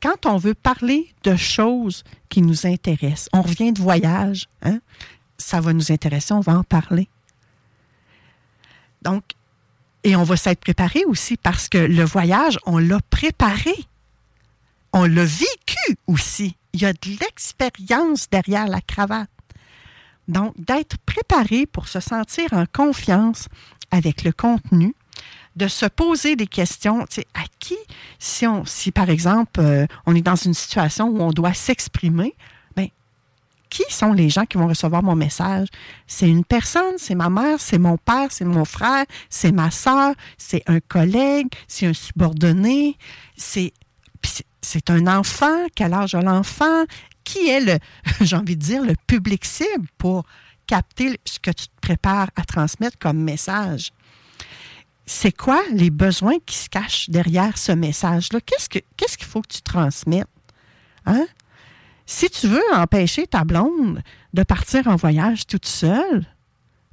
quand 0.00 0.26
on 0.26 0.36
veut 0.36 0.54
parler 0.54 1.12
de 1.24 1.36
choses 1.36 2.04
qui 2.28 2.40
nous 2.42 2.66
intéressent, 2.66 3.28
on 3.32 3.42
revient 3.42 3.72
de 3.72 3.80
voyage, 3.80 4.48
hein? 4.62 4.80
ça 5.38 5.60
va 5.60 5.72
nous 5.72 5.90
intéresser, 5.90 6.32
on 6.32 6.40
va 6.40 6.56
en 6.56 6.64
parler. 6.64 7.08
Donc, 9.02 9.24
et 10.04 10.16
on 10.16 10.22
va 10.22 10.36
s'être 10.36 10.60
préparé 10.60 11.04
aussi 11.04 11.36
parce 11.36 11.68
que 11.68 11.78
le 11.78 12.04
voyage, 12.04 12.58
on 12.66 12.78
l'a 12.78 13.00
préparé. 13.10 13.74
On 14.92 15.04
l'a 15.04 15.24
vécu 15.24 15.98
aussi. 16.06 16.56
Il 16.72 16.82
y 16.82 16.86
a 16.86 16.92
de 16.92 17.18
l'expérience 17.20 18.28
derrière 18.30 18.68
la 18.68 18.80
cravate. 18.80 19.28
Donc, 20.28 20.54
d'être 20.58 20.98
préparé 20.98 21.66
pour 21.66 21.88
se 21.88 22.00
sentir 22.00 22.52
en 22.52 22.64
confiance 22.72 23.48
avec 23.90 24.22
le 24.22 24.32
contenu, 24.32 24.94
de 25.56 25.66
se 25.66 25.86
poser 25.86 26.36
des 26.36 26.46
questions, 26.46 27.00
à 27.34 27.44
qui, 27.58 27.76
si, 28.18 28.46
on, 28.46 28.64
si 28.64 28.92
par 28.92 29.10
exemple, 29.10 29.60
euh, 29.60 29.86
on 30.06 30.14
est 30.14 30.22
dans 30.22 30.36
une 30.36 30.54
situation 30.54 31.08
où 31.08 31.20
on 31.20 31.32
doit 31.32 31.54
s'exprimer, 31.54 32.34
qui 33.70 33.84
sont 33.90 34.12
les 34.12 34.28
gens 34.28 34.44
qui 34.44 34.56
vont 34.56 34.66
recevoir 34.66 35.02
mon 35.02 35.14
message? 35.14 35.68
C'est 36.06 36.28
une 36.28 36.44
personne, 36.44 36.94
c'est 36.96 37.14
ma 37.14 37.28
mère, 37.28 37.60
c'est 37.60 37.78
mon 37.78 37.96
père, 37.96 38.28
c'est 38.30 38.44
mon 38.44 38.64
frère, 38.64 39.04
c'est 39.28 39.52
ma 39.52 39.70
soeur, 39.70 40.14
c'est 40.36 40.62
un 40.66 40.80
collègue, 40.80 41.48
c'est 41.66 41.86
un 41.86 41.92
subordonné, 41.92 42.96
c'est, 43.36 43.72
c'est 44.60 44.90
un 44.90 45.06
enfant, 45.06 45.66
quel 45.74 45.94
âge 45.94 46.14
a 46.14 46.22
l'enfant? 46.22 46.84
Qui 47.24 47.48
est 47.48 47.60
le, 47.60 47.78
j'ai 48.24 48.36
envie 48.36 48.56
de 48.56 48.62
dire, 48.62 48.82
le 48.82 48.94
public 49.06 49.44
cible 49.44 49.86
pour 49.98 50.24
capter 50.66 51.18
ce 51.24 51.38
que 51.38 51.50
tu 51.50 51.68
te 51.68 51.80
prépares 51.80 52.30
à 52.36 52.44
transmettre 52.44 52.98
comme 52.98 53.18
message? 53.18 53.92
C'est 55.06 55.32
quoi 55.32 55.62
les 55.72 55.90
besoins 55.90 56.36
qui 56.44 56.56
se 56.56 56.68
cachent 56.68 57.08
derrière 57.08 57.56
ce 57.56 57.72
message-là? 57.72 58.40
Qu'est-ce, 58.44 58.68
que, 58.68 58.78
qu'est-ce 58.96 59.16
qu'il 59.16 59.26
faut 59.26 59.40
que 59.40 59.54
tu 59.54 59.62
transmettes? 59.62 60.28
Hein? 61.06 61.26
Si 62.04 62.28
tu 62.28 62.46
veux 62.48 62.62
empêcher 62.74 63.26
ta 63.26 63.44
blonde 63.44 64.02
de 64.34 64.42
partir 64.42 64.86
en 64.86 64.96
voyage 64.96 65.46
toute 65.46 65.66
seule, 65.66 66.26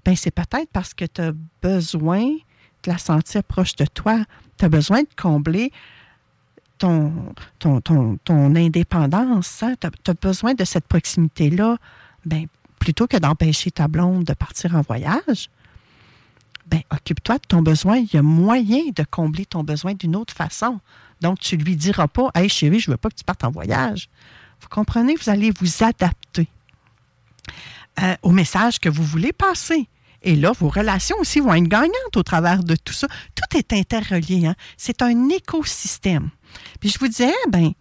ben 0.06 0.16
c'est 0.16 0.32
peut-être 0.32 0.70
parce 0.72 0.94
que 0.94 1.06
tu 1.06 1.22
as 1.22 1.32
besoin 1.62 2.24
de 2.24 2.92
la 2.92 2.98
sentir 2.98 3.44
proche 3.44 3.76
de 3.76 3.86
toi. 3.86 4.24
Tu 4.58 4.66
as 4.66 4.70
besoin 4.70 5.02
de 5.02 5.10
combler 5.18 5.72
ton, 7.60 8.56
indépendance. 8.56 9.64
Hein. 9.64 9.76
Tu 9.80 10.12
as, 10.12 10.14
besoin 10.14 10.54
de 10.54 10.64
cette 10.64 10.88
proximité-là. 10.88 11.78
Ben, 12.26 12.48
plutôt 12.80 13.08
que 13.08 13.18
d'empêcher 13.18 13.72
ta 13.72 13.88
blonde 13.88 14.24
de 14.24 14.34
partir 14.34 14.76
en 14.76 14.82
voyage, 14.82 15.50
ben, 16.68 16.82
occupe-toi 16.92 17.36
de 17.36 17.46
ton 17.48 17.62
besoin. 17.62 17.98
Il 17.98 18.14
y 18.14 18.18
a 18.18 18.22
moyen 18.22 18.82
de 18.96 19.04
combler 19.04 19.46
ton 19.46 19.64
besoin 19.64 19.94
d'une 19.94 20.16
autre 20.16 20.34
façon. 20.34 20.80
Donc, 21.22 21.40
tu 21.40 21.58
ne 21.58 21.64
lui 21.64 21.76
diras 21.76 22.08
pas 22.08 22.30
Hey 22.34 22.50
chérie, 22.50 22.80
je 22.80 22.92
veux 22.92 22.98
pas 22.98 23.10
que 23.10 23.16
tu 23.16 23.24
partes 23.24 23.44
en 23.44 23.52
voyage. 23.52 24.10
Vous 24.62 24.68
comprenez? 24.70 25.16
Vous 25.16 25.30
allez 25.30 25.52
vous 25.60 25.84
adapter 25.84 26.48
euh, 28.02 28.16
au 28.22 28.32
message 28.32 28.80
que 28.80 28.90
vous 28.90 29.04
voulez 29.04 29.32
passer. 29.32 29.88
Et 30.26 30.36
là, 30.36 30.52
vos 30.60 30.68
relations 30.68 31.16
aussi 31.20 31.40
vont 31.40 31.54
être 31.54 31.68
gagnantes 31.68 32.18
au 32.18 32.24
travers 32.24 32.64
de 32.64 32.76
tout 32.76 32.94
ça. 32.94 33.08
Tout 33.36 33.58
est 33.58 33.72
interrelié. 33.72 34.48
Hein? 34.48 34.56
C'est 34.76 35.02
un 35.02 35.30
écosystème. 35.30 36.30
Puis 36.80 36.90
je 36.90 37.00
vous 37.00 37.08
disais, 37.08 37.34
ben, 37.50 37.72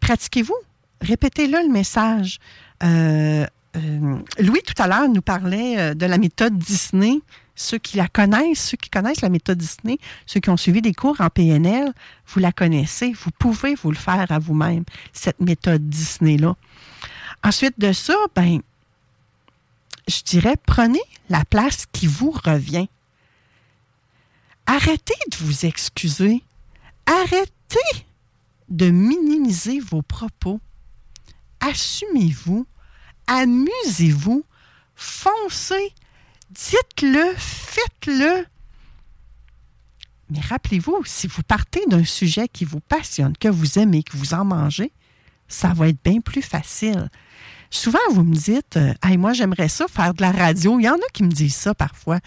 pratiquez-vous. 0.00 0.56
Répétez-le 1.02 1.58
le 1.66 1.72
message. 1.72 2.38
Euh, 2.82 3.46
euh, 3.76 4.16
Louis, 4.38 4.62
tout 4.64 4.80
à 4.80 4.86
l'heure, 4.86 5.08
nous 5.08 5.20
parlait 5.20 5.94
de 5.94 6.06
la 6.06 6.16
méthode 6.16 6.56
Disney 6.56 7.20
ceux 7.54 7.78
qui 7.78 7.96
la 7.96 8.08
connaissent, 8.08 8.70
ceux 8.70 8.76
qui 8.76 8.90
connaissent 8.90 9.20
la 9.20 9.28
méthode 9.28 9.58
Disney, 9.58 9.98
ceux 10.26 10.40
qui 10.40 10.50
ont 10.50 10.56
suivi 10.56 10.82
des 10.82 10.94
cours 10.94 11.20
en 11.20 11.28
PNL, 11.28 11.92
vous 12.26 12.40
la 12.40 12.52
connaissez. 12.52 13.12
Vous 13.12 13.30
pouvez 13.38 13.74
vous 13.74 13.90
le 13.90 13.96
faire 13.96 14.26
à 14.30 14.38
vous-même, 14.38 14.84
cette 15.12 15.40
méthode 15.40 15.88
Disney-là. 15.88 16.54
Ensuite 17.42 17.78
de 17.78 17.92
ça, 17.92 18.16
ben, 18.34 18.60
je 20.08 20.22
dirais, 20.22 20.56
prenez 20.66 21.02
la 21.28 21.44
place 21.44 21.86
qui 21.86 22.06
vous 22.06 22.30
revient. 22.30 22.88
Arrêtez 24.66 25.14
de 25.30 25.36
vous 25.36 25.66
excuser. 25.66 26.42
Arrêtez 27.06 28.06
de 28.68 28.90
minimiser 28.90 29.80
vos 29.80 30.02
propos. 30.02 30.60
Assumez-vous. 31.60 32.66
Amusez-vous. 33.26 34.44
Foncez 34.94 35.92
Dites-le, 36.50 37.34
faites-le. 37.36 38.46
Mais 40.30 40.40
rappelez-vous, 40.40 41.02
si 41.04 41.26
vous 41.26 41.42
partez 41.42 41.84
d'un 41.86 42.04
sujet 42.04 42.48
qui 42.48 42.64
vous 42.64 42.80
passionne, 42.80 43.36
que 43.36 43.48
vous 43.48 43.78
aimez, 43.78 44.02
que 44.02 44.16
vous 44.16 44.34
en 44.34 44.44
mangez, 44.44 44.92
ça 45.48 45.72
va 45.72 45.88
être 45.88 46.02
bien 46.04 46.20
plus 46.20 46.42
facile. 46.42 47.08
Souvent, 47.74 47.98
vous 48.12 48.22
me 48.22 48.36
dites, 48.36 48.76
euh, 48.76 48.94
moi, 49.18 49.32
j'aimerais 49.32 49.68
ça 49.68 49.88
faire 49.88 50.14
de 50.14 50.22
la 50.22 50.30
radio. 50.30 50.78
Il 50.78 50.84
y 50.84 50.88
en 50.88 50.94
a 50.94 51.08
qui 51.12 51.24
me 51.24 51.28
disent 51.28 51.56
ça 51.56 51.74
parfois. 51.74 52.20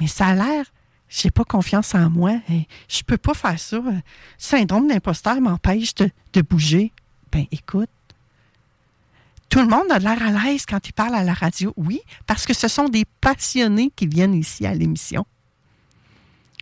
Mais 0.00 0.08
ça 0.08 0.26
a 0.26 0.34
l'air, 0.34 0.66
j'ai 1.08 1.30
pas 1.30 1.44
confiance 1.44 1.94
en 1.94 2.10
moi. 2.10 2.32
et 2.50 2.66
je 2.88 3.04
peux 3.04 3.16
pas 3.16 3.32
faire 3.32 3.60
ça. 3.60 3.76
Le 3.76 4.00
syndrome 4.38 4.88
d'imposteur 4.88 5.40
m'empêche 5.40 5.94
de, 5.94 6.10
de 6.32 6.42
bouger. 6.42 6.90
Ben, 7.30 7.46
écoute, 7.52 7.90
tout 9.48 9.60
le 9.60 9.68
monde 9.68 9.90
a 9.90 10.00
l'air 10.00 10.20
à 10.20 10.32
l'aise 10.32 10.66
quand 10.66 10.84
il 10.88 10.92
parle 10.92 11.14
à 11.14 11.22
la 11.22 11.32
radio. 11.32 11.72
Oui, 11.76 12.00
parce 12.26 12.44
que 12.44 12.52
ce 12.52 12.66
sont 12.66 12.88
des 12.88 13.04
passionnés 13.20 13.92
qui 13.94 14.08
viennent 14.08 14.34
ici 14.34 14.66
à 14.66 14.74
l'émission. 14.74 15.24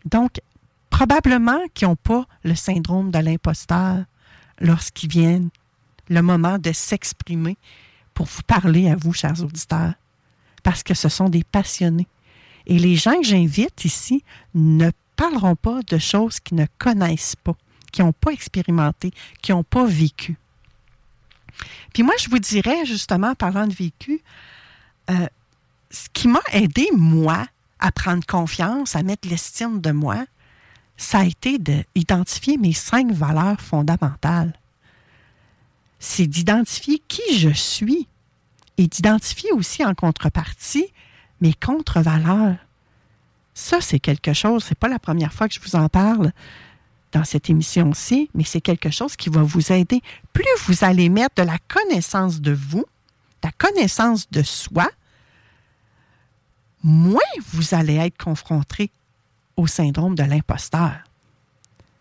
Donc, 0.04 0.42
probablement 0.90 1.60
qu'ils 1.72 1.88
n'ont 1.88 1.96
pas 1.96 2.26
le 2.44 2.54
syndrome 2.54 3.10
de 3.10 3.18
l'imposteur 3.18 4.04
lorsqu'ils 4.60 5.08
viennent 5.08 5.48
le 6.10 6.20
moment 6.20 6.58
de 6.58 6.72
s'exprimer 6.72 7.56
pour 8.20 8.26
vous 8.26 8.42
parler 8.42 8.90
à 8.90 8.96
vous, 8.96 9.14
chers 9.14 9.42
auditeurs, 9.42 9.94
parce 10.62 10.82
que 10.82 10.92
ce 10.92 11.08
sont 11.08 11.30
des 11.30 11.42
passionnés. 11.42 12.06
Et 12.66 12.78
les 12.78 12.94
gens 12.94 13.14
que 13.14 13.26
j'invite 13.26 13.86
ici 13.86 14.22
ne 14.52 14.90
parleront 15.16 15.56
pas 15.56 15.80
de 15.88 15.96
choses 15.96 16.38
qu'ils 16.38 16.58
ne 16.58 16.66
connaissent 16.76 17.34
pas, 17.34 17.56
qui 17.90 18.02
n'ont 18.02 18.12
pas 18.12 18.32
expérimenté, 18.32 19.10
qui 19.40 19.52
n'ont 19.52 19.64
pas 19.64 19.86
vécu. 19.86 20.36
Puis 21.94 22.02
moi, 22.02 22.12
je 22.20 22.28
vous 22.28 22.38
dirais, 22.38 22.84
justement, 22.84 23.30
en 23.30 23.34
parlant 23.34 23.66
de 23.66 23.72
vécu, 23.72 24.20
euh, 25.08 25.26
ce 25.90 26.10
qui 26.12 26.28
m'a 26.28 26.42
aidé, 26.52 26.90
moi, 26.94 27.46
à 27.78 27.90
prendre 27.90 28.26
confiance, 28.26 28.96
à 28.96 29.02
mettre 29.02 29.30
l'estime 29.30 29.80
de 29.80 29.92
moi, 29.92 30.26
ça 30.98 31.20
a 31.20 31.24
été 31.24 31.58
d'identifier 31.58 32.58
mes 32.58 32.74
cinq 32.74 33.12
valeurs 33.12 33.62
fondamentales. 33.62 34.52
C'est 35.98 36.26
d'identifier 36.26 37.00
qui 37.08 37.38
je 37.38 37.48
suis 37.48 38.06
et 38.80 38.86
d'identifier 38.86 39.52
aussi 39.52 39.84
en 39.84 39.94
contrepartie 39.94 40.86
mes 41.42 41.52
contre-valeurs. 41.52 42.56
Ça, 43.52 43.82
c'est 43.82 43.98
quelque 43.98 44.32
chose, 44.32 44.64
c'est 44.64 44.78
pas 44.78 44.88
la 44.88 44.98
première 44.98 45.34
fois 45.34 45.48
que 45.48 45.54
je 45.54 45.60
vous 45.60 45.76
en 45.76 45.90
parle 45.90 46.32
dans 47.12 47.24
cette 47.24 47.50
émission-ci, 47.50 48.30
mais 48.34 48.44
c'est 48.44 48.62
quelque 48.62 48.90
chose 48.90 49.16
qui 49.16 49.28
va 49.28 49.42
vous 49.42 49.70
aider. 49.70 50.00
Plus 50.32 50.46
vous 50.64 50.82
allez 50.82 51.10
mettre 51.10 51.34
de 51.36 51.42
la 51.42 51.58
connaissance 51.68 52.40
de 52.40 52.52
vous, 52.52 52.86
de 53.42 53.48
la 53.48 53.52
connaissance 53.52 54.30
de 54.30 54.42
soi, 54.42 54.88
moins 56.82 57.20
vous 57.52 57.74
allez 57.74 57.96
être 57.96 58.16
confronté 58.16 58.90
au 59.56 59.66
syndrome 59.66 60.14
de 60.14 60.22
l'imposteur. 60.22 60.94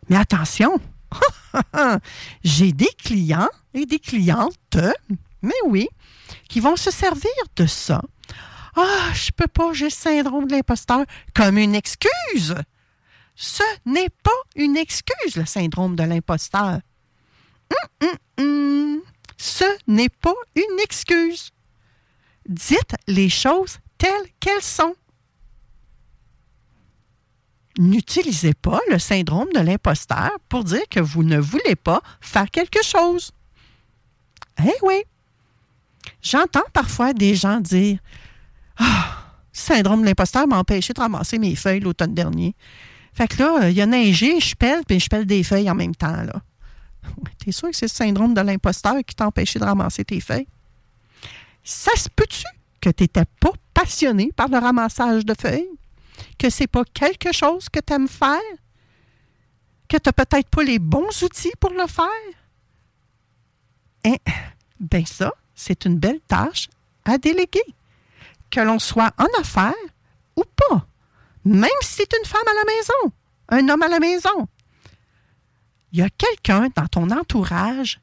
Mais 0.08 0.16
attention, 0.16 0.80
j'ai 2.46 2.72
des 2.72 2.94
clients 3.04 3.50
et 3.74 3.86
des 3.86 4.00
clientes, 4.00 4.78
mais 5.41 5.53
oui, 5.66 5.88
qui 6.48 6.60
vont 6.60 6.76
se 6.76 6.91
servir 6.91 7.32
de 7.56 7.66
ça. 7.66 8.02
Ah, 8.76 9.14
je 9.14 9.32
peux 9.32 9.48
pas, 9.48 9.74
j'ai 9.74 9.86
le 9.86 9.91
syndrome 9.91 10.48
de 10.48 10.56
l'imposteur 10.56 11.06
comme 11.34 11.57
une 11.57 11.76
excuse. 11.76 12.56
Ce 13.36 13.64
n'est 13.86 14.10
pas 14.10 14.32
une 14.56 14.78
excuse, 14.78 15.36
le 15.36 15.45
syndrome 15.45 15.95
de 15.95 16.03
l'imposteur. 16.03 16.80
Hum, 17.72 18.10
hum, 18.10 18.18
hum. 18.40 19.02
Ce 19.38 19.64
n'est 19.88 20.10
pas 20.10 20.36
une 20.56 20.80
excuse. 20.84 21.52
Dites 22.45 22.95
les 23.07 23.30
choses 23.30 23.80
telles 23.98 24.28
qu'elles 24.40 24.61
sont. 24.61 24.95
N'utilisez 27.78 28.53
pas 28.53 28.82
le 28.90 28.99
syndrome 28.99 29.48
de 29.53 29.61
l'imposteur 29.61 30.32
pour 30.49 30.66
dire 30.66 30.88
que 30.90 30.99
vous 30.99 31.24
ne 31.24 31.40
voulez 31.40 31.78
pas 31.78 32.02
faire 32.20 32.52
quelque 32.52 32.84
chose. 32.84 33.32
Eh 34.61 34.74
oui. 34.82 35.03
J'entends 36.22 36.68
parfois 36.74 37.14
des 37.14 37.36
gens 37.36 37.60
dire 37.60 38.00
Ah, 38.78 39.26
le 39.54 39.60
syndrome 39.60 40.02
de 40.02 40.06
l'imposteur 40.08 40.48
m'a 40.48 40.58
empêché 40.58 40.94
de 40.94 41.00
ramasser 41.00 41.40
mes 41.40 41.56
feuilles 41.56 41.80
l'automne 41.80 42.14
dernier. 42.14 42.56
Fait 43.14 43.28
que 43.28 43.41
là, 43.41 43.70
il 43.70 43.76
y 43.76 43.82
a 43.82 43.86
neigé, 43.86 44.40
je 44.40 44.56
pèle, 44.56 44.82
puis 44.88 45.00
je 45.00 45.10
pèle 45.10 45.26
des 45.26 45.44
feuilles 45.44 45.70
en 45.70 45.76
même 45.76 45.96
temps. 45.96 46.24
là. 46.24 46.41
T'es 47.44 47.52
sûr 47.52 47.70
que 47.70 47.76
c'est 47.76 47.86
le 47.86 47.90
syndrome 47.90 48.34
de 48.34 48.41
l'imposteur 48.41 48.98
qui 49.06 49.16
t'a 49.16 49.28
empêché 49.28 49.60
de 49.60 49.66
ramasser 49.66 50.06
tes 50.06 50.20
feuilles? 50.20 50.48
Ça 51.64 51.91
se 51.96 52.10
peut-tu 52.10 52.46
que 52.82 52.90
tu 52.90 53.04
n'étais 53.04 53.26
pas 53.40 53.52
passionné 53.74 54.32
par 54.36 54.48
le 54.50 54.58
ramassage 54.58 55.26
de 55.26 55.34
feuilles? 55.40 55.70
Que 56.38 56.50
c'est 56.50 56.68
pas 56.68 56.84
quelque 56.94 57.32
chose 57.32 57.68
que 57.70 57.80
tu 57.80 58.08
faire? 58.08 58.40
Que 59.88 59.98
tu 59.98 60.08
n'as 60.08 60.14
peut-être 60.14 60.50
pas 60.50 60.64
les 60.64 60.80
bons 60.80 61.24
outils 61.24 61.52
pour 61.60 61.72
le 61.72 61.88
faire? 61.88 62.06
Eh, 64.06 64.20
ben 64.80 65.06
ça, 65.06 65.34
c'est 65.60 65.84
une 65.84 65.98
belle 65.98 66.22
tâche 66.22 66.69
à 67.03 67.18
déléguer. 67.18 67.65
Que 68.49 68.61
l'on 68.61 68.80
soit 68.80 69.14
en 69.18 69.27
affaires 69.40 69.73
ou 70.38 70.44
pas. 70.56 70.88
Même 71.44 71.69
si 71.81 71.95
c'est 71.95 72.14
une 72.18 72.26
femme 72.26 72.48
à 72.48 72.53
la 72.53 72.73
maison, 72.73 73.14
un 73.49 73.69
homme 73.69 73.81
à 73.84 73.90
la 73.90 73.99
maison. 73.99 74.48
Il 75.91 75.99
y 75.99 76.02
a 76.02 76.10
quelqu'un 76.10 76.69
dans 76.76 76.88
ton 76.88 77.11
entourage 77.11 77.99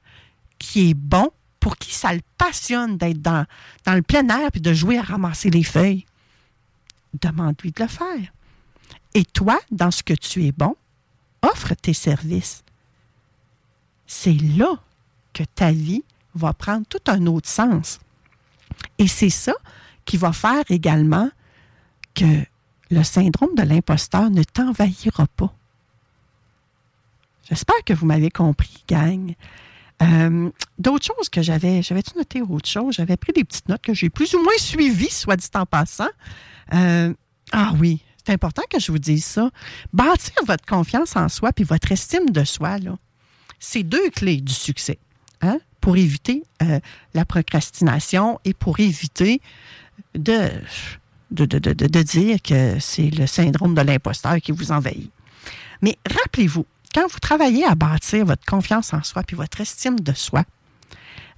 qui 0.58 0.90
est 0.90 0.94
bon, 0.94 1.30
pour 1.58 1.78
qui 1.78 1.94
ça 1.94 2.12
le 2.12 2.20
passionne 2.36 2.98
d'être 2.98 3.22
dans, 3.22 3.46
le 3.86 4.02
plein 4.02 4.28
air 4.28 4.50
et 4.52 4.60
de 4.60 4.72
jouer 4.74 4.98
à 4.98 5.02
ramasser 5.02 5.50
les 5.50 5.64
feuilles. 5.64 6.04
Demande-lui 7.14 7.72
de 7.72 7.82
le 7.82 7.88
faire. 7.88 8.32
Et 9.14 9.24
toi, 9.24 9.58
dans 9.70 9.90
ce 9.90 10.02
que 10.02 10.14
tu 10.14 10.44
es 10.44 10.52
bon, 10.52 10.76
offre 11.40 11.74
tes 11.74 11.94
services. 11.94 12.62
C'est 14.06 14.36
là 14.58 14.78
que 15.32 15.42
ta 15.42 15.72
vie 15.72 16.04
va 16.36 16.52
prendre 16.52 16.86
tout 16.86 17.00
un 17.06 17.26
autre 17.26 17.48
sens. 17.48 17.98
Et 18.98 19.08
c'est 19.08 19.30
ça 19.30 19.54
qui 20.04 20.16
va 20.16 20.32
faire 20.32 20.64
également 20.68 21.30
que 22.14 22.44
le 22.90 23.02
syndrome 23.02 23.54
de 23.56 23.62
l'imposteur 23.62 24.30
ne 24.30 24.42
t'envahira 24.42 25.26
pas. 25.36 25.52
J'espère 27.48 27.82
que 27.84 27.92
vous 27.92 28.06
m'avez 28.06 28.30
compris, 28.30 28.84
gang. 28.88 29.34
Euh, 30.02 30.50
D'autres 30.78 31.06
choses 31.06 31.28
que 31.28 31.42
j'avais, 31.42 31.82
j'avais-tu 31.82 32.16
noté 32.16 32.42
autre 32.42 32.68
chose? 32.68 32.94
J'avais 32.94 33.16
pris 33.16 33.32
des 33.32 33.44
petites 33.44 33.68
notes 33.68 33.82
que 33.82 33.94
j'ai 33.94 34.10
plus 34.10 34.34
ou 34.34 34.42
moins 34.42 34.56
suivies, 34.58 35.10
soit 35.10 35.36
dit 35.36 35.48
en 35.54 35.64
passant. 35.64 36.08
Euh, 36.74 37.14
ah 37.52 37.72
oui, 37.78 38.02
c'est 38.24 38.32
important 38.32 38.62
que 38.68 38.78
je 38.78 38.92
vous 38.92 38.98
dise 38.98 39.24
ça. 39.24 39.50
Bâtir 39.92 40.34
votre 40.46 40.66
confiance 40.66 41.16
en 41.16 41.28
soi 41.28 41.52
puis 41.52 41.64
votre 41.64 41.92
estime 41.92 42.30
de 42.30 42.44
soi, 42.44 42.78
là, 42.78 42.98
c'est 43.58 43.84
deux 43.84 44.10
clés 44.10 44.40
du 44.40 44.52
succès. 44.52 44.98
Hein? 45.40 45.58
Pour 45.86 45.96
éviter 45.98 46.42
euh, 46.64 46.80
la 47.14 47.24
procrastination 47.24 48.40
et 48.44 48.54
pour 48.54 48.80
éviter 48.80 49.40
de, 50.16 50.50
de, 51.30 51.44
de, 51.44 51.60
de, 51.60 51.72
de 51.74 52.02
dire 52.02 52.42
que 52.42 52.80
c'est 52.80 53.08
le 53.10 53.28
syndrome 53.28 53.72
de 53.72 53.82
l'imposteur 53.82 54.34
qui 54.38 54.50
vous 54.50 54.72
envahit. 54.72 55.12
Mais 55.82 55.96
rappelez-vous, 56.04 56.66
quand 56.92 57.06
vous 57.06 57.20
travaillez 57.20 57.64
à 57.64 57.76
bâtir 57.76 58.26
votre 58.26 58.44
confiance 58.44 58.92
en 58.94 59.04
soi 59.04 59.22
puis 59.22 59.36
votre 59.36 59.60
estime 59.60 60.00
de 60.00 60.12
soi, 60.12 60.42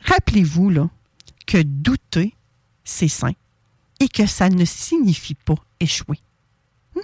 rappelez-vous 0.06 0.88
que 1.46 1.60
douter, 1.62 2.34
c'est 2.84 3.06
sain 3.08 3.32
et 4.00 4.08
que 4.08 4.24
ça 4.24 4.48
ne 4.48 4.64
signifie 4.64 5.34
pas 5.34 5.56
échouer. 5.78 6.20
Mhm. 6.96 7.02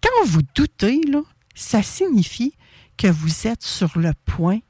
Quand 0.00 0.26
vous 0.26 0.42
doutez, 0.54 1.00
là, 1.00 1.22
ça 1.56 1.82
signifie 1.82 2.54
que 2.96 3.08
vous 3.08 3.48
êtes 3.48 3.64
sur 3.64 3.98
le 3.98 4.12
point 4.24 4.60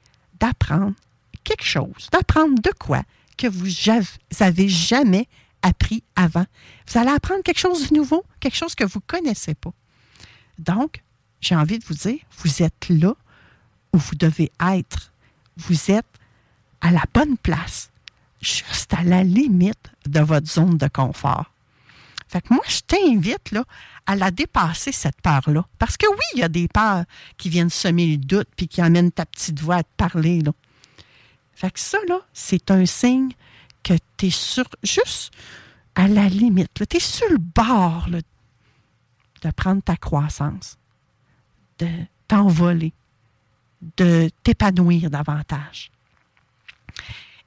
d'apprendre 0.41 0.95
quelque 1.45 1.65
chose, 1.65 2.09
d'apprendre 2.13 2.61
de 2.61 2.71
quoi 2.79 3.03
que 3.37 3.47
vous 3.47 3.69
n'avez 4.41 4.69
jamais 4.69 5.29
appris 5.63 6.03
avant. 6.17 6.47
Vous 6.87 6.99
allez 6.99 7.11
apprendre 7.11 7.43
quelque 7.43 7.61
chose 7.61 7.89
de 7.89 7.95
nouveau, 7.95 8.25
quelque 8.41 8.57
chose 8.57 8.75
que 8.75 8.85
vous 8.85 9.01
ne 9.01 9.07
connaissez 9.07 9.55
pas. 9.55 9.73
Donc, 10.59 11.03
j'ai 11.41 11.55
envie 11.55 11.79
de 11.79 11.85
vous 11.85 11.95
dire, 11.95 12.19
vous 12.39 12.63
êtes 12.63 12.89
là 12.89 13.15
où 13.93 13.99
vous 13.99 14.15
devez 14.15 14.51
être. 14.61 15.13
Vous 15.57 15.91
êtes 15.91 16.07
à 16.81 16.91
la 16.91 17.03
bonne 17.13 17.37
place, 17.37 17.91
juste 18.41 18.95
à 18.95 19.03
la 19.03 19.25
limite 19.25 19.91
de 20.07 20.21
votre 20.21 20.49
zone 20.49 20.77
de 20.77 20.89
confort. 20.89 21.53
Fait 22.29 22.43
que 22.43 22.53
moi, 22.53 22.63
je 22.69 22.81
t'invite 22.87 23.53
là, 23.53 23.65
à 24.07 24.15
la 24.15 24.31
dépasser, 24.31 24.93
cette 24.93 25.21
peur-là. 25.23 25.67
Parce 25.79 25.97
que 25.97 26.07
oui, 26.07 26.25
il 26.35 26.41
y 26.41 26.43
a 26.43 26.49
des 26.49 26.69
peurs 26.69 27.05
qui 27.39 27.49
viennent 27.49 27.71
semer 27.71 28.07
le 28.07 28.19
doute 28.19 28.49
puis 28.57 28.69
qui 28.69 28.81
amènent 28.81 29.11
ta 29.11 29.25
petite 29.25 29.61
voix 29.61 29.77
à 29.77 29.83
te 29.83 29.89
parler. 29.97 30.43
Fait 31.59 31.73
que 31.73 31.81
ça, 31.81 31.99
là, 32.09 32.21
c'est 32.33 32.71
un 32.71 32.87
signe 32.87 33.33
que 33.83 33.95
tu 34.17 34.27
es 34.27 34.31
sur, 34.31 34.65
juste 34.85 35.33
à 35.97 36.07
la 36.07 36.29
limite. 36.29 36.71
Tu 36.73 36.97
es 36.97 37.01
sur 37.01 37.29
le 37.29 37.39
bord 37.39 38.07
de 38.11 39.51
prendre 39.51 39.83
ta 39.83 39.97
croissance 39.97 40.79
de 41.81 41.89
t'envoler, 42.29 42.93
de 43.97 44.31
t'épanouir 44.45 45.11
davantage. 45.11 45.91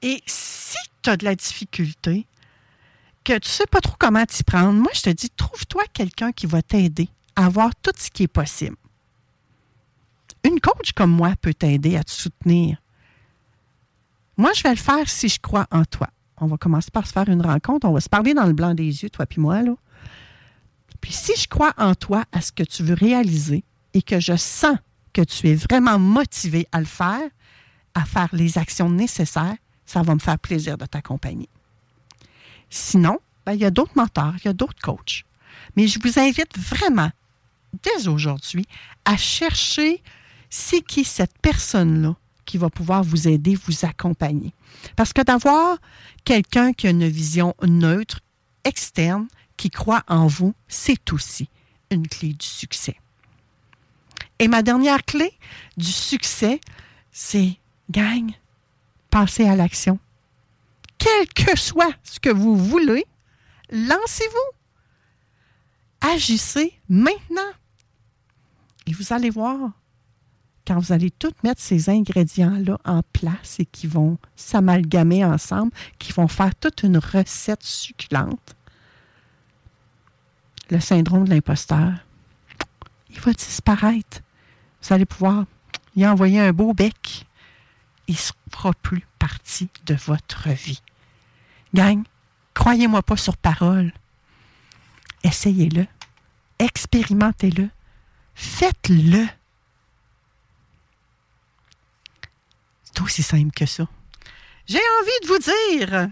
Et 0.02 0.22
si 0.26 0.76
tu 1.00 1.08
as 1.08 1.16
de 1.16 1.24
la 1.24 1.34
difficulté, 1.34 2.26
que 3.24 3.32
tu 3.38 3.48
ne 3.48 3.52
sais 3.52 3.66
pas 3.66 3.80
trop 3.80 3.96
comment 3.98 4.26
t'y 4.26 4.44
prendre, 4.44 4.78
moi, 4.78 4.90
je 4.94 5.02
te 5.02 5.10
dis, 5.10 5.30
trouve-toi 5.30 5.84
quelqu'un 5.94 6.32
qui 6.32 6.44
va 6.44 6.60
t'aider 6.60 7.08
à 7.34 7.48
voir 7.48 7.70
tout 7.76 7.92
ce 7.96 8.10
qui 8.10 8.24
est 8.24 8.28
possible. 8.28 8.76
Une 10.44 10.60
coach 10.60 10.92
comme 10.92 11.12
moi 11.12 11.32
peut 11.40 11.54
t'aider 11.54 11.96
à 11.96 12.04
te 12.04 12.10
soutenir. 12.10 12.76
Moi, 14.36 14.52
je 14.54 14.62
vais 14.62 14.70
le 14.70 14.76
faire 14.76 15.08
si 15.08 15.28
je 15.28 15.40
crois 15.40 15.66
en 15.70 15.84
toi. 15.84 16.08
On 16.38 16.46
va 16.46 16.56
commencer 16.56 16.90
par 16.90 17.06
se 17.06 17.12
faire 17.12 17.28
une 17.28 17.42
rencontre. 17.42 17.86
On 17.86 17.92
va 17.92 18.00
se 18.00 18.08
parler 18.08 18.34
dans 18.34 18.46
le 18.46 18.52
blanc 18.52 18.74
des 18.74 19.02
yeux, 19.02 19.10
toi 19.10 19.26
puis 19.26 19.40
moi. 19.40 19.62
Là. 19.62 19.74
Puis 21.00 21.12
si 21.12 21.32
je 21.36 21.48
crois 21.48 21.72
en 21.76 21.94
toi, 21.94 22.24
à 22.32 22.40
ce 22.40 22.52
que 22.52 22.62
tu 22.62 22.82
veux 22.82 22.94
réaliser, 22.94 23.64
et 23.94 24.02
que 24.02 24.20
je 24.20 24.36
sens 24.36 24.76
que 25.12 25.22
tu 25.22 25.48
es 25.48 25.54
vraiment 25.54 25.98
motivé 25.98 26.66
à 26.72 26.80
le 26.80 26.86
faire, 26.86 27.28
à 27.94 28.04
faire 28.04 28.28
les 28.32 28.56
actions 28.56 28.88
nécessaires, 28.88 29.56
ça 29.84 30.02
va 30.02 30.14
me 30.14 30.20
faire 30.20 30.38
plaisir 30.38 30.78
de 30.78 30.86
t'accompagner. 30.86 31.48
Sinon, 32.70 33.18
ben, 33.44 33.52
il 33.52 33.60
y 33.60 33.64
a 33.64 33.70
d'autres 33.70 33.92
mentors, 33.96 34.34
il 34.38 34.46
y 34.46 34.48
a 34.48 34.54
d'autres 34.54 34.80
coachs. 34.80 35.24
Mais 35.76 35.86
je 35.86 35.98
vous 36.02 36.18
invite 36.18 36.58
vraiment, 36.58 37.10
dès 37.82 38.08
aujourd'hui, 38.08 38.66
à 39.04 39.16
chercher 39.16 40.02
c'est 40.48 40.80
qui 40.80 41.04
cette 41.04 41.38
personne-là 41.40 42.14
qui 42.52 42.58
va 42.58 42.68
pouvoir 42.68 43.02
vous 43.02 43.28
aider, 43.28 43.54
vous 43.54 43.86
accompagner. 43.86 44.52
Parce 44.94 45.14
que 45.14 45.22
d'avoir 45.22 45.78
quelqu'un 46.22 46.74
qui 46.74 46.86
a 46.86 46.90
une 46.90 47.08
vision 47.08 47.54
neutre, 47.62 48.20
externe, 48.64 49.26
qui 49.56 49.70
croit 49.70 50.02
en 50.06 50.26
vous, 50.26 50.52
c'est 50.68 51.14
aussi 51.14 51.48
une 51.90 52.06
clé 52.06 52.34
du 52.34 52.44
succès. 52.44 52.96
Et 54.38 54.48
ma 54.48 54.60
dernière 54.60 55.02
clé 55.06 55.32
du 55.78 55.90
succès, 55.90 56.60
c'est, 57.10 57.56
gang, 57.90 58.30
passer 59.08 59.46
à 59.46 59.56
l'action 59.56 59.98
quel 60.98 61.26
que 61.28 61.58
soit 61.58 61.94
ce 62.02 62.20
que 62.20 62.28
vous 62.28 62.54
voulez, 62.54 63.06
lancez-vous. 63.70 64.58
Agissez 66.02 66.78
maintenant. 66.90 67.50
Et 68.86 68.92
vous 68.92 69.14
allez 69.14 69.30
voir, 69.30 69.72
quand 70.66 70.78
vous 70.78 70.92
allez 70.92 71.10
tout 71.10 71.32
mettre 71.42 71.60
ces 71.60 71.90
ingrédients-là 71.90 72.78
en 72.84 73.02
place 73.12 73.58
et 73.58 73.66
qui 73.66 73.86
vont 73.86 74.18
s'amalgamer 74.36 75.24
ensemble, 75.24 75.72
qui 75.98 76.12
vont 76.12 76.28
faire 76.28 76.54
toute 76.54 76.82
une 76.82 76.98
recette 76.98 77.62
succulente, 77.62 78.56
le 80.70 80.80
syndrome 80.80 81.24
de 81.24 81.30
l'imposteur, 81.30 81.92
il 83.10 83.20
va 83.20 83.32
disparaître. 83.32 84.20
Vous 84.82 84.94
allez 84.94 85.04
pouvoir 85.04 85.44
y 85.96 86.06
envoyer 86.06 86.40
un 86.40 86.52
beau 86.52 86.72
bec. 86.72 87.26
Il 88.08 88.14
ne 88.14 88.56
fera 88.56 88.72
plus 88.72 89.06
partie 89.18 89.68
de 89.86 89.94
votre 89.94 90.48
vie. 90.48 90.82
Gang, 91.74 92.02
croyez-moi 92.54 93.02
pas 93.02 93.16
sur 93.16 93.36
parole. 93.36 93.92
Essayez-le. 95.24 95.86
Expérimentez-le. 96.58 97.68
Faites-le. 98.34 99.26
Aussi 103.00 103.22
simple 103.22 103.50
que 103.54 103.66
ça. 103.66 103.86
J'ai 104.66 104.78
envie 104.78 105.20
de 105.22 105.26
vous 105.28 105.38
dire 105.38 106.08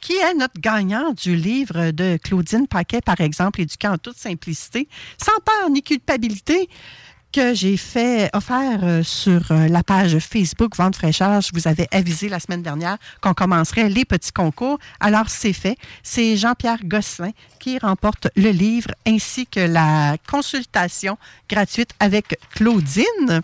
qui 0.00 0.16
est 0.16 0.34
notre 0.34 0.60
gagnant 0.60 1.12
du 1.12 1.34
livre 1.34 1.90
de 1.90 2.18
Claudine 2.22 2.68
Paquet, 2.68 3.00
par 3.00 3.20
exemple, 3.20 3.60
éduquant 3.60 3.94
en 3.94 3.98
toute 3.98 4.16
simplicité, 4.16 4.88
sans 5.20 5.38
peur 5.44 5.70
ni 5.70 5.82
culpabilité, 5.82 6.68
que 7.32 7.54
j'ai 7.54 7.76
fait 7.76 8.30
offert 8.32 8.80
euh, 8.82 9.02
sur 9.02 9.50
euh, 9.50 9.68
la 9.68 9.82
page 9.82 10.18
Facebook 10.20 10.76
Vente 10.76 10.96
fraîcheur. 10.96 11.40
Je 11.40 11.50
vous 11.52 11.68
avais 11.68 11.88
avisé 11.90 12.28
la 12.28 12.40
semaine 12.40 12.62
dernière 12.62 12.96
qu'on 13.20 13.34
commencerait 13.34 13.88
les 13.88 14.04
petits 14.04 14.32
concours. 14.32 14.78
Alors, 15.00 15.28
c'est 15.28 15.52
fait. 15.52 15.76
C'est 16.02 16.36
Jean-Pierre 16.36 16.84
Gosselin 16.84 17.32
qui 17.58 17.78
remporte 17.78 18.28
le 18.36 18.50
livre 18.50 18.90
ainsi 19.06 19.46
que 19.46 19.60
la 19.60 20.16
consultation 20.30 21.18
gratuite 21.50 21.90
avec 22.00 22.38
Claudine. 22.54 23.42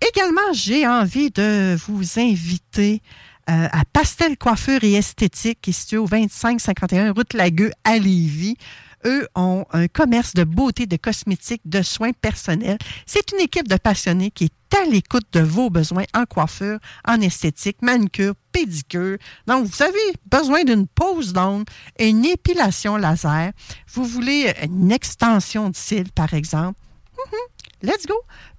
Également, 0.00 0.52
j'ai 0.52 0.86
envie 0.86 1.30
de 1.30 1.76
vous 1.86 2.18
inviter 2.18 3.02
euh, 3.48 3.68
à 3.70 3.84
Pastel 3.92 4.36
Coiffure 4.36 4.82
et 4.82 4.94
Esthétique, 4.94 5.60
qui 5.62 5.70
est 5.70 5.72
situé 5.72 5.98
au 5.98 6.06
2551 6.06 7.12
route 7.12 7.32
Lagueux 7.32 7.70
à 7.84 7.96
Lévis. 7.98 8.56
Eux 9.04 9.28
ont 9.36 9.64
un 9.72 9.86
commerce 9.86 10.34
de 10.34 10.42
beauté, 10.42 10.86
de 10.86 10.96
cosmétiques, 10.96 11.62
de 11.64 11.80
soins 11.82 12.12
personnels. 12.12 12.78
C'est 13.06 13.30
une 13.32 13.40
équipe 13.40 13.68
de 13.68 13.76
passionnés 13.76 14.32
qui 14.32 14.44
est 14.44 14.76
à 14.76 14.84
l'écoute 14.84 15.26
de 15.32 15.40
vos 15.40 15.70
besoins 15.70 16.04
en 16.12 16.24
coiffure, 16.24 16.78
en 17.06 17.20
esthétique, 17.20 17.82
manucure, 17.82 18.34
pédicure. 18.50 19.16
Donc, 19.46 19.66
vous 19.66 19.82
avez 19.82 20.12
besoin 20.26 20.64
d'une 20.64 20.88
pose 20.88 21.32
d'ongles, 21.32 21.66
une 22.00 22.24
épilation 22.24 22.96
laser. 22.96 23.52
Vous 23.92 24.04
voulez 24.04 24.52
une 24.64 24.90
extension 24.90 25.70
de 25.70 25.76
cils, 25.76 26.10
par 26.12 26.34
exemple. 26.34 26.80
Mhm. 27.16 27.88
Let's 27.88 28.06
go! 28.06 28.14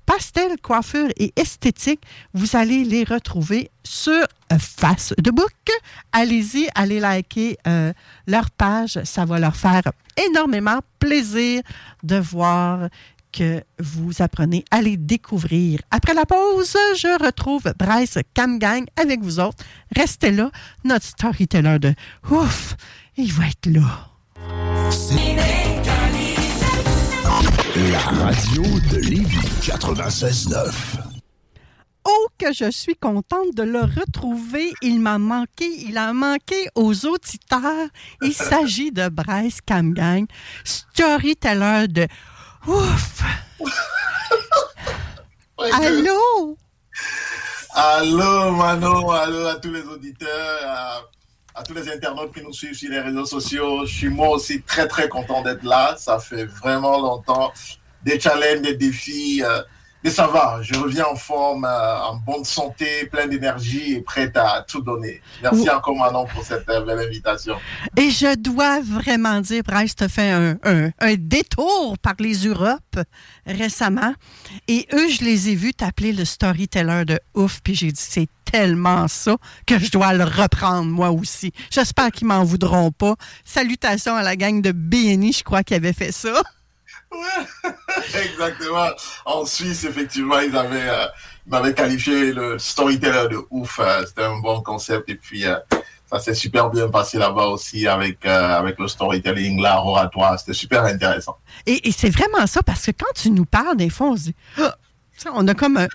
Pastel, 0.07 0.57
coiffure 0.61 1.09
et 1.17 1.33
esthétique, 1.35 2.01
vous 2.33 2.55
allez 2.55 2.85
les 2.85 3.03
retrouver 3.03 3.69
sur 3.83 4.13
euh, 4.13 4.57
Face 4.57 5.13
de 5.21 5.31
Book. 5.31 5.51
Allez-y, 6.13 6.69
allez 6.75 7.01
liker 7.01 7.57
euh, 7.67 7.91
leur 8.25 8.49
page. 8.49 9.03
Ça 9.03 9.25
va 9.25 9.37
leur 9.37 9.57
faire 9.57 9.83
énormément 10.29 10.79
plaisir 10.97 11.61
de 12.03 12.15
voir 12.15 12.87
que 13.33 13.61
vous 13.79 14.21
apprenez 14.21 14.63
à 14.71 14.81
les 14.81 14.95
découvrir. 14.95 15.81
Après 15.91 16.13
la 16.13 16.25
pause, 16.25 16.77
je 16.95 17.23
retrouve 17.23 17.73
Bryce 17.77 18.17
Camgang 18.33 18.85
avec 18.95 19.21
vous 19.21 19.41
autres. 19.41 19.63
Restez 19.93 20.31
là. 20.31 20.49
Notre 20.85 21.05
storyteller 21.05 21.79
de 21.79 21.93
ouf, 22.31 22.77
il 23.17 23.33
va 23.33 23.47
être 23.47 23.65
là. 23.65 24.07
La 27.77 27.99
radio 27.99 28.63
de 28.89 28.97
Lévis 28.97 29.37
96.9. 29.61 30.73
Oh, 32.05 32.27
que 32.39 32.51
je 32.51 32.71
suis 32.71 32.95
contente 32.95 33.53
de 33.53 33.61
le 33.61 33.81
retrouver. 33.81 34.73
Il 34.81 34.99
m'a 34.99 35.19
manqué. 35.19 35.67
Il 35.81 35.95
a 35.99 36.11
manqué 36.11 36.69
aux 36.73 37.05
auditeurs. 37.05 37.87
Il 38.23 38.33
s'agit 38.49 38.91
de 38.91 39.09
Bryce 39.09 39.59
Camgang, 39.61 40.25
storyteller 40.63 41.87
de 41.87 42.07
Ouf! 42.65 43.21
Allô? 45.73 46.57
Allô, 47.75 48.51
Manon, 48.53 49.11
allô 49.11 49.45
à 49.45 49.55
tous 49.57 49.71
les 49.71 49.83
auditeurs, 49.83 51.11
à, 51.57 51.63
tous 51.63 51.73
les 51.73 51.89
internautes 51.91 52.33
qui 52.33 52.41
nous 52.41 52.53
suivent 52.53 52.75
sur 52.75 52.89
les 52.91 52.99
réseaux 52.99 53.25
sociaux. 53.25 53.85
Je 53.85 53.93
suis 53.93 54.09
moi 54.09 54.29
aussi 54.29 54.61
très, 54.61 54.87
très 54.87 55.09
content 55.09 55.41
d'être 55.41 55.63
là. 55.63 55.95
Ça 55.97 56.19
fait 56.19 56.45
vraiment 56.45 56.99
longtemps. 56.99 57.51
Des 58.03 58.19
challenges, 58.19 58.61
des 58.61 58.75
défis. 58.75 59.43
euh, 59.43 59.61
mais 60.03 60.09
ça 60.09 60.27
va, 60.27 60.59
je 60.61 60.75
reviens 60.75 61.05
en 61.11 61.15
forme, 61.15 61.65
euh, 61.65 61.99
en 62.01 62.15
bonne 62.17 62.43
santé, 62.45 63.05
plein 63.11 63.27
d'énergie 63.27 63.93
et 63.95 64.01
prête 64.01 64.37
à 64.37 64.63
tout 64.67 64.81
donner. 64.81 65.21
Merci 65.41 65.69
encore, 65.69 65.95
Manon, 65.97 66.25
pour 66.27 66.43
cette 66.43 66.69
euh, 66.69 66.81
belle 66.85 66.99
invitation. 66.99 67.55
Et 67.97 68.09
je 68.09 68.35
dois 68.35 68.79
vraiment 68.81 69.41
dire, 69.41 69.63
Bryce, 69.63 69.95
tu 69.95 70.07
fait 70.09 70.31
un, 70.31 70.57
un- 70.63 70.89
un 70.99 71.15
détour 71.17 71.97
par 72.01 72.13
les 72.19 72.45
Europes 72.47 72.99
récemment. 73.45 74.13
Et 74.67 74.87
eux, 74.93 75.09
je 75.09 75.23
les 75.23 75.49
ai 75.49 75.55
vus 75.55 75.73
t'appeler 75.73 76.13
le 76.13 76.25
storyteller 76.25 77.03
de 77.05 77.19
ouf. 77.33 77.59
Puis 77.63 77.75
j'ai 77.75 77.91
dit, 77.91 78.01
c'est 78.01 78.27
tellement 78.49 79.07
ça 79.07 79.35
que 79.65 79.77
je 79.77 79.91
dois 79.91 80.13
le 80.13 80.23
reprendre 80.23 80.85
moi 80.89 81.11
aussi. 81.11 81.51
J'espère 81.69 82.11
qu'ils 82.11 82.27
m'en 82.27 82.43
voudront 82.45 82.91
pas. 82.91 83.15
Salutations 83.43 84.15
à 84.15 84.23
la 84.23 84.35
gang 84.35 84.61
de 84.61 84.71
BNI, 84.71 85.33
je 85.33 85.43
crois 85.43 85.63
qu'ils 85.63 85.75
avaient 85.77 85.91
fait 85.93 86.11
ça. 86.13 86.41
Exactement. 88.23 88.89
En 89.25 89.45
Suisse, 89.45 89.83
effectivement, 89.85 90.39
ils 90.39 90.55
avaient, 90.55 90.89
euh, 90.89 91.05
ils 91.45 91.49
m'avaient 91.51 91.73
qualifié 91.73 92.33
le 92.33 92.59
storyteller 92.59 93.27
de 93.29 93.39
ouf. 93.49 93.79
euh, 93.79 94.05
C'était 94.05 94.23
un 94.23 94.37
bon 94.39 94.61
concept. 94.61 95.09
Et 95.09 95.15
puis, 95.15 95.45
euh, 95.45 95.55
ça 96.09 96.19
s'est 96.19 96.33
super 96.33 96.69
bien 96.69 96.87
passé 96.89 97.17
là-bas 97.17 97.47
aussi 97.47 97.87
avec, 97.87 98.25
avec 98.25 98.79
le 98.79 98.87
storytelling, 98.87 99.61
l'art 99.61 99.85
oratoire. 99.85 100.39
C'était 100.39 100.53
super 100.53 100.83
intéressant. 100.85 101.37
Et, 101.65 101.91
c'est 101.91 102.09
vraiment 102.09 102.47
ça, 102.47 102.63
parce 102.63 102.85
que 102.85 102.91
quand 102.91 103.13
tu 103.15 103.29
nous 103.29 103.45
parles, 103.45 103.75
des 103.77 103.89
fois, 103.89 104.07
on 104.07 104.15
se 104.15 104.23
dit, 104.23 104.35
Ah, 104.57 104.75
on 105.33 105.47
a 105.47 105.53
comme. 105.53 105.85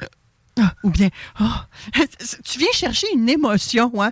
Ah, 0.61 0.75
ou 0.83 0.91
bien, 0.91 1.09
ah, 1.39 1.67
tu 2.45 2.59
viens 2.59 2.73
chercher 2.73 3.07
une 3.15 3.29
émotion, 3.29 3.91
hein? 4.03 4.11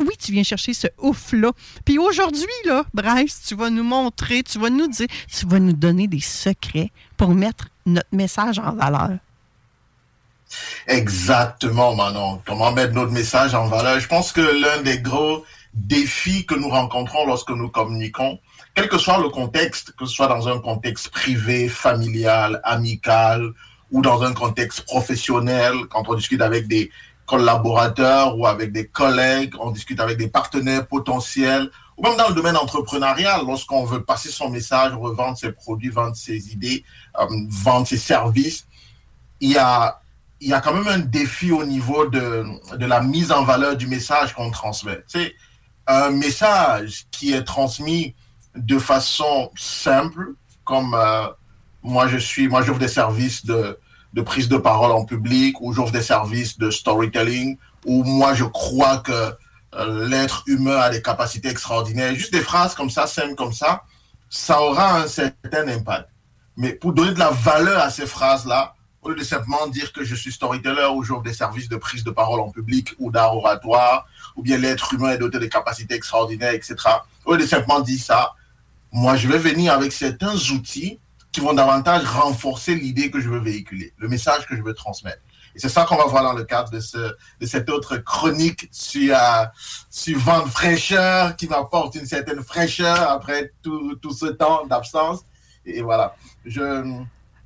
Oui, 0.00 0.14
tu 0.18 0.32
viens 0.32 0.44
chercher 0.44 0.74
ce 0.74 0.86
ouf-là. 0.98 1.50
Puis 1.84 1.98
aujourd'hui, 1.98 2.46
là, 2.66 2.84
Bryce, 2.94 3.42
tu 3.46 3.56
vas 3.56 3.68
nous 3.68 3.82
montrer, 3.82 4.42
tu 4.44 4.58
vas 4.58 4.70
nous 4.70 4.86
dire, 4.86 5.08
tu 5.28 5.46
vas 5.46 5.58
nous 5.58 5.72
donner 5.72 6.06
des 6.06 6.20
secrets 6.20 6.92
pour 7.16 7.34
mettre 7.34 7.68
notre 7.84 8.08
message 8.12 8.58
en 8.60 8.74
valeur. 8.74 9.18
Exactement, 10.86 11.96
Manon. 11.96 12.40
Comment 12.46 12.72
mettre 12.72 12.94
notre 12.94 13.12
message 13.12 13.54
en 13.54 13.66
valeur? 13.66 13.98
Je 13.98 14.06
pense 14.06 14.32
que 14.32 14.40
l'un 14.40 14.82
des 14.82 15.00
gros 15.00 15.44
défis 15.74 16.46
que 16.46 16.54
nous 16.54 16.68
rencontrons 16.68 17.26
lorsque 17.26 17.50
nous 17.50 17.70
communiquons, 17.70 18.38
quel 18.74 18.88
que 18.88 18.98
soit 18.98 19.18
le 19.18 19.30
contexte, 19.30 19.92
que 19.96 20.04
ce 20.06 20.14
soit 20.14 20.28
dans 20.28 20.48
un 20.48 20.60
contexte 20.60 21.08
privé, 21.08 21.68
familial, 21.68 22.60
amical 22.62 23.52
ou 23.92 24.02
dans 24.02 24.22
un 24.22 24.32
contexte 24.32 24.82
professionnel, 24.82 25.74
quand 25.90 26.08
on 26.08 26.14
discute 26.14 26.40
avec 26.40 26.66
des 26.66 26.90
collaborateurs 27.26 28.36
ou 28.36 28.46
avec 28.46 28.72
des 28.72 28.86
collègues, 28.86 29.54
on 29.60 29.70
discute 29.70 30.00
avec 30.00 30.18
des 30.18 30.28
partenaires 30.28 30.86
potentiels, 30.86 31.70
ou 31.96 32.02
même 32.02 32.16
dans 32.16 32.28
le 32.28 32.34
domaine 32.34 32.56
entrepreneurial, 32.56 33.42
lorsqu'on 33.46 33.84
veut 33.84 34.02
passer 34.02 34.30
son 34.30 34.50
message, 34.50 34.94
revendre 34.94 35.36
ses 35.36 35.52
produits, 35.52 35.90
vendre 35.90 36.16
ses 36.16 36.52
idées, 36.52 36.84
euh, 37.20 37.26
vendre 37.48 37.86
ses 37.86 37.98
services, 37.98 38.66
il 39.40 39.50
y 39.50 39.58
a 39.58 39.98
il 40.40 40.48
y 40.48 40.52
a 40.52 40.60
quand 40.60 40.74
même 40.74 40.88
un 40.88 40.98
défi 40.98 41.52
au 41.52 41.64
niveau 41.64 42.08
de, 42.08 42.44
de 42.76 42.86
la 42.86 43.00
mise 43.00 43.30
en 43.30 43.44
valeur 43.44 43.76
du 43.76 43.86
message 43.86 44.34
qu'on 44.34 44.50
transmet. 44.50 45.04
Sais, 45.06 45.36
un 45.86 46.10
message 46.10 47.04
qui 47.12 47.32
est 47.32 47.44
transmis 47.44 48.16
de 48.56 48.76
façon 48.78 49.52
simple, 49.56 50.34
comme 50.64 50.94
euh, 50.94 51.28
moi 51.84 52.08
je 52.08 52.16
suis, 52.16 52.48
moi 52.48 52.62
j'offre 52.62 52.80
des 52.80 52.88
services 52.88 53.46
de, 53.46 53.78
de 54.12 54.22
prise 54.22 54.48
de 54.48 54.56
parole 54.56 54.92
en 54.92 55.04
public, 55.04 55.60
ou 55.60 55.72
j'offre 55.72 55.92
des 55.92 56.02
services 56.02 56.58
de 56.58 56.70
storytelling, 56.70 57.56
ou 57.86 58.04
moi 58.04 58.34
je 58.34 58.44
crois 58.44 58.98
que 58.98 59.34
euh, 59.74 60.08
l'être 60.08 60.44
humain 60.46 60.76
a 60.76 60.90
des 60.90 61.02
capacités 61.02 61.48
extraordinaires. 61.48 62.14
Juste 62.14 62.32
des 62.32 62.40
phrases 62.40 62.74
comme 62.74 62.90
ça, 62.90 63.06
simples 63.06 63.34
comme 63.34 63.52
ça, 63.52 63.84
ça 64.28 64.60
aura 64.60 65.00
un 65.00 65.06
certain 65.06 65.66
impact. 65.68 66.08
Mais 66.56 66.74
pour 66.74 66.92
donner 66.92 67.12
de 67.12 67.18
la 67.18 67.30
valeur 67.30 67.80
à 67.80 67.90
ces 67.90 68.06
phrases-là, 68.06 68.74
au 69.00 69.08
lieu 69.08 69.16
de 69.16 69.24
simplement 69.24 69.66
dire 69.66 69.92
que 69.92 70.04
je 70.04 70.14
suis 70.14 70.30
storyteller 70.30 70.86
ou 70.94 71.02
j'offre 71.02 71.22
des 71.22 71.32
services 71.32 71.68
de 71.68 71.76
prise 71.76 72.04
de 72.04 72.10
parole 72.10 72.40
en 72.40 72.50
public 72.50 72.94
ou 72.98 73.10
d'art 73.10 73.36
oratoire, 73.36 74.06
ou 74.36 74.42
bien 74.42 74.58
l'être 74.58 74.94
humain 74.94 75.10
est 75.10 75.18
doté 75.18 75.38
de 75.38 75.46
capacités 75.46 75.94
extraordinaires, 75.94 76.52
etc. 76.52 76.76
Au 77.24 77.32
lieu 77.32 77.40
de 77.40 77.46
simplement 77.46 77.80
dire 77.80 78.00
ça, 78.00 78.34
moi 78.92 79.16
je 79.16 79.26
vais 79.26 79.38
venir 79.38 79.72
avec 79.72 79.92
certains 79.92 80.34
outils 80.52 81.00
qui 81.32 81.40
vont 81.40 81.54
davantage 81.54 82.04
renforcer 82.04 82.74
l'idée 82.74 83.10
que 83.10 83.20
je 83.20 83.28
veux 83.28 83.40
véhiculer, 83.40 83.94
le 83.96 84.08
message 84.08 84.46
que 84.46 84.54
je 84.54 84.62
veux 84.62 84.74
transmettre. 84.74 85.22
Et 85.54 85.58
c'est 85.58 85.68
ça 85.68 85.84
qu'on 85.84 85.96
va 85.96 86.04
voir 86.04 86.22
dans 86.22 86.32
le 86.32 86.44
cadre 86.44 86.70
de, 86.70 86.80
ce, 86.80 86.98
de 86.98 87.46
cette 87.46 87.68
autre 87.68 87.96
chronique 87.98 88.68
sur, 88.70 89.16
euh, 89.16 89.44
sur 89.90 90.18
vent 90.18 90.42
de 90.42 90.48
fraîcheur 90.48 91.36
qui 91.36 91.46
m'apporte 91.46 91.94
une 91.94 92.06
certaine 92.06 92.42
fraîcheur 92.42 93.10
après 93.10 93.52
tout, 93.62 93.96
tout 93.96 94.12
ce 94.12 94.26
temps 94.26 94.66
d'absence. 94.66 95.20
Et 95.64 95.82
voilà. 95.82 96.14
Je, 96.44 96.84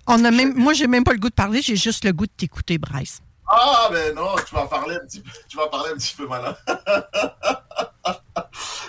On 0.06 0.24
a 0.24 0.30
même, 0.30 0.54
moi, 0.54 0.72
j'ai 0.72 0.86
même 0.86 1.04
pas 1.04 1.12
le 1.12 1.18
goût 1.18 1.30
de 1.30 1.34
parler, 1.34 1.62
j'ai 1.62 1.76
juste 1.76 2.04
le 2.04 2.12
goût 2.12 2.26
de 2.26 2.32
t'écouter, 2.36 2.78
Bryce. 2.78 3.20
ah, 3.48 3.88
mais 3.92 4.12
non, 4.12 4.34
tu 4.46 4.54
vas 4.54 4.66
parler 4.66 4.96
un 4.96 5.06
petit 5.06 5.20
peu, 5.20 5.30
tu 5.48 5.56
vas 5.56 5.68
parler 5.68 5.90
un 5.92 5.96
petit 5.96 6.14
peu 6.16 6.26
malin. 6.26 6.56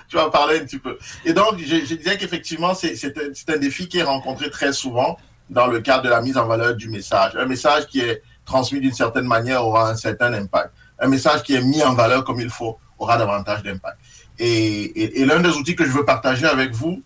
tu 0.07 0.15
vas 0.15 0.29
parler 0.29 0.59
un 0.59 0.63
petit 0.65 0.79
peu. 0.79 0.97
Et 1.25 1.33
donc, 1.33 1.57
je, 1.59 1.95
disais 1.95 2.17
qu'effectivement, 2.17 2.73
c'est 2.73 2.93
un, 3.17 3.53
un 3.53 3.57
défi 3.57 3.87
qui 3.87 3.99
est 3.99 4.03
rencontré 4.03 4.49
très 4.49 4.71
souvent 4.73 5.17
dans 5.49 5.67
le 5.67 5.79
cadre 5.81 6.03
de 6.03 6.09
la 6.09 6.21
mise 6.21 6.37
en 6.37 6.45
valeur 6.47 6.75
du 6.75 6.89
message. 6.89 7.35
Un 7.35 7.45
message 7.45 7.87
qui 7.87 7.99
est 8.01 8.21
transmis 8.45 8.79
d'une 8.79 8.93
certaine 8.93 9.25
manière 9.25 9.65
aura 9.65 9.89
un 9.89 9.95
certain 9.95 10.33
impact. 10.33 10.71
Un 10.99 11.07
message 11.07 11.43
qui 11.43 11.53
est 11.55 11.61
mis 11.61 11.83
en 11.83 11.93
valeur 11.93 12.23
comme 12.23 12.39
il 12.39 12.49
faut 12.49 12.77
aura 12.97 13.17
davantage 13.17 13.61
d'impact. 13.63 13.97
Et, 14.39 14.47
et- 14.47 15.21
et 15.21 15.25
l'un 15.25 15.39
des 15.39 15.49
outils 15.49 15.75
que 15.75 15.85
je 15.85 15.91
veux 15.91 16.05
partager 16.05 16.45
avec 16.45 16.71
vous 16.73 17.01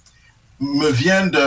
me 0.60 0.90
vient 0.92 1.26
de, 1.28 1.46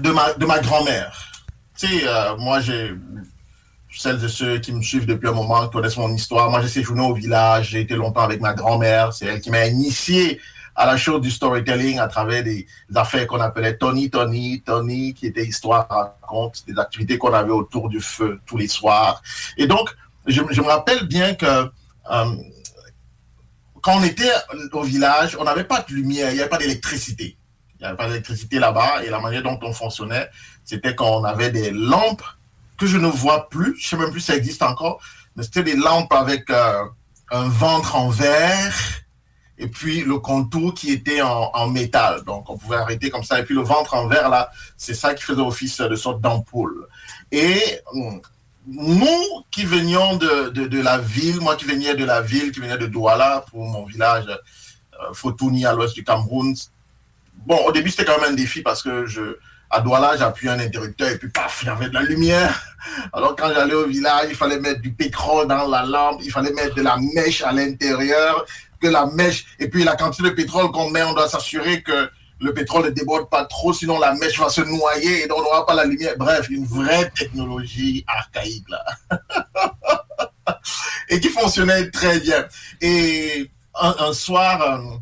de 0.00 0.10
ma, 0.10 0.32
de 0.34 0.44
ma 0.46 0.58
grand-mère. 0.60 1.32
Tu 1.78 1.86
sais, 1.88 2.06
euh, 2.06 2.36
moi, 2.36 2.60
j'ai 2.60 2.94
celles 3.96 4.22
et 4.24 4.28
ceux 4.28 4.58
qui 4.58 4.72
me 4.72 4.82
suivent 4.82 5.06
depuis 5.06 5.28
un 5.28 5.32
moment 5.32 5.66
connaissent 5.68 5.96
mon 5.96 6.12
histoire. 6.12 6.50
Moi, 6.50 6.60
j'ai 6.60 6.68
séjourné 6.68 7.02
au 7.02 7.14
village, 7.14 7.70
j'ai 7.70 7.80
été 7.80 7.94
longtemps 7.94 8.22
avec 8.22 8.40
ma 8.40 8.52
grand-mère. 8.52 9.12
C'est 9.12 9.26
elle 9.26 9.40
qui 9.40 9.50
m'a 9.50 9.66
initié 9.66 10.40
à 10.74 10.84
la 10.84 10.96
chose 10.96 11.22
du 11.22 11.30
storytelling 11.30 11.98
à 11.98 12.06
travers 12.06 12.44
des, 12.44 12.66
affaires 12.94 13.26
qu'on 13.26 13.40
appelait 13.40 13.76
Tony, 13.76 14.10
Tony, 14.10 14.60
Tony, 14.60 15.14
qui 15.14 15.26
était 15.26 15.44
histoire 15.44 15.88
raconte, 15.88 16.64
des 16.66 16.78
activités 16.78 17.16
qu'on 17.16 17.32
avait 17.32 17.50
autour 17.50 17.88
du 17.88 18.00
feu 18.00 18.38
tous 18.46 18.58
les 18.58 18.68
soirs. 18.68 19.22
Et 19.56 19.66
donc, 19.66 19.88
je, 20.26 20.42
je 20.50 20.60
me 20.60 20.66
rappelle 20.66 21.06
bien 21.06 21.34
que 21.34 21.46
euh, 21.46 22.36
quand 23.80 23.98
on 23.98 24.02
était 24.02 24.32
au 24.72 24.82
village, 24.82 25.36
on 25.40 25.44
n'avait 25.44 25.64
pas 25.64 25.84
de 25.88 25.94
lumière, 25.94 26.30
il 26.30 26.34
n'y 26.34 26.40
avait 26.40 26.50
pas 26.50 26.58
d'électricité. 26.58 27.38
Il 27.78 27.82
n'y 27.82 27.86
avait 27.86 27.96
pas 27.96 28.08
d'électricité 28.08 28.58
là-bas 28.58 29.04
et 29.04 29.10
la 29.10 29.20
manière 29.20 29.42
dont 29.42 29.58
on 29.62 29.72
fonctionnait, 29.72 30.28
c'était 30.64 30.94
qu'on 30.94 31.24
avait 31.24 31.50
des 31.50 31.70
lampes 31.70 32.22
que 32.76 32.86
je 32.86 32.98
ne 32.98 33.08
vois 33.08 33.48
plus, 33.48 33.76
je 33.78 33.86
ne 33.86 33.88
sais 33.88 33.96
même 33.96 34.10
plus 34.10 34.20
si 34.20 34.26
ça 34.26 34.36
existe 34.36 34.62
encore, 34.62 35.00
mais 35.34 35.42
c'était 35.42 35.62
des 35.62 35.76
lampes 35.76 36.12
avec 36.12 36.50
euh, 36.50 36.84
un 37.30 37.48
ventre 37.48 37.96
en 37.96 38.08
verre 38.08 38.74
et 39.58 39.68
puis 39.68 40.02
le 40.02 40.18
contour 40.18 40.74
qui 40.74 40.90
était 40.90 41.22
en, 41.22 41.68
métal. 41.68 42.22
Donc 42.24 42.50
on 42.50 42.58
pouvait 42.58 42.76
arrêter 42.76 43.08
comme 43.10 43.24
ça. 43.24 43.40
Et 43.40 43.44
puis 43.44 43.54
le 43.54 43.62
ventre 43.62 43.94
en 43.94 44.06
verre, 44.06 44.28
là, 44.28 44.50
c'est 44.76 44.94
ça 44.94 45.14
qui 45.14 45.22
faisait 45.22 45.40
office 45.40 45.80
de 45.80 45.96
sorte 45.96 46.20
d'ampoule. 46.20 46.86
Et 47.32 47.58
hum, 47.92 48.20
nous 48.66 49.44
qui 49.50 49.64
venions 49.64 50.16
de, 50.16 50.50
de, 50.50 50.66
de 50.66 50.80
la 50.82 50.98
ville, 50.98 51.40
moi 51.40 51.56
qui 51.56 51.64
venais 51.64 51.94
de 51.94 52.04
la 52.04 52.20
ville, 52.20 52.52
qui 52.52 52.60
venais 52.60 52.76
de 52.76 52.86
Douala 52.86 53.44
pour 53.50 53.64
mon 53.64 53.84
village, 53.84 54.26
euh, 54.28 55.12
Fotouni 55.14 55.64
à 55.64 55.72
l'ouest 55.72 55.94
du 55.94 56.04
Cameroun, 56.04 56.54
bon, 57.46 57.58
au 57.66 57.72
début, 57.72 57.90
c'était 57.90 58.04
quand 58.04 58.20
même 58.20 58.32
un 58.32 58.34
défi 58.34 58.62
parce 58.62 58.82
que 58.82 59.06
je, 59.06 59.38
à 59.70 59.80
Douala, 59.80 60.16
j'appuyais 60.16 60.52
un 60.52 60.58
interrupteur 60.60 61.08
et 61.10 61.18
puis 61.18 61.28
paf, 61.28 61.60
il 61.62 61.66
y 61.66 61.68
avait 61.68 61.88
de 61.88 61.94
la 61.94 62.02
lumière. 62.02 62.62
Alors, 63.12 63.34
quand 63.34 63.52
j'allais 63.52 63.74
au 63.74 63.86
village, 63.86 64.26
il 64.28 64.36
fallait 64.36 64.60
mettre 64.60 64.80
du 64.80 64.92
pétrole 64.92 65.48
dans 65.48 65.66
la 65.66 65.84
lampe, 65.84 66.20
il 66.22 66.30
fallait 66.30 66.52
mettre 66.52 66.76
de 66.76 66.82
la 66.82 66.96
mèche 67.14 67.42
à 67.42 67.52
l'intérieur, 67.52 68.44
que 68.80 68.88
la 68.88 69.06
mèche, 69.06 69.46
et 69.58 69.68
puis 69.68 69.84
la 69.84 69.96
quantité 69.96 70.30
de 70.30 70.34
pétrole 70.34 70.70
qu'on 70.70 70.90
met, 70.90 71.02
on 71.02 71.12
doit 71.12 71.28
s'assurer 71.28 71.82
que 71.82 72.08
le 72.38 72.52
pétrole 72.52 72.84
ne 72.84 72.90
déborde 72.90 73.28
pas 73.30 73.44
trop, 73.46 73.72
sinon 73.72 73.98
la 73.98 74.14
mèche 74.14 74.38
va 74.38 74.48
se 74.50 74.60
noyer 74.60 75.24
et 75.24 75.32
on 75.32 75.42
n'aura 75.42 75.64
pas 75.66 75.74
la 75.74 75.84
lumière. 75.84 76.14
Bref, 76.18 76.48
une 76.50 76.66
vraie 76.66 77.10
technologie 77.10 78.04
archaïque, 78.06 78.68
là. 78.68 78.84
et 81.08 81.18
qui 81.18 81.28
fonctionnait 81.28 81.90
très 81.90 82.20
bien. 82.20 82.46
Et 82.80 83.50
un, 83.74 83.94
un 83.98 84.12
soir, 84.12 84.60
euh, 84.62 84.96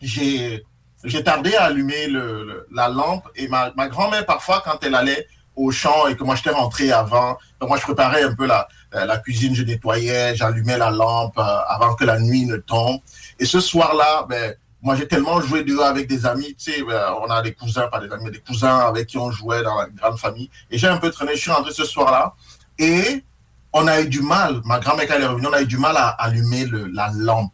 j'ai 0.00 0.64
j'ai 1.04 1.22
tardé 1.24 1.54
à 1.54 1.64
allumer 1.64 2.06
le, 2.08 2.44
le- 2.44 2.66
la 2.72 2.88
lampe 2.88 3.26
et 3.36 3.48
ma, 3.48 3.72
ma 3.76 3.88
grand-mère, 3.88 4.26
parfois, 4.26 4.62
quand 4.64 4.78
elle 4.82 4.94
allait 4.94 5.26
au 5.56 5.70
champ 5.70 6.06
et 6.06 6.16
que 6.16 6.24
moi 6.24 6.36
j'étais 6.36 6.50
rentré 6.50 6.92
avant, 6.92 7.36
donc 7.60 7.68
moi 7.68 7.76
je 7.76 7.82
préparais 7.82 8.22
un 8.22 8.34
peu 8.34 8.46
la, 8.46 8.68
euh, 8.94 9.04
la 9.04 9.18
cuisine, 9.18 9.54
je 9.54 9.62
nettoyais, 9.62 10.34
j'allumais 10.36 10.78
la 10.78 10.90
lampe 10.90 11.36
euh, 11.38 11.42
avant 11.68 11.94
que 11.94 12.04
la 12.04 12.18
nuit 12.18 12.46
ne 12.46 12.56
tombe. 12.56 13.00
Et 13.38 13.44
ce 13.44 13.60
soir-là, 13.60 14.26
ben, 14.28 14.54
moi 14.80 14.94
j'ai 14.94 15.06
tellement 15.08 15.40
joué 15.40 15.62
dehors 15.64 15.86
avec 15.86 16.06
des 16.08 16.24
amis, 16.24 16.54
tu 16.56 16.72
sais, 16.72 16.82
ben, 16.82 17.14
on 17.20 17.26
a 17.30 17.42
des 17.42 17.52
cousins, 17.52 17.88
pas 17.88 18.00
des 18.00 18.10
amis, 18.12 18.24
mais 18.24 18.30
des 18.30 18.40
cousins 18.40 18.78
avec 18.78 19.08
qui 19.08 19.18
on 19.18 19.30
jouait 19.30 19.62
dans 19.62 19.76
la 19.76 19.86
grande 19.88 20.18
famille. 20.18 20.48
Et 20.70 20.78
j'ai 20.78 20.86
un 20.88 20.96
peu 20.98 21.10
traîné, 21.10 21.32
je 21.34 21.40
suis 21.40 21.50
rentré 21.50 21.72
ce 21.72 21.84
soir-là 21.84 22.34
et 22.78 23.24
on 23.72 23.86
a 23.86 24.00
eu 24.00 24.08
du 24.08 24.20
mal, 24.22 24.60
ma 24.64 24.78
grand-mère 24.78 25.06
quand 25.08 25.14
elle 25.16 25.22
est 25.22 25.26
revenue, 25.26 25.46
on 25.48 25.52
a 25.52 25.62
eu 25.62 25.66
du 25.66 25.78
mal 25.78 25.96
à 25.96 26.08
allumer 26.08 26.64
le- 26.64 26.86
la 26.86 27.10
lampe 27.14 27.52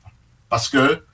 parce 0.49 0.69
que 0.69 1.05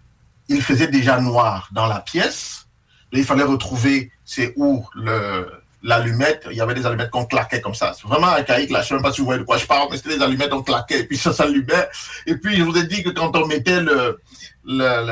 il 0.52 0.62
faisait 0.62 0.86
déjà 0.88 1.20
noir 1.20 1.68
dans 1.72 1.86
la 1.86 2.00
pièce. 2.00 2.66
Il 3.12 3.24
fallait 3.24 3.42
retrouver 3.42 4.10
c'est 4.24 4.52
où 4.56 4.86
le 4.94 5.50
l'allumette. 5.84 6.46
Il 6.50 6.56
y 6.56 6.60
avait 6.60 6.74
des 6.74 6.86
allumettes 6.86 7.10
qu'on 7.10 7.24
claquait 7.26 7.60
comme 7.60 7.74
ça. 7.74 7.92
C'est 7.94 8.06
vraiment 8.06 8.28
archaïque 8.28 8.70
là. 8.70 8.82
Je 8.82 8.88
sais 8.88 8.94
même 8.94 9.02
pas 9.02 9.12
si 9.12 9.20
vous 9.20 9.26
voyez 9.26 9.40
de 9.40 9.44
quoi 9.44 9.58
je 9.58 9.66
parle, 9.66 9.88
mais 9.90 9.96
c'était 9.96 10.16
des 10.16 10.22
allumettes 10.22 10.50
qu'on 10.50 10.62
claquait 10.62 11.00
et 11.00 11.04
puis 11.04 11.16
ça 11.18 11.32
s'allumait. 11.32 11.88
Et 12.26 12.36
puis 12.36 12.56
je 12.56 12.62
vous 12.62 12.76
ai 12.78 12.84
dit 12.84 13.02
que 13.02 13.10
quand 13.10 13.36
on 13.36 13.46
mettait 13.46 13.80
le 13.80 14.20
le, 14.64 15.06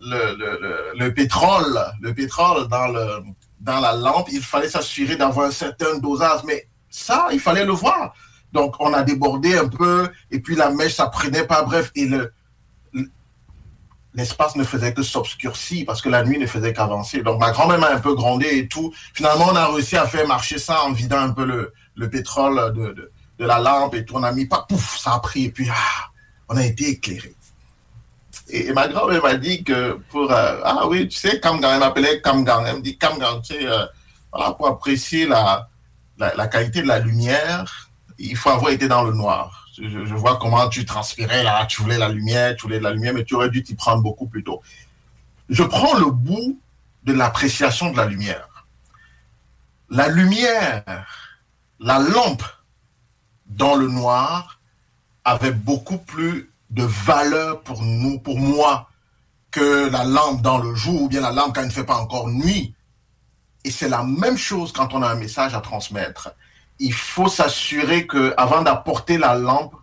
le, 0.00 0.36
le- 0.38 0.92
le 0.98 1.12
pétrole, 1.14 1.78
le 2.00 2.14
pétrole 2.14 2.68
dans 2.68 2.86
le 2.88 3.22
dans 3.60 3.80
la 3.80 3.94
lampe, 3.94 4.28
il 4.30 4.40
fallait 4.42 4.68
s'assurer 4.68 5.16
d'avoir 5.16 5.46
un 5.46 5.50
certain 5.50 5.98
dosage. 5.98 6.40
Mais 6.46 6.68
ça, 6.88 7.26
il 7.32 7.40
fallait 7.40 7.64
le 7.64 7.72
voir. 7.72 8.14
Donc 8.52 8.76
on 8.78 8.94
a 8.94 9.02
débordé 9.02 9.58
un 9.58 9.66
peu 9.68 10.08
et 10.30 10.38
puis 10.40 10.54
la 10.54 10.70
mèche 10.70 10.94
ça 10.94 11.08
prenait 11.08 11.44
pas. 11.44 11.62
Bref, 11.62 11.90
et 11.96 12.06
le 12.06 12.32
l'espace 14.16 14.56
ne 14.56 14.64
faisait 14.64 14.94
que 14.94 15.02
s'obscurcir 15.02 15.84
parce 15.86 16.00
que 16.00 16.08
la 16.08 16.24
nuit 16.24 16.38
ne 16.38 16.46
faisait 16.46 16.72
qu'avancer. 16.72 17.22
Donc 17.22 17.38
ma 17.38 17.52
grand-mère 17.52 17.78
m'a 17.78 17.90
un 17.90 18.00
peu 18.00 18.14
grondé 18.14 18.46
et 18.46 18.66
tout. 18.66 18.92
Finalement, 19.12 19.48
on 19.50 19.56
a 19.56 19.68
réussi 19.68 19.96
à 19.96 20.06
faire 20.06 20.26
marcher 20.26 20.58
ça 20.58 20.82
en 20.84 20.92
vidant 20.92 21.20
un 21.20 21.30
peu 21.30 21.44
le, 21.44 21.74
le 21.94 22.10
pétrole 22.10 22.72
de, 22.74 23.12
de, 23.38 23.44
la 23.44 23.58
lampe 23.58 23.94
et 23.94 24.04
tout. 24.04 24.14
On 24.16 24.22
a 24.22 24.32
mis 24.32 24.46
pas, 24.46 24.64
pouf, 24.68 24.98
ça 24.98 25.14
a 25.14 25.20
pris 25.20 25.44
et 25.44 25.50
puis 25.50 25.68
ah, 25.70 26.10
on 26.48 26.56
a 26.56 26.64
été 26.64 26.88
éclairé. 26.88 27.34
Et, 28.48 28.72
ma 28.72 28.88
grand-mère 28.88 29.22
m'a 29.22 29.34
dit 29.34 29.62
que 29.62 30.00
pour... 30.08 30.32
euh, 30.32 30.60
ah 30.64 30.86
oui, 30.88 31.08
tu 31.08 31.18
sais, 31.18 31.38
Kamgang, 31.38 31.74
elle 31.74 31.80
m'appelait 31.80 32.22
Kamgang. 32.22 32.64
Elle 32.66 32.76
me 32.76 32.80
dit 32.80 32.96
Kamgang, 32.96 33.42
tu 33.42 33.54
sais, 33.54 33.66
euh, 33.66 33.84
pour 34.56 34.66
apprécier 34.66 35.26
la, 35.26 35.68
la 36.18 36.46
qualité 36.46 36.80
de 36.80 36.88
la 36.88 37.00
lumière, 37.00 37.90
il 38.18 38.36
faut 38.36 38.50
avoir 38.50 38.72
été 38.72 38.88
dans 38.88 39.04
le 39.04 39.12
noir. 39.12 39.65
Je, 39.82 40.14
vois 40.14 40.38
comment 40.38 40.68
tu 40.68 40.84
transpirais 40.84 41.42
là, 41.42 41.66
tu 41.66 41.82
voulais 41.82 41.98
la 41.98 42.08
lumière, 42.08 42.56
tu 42.56 42.62
voulais 42.62 42.80
la 42.80 42.92
lumière, 42.92 43.12
mais 43.12 43.24
tu 43.24 43.34
aurais 43.34 43.50
dû 43.50 43.62
t'y 43.62 43.74
prendre 43.74 44.02
beaucoup 44.02 44.26
plus 44.26 44.42
tôt. 44.42 44.62
Je 45.48 45.62
prends 45.62 45.98
le 45.98 46.10
bout 46.10 46.58
de 47.04 47.12
l'appréciation 47.12 47.92
de 47.92 47.96
la 47.96 48.06
lumière. 48.06 48.66
La 49.90 50.08
lumière, 50.08 50.82
la 51.78 51.98
lampe 51.98 52.42
dans 53.46 53.74
le 53.76 53.88
noir 53.88 54.60
avait 55.24 55.52
beaucoup 55.52 55.98
plus 55.98 56.50
de 56.70 56.82
valeur 56.82 57.60
pour 57.62 57.82
nous, 57.82 58.18
pour 58.18 58.38
moi, 58.38 58.88
que 59.50 59.88
la 59.90 60.04
lampe 60.04 60.42
dans 60.42 60.58
le 60.58 60.74
jour 60.74 61.02
ou 61.02 61.08
bien 61.08 61.20
la 61.20 61.32
lampe 61.32 61.54
quand 61.54 61.62
il 61.62 61.68
ne 61.68 61.72
fait 61.72 61.84
pas 61.84 61.98
encore 61.98 62.28
nuit. 62.28 62.74
Et 63.64 63.70
c'est 63.70 63.88
la 63.88 64.02
même 64.02 64.36
chose 64.36 64.72
quand 64.72 64.94
on 64.94 65.02
a 65.02 65.08
un 65.08 65.14
message 65.16 65.54
à 65.54 65.60
transmettre. 65.60 66.30
Il 66.78 66.92
faut 66.92 67.28
s'assurer 67.28 68.06
que 68.06 68.34
avant 68.36 68.62
d'apporter 68.62 69.18
la 69.18 69.34
lampe, 69.34 69.74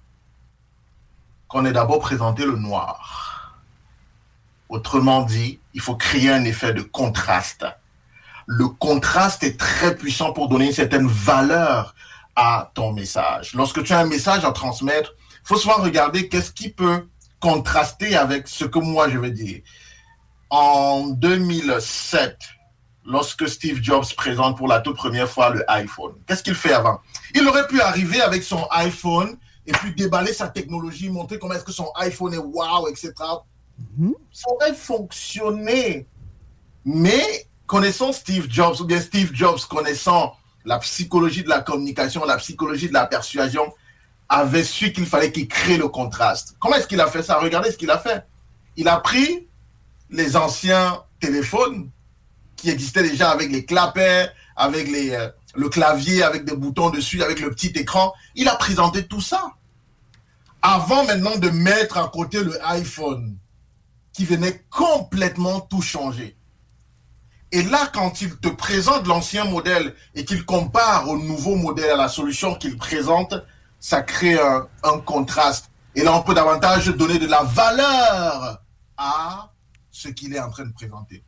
qu'on 1.48 1.66
ait 1.66 1.72
d'abord 1.72 2.00
présenté 2.00 2.46
le 2.46 2.56
noir. 2.56 3.64
Autrement 4.70 5.22
dit, 5.22 5.60
il 5.74 5.82
faut 5.82 5.96
créer 5.96 6.32
un 6.32 6.44
effet 6.46 6.74
de 6.74 6.82
contraste. 6.82 7.66
Le 8.48 8.68
contraste 8.68 9.44
est 9.44 9.60
très 9.60 9.96
puissant 9.96 10.34
pour 10.34 10.50
donner 10.50 10.66
une 10.68 10.74
certaine 10.74 11.08
valeur 11.08 11.94
à 12.36 12.72
ton 12.74 12.92
message. 12.92 13.54
Lorsque 13.54 13.84
tu 13.84 13.94
as 13.94 14.00
un 14.00 14.08
message 14.08 14.44
à 14.46 14.52
transmettre, 14.52 15.14
il 15.20 15.48
faut 15.48 15.58
souvent 15.58 15.76
regarder 15.76 16.28
qu'est-ce 16.28 16.52
qui 16.52 16.70
peut 16.70 17.08
contraster 17.40 18.16
avec 18.16 18.48
ce 18.48 18.66
que 18.66 18.80
moi 18.80 19.10
je 19.10 19.20
vais 19.20 19.32
dire. 19.32 19.62
En 20.50 21.08
2007, 21.08 22.38
lorsque 23.06 23.48
Steve 23.48 23.82
Jobs 23.82 24.06
présente 24.16 24.58
pour 24.58 24.68
la 24.68 24.80
toute 24.80 24.96
première 24.96 25.30
fois 25.30 25.50
le 25.50 25.70
iPhone, 25.70 26.14
qu'est-ce 26.28 26.44
qu'il 26.44 26.56
fait 26.56 26.74
avant? 26.74 27.00
Il 27.36 27.48
aurait 27.48 27.68
pu 27.68 27.82
arriver 27.82 28.22
avec 28.22 28.44
son 28.44 28.66
iPhone 28.72 29.38
et 29.66 29.72
puis 29.72 29.94
déballer 29.94 30.34
sa 30.34 30.48
technologie, 30.48 31.10
montrer 31.10 31.40
comment 31.40 31.54
est-ce 31.54 31.64
que 31.64 31.72
son 31.72 31.92
iPhone 31.96 32.34
est 32.34 32.38
wow, 32.38 32.88
etc. 32.88 33.14
Ça 34.32 34.50
aurait 34.50 34.74
fonctionné. 34.74 36.08
Mais 36.86 37.48
connaissant 37.66 38.12
Steve 38.12 38.48
Jobs, 38.50 38.82
ou 38.82 38.86
bien 38.86 39.00
Steve 39.00 39.32
Jobs 39.34 39.60
connaissant 39.70 40.36
la 40.66 40.80
psychologie 40.80 41.44
de 41.44 41.50
la 41.50 41.62
communication, 41.62 42.26
la 42.26 42.38
psychologie 42.38 42.88
de 42.88 42.94
la 42.94 43.06
persuasion, 43.06 43.74
avait 44.30 44.64
su 44.64 44.92
qu'il 44.94 45.06
fallait 45.06 45.32
qu'il 45.32 45.48
crée 45.48 45.78
le 45.78 45.88
contraste. 45.88 46.56
Comment 46.60 46.76
est-ce 46.76 46.88
qu'il 46.88 47.02
a 47.02 47.08
fait 47.08 47.24
ça? 47.24 47.40
Regardez 47.40 47.72
ce 47.72 47.78
qu'il 47.78 47.92
a 47.92 48.00
fait. 48.00 48.26
Il 48.76 48.88
a 48.88 48.98
pris 48.98 49.48
les 50.10 50.36
anciens 50.36 51.04
téléphones 51.20 51.90
qui 52.64 52.70
existaient 52.70 53.04
déjà 53.04 53.30
avec 53.30 53.52
les 53.52 53.66
clapets, 53.66 54.32
avec 54.56 54.90
les, 54.90 55.12
euh, 55.12 55.28
le 55.54 55.68
clavier 55.68 56.24
avec 56.24 56.46
des 56.46 56.56
boutons 56.56 56.90
dessus, 56.92 57.22
avec 57.22 57.42
le 57.42 57.50
petit 57.50 57.74
écran. 57.76 58.14
Il 58.36 58.48
a 58.48 58.56
présenté 58.56 59.06
tout 59.06 59.20
ça. 59.20 59.52
Avant 60.62 61.04
maintenant 61.04 61.38
de 61.38 61.50
mettre 61.50 61.98
à 61.98 62.08
côté 62.08 62.42
le 62.42 62.58
iPhone, 62.66 63.38
qui 64.14 64.24
venait 64.24 64.64
complètement 64.70 65.60
tout 65.60 65.82
changer. 65.82 66.38
Et 67.52 67.64
là, 67.64 67.92
quand 67.94 68.22
il 68.22 68.38
te 68.38 68.48
présente 68.48 69.08
l'ancien 69.08 69.44
modèle 69.44 69.94
et 70.16 70.24
qu'il 70.24 70.46
compare 70.46 71.10
au 71.10 71.18
nouveau 71.18 71.58
modèle, 71.58 71.90
à 71.92 71.98
la 71.98 72.08
solution 72.08 72.56
qu'il 72.56 72.78
présente, 72.78 73.36
ça 73.78 74.04
crée 74.04 74.40
un 74.40 75.00
contraste. 75.00 75.70
Et 75.96 76.04
là, 76.04 76.16
on 76.16 76.22
peut 76.22 76.34
davantage 76.34 76.88
donner 76.88 77.20
de 77.20 77.28
la 77.28 77.44
valeur 77.44 78.64
à 78.96 79.52
ce 79.92 80.08
qu'il 80.08 80.34
est 80.34 80.40
en 80.40 80.50
train 80.50 80.64
de 80.64 80.74
présenter. 80.74 81.26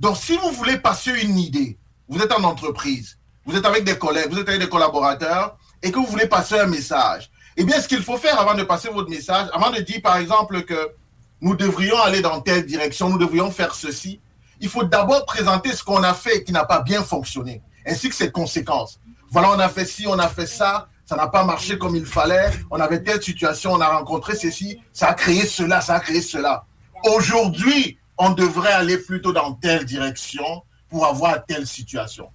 Donc, 0.00 0.16
si 0.16 0.36
vous 0.36 0.50
voulez 0.50 0.78
passer 0.78 1.10
une 1.22 1.38
idée, 1.38 1.78
vous 2.08 2.20
êtes 2.20 2.32
en 2.32 2.44
entreprise, 2.44 3.18
vous 3.46 3.56
êtes 3.56 3.64
avec 3.64 3.84
des 3.84 3.98
collègues, 3.98 4.28
vous 4.30 4.38
êtes 4.38 4.48
avec 4.48 4.60
des 4.60 4.68
collaborateurs, 4.68 5.56
et 5.82 5.90
que 5.90 5.98
vous 5.98 6.06
voulez 6.06 6.26
passer 6.26 6.58
un 6.58 6.66
message, 6.66 7.30
eh 7.56 7.64
bien, 7.64 7.80
ce 7.80 7.86
qu'il 7.86 8.02
faut 8.02 8.16
faire 8.16 8.40
avant 8.40 8.54
de 8.54 8.64
passer 8.64 8.88
votre 8.88 9.08
message, 9.08 9.48
avant 9.52 9.70
de 9.70 9.80
dire, 9.80 10.00
par 10.02 10.16
exemple, 10.16 10.62
que 10.62 10.92
nous 11.40 11.54
devrions 11.54 12.00
aller 12.00 12.20
dans 12.20 12.40
telle 12.40 12.66
direction, 12.66 13.08
nous 13.10 13.18
devrions 13.18 13.50
faire 13.50 13.74
ceci, 13.74 14.20
il 14.60 14.68
faut 14.68 14.84
d'abord 14.84 15.26
présenter 15.26 15.72
ce 15.72 15.84
qu'on 15.84 16.02
a 16.02 16.14
fait 16.14 16.42
qui 16.42 16.52
n'a 16.52 16.64
pas 16.64 16.80
bien 16.80 17.02
fonctionné, 17.02 17.62
ainsi 17.86 18.08
que 18.08 18.14
ses 18.14 18.30
conséquences. 18.30 18.98
Voilà, 19.30 19.50
on 19.52 19.58
a 19.58 19.68
fait 19.68 19.84
ci, 19.84 20.06
on 20.06 20.18
a 20.18 20.28
fait 20.28 20.46
ça, 20.46 20.88
ça 21.04 21.16
n'a 21.16 21.26
pas 21.26 21.44
marché 21.44 21.76
comme 21.78 21.96
il 21.96 22.06
fallait, 22.06 22.50
on 22.70 22.80
avait 22.80 23.02
telle 23.02 23.22
situation, 23.22 23.72
on 23.72 23.80
a 23.80 23.88
rencontré 23.88 24.36
ceci, 24.36 24.80
ça 24.92 25.08
a 25.08 25.14
créé 25.14 25.46
cela, 25.46 25.80
ça 25.80 25.96
a 25.96 26.00
créé 26.00 26.22
cela. 26.22 26.64
Aujourd'hui, 27.04 27.98
on 28.18 28.30
devrait 28.30 28.72
aller 28.72 28.98
plutôt 28.98 29.32
dans 29.32 29.52
telle 29.54 29.84
direction 29.84 30.62
pour 30.88 31.06
avoir 31.06 31.44
telle 31.44 31.66
situation. 31.66 32.28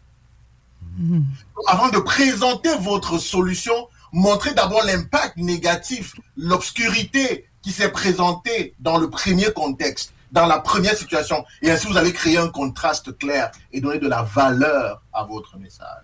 Avant 1.68 1.90
de 1.90 2.00
présenter 2.00 2.70
votre 2.80 3.18
solution, 3.18 3.88
montrez 4.12 4.54
d'abord 4.54 4.84
l'impact 4.84 5.38
négatif, 5.38 6.16
l'obscurité 6.36 7.46
qui 7.62 7.72
s'est 7.72 7.92
présentée 7.92 8.74
dans 8.80 8.98
le 8.98 9.10
premier 9.10 9.52
contexte, 9.54 10.14
dans 10.32 10.46
la 10.46 10.60
première 10.60 10.96
situation. 10.96 11.46
Et 11.62 11.72
ainsi, 11.72 11.88
vous 11.88 11.98
allez 11.98 12.14
créer 12.14 12.38
un 12.38 12.50
contraste 12.50 13.18
clair 13.18 13.52
et 13.72 13.82
donner 13.82 14.00
de 14.00 14.08
la 14.08 14.24
valeur 14.24 15.02
à 15.14 15.24
votre 15.24 15.58
message. 15.58 16.04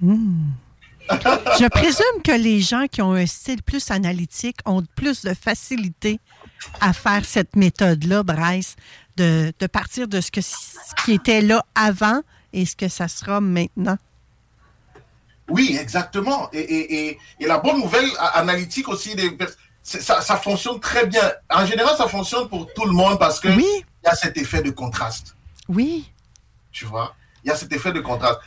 Hmm. 0.00 0.50
Je 1.10 1.68
présume 1.68 2.22
que 2.22 2.32
les 2.32 2.60
gens 2.60 2.86
qui 2.86 3.00
ont 3.00 3.14
un 3.14 3.26
style 3.26 3.62
plus 3.62 3.90
analytique 3.90 4.58
ont 4.66 4.82
plus 4.94 5.22
de 5.22 5.32
facilité 5.32 6.20
à 6.80 6.92
faire 6.92 7.24
cette 7.24 7.56
méthode-là, 7.56 8.22
Bryce, 8.22 8.76
de, 9.18 9.52
de 9.58 9.66
partir 9.66 10.08
de 10.08 10.20
ce, 10.20 10.30
que, 10.30 10.40
ce 10.40 10.94
qui 11.04 11.12
était 11.12 11.42
là 11.42 11.64
avant 11.74 12.22
et 12.52 12.64
ce 12.64 12.76
que 12.76 12.88
ça 12.88 13.08
sera 13.08 13.40
maintenant. 13.40 13.98
Oui, 15.48 15.76
exactement. 15.80 16.48
Et, 16.52 16.60
et, 16.60 17.08
et, 17.08 17.18
et 17.40 17.46
la 17.46 17.58
bonne 17.58 17.80
nouvelle 17.80 18.08
analytique 18.34 18.88
aussi, 18.88 19.14
des 19.14 19.36
ça, 19.82 20.20
ça 20.20 20.36
fonctionne 20.36 20.78
très 20.80 21.06
bien. 21.06 21.32
En 21.50 21.64
général, 21.64 21.96
ça 21.96 22.08
fonctionne 22.08 22.48
pour 22.48 22.72
tout 22.74 22.84
le 22.84 22.92
monde 22.92 23.18
parce 23.18 23.40
que 23.40 23.48
il 23.48 23.84
y 24.04 24.06
a 24.06 24.14
cet 24.14 24.36
effet 24.36 24.62
de 24.62 24.70
contraste. 24.70 25.34
Oui. 25.68 26.12
Tu 26.70 26.84
vois, 26.84 27.14
il 27.42 27.48
y 27.48 27.50
a 27.50 27.56
cet 27.56 27.72
effet 27.72 27.92
de 27.92 28.00
contraste. 28.00 28.38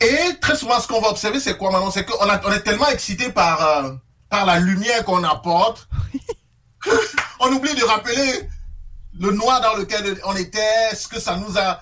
Et 0.00 0.38
très 0.40 0.56
souvent, 0.56 0.78
ce 0.80 0.86
qu'on 0.86 1.00
va 1.00 1.08
observer, 1.08 1.40
c'est 1.40 1.56
quoi 1.58 1.70
maintenant 1.72 1.90
C'est 1.90 2.04
qu'on 2.04 2.24
on 2.24 2.52
est 2.52 2.60
tellement 2.60 2.88
excité 2.88 3.30
par, 3.30 3.66
euh, 3.66 3.94
par 4.28 4.46
la 4.46 4.60
lumière 4.60 5.04
qu'on 5.04 5.24
apporte, 5.24 5.88
on 7.40 7.52
oublie 7.52 7.74
de 7.74 7.84
rappeler 7.84 8.48
le 9.20 9.30
noir 9.32 9.60
dans 9.60 9.76
lequel 9.76 10.18
on 10.24 10.34
était, 10.36 10.94
ce 10.94 11.06
que 11.08 11.20
ça 11.20 11.36
nous 11.36 11.56
a 11.58 11.80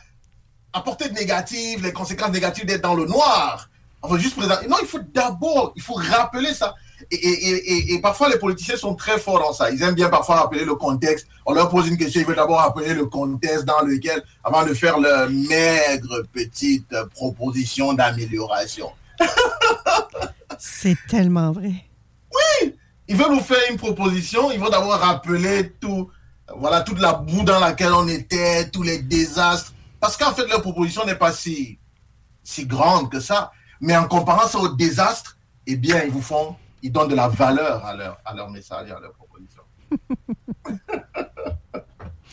apporté 0.73 1.09
de 1.09 1.15
négatif, 1.15 1.83
les 1.83 1.93
conséquences 1.93 2.31
négatives 2.33 2.67
d'être 2.67 2.83
dans 2.83 2.95
le 2.95 3.07
noir. 3.07 3.69
On 4.03 4.09
va 4.09 4.19
juste 4.19 4.37
présenter. 4.37 4.67
Non, 4.69 4.77
il 4.81 4.87
faut 4.89 4.99
d'abord, 5.15 5.73
il 5.77 5.83
faut 5.83 5.95
rappeler 5.95 6.53
ça. 6.55 6.75
Et, 7.11 7.17
et- 7.17 7.73
et- 7.73 7.95
et- 7.95 8.01
parfois, 8.01 8.29
les 8.29 8.39
politiciens 8.39 8.77
sont 8.77 8.95
très 8.95 9.19
forts 9.19 9.39
dans 9.41 9.53
ça. 9.53 9.71
Ils 9.71 9.83
aiment 9.83 9.95
bien 9.95 10.09
parfois 10.09 10.37
rappeler 10.37 10.65
le 10.65 10.75
contexte. 10.75 11.27
On 11.47 11.53
leur 11.53 11.69
pose 11.69 11.89
une 11.89 11.97
question, 11.97 12.21
ils 12.21 12.27
veulent 12.27 12.37
d'abord 12.37 12.59
rappeler 12.59 12.95
le 12.95 13.07
contexte 13.07 13.65
dans 13.65 13.81
lequel, 13.83 14.23
avant 14.45 14.65
de 14.65 14.73
faire 14.75 14.99
leur 14.99 15.29
maigre 15.31 16.23
petite 16.33 16.95
proposition 17.11 17.93
d'amélioration. 17.93 18.91
C'est 20.59 20.97
tellement 21.09 21.53
vrai. 21.53 21.73
Oui, 22.33 22.75
ils 23.09 23.17
veulent 23.17 23.33
nous 23.35 23.41
faire 23.41 23.63
une 23.71 23.77
proposition, 23.77 24.51
ils 24.51 24.61
vont 24.61 24.69
d'abord 24.69 24.93
rappeler 24.99 25.73
tout, 25.81 26.09
voilà, 26.57 26.83
toute 26.83 26.99
la 27.01 27.15
boue 27.15 27.43
dans 27.45 27.59
laquelle 27.61 27.93
on 27.93 28.07
était, 28.09 28.69
tous 28.71 28.83
les 28.83 28.99
désastres. 28.99 29.73
Parce 30.01 30.17
qu'en 30.17 30.33
fait, 30.33 30.47
leur 30.49 30.63
proposition 30.63 31.05
n'est 31.05 31.15
pas 31.15 31.33
si, 31.33 31.79
si 32.43 32.67
grande 32.67 33.11
que 33.11 33.21
ça. 33.21 33.53
Mais 33.81 33.97
en 33.97 34.07
comparant 34.09 34.49
ça 34.49 34.59
au 34.59 34.69
désastre, 34.69 35.37
eh 35.67 35.77
bien, 35.77 36.03
ils 36.05 36.11
vous 36.11 36.23
font, 36.23 36.57
ils 36.83 36.91
donnent 36.93 37.09
de 37.09 37.15
la 37.15 37.29
valeur 37.29 37.85
à 37.85 37.95
leur, 37.95 38.19
à 38.25 38.35
leur 38.35 38.51
message 38.51 38.89
et 38.89 38.93
à 38.93 39.01
leur 39.01 39.13
proposition. 39.13 39.63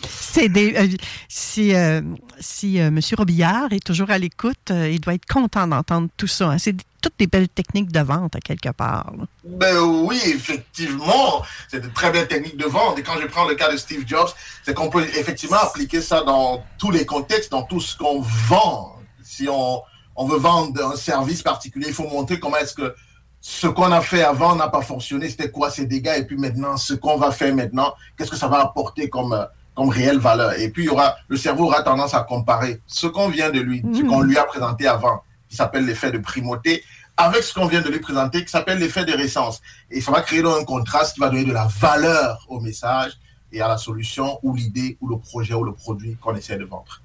C'est 0.07 0.47
des, 0.47 0.73
euh, 0.75 0.87
si 1.27 1.75
euh, 1.75 2.01
si 2.39 2.79
euh, 2.79 2.87
M. 2.87 2.99
Robillard 3.17 3.73
est 3.73 3.83
toujours 3.85 4.11
à 4.11 4.17
l'écoute, 4.17 4.71
euh, 4.71 4.89
il 4.89 5.01
doit 5.01 5.13
être 5.15 5.25
content 5.25 5.67
d'entendre 5.67 6.07
tout 6.17 6.27
ça. 6.27 6.51
hein. 6.51 6.57
C'est 6.57 6.75
toutes 7.01 7.17
des 7.17 7.27
belles 7.27 7.49
techniques 7.49 7.91
de 7.91 7.99
vente, 7.99 8.35
à 8.35 8.39
quelque 8.39 8.69
part. 8.69 9.11
là. 9.17 9.25
Ben 9.43 9.79
oui, 9.79 10.19
effectivement, 10.25 11.43
c'est 11.67 11.81
de 11.81 11.87
très 11.87 12.11
belles 12.11 12.27
techniques 12.27 12.57
de 12.57 12.65
vente. 12.65 12.99
Et 12.99 13.03
quand 13.03 13.19
je 13.21 13.27
prends 13.27 13.47
le 13.47 13.55
cas 13.55 13.71
de 13.71 13.77
Steve 13.77 14.03
Jobs, 14.07 14.29
c'est 14.63 14.73
qu'on 14.73 14.89
peut 14.89 15.03
effectivement 15.03 15.57
appliquer 15.57 16.01
ça 16.01 16.21
dans 16.23 16.63
tous 16.77 16.91
les 16.91 17.05
contextes, 17.05 17.51
dans 17.51 17.63
tout 17.63 17.79
ce 17.79 17.97
qu'on 17.97 18.21
vend. 18.21 18.95
Si 19.23 19.47
on, 19.49 19.81
on 20.15 20.25
veut 20.25 20.37
vendre 20.37 20.93
un 20.93 20.95
service 20.95 21.41
particulier, 21.41 21.87
il 21.89 21.93
faut 21.93 22.07
montrer 22.07 22.39
comment 22.39 22.57
est-ce 22.57 22.73
que 22.73 22.93
ce 23.41 23.67
qu'on 23.67 23.91
a 23.91 24.01
fait 24.01 24.23
avant 24.23 24.55
n'a 24.55 24.67
pas 24.67 24.81
fonctionné, 24.81 25.29
c'était 25.29 25.49
quoi 25.49 25.69
ces 25.69 25.85
dégâts, 25.85 26.15
et 26.17 26.25
puis 26.25 26.35
maintenant, 26.35 26.75
ce 26.75 26.93
qu'on 26.93 27.17
va 27.17 27.31
faire 27.31 27.55
maintenant, 27.55 27.93
qu'est-ce 28.17 28.31
que 28.31 28.35
ça 28.35 28.47
va 28.47 28.59
apporter 28.59 29.09
comme, 29.09 29.47
comme 29.75 29.89
réelle 29.89 30.19
valeur. 30.19 30.59
Et 30.59 30.69
puis, 30.69 30.83
il 30.83 30.85
y 30.87 30.89
aura, 30.89 31.15
le 31.29 31.37
cerveau 31.37 31.65
aura 31.65 31.81
tendance 31.83 32.13
à 32.13 32.23
comparer 32.23 32.81
ce 32.85 33.07
qu'on 33.07 33.29
vient 33.29 33.49
de 33.49 33.61
lui, 33.61 33.81
ce 33.93 34.01
qu'on 34.01 34.21
lui 34.21 34.37
a 34.37 34.43
présenté 34.43 34.87
avant, 34.87 35.23
qui 35.49 35.55
s'appelle 35.55 35.85
l'effet 35.85 36.11
de 36.11 36.17
primauté, 36.19 36.83
avec 37.17 37.43
ce 37.43 37.53
qu'on 37.53 37.67
vient 37.67 37.81
de 37.81 37.89
lui 37.89 37.99
présenter, 37.99 38.45
qui 38.45 38.49
s'appelle 38.49 38.79
l'effet 38.79 39.03
de 39.03 39.13
récence. 39.13 39.61
Et 39.91 39.99
ça 39.99 40.11
va 40.11 40.21
créer 40.21 40.43
un 40.45 40.63
contraste 40.63 41.15
qui 41.15 41.19
va 41.19 41.29
donner 41.29 41.43
de 41.43 41.51
la 41.51 41.67
valeur 41.79 42.45
au 42.47 42.61
message 42.61 43.13
et 43.51 43.61
à 43.61 43.67
la 43.67 43.77
solution 43.77 44.39
ou 44.43 44.55
l'idée 44.55 44.97
ou 45.01 45.09
le 45.09 45.17
projet 45.17 45.53
ou 45.53 45.63
le 45.63 45.73
produit 45.73 46.15
qu'on 46.21 46.35
essaie 46.35 46.57
de 46.57 46.65
vendre. 46.65 47.01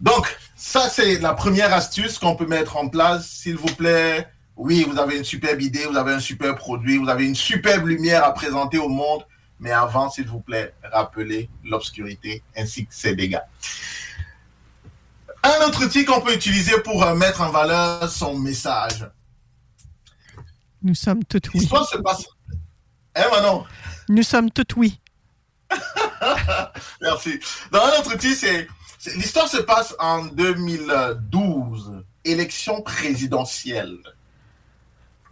Donc, 0.00 0.36
ça, 0.56 0.88
c'est 0.88 1.18
la 1.18 1.34
première 1.34 1.72
astuce 1.72 2.18
qu'on 2.18 2.34
peut 2.34 2.46
mettre 2.46 2.76
en 2.76 2.88
place. 2.88 3.28
S'il 3.28 3.56
vous 3.56 3.74
plaît, 3.74 4.26
oui, 4.56 4.84
vous 4.88 4.98
avez 4.98 5.18
une 5.18 5.24
superbe 5.24 5.60
idée, 5.60 5.84
vous 5.86 5.96
avez 5.96 6.12
un 6.12 6.20
super 6.20 6.54
produit, 6.56 6.98
vous 6.98 7.08
avez 7.08 7.24
une 7.24 7.34
superbe 7.34 7.86
lumière 7.86 8.24
à 8.24 8.32
présenter 8.32 8.78
au 8.78 8.88
monde, 8.88 9.24
mais 9.60 9.70
avant, 9.70 10.10
s'il 10.10 10.26
vous 10.26 10.40
plaît, 10.40 10.74
rappelez 10.82 11.48
l'obscurité 11.64 12.42
ainsi 12.56 12.84
que 12.86 12.94
ses 12.94 13.14
dégâts. 13.14 13.42
Un 15.42 15.66
autre 15.66 15.84
outil 15.84 16.04
qu'on 16.04 16.20
peut 16.20 16.34
utiliser 16.34 16.78
pour 16.80 17.02
euh, 17.02 17.14
mettre 17.14 17.40
en 17.40 17.50
valeur 17.50 18.08
son 18.08 18.38
message. 18.38 19.06
Nous 20.82 20.94
sommes 20.94 21.24
toutes 21.24 21.48
oui. 21.52 21.60
L'histoire 21.60 21.88
se 21.88 21.98
passe. 21.98 22.24
Hein, 23.14 23.24
Manon? 23.30 23.64
Nous 24.08 24.22
sommes 24.22 24.50
toutes 24.50 24.76
oui. 24.76 25.00
Merci. 27.00 27.40
Dans 27.70 27.80
un 27.80 28.00
autre 28.00 28.14
outil, 28.14 28.34
c'est 28.34 28.68
l'histoire 29.16 29.48
se 29.48 29.58
passe 29.58 29.94
en 29.98 30.24
2012, 30.26 32.04
élection 32.24 32.82
présidentielle 32.82 33.98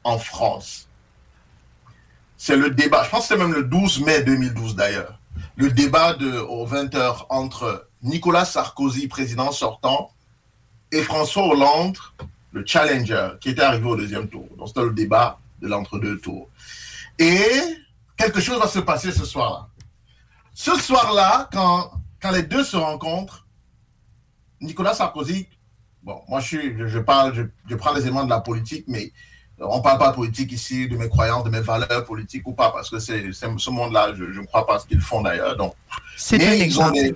en 0.03 0.19
France. 0.19 0.89
C'est 2.37 2.57
le 2.57 2.71
débat, 2.71 3.05
je 3.05 3.11
pense 3.11 3.29
que 3.29 3.35
c'était 3.35 3.41
même 3.41 3.53
le 3.53 3.65
12 3.65 4.01
mai 4.01 4.23
2012 4.23 4.75
d'ailleurs, 4.75 5.21
le 5.57 5.71
débat 5.71 6.15
de, 6.15 6.39
aux 6.39 6.67
20h 6.67 7.27
entre 7.29 7.90
Nicolas 8.03 8.45
Sarkozy, 8.45 9.09
président 9.09 9.53
sortant, 9.53 10.11
et 10.93 11.03
François 11.03 11.47
Hollande, 11.47 11.97
le 12.53 12.65
challenger, 12.67 13.31
qui 13.41 13.51
était 13.51 13.63
arrivé 13.63 13.87
au 13.87 13.97
deuxième 13.97 14.29
tour. 14.29 14.49
Donc 14.59 14.69
c'était 14.69 14.83
le 14.83 14.93
débat 14.93 15.39
de 15.61 15.69
l'entre-deux 15.69 16.19
tours. 16.19 16.49
Et 17.19 17.47
quelque 18.17 18.41
chose 18.41 18.59
va 18.59 18.67
se 18.69 18.79
passer 18.81 19.13
ce 19.13 19.25
soir-là. 19.25 19.69
Ce 20.55 20.75
soir-là, 20.77 21.49
quand, 21.53 21.93
quand 22.21 22.31
les 22.33 22.43
deux 22.43 22.65
se 22.65 22.77
rencontrent, 22.77 23.47
Nicolas 24.61 24.95
Sarkozy, 24.95 25.49
bon, 26.03 26.21
moi 26.29 26.41
je 26.41 26.47
suis, 26.47 26.89
je, 26.89 26.99
parle, 26.99 27.35
je, 27.35 27.43
je 27.69 27.77
prends 27.77 27.93
les 27.95 28.03
éléments 28.03 28.25
de 28.25 28.31
la 28.31 28.41
politique, 28.41 28.85
mais 28.89 29.13
on 29.59 29.79
ne 29.79 29.83
parle 29.83 29.99
pas 29.99 30.11
de 30.11 30.15
politique 30.17 30.51
ici, 30.53 30.89
de 30.89 30.97
mes 30.97 31.09
croyances, 31.09 31.45
de 31.45 31.51
mes 31.51 31.61
valeurs 31.61 32.05
politiques 32.05 32.47
ou 32.49 32.53
pas, 32.55 32.71
parce 32.73 32.89
que 32.91 32.99
c'est 32.99 33.33
c'est- 33.33 33.59
ce 33.59 33.71
monde-là, 33.71 34.15
je 34.15 34.25
ne 34.25 34.47
crois 34.47 34.67
pas 34.67 34.77
à 34.77 34.79
ce 34.79 34.87
qu'ils 34.87 35.01
font 35.03 35.21
d'ailleurs. 35.23 35.57
Donc, 35.57 35.75
C'est 36.17 36.39
mais 36.39 36.47
un 36.49 36.55
ils 36.55 36.61
ont 36.61 36.65
exemple. 36.65 36.93
des- 36.95 37.15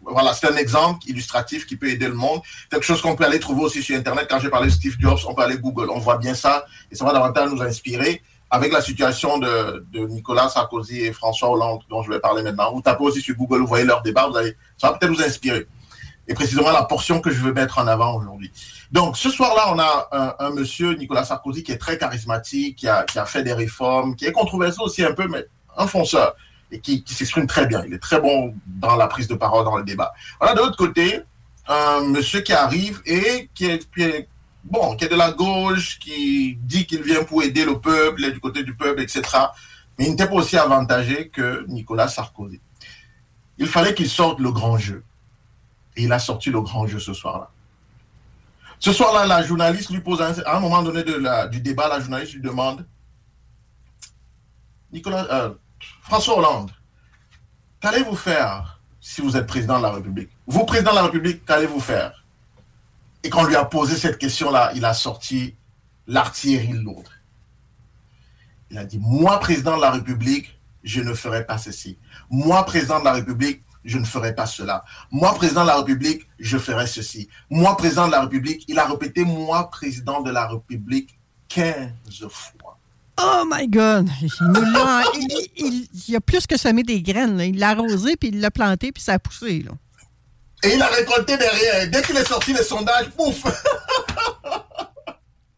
voilà, 0.00 0.32
c'est 0.34 0.50
un 0.50 0.56
exemple 0.56 1.00
illustratif 1.06 1.66
qui 1.66 1.76
peut 1.76 1.88
aider 1.88 2.08
le 2.08 2.14
monde. 2.14 2.40
Quelque 2.70 2.84
chose 2.84 3.02
qu'on 3.02 3.16
peut 3.16 3.24
aller 3.24 3.40
trouver 3.40 3.62
aussi 3.62 3.82
sur 3.82 3.96
Internet. 3.96 4.26
Quand 4.28 4.38
j'ai 4.38 4.48
parlé 4.48 4.68
de 4.68 4.72
Steve 4.72 4.96
Jobs, 4.98 5.18
on 5.28 5.34
peut 5.34 5.42
aller 5.42 5.58
Google. 5.58 5.90
On 5.90 5.98
voit 5.98 6.18
bien 6.18 6.34
ça 6.34 6.64
et 6.90 6.94
ça 6.94 7.04
va 7.04 7.12
davantage 7.12 7.50
nous 7.50 7.62
inspirer 7.62 8.22
avec 8.50 8.72
la 8.72 8.80
situation 8.80 9.38
de, 9.38 9.84
Nicolas 10.08 10.48
Sarkozy 10.48 11.00
et 11.00 11.12
François 11.12 11.50
Hollande 11.50 11.82
dont 11.90 12.02
je 12.02 12.10
vais 12.10 12.20
parler 12.20 12.42
maintenant. 12.42 12.72
Vous 12.72 12.80
tapez 12.80 13.04
aussi 13.04 13.20
sur 13.20 13.34
Google, 13.34 13.60
vous 13.60 13.66
voyez 13.66 13.84
leur 13.84 14.02
débat, 14.02 14.28
vous 14.28 14.36
allez, 14.36 14.54
ça 14.78 14.90
va 14.90 14.98
peut-être 14.98 15.12
vous 15.12 15.22
inspirer. 15.22 15.66
et 16.28 16.34
précisément 16.34 16.70
la 16.70 16.84
portion 16.84 17.20
que 17.20 17.30
je 17.30 17.40
veux 17.40 17.52
mettre 17.52 17.78
en 17.78 17.86
avant 17.86 18.16
aujourd'hui. 18.16 18.52
Donc, 18.92 19.16
ce 19.16 19.30
soir-là, 19.30 19.72
on 19.72 19.78
a 19.78 20.08
un, 20.12 20.46
un, 20.46 20.50
monsieur, 20.50 20.94
Nicolas 20.94 21.24
Sarkozy, 21.24 21.62
qui 21.62 21.72
est 21.72 21.78
très 21.78 21.98
charismatique, 21.98 22.76
qui 22.76 22.88
a, 22.88 23.02
qui 23.04 23.18
a 23.18 23.26
fait 23.26 23.42
des 23.42 23.52
réformes, 23.52 24.16
qui 24.16 24.26
est 24.26 24.32
controversé 24.32 24.78
aussi 24.80 25.04
un 25.04 25.12
peu, 25.12 25.26
mais 25.28 25.46
un 25.76 25.86
fonceur, 25.86 26.34
et 26.70 26.80
qui, 26.80 27.02
s'exprime 27.06 27.46
très 27.46 27.66
bien. 27.66 27.84
Il 27.86 27.94
est 27.94 27.98
très 27.98 28.20
bon 28.20 28.54
dans 28.66 28.96
la 28.96 29.06
prise 29.06 29.28
de 29.28 29.34
parole, 29.34 29.64
dans 29.64 29.76
le 29.76 29.84
débat. 29.84 30.12
Voilà, 30.40 30.54
de 30.54 30.60
l'autre 30.60 30.76
côté, 30.76 31.20
un 31.68 32.00
monsieur 32.00 32.40
qui 32.40 32.52
arrive 32.52 33.02
et 33.06 33.50
qui 33.54 33.66
est, 33.66 33.88
est, 33.98 34.28
bon, 34.64 34.96
qui 34.96 35.04
est 35.04 35.08
de 35.08 35.16
la 35.16 35.32
gauche, 35.32 35.98
qui 35.98 36.56
dit 36.60 36.86
qu'il 36.86 37.02
vient 37.02 37.24
pour 37.24 37.42
aider 37.42 37.64
le 37.64 37.80
peuple, 37.80 38.24
et 38.24 38.32
du 38.32 38.40
côté 38.40 38.62
du 38.62 38.74
peuple, 38.74 39.00
etc. 39.02 39.22
Mais 39.98 40.06
il 40.06 40.10
n'était 40.10 40.26
pas 40.26 40.34
aussi 40.34 40.56
avantagé 40.56 41.28
que 41.28 41.64
Nicolas 41.68 42.08
Sarkozy. 42.08 42.60
Il 43.58 43.66
fallait 43.66 43.94
qu'il 43.94 44.08
sorte 44.08 44.40
le 44.40 44.52
grand 44.52 44.76
jeu. 44.76 45.02
Et 45.96 46.02
il 46.02 46.12
a 46.12 46.18
sorti 46.18 46.50
le 46.50 46.60
grand 46.60 46.86
jeu 46.86 46.98
ce 46.98 47.14
soir-là. 47.14 47.50
Ce 48.78 48.92
soir-là, 48.92 49.26
la 49.26 49.42
journaliste 49.42 49.90
lui 49.90 50.00
pose, 50.00 50.20
un, 50.20 50.34
à 50.44 50.56
un 50.56 50.60
moment 50.60 50.82
donné 50.82 51.02
du 51.02 51.60
débat, 51.60 51.88
la 51.88 52.00
journaliste 52.00 52.34
lui 52.34 52.42
demande, 52.42 52.86
Nicolas, 54.92 55.26
euh, 55.30 55.54
François 56.02 56.38
Hollande, 56.38 56.70
qu'allez-vous 57.80 58.16
faire 58.16 58.80
si 59.00 59.20
vous 59.20 59.36
êtes 59.36 59.46
président 59.46 59.78
de 59.78 59.82
la 59.82 59.90
République? 59.90 60.30
Vous, 60.46 60.64
président 60.64 60.90
de 60.90 60.96
la 60.96 61.02
République, 61.04 61.44
qu'allez-vous 61.44 61.80
faire? 61.80 62.24
Et 63.22 63.30
quand 63.30 63.42
on 63.42 63.46
lui 63.46 63.56
a 63.56 63.64
posé 63.64 63.96
cette 63.96 64.18
question-là, 64.18 64.72
il 64.74 64.84
a 64.84 64.94
sorti 64.94 65.56
l'artillerie 66.06 66.72
lourde. 66.72 67.08
Il 68.70 68.78
a 68.78 68.84
dit, 68.84 68.98
moi, 69.00 69.38
président 69.40 69.76
de 69.76 69.82
la 69.82 69.90
République, 69.90 70.58
je 70.82 71.00
ne 71.00 71.14
ferai 71.14 71.44
pas 71.44 71.58
ceci. 71.58 71.98
Moi, 72.30 72.64
président 72.64 73.00
de 73.00 73.04
la 73.04 73.12
République, 73.12 73.62
je 73.84 73.98
ne 73.98 74.04
ferai 74.04 74.34
pas 74.34 74.46
cela. 74.46 74.84
Moi, 75.10 75.34
président 75.34 75.62
de 75.62 75.68
la 75.68 75.76
République, 75.76 76.28
je 76.38 76.58
ferai 76.58 76.86
ceci. 76.86 77.28
Moi, 77.50 77.76
président 77.76 78.06
de 78.06 78.12
la 78.12 78.20
République, 78.20 78.64
il 78.68 78.78
a 78.78 78.86
répété, 78.86 79.24
moi, 79.24 79.70
président 79.70 80.20
de 80.20 80.30
la 80.30 80.46
République, 80.48 81.18
15 81.48 82.28
fois. 82.28 82.55
Oh 83.18 83.44
my 83.50 83.66
God! 83.68 84.08
Il, 84.20 85.88
il 86.08 86.16
a 86.16 86.20
plus 86.20 86.46
que 86.46 86.56
semé 86.58 86.82
des 86.82 87.00
graines. 87.00 87.38
là. 87.38 87.44
Il 87.44 87.58
l'a 87.58 87.70
arrosé, 87.70 88.16
puis 88.16 88.28
il 88.28 88.40
l'a 88.40 88.50
planté, 88.50 88.92
puis 88.92 89.02
ça 89.02 89.14
a 89.14 89.18
poussé. 89.18 89.62
Là. 89.62 89.72
Et 90.62 90.74
il 90.74 90.82
a 90.82 90.86
récolté 90.88 91.36
derrière. 91.36 91.88
Dès 91.90 92.02
qu'il 92.02 92.16
est 92.16 92.24
sorti 92.28 92.52
les 92.52 92.62
sondages, 92.62 93.10
pouf! 93.10 93.42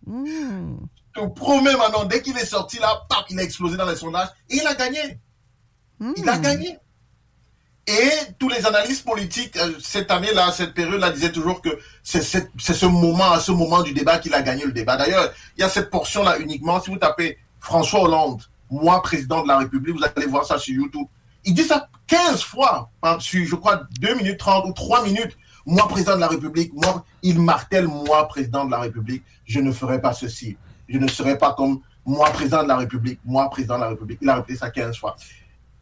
Je 0.06 1.20
te 1.20 1.26
promets 1.34 1.76
maintenant, 1.76 2.04
dès 2.04 2.22
qu'il 2.22 2.36
est 2.38 2.44
sorti 2.46 2.78
là, 2.78 3.02
pap, 3.08 3.24
il 3.30 3.38
a 3.38 3.42
explosé 3.42 3.76
dans 3.76 3.86
les 3.88 3.96
sondages 3.96 4.28
et 4.48 4.56
il 4.56 4.66
a 4.66 4.74
gagné. 4.74 5.18
Il 6.16 6.28
a 6.28 6.38
gagné. 6.38 6.78
Et 7.86 8.10
tous 8.38 8.50
les 8.50 8.64
analystes 8.66 9.04
politiques, 9.04 9.56
euh, 9.56 9.72
cette 9.82 10.10
année-là, 10.10 10.52
cette 10.52 10.74
période-là, 10.74 11.10
disaient 11.10 11.32
toujours 11.32 11.62
que 11.62 11.70
c'est 12.02 12.22
ce 12.22 12.86
moment, 12.86 13.32
à 13.32 13.40
ce 13.40 13.50
moment 13.50 13.82
du 13.82 13.92
débat 13.94 14.18
qu'il 14.18 14.34
a 14.34 14.42
gagné 14.42 14.64
le 14.66 14.72
débat. 14.72 14.96
D'ailleurs, 14.98 15.32
il 15.56 15.62
y 15.62 15.64
a 15.64 15.70
cette 15.70 15.88
portion-là 15.88 16.38
uniquement. 16.38 16.80
Si 16.82 16.90
vous 16.90 16.98
tapez 16.98 17.38
François 17.60 18.02
Hollande, 18.02 18.42
moi, 18.70 19.02
président 19.02 19.42
de 19.42 19.48
la 19.48 19.58
République, 19.58 19.96
vous 19.96 20.04
allez 20.04 20.26
voir 20.26 20.44
ça 20.44 20.58
sur 20.58 20.74
YouTube. 20.74 21.06
Il 21.44 21.54
dit 21.54 21.62
ça 21.62 21.88
15 22.06 22.42
fois, 22.42 22.90
hein, 23.02 23.16
sur, 23.20 23.44
je 23.46 23.54
crois, 23.54 23.82
2 24.00 24.14
minutes 24.16 24.38
30 24.38 24.66
ou 24.66 24.72
3 24.72 25.04
minutes. 25.04 25.36
Moi, 25.66 25.86
président 25.88 26.16
de 26.16 26.20
la 26.20 26.28
République, 26.28 26.72
moi, 26.74 27.04
il 27.22 27.40
martèle, 27.40 27.86
moi, 27.86 28.26
président 28.28 28.64
de 28.64 28.70
la 28.70 28.80
République, 28.80 29.22
je 29.44 29.60
ne 29.60 29.70
ferai 29.72 30.00
pas 30.00 30.12
ceci. 30.12 30.56
Je 30.88 30.98
ne 30.98 31.08
serai 31.08 31.36
pas 31.36 31.54
comme 31.54 31.80
moi, 32.04 32.30
président 32.30 32.62
de 32.62 32.68
la 32.68 32.76
République, 32.76 33.20
moi, 33.24 33.50
président 33.50 33.76
de 33.76 33.82
la 33.82 33.88
République. 33.90 34.18
Il 34.22 34.28
a 34.30 34.36
répété 34.36 34.58
ça 34.58 34.70
15 34.70 34.96
fois. 34.96 35.16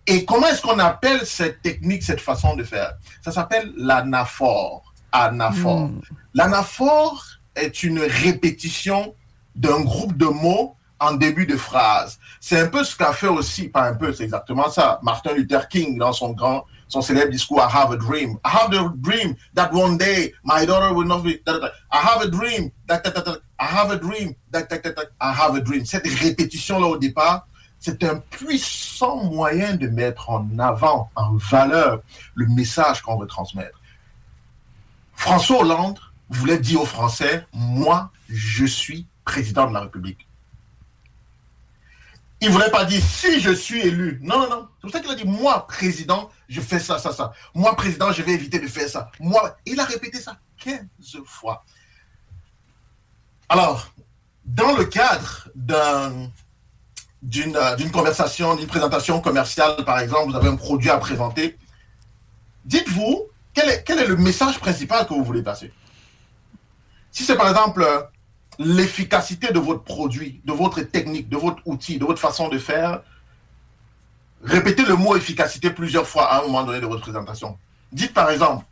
Et 0.08 0.24
comment 0.24 0.46
est-ce 0.48 0.62
qu'on 0.62 0.78
appelle 0.78 1.24
cette 1.24 1.62
technique, 1.62 2.02
cette 2.02 2.20
façon 2.20 2.56
de 2.56 2.64
faire? 2.64 2.94
Ça 3.22 3.32
s'appelle 3.32 3.72
l'anaphore. 3.76 4.92
Anaphore. 5.12 5.90
L'anaphore 6.34 7.24
est 7.54 7.82
une 7.82 8.00
répétition 8.00 9.14
d'un 9.54 9.80
groupe 9.80 10.16
de 10.16 10.26
mots 10.26 10.76
en 10.98 11.12
début 11.12 11.46
de 11.46 11.56
phrase. 11.56 12.18
C'est 12.40 12.60
un 12.60 12.68
peu 12.68 12.84
ce 12.84 12.96
qu'a 12.96 13.12
fait 13.12 13.28
aussi, 13.28 13.68
pas 13.68 13.88
un 13.88 13.94
peu, 13.94 14.12
c'est 14.12 14.24
exactement 14.24 14.70
ça, 14.70 14.98
Martin 15.02 15.32
Luther 15.34 15.68
King 15.68 15.98
dans 15.98 16.12
son 16.12 16.32
grand, 16.32 16.64
son 16.88 17.02
célèbre 17.02 17.30
discours 17.30 17.58
I 17.60 17.68
have 17.76 17.92
a 17.92 17.96
dream. 17.96 18.38
I 18.44 18.48
have 18.48 18.72
a 18.72 18.92
dream 18.96 19.34
that 19.54 19.70
one 19.72 19.98
day 19.98 20.32
my 20.44 20.64
daughter 20.64 20.94
will 20.94 21.06
not 21.06 21.22
be. 21.22 21.40
I 21.46 21.98
have 21.98 22.22
a 22.22 22.28
dream 22.28 22.70
that. 22.86 23.02
I 23.58 23.64
have 23.64 23.90
a 23.90 23.96
dream 23.96 24.34
that. 24.52 24.68
I 25.20 25.32
have 25.32 25.56
a 25.56 25.60
dream. 25.60 25.84
Cette 25.84 26.06
répétition-là 26.06 26.86
au 26.86 26.96
départ, 26.96 27.46
c'est 27.80 28.04
un 28.04 28.16
puissant 28.30 29.24
moyen 29.24 29.74
de 29.76 29.88
mettre 29.88 30.30
en 30.30 30.46
avant, 30.58 31.10
en 31.16 31.34
valeur, 31.36 32.00
le 32.34 32.46
message 32.46 33.02
qu'on 33.02 33.18
veut 33.18 33.26
transmettre. 33.26 33.80
François 35.14 35.60
Hollande 35.60 35.98
voulait 36.28 36.58
dire 36.58 36.82
aux 36.82 36.86
Français, 36.86 37.46
moi, 37.52 38.10
je 38.28 38.66
suis 38.66 39.06
président 39.24 39.66
de 39.68 39.74
la 39.74 39.80
République. 39.80 40.25
Il 42.40 42.50
voulait 42.50 42.70
pas 42.70 42.84
dire 42.84 43.02
si 43.02 43.40
je 43.40 43.50
suis 43.50 43.80
élu. 43.80 44.20
Non, 44.22 44.38
non, 44.40 44.50
non. 44.50 44.68
C'est 44.76 44.80
pour 44.82 44.90
ça 44.90 45.00
qu'il 45.00 45.10
a 45.10 45.14
dit, 45.14 45.24
moi, 45.24 45.66
président, 45.66 46.30
je 46.48 46.60
fais 46.60 46.78
ça, 46.78 46.98
ça, 46.98 47.12
ça. 47.12 47.32
Moi, 47.54 47.74
président, 47.76 48.12
je 48.12 48.22
vais 48.22 48.32
éviter 48.32 48.58
de 48.58 48.68
faire 48.68 48.88
ça. 48.88 49.10
Moi, 49.20 49.56
il 49.64 49.80
a 49.80 49.84
répété 49.84 50.20
ça 50.20 50.36
15 50.58 50.80
fois. 51.24 51.64
Alors, 53.48 53.92
dans 54.44 54.76
le 54.76 54.84
cadre 54.84 55.48
d'un 55.54 56.30
d'une 57.22 57.90
conversation, 57.90 58.54
d'une 58.54 58.68
présentation 58.68 59.20
commerciale, 59.20 59.84
par 59.84 59.98
exemple, 59.98 60.30
vous 60.30 60.36
avez 60.36 60.48
un 60.48 60.54
produit 60.54 60.90
à 60.90 60.98
présenter, 60.98 61.58
dites-vous 62.64 63.24
quel 63.52 63.68
est, 63.70 63.82
quel 63.84 63.98
est 63.98 64.06
le 64.06 64.16
message 64.16 64.60
principal 64.60 65.06
que 65.08 65.14
vous 65.14 65.24
voulez 65.24 65.42
passer? 65.42 65.72
Si 67.10 67.24
c'est 67.24 67.36
par 67.36 67.48
exemple 67.48 67.84
l'efficacité 68.58 69.52
de 69.52 69.58
votre 69.58 69.82
produit, 69.82 70.40
de 70.44 70.52
votre 70.52 70.80
technique, 70.82 71.28
de 71.28 71.36
votre 71.36 71.62
outil, 71.66 71.98
de 71.98 72.04
votre 72.04 72.20
façon 72.20 72.48
de 72.48 72.58
faire, 72.58 73.02
répétez 74.42 74.84
le 74.84 74.96
mot 74.96 75.16
efficacité 75.16 75.70
plusieurs 75.70 76.06
fois 76.06 76.32
à 76.32 76.38
un 76.38 76.42
moment 76.42 76.64
donné 76.64 76.80
de 76.80 76.86
votre 76.86 77.02
présentation. 77.02 77.58
Dites 77.92 78.14
par 78.14 78.30
exemple, 78.30 78.64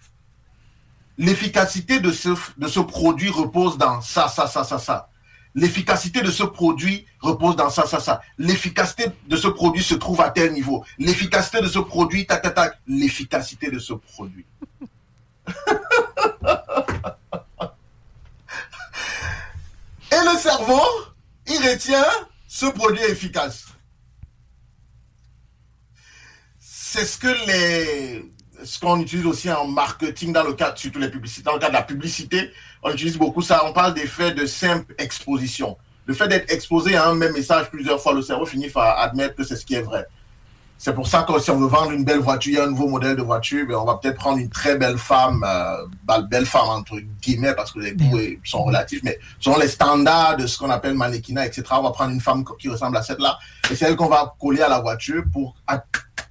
l'efficacité 1.18 2.00
de 2.00 2.10
ce, 2.12 2.30
de 2.58 2.66
ce 2.66 2.80
produit 2.80 3.30
repose 3.30 3.78
dans 3.78 4.00
ça, 4.00 4.28
ça, 4.28 4.46
ça, 4.46 4.64
ça, 4.64 4.78
ça. 4.78 5.08
L'efficacité 5.56 6.20
de 6.20 6.32
ce 6.32 6.42
produit 6.42 7.06
repose 7.20 7.54
dans 7.54 7.70
ça, 7.70 7.86
ça, 7.86 8.00
ça. 8.00 8.20
L'efficacité 8.38 9.06
de 9.28 9.36
ce 9.36 9.46
produit 9.46 9.84
se 9.84 9.94
trouve 9.94 10.20
à 10.20 10.30
tel 10.30 10.52
niveau. 10.52 10.84
L'efficacité 10.98 11.60
de 11.60 11.68
ce 11.68 11.78
produit, 11.78 12.26
tac, 12.26 12.42
tac, 12.42 12.54
tac. 12.54 12.78
L'efficacité 12.88 13.70
de 13.70 13.78
ce 13.78 13.92
produit. 13.92 14.44
Et 20.14 20.24
le 20.32 20.38
cerveau, 20.38 20.82
il 21.46 21.58
retient 21.68 22.06
ce 22.46 22.66
produit 22.66 23.02
efficace. 23.02 23.64
C'est 26.60 27.04
ce 27.04 27.18
que 27.18 27.26
les, 27.48 28.24
ce 28.62 28.78
qu'on 28.78 29.00
utilise 29.00 29.26
aussi 29.26 29.50
en 29.50 29.66
marketing 29.66 30.32
dans 30.32 30.44
le 30.44 30.52
cadre, 30.52 30.78
surtout 30.78 31.00
les 31.00 31.10
publicités, 31.10 31.42
dans 31.42 31.54
le 31.54 31.58
cadre 31.58 31.72
de 31.72 31.78
la 31.78 31.82
publicité, 31.82 32.52
on 32.84 32.92
utilise 32.92 33.16
beaucoup 33.16 33.42
ça. 33.42 33.64
On 33.66 33.72
parle 33.72 33.94
d'effet 33.94 34.32
de 34.32 34.46
simple 34.46 34.94
exposition. 34.98 35.76
Le 36.06 36.14
fait 36.14 36.28
d'être 36.28 36.52
exposé 36.52 36.94
à 36.94 37.08
un 37.08 37.14
même 37.14 37.32
message 37.32 37.70
plusieurs 37.70 38.00
fois, 38.00 38.12
le 38.12 38.22
cerveau 38.22 38.46
finit 38.46 38.68
par 38.68 38.98
admettre 39.00 39.34
que 39.34 39.42
c'est 39.42 39.56
ce 39.56 39.66
qui 39.66 39.74
est 39.74 39.82
vrai. 39.82 40.06
C'est 40.84 40.92
pour 40.92 41.08
ça 41.08 41.22
que 41.22 41.40
si 41.40 41.50
on 41.50 41.58
veut 41.58 41.66
vendre 41.66 41.92
une 41.92 42.04
belle 42.04 42.18
voiture, 42.18 42.62
un 42.62 42.66
nouveau 42.66 42.86
modèle 42.86 43.16
de 43.16 43.22
voiture, 43.22 43.66
ben 43.66 43.76
on 43.76 43.86
va 43.86 43.94
peut-être 43.94 44.18
prendre 44.18 44.36
une 44.36 44.50
très 44.50 44.76
belle 44.76 44.98
femme, 44.98 45.42
euh, 45.42 45.86
bah, 46.04 46.20
belle 46.20 46.44
femme 46.44 46.68
entre 46.68 46.98
guillemets, 47.22 47.54
parce 47.54 47.72
que 47.72 47.78
les 47.78 47.92
goûts 47.94 48.18
sont 48.44 48.64
relatifs, 48.64 49.00
mais 49.02 49.18
selon 49.40 49.56
les 49.56 49.68
standards 49.68 50.36
de 50.36 50.46
ce 50.46 50.58
qu'on 50.58 50.68
appelle 50.68 50.92
mannequinat, 50.92 51.46
etc., 51.46 51.64
on 51.70 51.84
va 51.84 51.90
prendre 51.90 52.10
une 52.12 52.20
femme 52.20 52.44
qui 52.58 52.68
ressemble 52.68 52.98
à 52.98 53.02
cette-là, 53.02 53.38
et 53.70 53.76
c'est 53.76 53.86
elle 53.86 53.96
qu'on 53.96 54.10
va 54.10 54.34
coller 54.38 54.60
à 54.60 54.68
la 54.68 54.80
voiture 54.80 55.22
pour, 55.32 55.54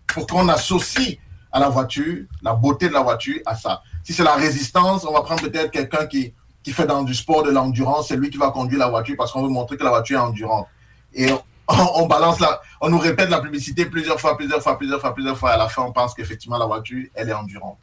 pour 0.05 0.27
qu'on 0.27 0.47
associe 0.49 1.17
à 1.51 1.59
la 1.59 1.69
voiture, 1.69 2.25
la 2.43 2.53
beauté 2.53 2.89
de 2.89 2.93
la 2.93 3.01
voiture 3.01 3.39
à 3.47 3.55
ça. 3.55 3.81
Si 4.03 4.13
c'est 4.13 4.23
la 4.23 4.35
résistance, 4.35 5.03
on 5.03 5.13
va 5.13 5.21
prendre 5.21 5.41
peut-être 5.41 5.71
quelqu'un 5.71 6.05
qui, 6.05 6.31
qui 6.61 6.71
fait 6.71 6.85
dans 6.85 7.01
du 7.01 7.15
sport, 7.15 7.41
de 7.41 7.49
l'endurance, 7.49 8.09
c'est 8.09 8.17
lui 8.17 8.29
qui 8.29 8.37
va 8.37 8.51
conduire 8.51 8.81
la 8.81 8.89
voiture 8.89 9.15
parce 9.17 9.31
qu'on 9.31 9.41
veut 9.41 9.49
montrer 9.49 9.77
que 9.77 9.83
la 9.83 9.89
voiture 9.89 10.19
est 10.19 10.23
endurante. 10.23 10.67
Et 11.15 11.31
on, 11.67 12.07
balance 12.07 12.39
la, 12.39 12.61
on 12.81 12.89
nous 12.89 12.99
répète 12.99 13.29
la 13.29 13.41
publicité 13.41 13.85
plusieurs 13.85 14.19
fois, 14.19 14.35
plusieurs 14.37 14.61
fois, 14.61 14.77
plusieurs 14.77 14.99
fois, 14.99 15.13
plusieurs 15.13 15.37
fois, 15.37 15.51
et 15.51 15.53
à 15.53 15.57
la 15.57 15.69
fin, 15.69 15.83
on 15.83 15.91
pense 15.91 16.13
qu'effectivement, 16.13 16.57
la 16.57 16.65
voiture, 16.65 17.07
elle 17.13 17.29
est 17.29 17.33
endurante. 17.33 17.79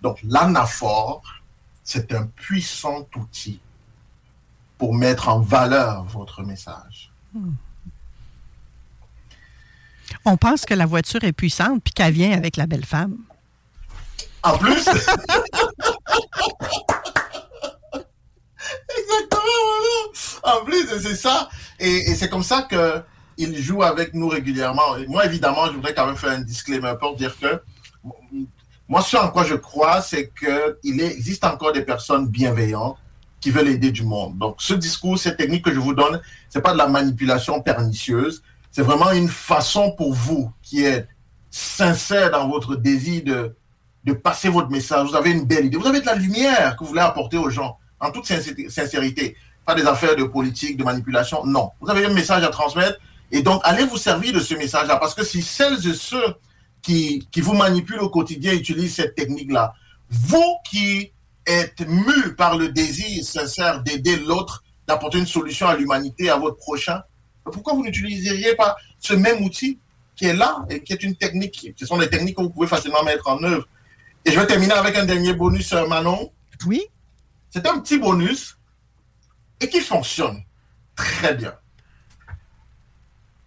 Donc, 0.00 0.18
l'anaphore, 0.24 1.22
c'est 1.84 2.14
un 2.14 2.26
puissant 2.26 3.06
outil 3.16 3.60
pour 4.78 4.94
mettre 4.94 5.28
en 5.28 5.40
valeur 5.40 6.04
votre 6.04 6.42
message. 6.42 7.12
On 10.24 10.36
pense 10.36 10.64
que 10.64 10.74
la 10.74 10.86
voiture 10.86 11.22
est 11.24 11.32
puissante 11.32 11.82
puis 11.84 11.92
qu'elle 11.92 12.12
vient 12.12 12.32
avec 12.32 12.56
la 12.56 12.66
belle 12.66 12.86
femme. 12.86 13.18
En 14.42 14.56
plus, 14.56 14.88
Exactement, 18.98 19.42
voilà. 20.42 20.56
En 20.56 20.64
plus, 20.64 20.86
c'est 21.00 21.16
ça. 21.16 21.48
Et, 21.78 22.10
et 22.10 22.14
c'est 22.14 22.28
comme 22.28 22.42
ça 22.42 22.62
que 22.62 23.02
il 23.40 23.56
joue 23.56 23.82
avec 23.82 24.12
nous 24.14 24.28
régulièrement. 24.28 24.96
Et 24.98 25.06
moi, 25.06 25.24
évidemment, 25.24 25.66
je 25.66 25.72
voudrais 25.72 25.94
quand 25.94 26.06
même 26.06 26.16
faire 26.16 26.32
un 26.32 26.42
disclaimer 26.42 26.92
pour 27.00 27.16
dire 27.16 27.34
que 27.38 27.62
Moi, 28.88 29.02
ce 29.02 29.16
en 29.16 29.28
quoi 29.30 29.44
je 29.44 29.54
crois, 29.54 30.02
c'est 30.02 30.30
qu'il 30.38 31.00
existe 31.00 31.44
encore 31.44 31.72
des 31.72 31.82
personnes 31.82 32.26
bienveillantes 32.28 32.98
qui 33.40 33.50
veulent 33.50 33.68
aider 33.68 33.90
du 33.90 34.04
monde. 34.04 34.36
Donc, 34.38 34.56
ce 34.58 34.74
discours, 34.74 35.18
cette 35.18 35.38
technique 35.38 35.64
que 35.64 35.72
je 35.72 35.78
vous 35.78 35.94
donne, 35.94 36.20
c'est 36.48 36.60
pas 36.60 36.72
de 36.72 36.78
la 36.78 36.88
manipulation 36.88 37.62
pernicieuse. 37.62 38.42
C'est 38.70 38.82
vraiment 38.82 39.10
une 39.12 39.28
façon 39.28 39.92
pour 39.92 40.12
vous 40.12 40.52
qui 40.62 40.84
êtes 40.84 41.08
sincère 41.50 42.30
dans 42.30 42.48
votre 42.48 42.76
désir 42.76 43.22
de, 43.24 43.56
de 44.04 44.12
passer 44.12 44.48
votre 44.48 44.70
message. 44.70 45.08
Vous 45.08 45.16
avez 45.16 45.30
une 45.30 45.44
belle 45.44 45.66
idée. 45.66 45.76
Vous 45.76 45.86
avez 45.86 46.00
de 46.00 46.06
la 46.06 46.14
lumière 46.14 46.76
que 46.76 46.80
vous 46.80 46.90
voulez 46.90 47.00
apporter 47.00 47.38
aux 47.38 47.50
gens, 47.50 47.78
en 47.98 48.10
toute 48.10 48.26
sincérité. 48.26 49.36
Pas 49.64 49.74
des 49.74 49.86
affaires 49.86 50.16
de 50.16 50.24
politique, 50.24 50.76
de 50.76 50.84
manipulation. 50.84 51.44
Non. 51.46 51.70
Vous 51.80 51.90
avez 51.90 52.04
un 52.06 52.12
message 52.12 52.42
à 52.42 52.48
transmettre. 52.48 52.98
Et 53.30 53.42
donc, 53.42 53.60
allez 53.64 53.84
vous 53.84 53.96
servir 53.96 54.32
de 54.32 54.40
ce 54.40 54.54
message-là. 54.54 54.96
Parce 54.96 55.14
que 55.14 55.24
si 55.24 55.42
celles 55.42 55.86
et 55.86 55.94
ceux 55.94 56.34
qui, 56.82 57.28
qui 57.30 57.40
vous 57.40 57.54
manipulent 57.54 58.00
au 58.00 58.08
quotidien 58.08 58.52
utilisent 58.52 58.96
cette 58.96 59.14
technique-là, 59.14 59.74
vous 60.08 60.56
qui 60.68 61.12
êtes 61.46 61.80
mu 61.86 62.34
par 62.36 62.56
le 62.56 62.70
désir 62.70 63.24
sincère 63.24 63.82
d'aider 63.82 64.16
l'autre, 64.16 64.64
d'apporter 64.86 65.18
une 65.18 65.26
solution 65.26 65.68
à 65.68 65.76
l'humanité, 65.76 66.30
à 66.30 66.36
votre 66.36 66.56
prochain, 66.56 67.02
pourquoi 67.44 67.74
vous 67.74 67.84
n'utiliseriez 67.84 68.54
pas 68.54 68.76
ce 68.98 69.14
même 69.14 69.42
outil 69.42 69.78
qui 70.16 70.26
est 70.26 70.34
là 70.34 70.64
et 70.68 70.82
qui 70.82 70.92
est 70.92 71.02
une 71.02 71.16
technique? 71.16 71.72
Ce 71.76 71.86
sont 71.86 71.98
des 71.98 72.08
techniques 72.08 72.36
que 72.36 72.42
vous 72.42 72.50
pouvez 72.50 72.66
facilement 72.66 73.02
mettre 73.02 73.28
en 73.28 73.42
œuvre. 73.42 73.66
Et 74.24 74.32
je 74.32 74.38
vais 74.38 74.46
terminer 74.46 74.74
avec 74.74 74.96
un 74.96 75.06
dernier 75.06 75.32
bonus, 75.32 75.72
euh, 75.72 75.86
Manon. 75.86 76.30
Oui. 76.66 76.82
C'est 77.50 77.66
un 77.66 77.78
petit 77.80 77.98
bonus 77.98 78.58
et 79.60 79.68
qui 79.68 79.80
fonctionne 79.80 80.42
très 80.94 81.34
bien. 81.34 81.54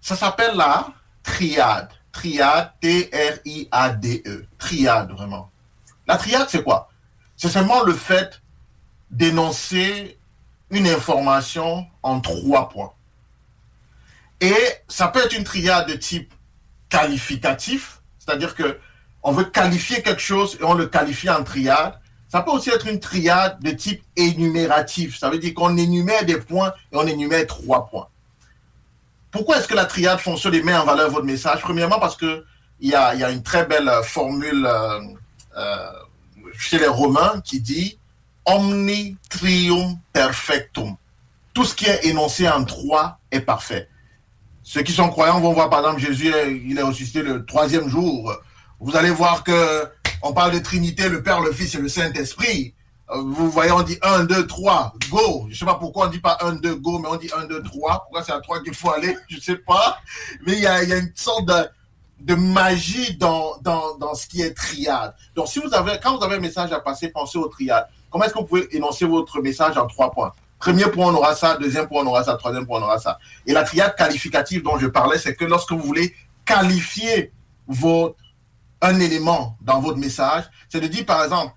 Ça 0.04 0.18
s'appelle 0.18 0.58
la 0.58 0.90
triade. 1.24 1.90
Triade, 2.12 2.74
T-R-I-A-D-E. 2.82 4.46
Triade, 4.60 5.12
vraiment. 5.12 5.50
La 6.06 6.18
triade, 6.18 6.48
c'est 6.50 6.62
quoi? 6.62 6.90
C'est 7.38 7.48
seulement 7.48 7.84
le 7.84 7.94
fait 7.94 8.42
d'énoncer 9.10 10.20
une 10.70 10.88
information 10.88 11.88
en 12.04 12.20
trois 12.20 12.68
points. 12.68 12.92
Et 14.42 14.54
ça 14.90 15.08
peut 15.08 15.24
être 15.24 15.38
une 15.38 15.46
triade 15.46 15.88
de 15.88 15.94
type 15.94 16.34
qualificatif, 16.90 18.02
c'est-à-dire 18.20 18.56
que 18.56 18.78
on 19.24 19.32
veut 19.32 19.46
qualifier 19.46 20.04
quelque 20.04 20.22
chose 20.22 20.58
et 20.60 20.66
on 20.66 20.74
le 20.74 20.88
qualifie 20.88 21.30
en 21.30 21.46
triade. 21.46 21.98
Ça 22.28 22.42
peut 22.42 22.52
aussi 22.52 22.72
être 22.72 22.88
une 22.88 23.00
triade 23.00 23.64
de 23.64 23.72
type 23.72 24.04
énumératif. 24.18 25.18
Ça 25.18 25.30
veut 25.30 25.38
dire 25.38 25.54
qu'on 25.54 25.78
énumère 25.78 26.26
des 26.26 26.42
points 26.42 26.74
et 26.92 26.98
on 26.98 27.08
énumère 27.08 27.48
trois 27.48 27.88
points. 27.88 28.10
Pourquoi 29.34 29.58
est-ce 29.58 29.68
que 29.68 29.74
la 29.74 29.86
triade 29.86 30.20
fonctionne 30.20 30.54
et 30.54 30.62
met 30.62 30.76
en 30.76 30.86
valeur 30.86 31.10
votre 31.10 31.26
message? 31.26 31.60
Premièrement, 31.62 32.00
parce 32.00 32.16
que 32.16 32.46
il 32.80 32.90
y 32.90 32.96
a, 32.96 33.32
une 33.32 33.42
très 33.42 33.66
belle 33.66 33.90
euh, 33.90 34.04
formule 34.04 34.66
euh, 34.66 35.00
euh, 35.58 35.92
chez 36.58 36.78
les 36.78 36.88
Romains 36.88 37.42
qui 37.44 37.60
dit 37.60 37.98
Omni 38.46 39.18
trium 39.30 39.98
perfectum. 40.12 40.96
Tout 41.54 41.66
ce 41.66 41.74
qui 41.74 41.86
est 41.86 42.06
énoncé 42.06 42.48
en 42.48 42.64
trois 42.64 43.20
est 43.32 43.40
parfait. 43.40 43.90
Ceux 44.62 44.84
qui 44.84 44.92
sont 44.92 45.10
croyants 45.10 45.40
vont 45.40 45.54
voir, 45.54 45.70
par 45.70 45.80
exemple, 45.80 46.00
Jésus, 46.00 46.32
il 46.66 46.78
est 46.78 46.84
ressuscité 46.84 47.24
le 47.24 47.46
troisième 47.46 47.90
jour. 47.90 48.34
Vous 48.80 48.96
allez 48.96 49.12
voir 49.12 49.44
que 49.44 49.88
on 50.22 50.34
parle 50.34 50.52
de 50.52 50.60
Trinité, 50.60 51.10
le 51.10 51.24
Père, 51.24 51.42
le 51.42 51.52
Fils 51.52 51.74
et 51.76 51.80
le 51.80 51.90
Saint-Esprit. 51.90 52.74
Vous 53.16 53.52
voyez, 53.52 53.72
on 53.72 53.84
dit 53.84 53.98
1, 54.02 54.24
2, 54.24 54.48
3, 54.48 54.94
go. 55.12 55.46
Je 55.50 55.58
sais 55.58 55.66
pas 55.66 55.76
pourquoi 55.76 56.08
on 56.08 56.10
dit 56.10 56.20
pas 56.20 56.38
1, 56.42 56.54
2, 56.54 56.76
go, 56.76 56.98
mais 56.98 57.10
on 57.10 57.16
dit 57.16 57.30
1, 57.36 57.46
2, 57.46 57.62
3. 57.62 58.00
Pourquoi 58.04 58.24
c'est 58.24 58.32
à 58.32 58.40
3 58.40 58.64
qu'il 58.64 58.74
faut 58.74 58.92
aller? 58.92 59.16
Je 59.28 59.40
sais 59.40 59.58
pas. 59.58 60.00
Mais 60.46 60.54
il 60.54 60.60
y 60.60 60.68
a, 60.68 60.82
une 60.84 61.12
sorte 61.14 61.48
de, 62.20 62.36
magie 62.36 63.16
dans, 63.18 63.58
dans, 63.62 64.16
ce 64.16 64.26
qui 64.26 64.42
est 64.42 64.56
triade. 64.56 65.14
Donc, 65.36 65.48
si 65.48 65.60
vous 65.60 65.74
avez, 65.74 66.00
quand 66.02 66.18
vous 66.18 66.24
avez 66.24 66.38
un 66.38 66.40
message 66.40 66.72
à 66.72 66.80
passer, 66.80 67.10
pensez 67.10 67.38
au 67.38 67.48
triade. 67.48 67.88
Comment 68.10 68.26
est-ce 68.26 68.34
que 68.34 68.40
vous 68.40 68.46
pouvez 68.46 68.76
énoncer 68.76 69.06
votre 69.06 69.42
message 69.42 69.78
en 69.78 69.86
trois 69.86 70.12
points? 70.12 70.32
Premier 70.58 70.86
point, 70.86 71.08
on 71.08 71.16
aura 71.16 71.36
ça. 71.36 71.58
Deuxième 71.58 71.88
point, 71.88 72.04
on 72.04 72.08
aura 72.08 72.24
ça. 72.24 72.36
Troisième 72.36 72.66
point, 72.66 72.80
on 72.80 72.84
aura 72.84 72.98
ça. 72.98 73.20
Et 73.46 73.54
la 73.54 73.64
triade 73.64 73.96
qualificative 73.96 74.64
dont 74.64 74.80
je 74.80 74.88
parlais, 74.88 75.20
c'est 75.20 75.36
que 75.36 75.46
lorsque 75.46 75.72
vous 75.72 75.82
voulez 75.82 76.16
qualifier 76.46 77.32
votre, 77.68 78.16
un 78.82 79.00
élément 79.00 79.58
dans 79.62 79.80
votre 79.82 79.98
message, 79.98 80.46
c'est 80.70 80.80
de 80.80 80.88
dire, 80.88 81.06
par 81.06 81.24
exemple, 81.24 81.54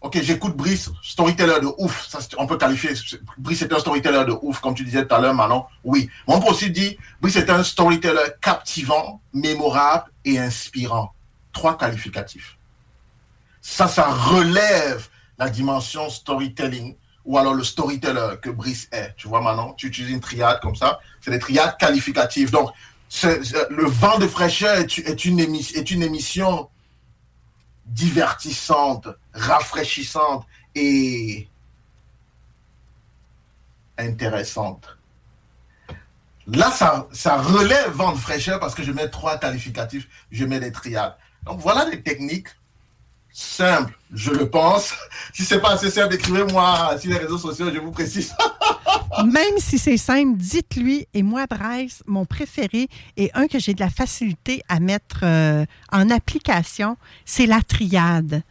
OK, 0.00 0.18
j'écoute 0.22 0.56
Brice, 0.56 0.90
storyteller 1.02 1.60
de 1.60 1.68
ouf. 1.76 2.08
Ça, 2.08 2.20
on 2.38 2.46
peut 2.46 2.56
qualifier. 2.56 2.90
Brice 3.36 3.60
est 3.60 3.72
un 3.72 3.78
storyteller 3.78 4.24
de 4.24 4.34
ouf, 4.40 4.60
comme 4.60 4.74
tu 4.74 4.82
disais 4.82 5.06
tout 5.06 5.14
à 5.14 5.20
l'heure, 5.20 5.34
Manon. 5.34 5.66
Oui. 5.84 6.08
Mais 6.26 6.34
on 6.34 6.40
peut 6.40 6.50
aussi 6.50 6.70
dire, 6.70 6.94
Brice 7.20 7.36
est 7.36 7.50
un 7.50 7.62
storyteller 7.62 8.32
captivant, 8.40 9.20
mémorable 9.34 10.10
et 10.24 10.38
inspirant. 10.38 11.12
Trois 11.52 11.76
qualificatifs. 11.76 12.56
Ça, 13.60 13.88
ça 13.88 14.08
relève 14.10 15.08
la 15.38 15.50
dimension 15.50 16.08
storytelling 16.08 16.96
ou 17.26 17.36
alors 17.36 17.52
le 17.52 17.62
storyteller 17.62 18.36
que 18.40 18.48
Brice 18.48 18.88
est. 18.92 19.14
Tu 19.18 19.28
vois, 19.28 19.42
maintenant, 19.42 19.74
tu 19.74 19.88
utilises 19.88 20.10
une 20.10 20.20
triade 20.20 20.60
comme 20.60 20.76
ça. 20.76 20.98
C'est 21.20 21.30
des 21.30 21.38
triades 21.38 21.76
qualificatives. 21.76 22.50
Donc, 22.50 22.70
le 23.22 23.84
vent 23.84 24.18
de 24.18 24.26
fraîcheur 24.26 24.78
est 24.78 25.24
une 25.26 26.02
émission 26.02 26.70
divertissante, 27.90 29.08
rafraîchissante 29.34 30.46
et 30.74 31.48
intéressante. 33.98 34.96
Là, 36.46 36.70
ça, 36.70 37.06
ça 37.12 37.36
relève 37.36 37.90
vent 37.90 38.12
de 38.12 38.18
fraîcheur 38.18 38.58
parce 38.58 38.74
que 38.74 38.82
je 38.82 38.92
mets 38.92 39.08
trois 39.08 39.38
qualificatifs, 39.38 40.08
je 40.30 40.44
mets 40.44 40.60
des 40.60 40.72
triades. 40.72 41.16
Donc 41.44 41.60
voilà 41.60 41.84
des 41.88 42.02
techniques 42.02 42.48
simple, 43.32 43.96
je 44.12 44.30
le 44.30 44.48
pense. 44.48 44.92
Si 45.32 45.44
c'est 45.44 45.60
pas 45.60 45.72
assez 45.72 45.90
simple, 45.90 46.14
écrivez-moi 46.14 46.98
sur 46.98 47.10
les 47.10 47.18
réseaux 47.18 47.38
sociaux, 47.38 47.70
je 47.72 47.78
vous 47.78 47.92
précise. 47.92 48.34
Même 49.24 49.58
si 49.58 49.78
c'est 49.78 49.96
simple, 49.96 50.36
dites-lui. 50.36 51.06
Et 51.14 51.22
moi, 51.22 51.46
Bryce, 51.46 52.02
mon 52.06 52.24
préféré 52.24 52.88
et 53.16 53.30
un 53.34 53.46
que 53.46 53.58
j'ai 53.58 53.74
de 53.74 53.80
la 53.80 53.90
facilité 53.90 54.62
à 54.68 54.80
mettre 54.80 55.20
euh, 55.22 55.64
en 55.92 56.10
application, 56.10 56.96
c'est 57.24 57.46
la 57.46 57.60
triade. 57.60 58.42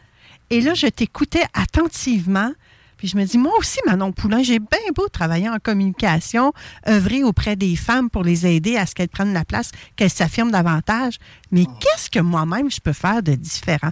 Et 0.49 0.61
là, 0.61 0.73
je 0.73 0.87
t'écoutais 0.87 1.45
attentivement. 1.53 2.51
Puis 2.97 3.07
je 3.07 3.17
me 3.17 3.23
dis, 3.23 3.37
moi 3.37 3.53
aussi, 3.57 3.79
Manon 3.85 4.11
Poulain, 4.11 4.43
j'ai 4.43 4.59
bien 4.59 4.79
beau 4.93 5.07
travailler 5.07 5.49
en 5.49 5.57
communication, 5.57 6.51
œuvrer 6.87 7.23
auprès 7.23 7.55
des 7.55 7.77
femmes 7.77 8.09
pour 8.09 8.23
les 8.23 8.45
aider 8.45 8.75
à 8.75 8.85
ce 8.85 8.93
qu'elles 8.93 9.09
prennent 9.09 9.33
la 9.33 9.45
place, 9.45 9.71
qu'elles 9.95 10.09
s'affirment 10.09 10.51
davantage. 10.51 11.17
Mais 11.51 11.63
oh. 11.67 11.73
qu'est-ce 11.79 12.09
que 12.09 12.19
moi-même 12.19 12.69
je 12.69 12.81
peux 12.81 12.93
faire 12.93 13.23
de 13.23 13.35
différent? 13.35 13.91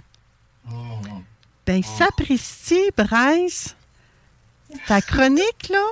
Ben, 1.66 1.82
sapristi, 1.82 2.80
Bryce, 2.96 3.76
ta 4.86 5.00
chronique, 5.00 5.68
là, 5.70 5.84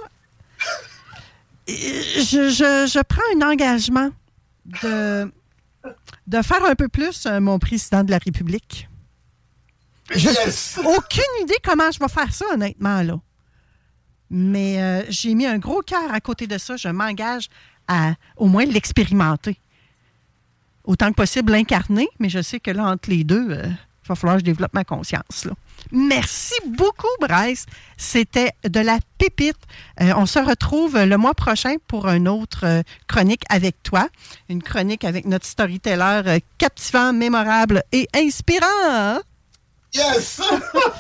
je, 1.69 3.03
prends 3.03 3.23
un 3.37 3.51
engagement 3.51 4.11
de, 4.83 5.33
de 6.27 6.43
faire 6.43 6.65
un 6.65 6.75
peu 6.75 6.89
plus 6.89 7.27
euh, 7.27 7.41
mon 7.41 7.59
président 7.59 8.05
de 8.05 8.11
la 8.11 8.19
République. 8.19 8.89
Yes! 10.15 10.79
aucune 10.85 11.43
idée 11.43 11.57
comment 11.65 11.91
je 11.91 11.99
vais 11.99 12.09
faire 12.09 12.33
ça, 12.33 12.45
honnêtement, 12.53 13.03
là. 13.03 13.21
Mais 14.31 14.83
euh, 14.83 15.05
j'ai 15.09 15.35
mis 15.35 15.47
un 15.47 15.59
gros 15.59 15.83
cœur 15.83 16.13
à 16.13 16.21
côté 16.21 16.47
de 16.47 16.59
ça. 16.59 16.77
Je 16.77 16.89
m'engage 16.89 17.49
à 17.87 18.15
au 18.37 18.47
moins 18.47 18.65
l'expérimenter. 18.65 19.61
Autant 20.85 21.11
que 21.11 21.15
possible 21.15 21.53
l'incarner, 21.53 22.09
mais 22.19 22.29
je 22.29 22.43
sais 22.43 22.61
que 22.61 22.71
là, 22.71 22.85
entre 22.87 23.11
les 23.11 23.25
deux, 23.25 23.51
euh, 23.51 23.69
il 24.07 24.09
va 24.09 24.15
falloir 24.15 24.37
que 24.37 24.41
je 24.41 24.45
développe 24.45 24.73
ma 24.73 24.85
conscience. 24.85 25.49
Merci 25.91 26.55
beaucoup, 26.67 27.09
Bryce. 27.21 27.67
C'était 27.97 28.53
de 28.65 28.81
la 28.81 28.99
pépite. 29.19 29.57
Euh, 30.01 30.13
on 30.17 30.27
se 30.27 30.39
retrouve 30.39 30.97
le 30.97 31.17
mois 31.17 31.35
prochain 31.35 31.75
pour 31.89 32.09
une 32.09 32.29
autre 32.29 32.65
euh, 32.65 32.83
chronique 33.09 33.43
avec 33.49 33.83
toi. 33.83 34.09
Une 34.49 34.63
chronique 34.63 35.05
avec 35.05 35.27
notre 35.27 35.47
storyteller 35.47 36.23
euh, 36.27 36.39
captivant, 36.59 37.13
mémorable 37.13 37.83
et 37.91 38.09
inspirant. 38.15 39.21
Yes! 39.93 40.41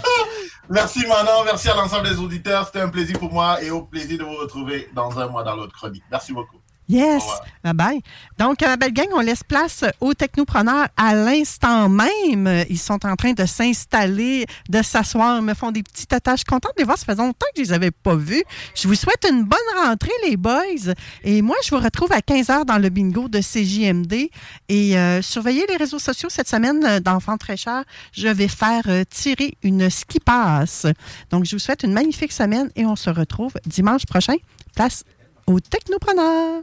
merci 0.70 1.06
Manon, 1.06 1.44
merci 1.44 1.68
à 1.68 1.74
l'ensemble 1.74 2.08
des 2.08 2.18
auditeurs. 2.18 2.66
C'était 2.66 2.80
un 2.80 2.88
plaisir 2.88 3.18
pour 3.18 3.32
moi 3.32 3.62
et 3.62 3.70
au 3.70 3.82
plaisir 3.82 4.18
de 4.18 4.24
vous 4.24 4.36
retrouver 4.36 4.88
dans 4.94 5.18
un 5.18 5.28
mois 5.28 5.44
dans 5.44 5.54
l'autre 5.54 5.74
chronique. 5.74 6.04
Merci 6.10 6.32
beaucoup. 6.32 6.58
Yes. 6.88 7.24
Bye 7.64 7.74
bye. 7.74 8.00
Donc, 8.38 8.60
ma 8.60 8.76
belle 8.76 8.92
gang, 8.92 9.08
on 9.12 9.20
laisse 9.20 9.42
place 9.42 9.84
aux 10.00 10.14
technopreneurs 10.14 10.86
à 10.96 11.14
l'instant 11.16 11.88
même. 11.88 12.64
Ils 12.70 12.78
sont 12.78 13.04
en 13.04 13.16
train 13.16 13.32
de 13.32 13.44
s'installer, 13.44 14.46
de 14.68 14.82
s'asseoir, 14.82 15.42
me 15.42 15.54
font 15.54 15.72
des 15.72 15.82
petites 15.82 16.12
attaches. 16.12 16.44
Contente 16.44 16.72
de 16.76 16.82
les 16.82 16.84
voir. 16.84 16.96
Ça 16.96 17.04
fait 17.04 17.16
longtemps 17.16 17.46
que 17.54 17.62
je 17.62 17.68
les 17.68 17.72
avais 17.72 17.90
pas 17.90 18.14
vus. 18.14 18.44
Je 18.74 18.86
vous 18.86 18.94
souhaite 18.94 19.26
une 19.28 19.42
bonne 19.42 19.58
rentrée, 19.84 20.12
les 20.24 20.36
boys. 20.36 20.94
Et 21.24 21.42
moi, 21.42 21.56
je 21.64 21.74
vous 21.74 21.80
retrouve 21.80 22.12
à 22.12 22.20
15h 22.20 22.64
dans 22.64 22.78
le 22.78 22.88
bingo 22.88 23.28
de 23.28 23.40
CJMD. 23.40 24.30
Et 24.68 24.96
euh, 24.96 25.22
surveillez 25.22 25.66
les 25.68 25.76
réseaux 25.76 25.98
sociaux 25.98 26.28
cette 26.28 26.48
semaine 26.48 26.84
euh, 26.84 27.00
d'Enfants 27.00 27.36
très 27.36 27.56
chers. 27.56 27.82
Je 28.12 28.28
vais 28.28 28.48
faire 28.48 28.84
euh, 28.86 29.02
tirer 29.10 29.58
une 29.64 29.90
ski 29.90 30.20
passe. 30.20 30.86
Donc, 31.30 31.46
je 31.46 31.56
vous 31.56 31.60
souhaite 31.60 31.82
une 31.82 31.92
magnifique 31.92 32.32
semaine 32.32 32.70
et 32.76 32.86
on 32.86 32.94
se 32.94 33.10
retrouve 33.10 33.54
dimanche 33.66 34.06
prochain. 34.06 34.36
Place 34.76 35.02
aux 35.48 35.58
technopreneurs. 35.58 36.62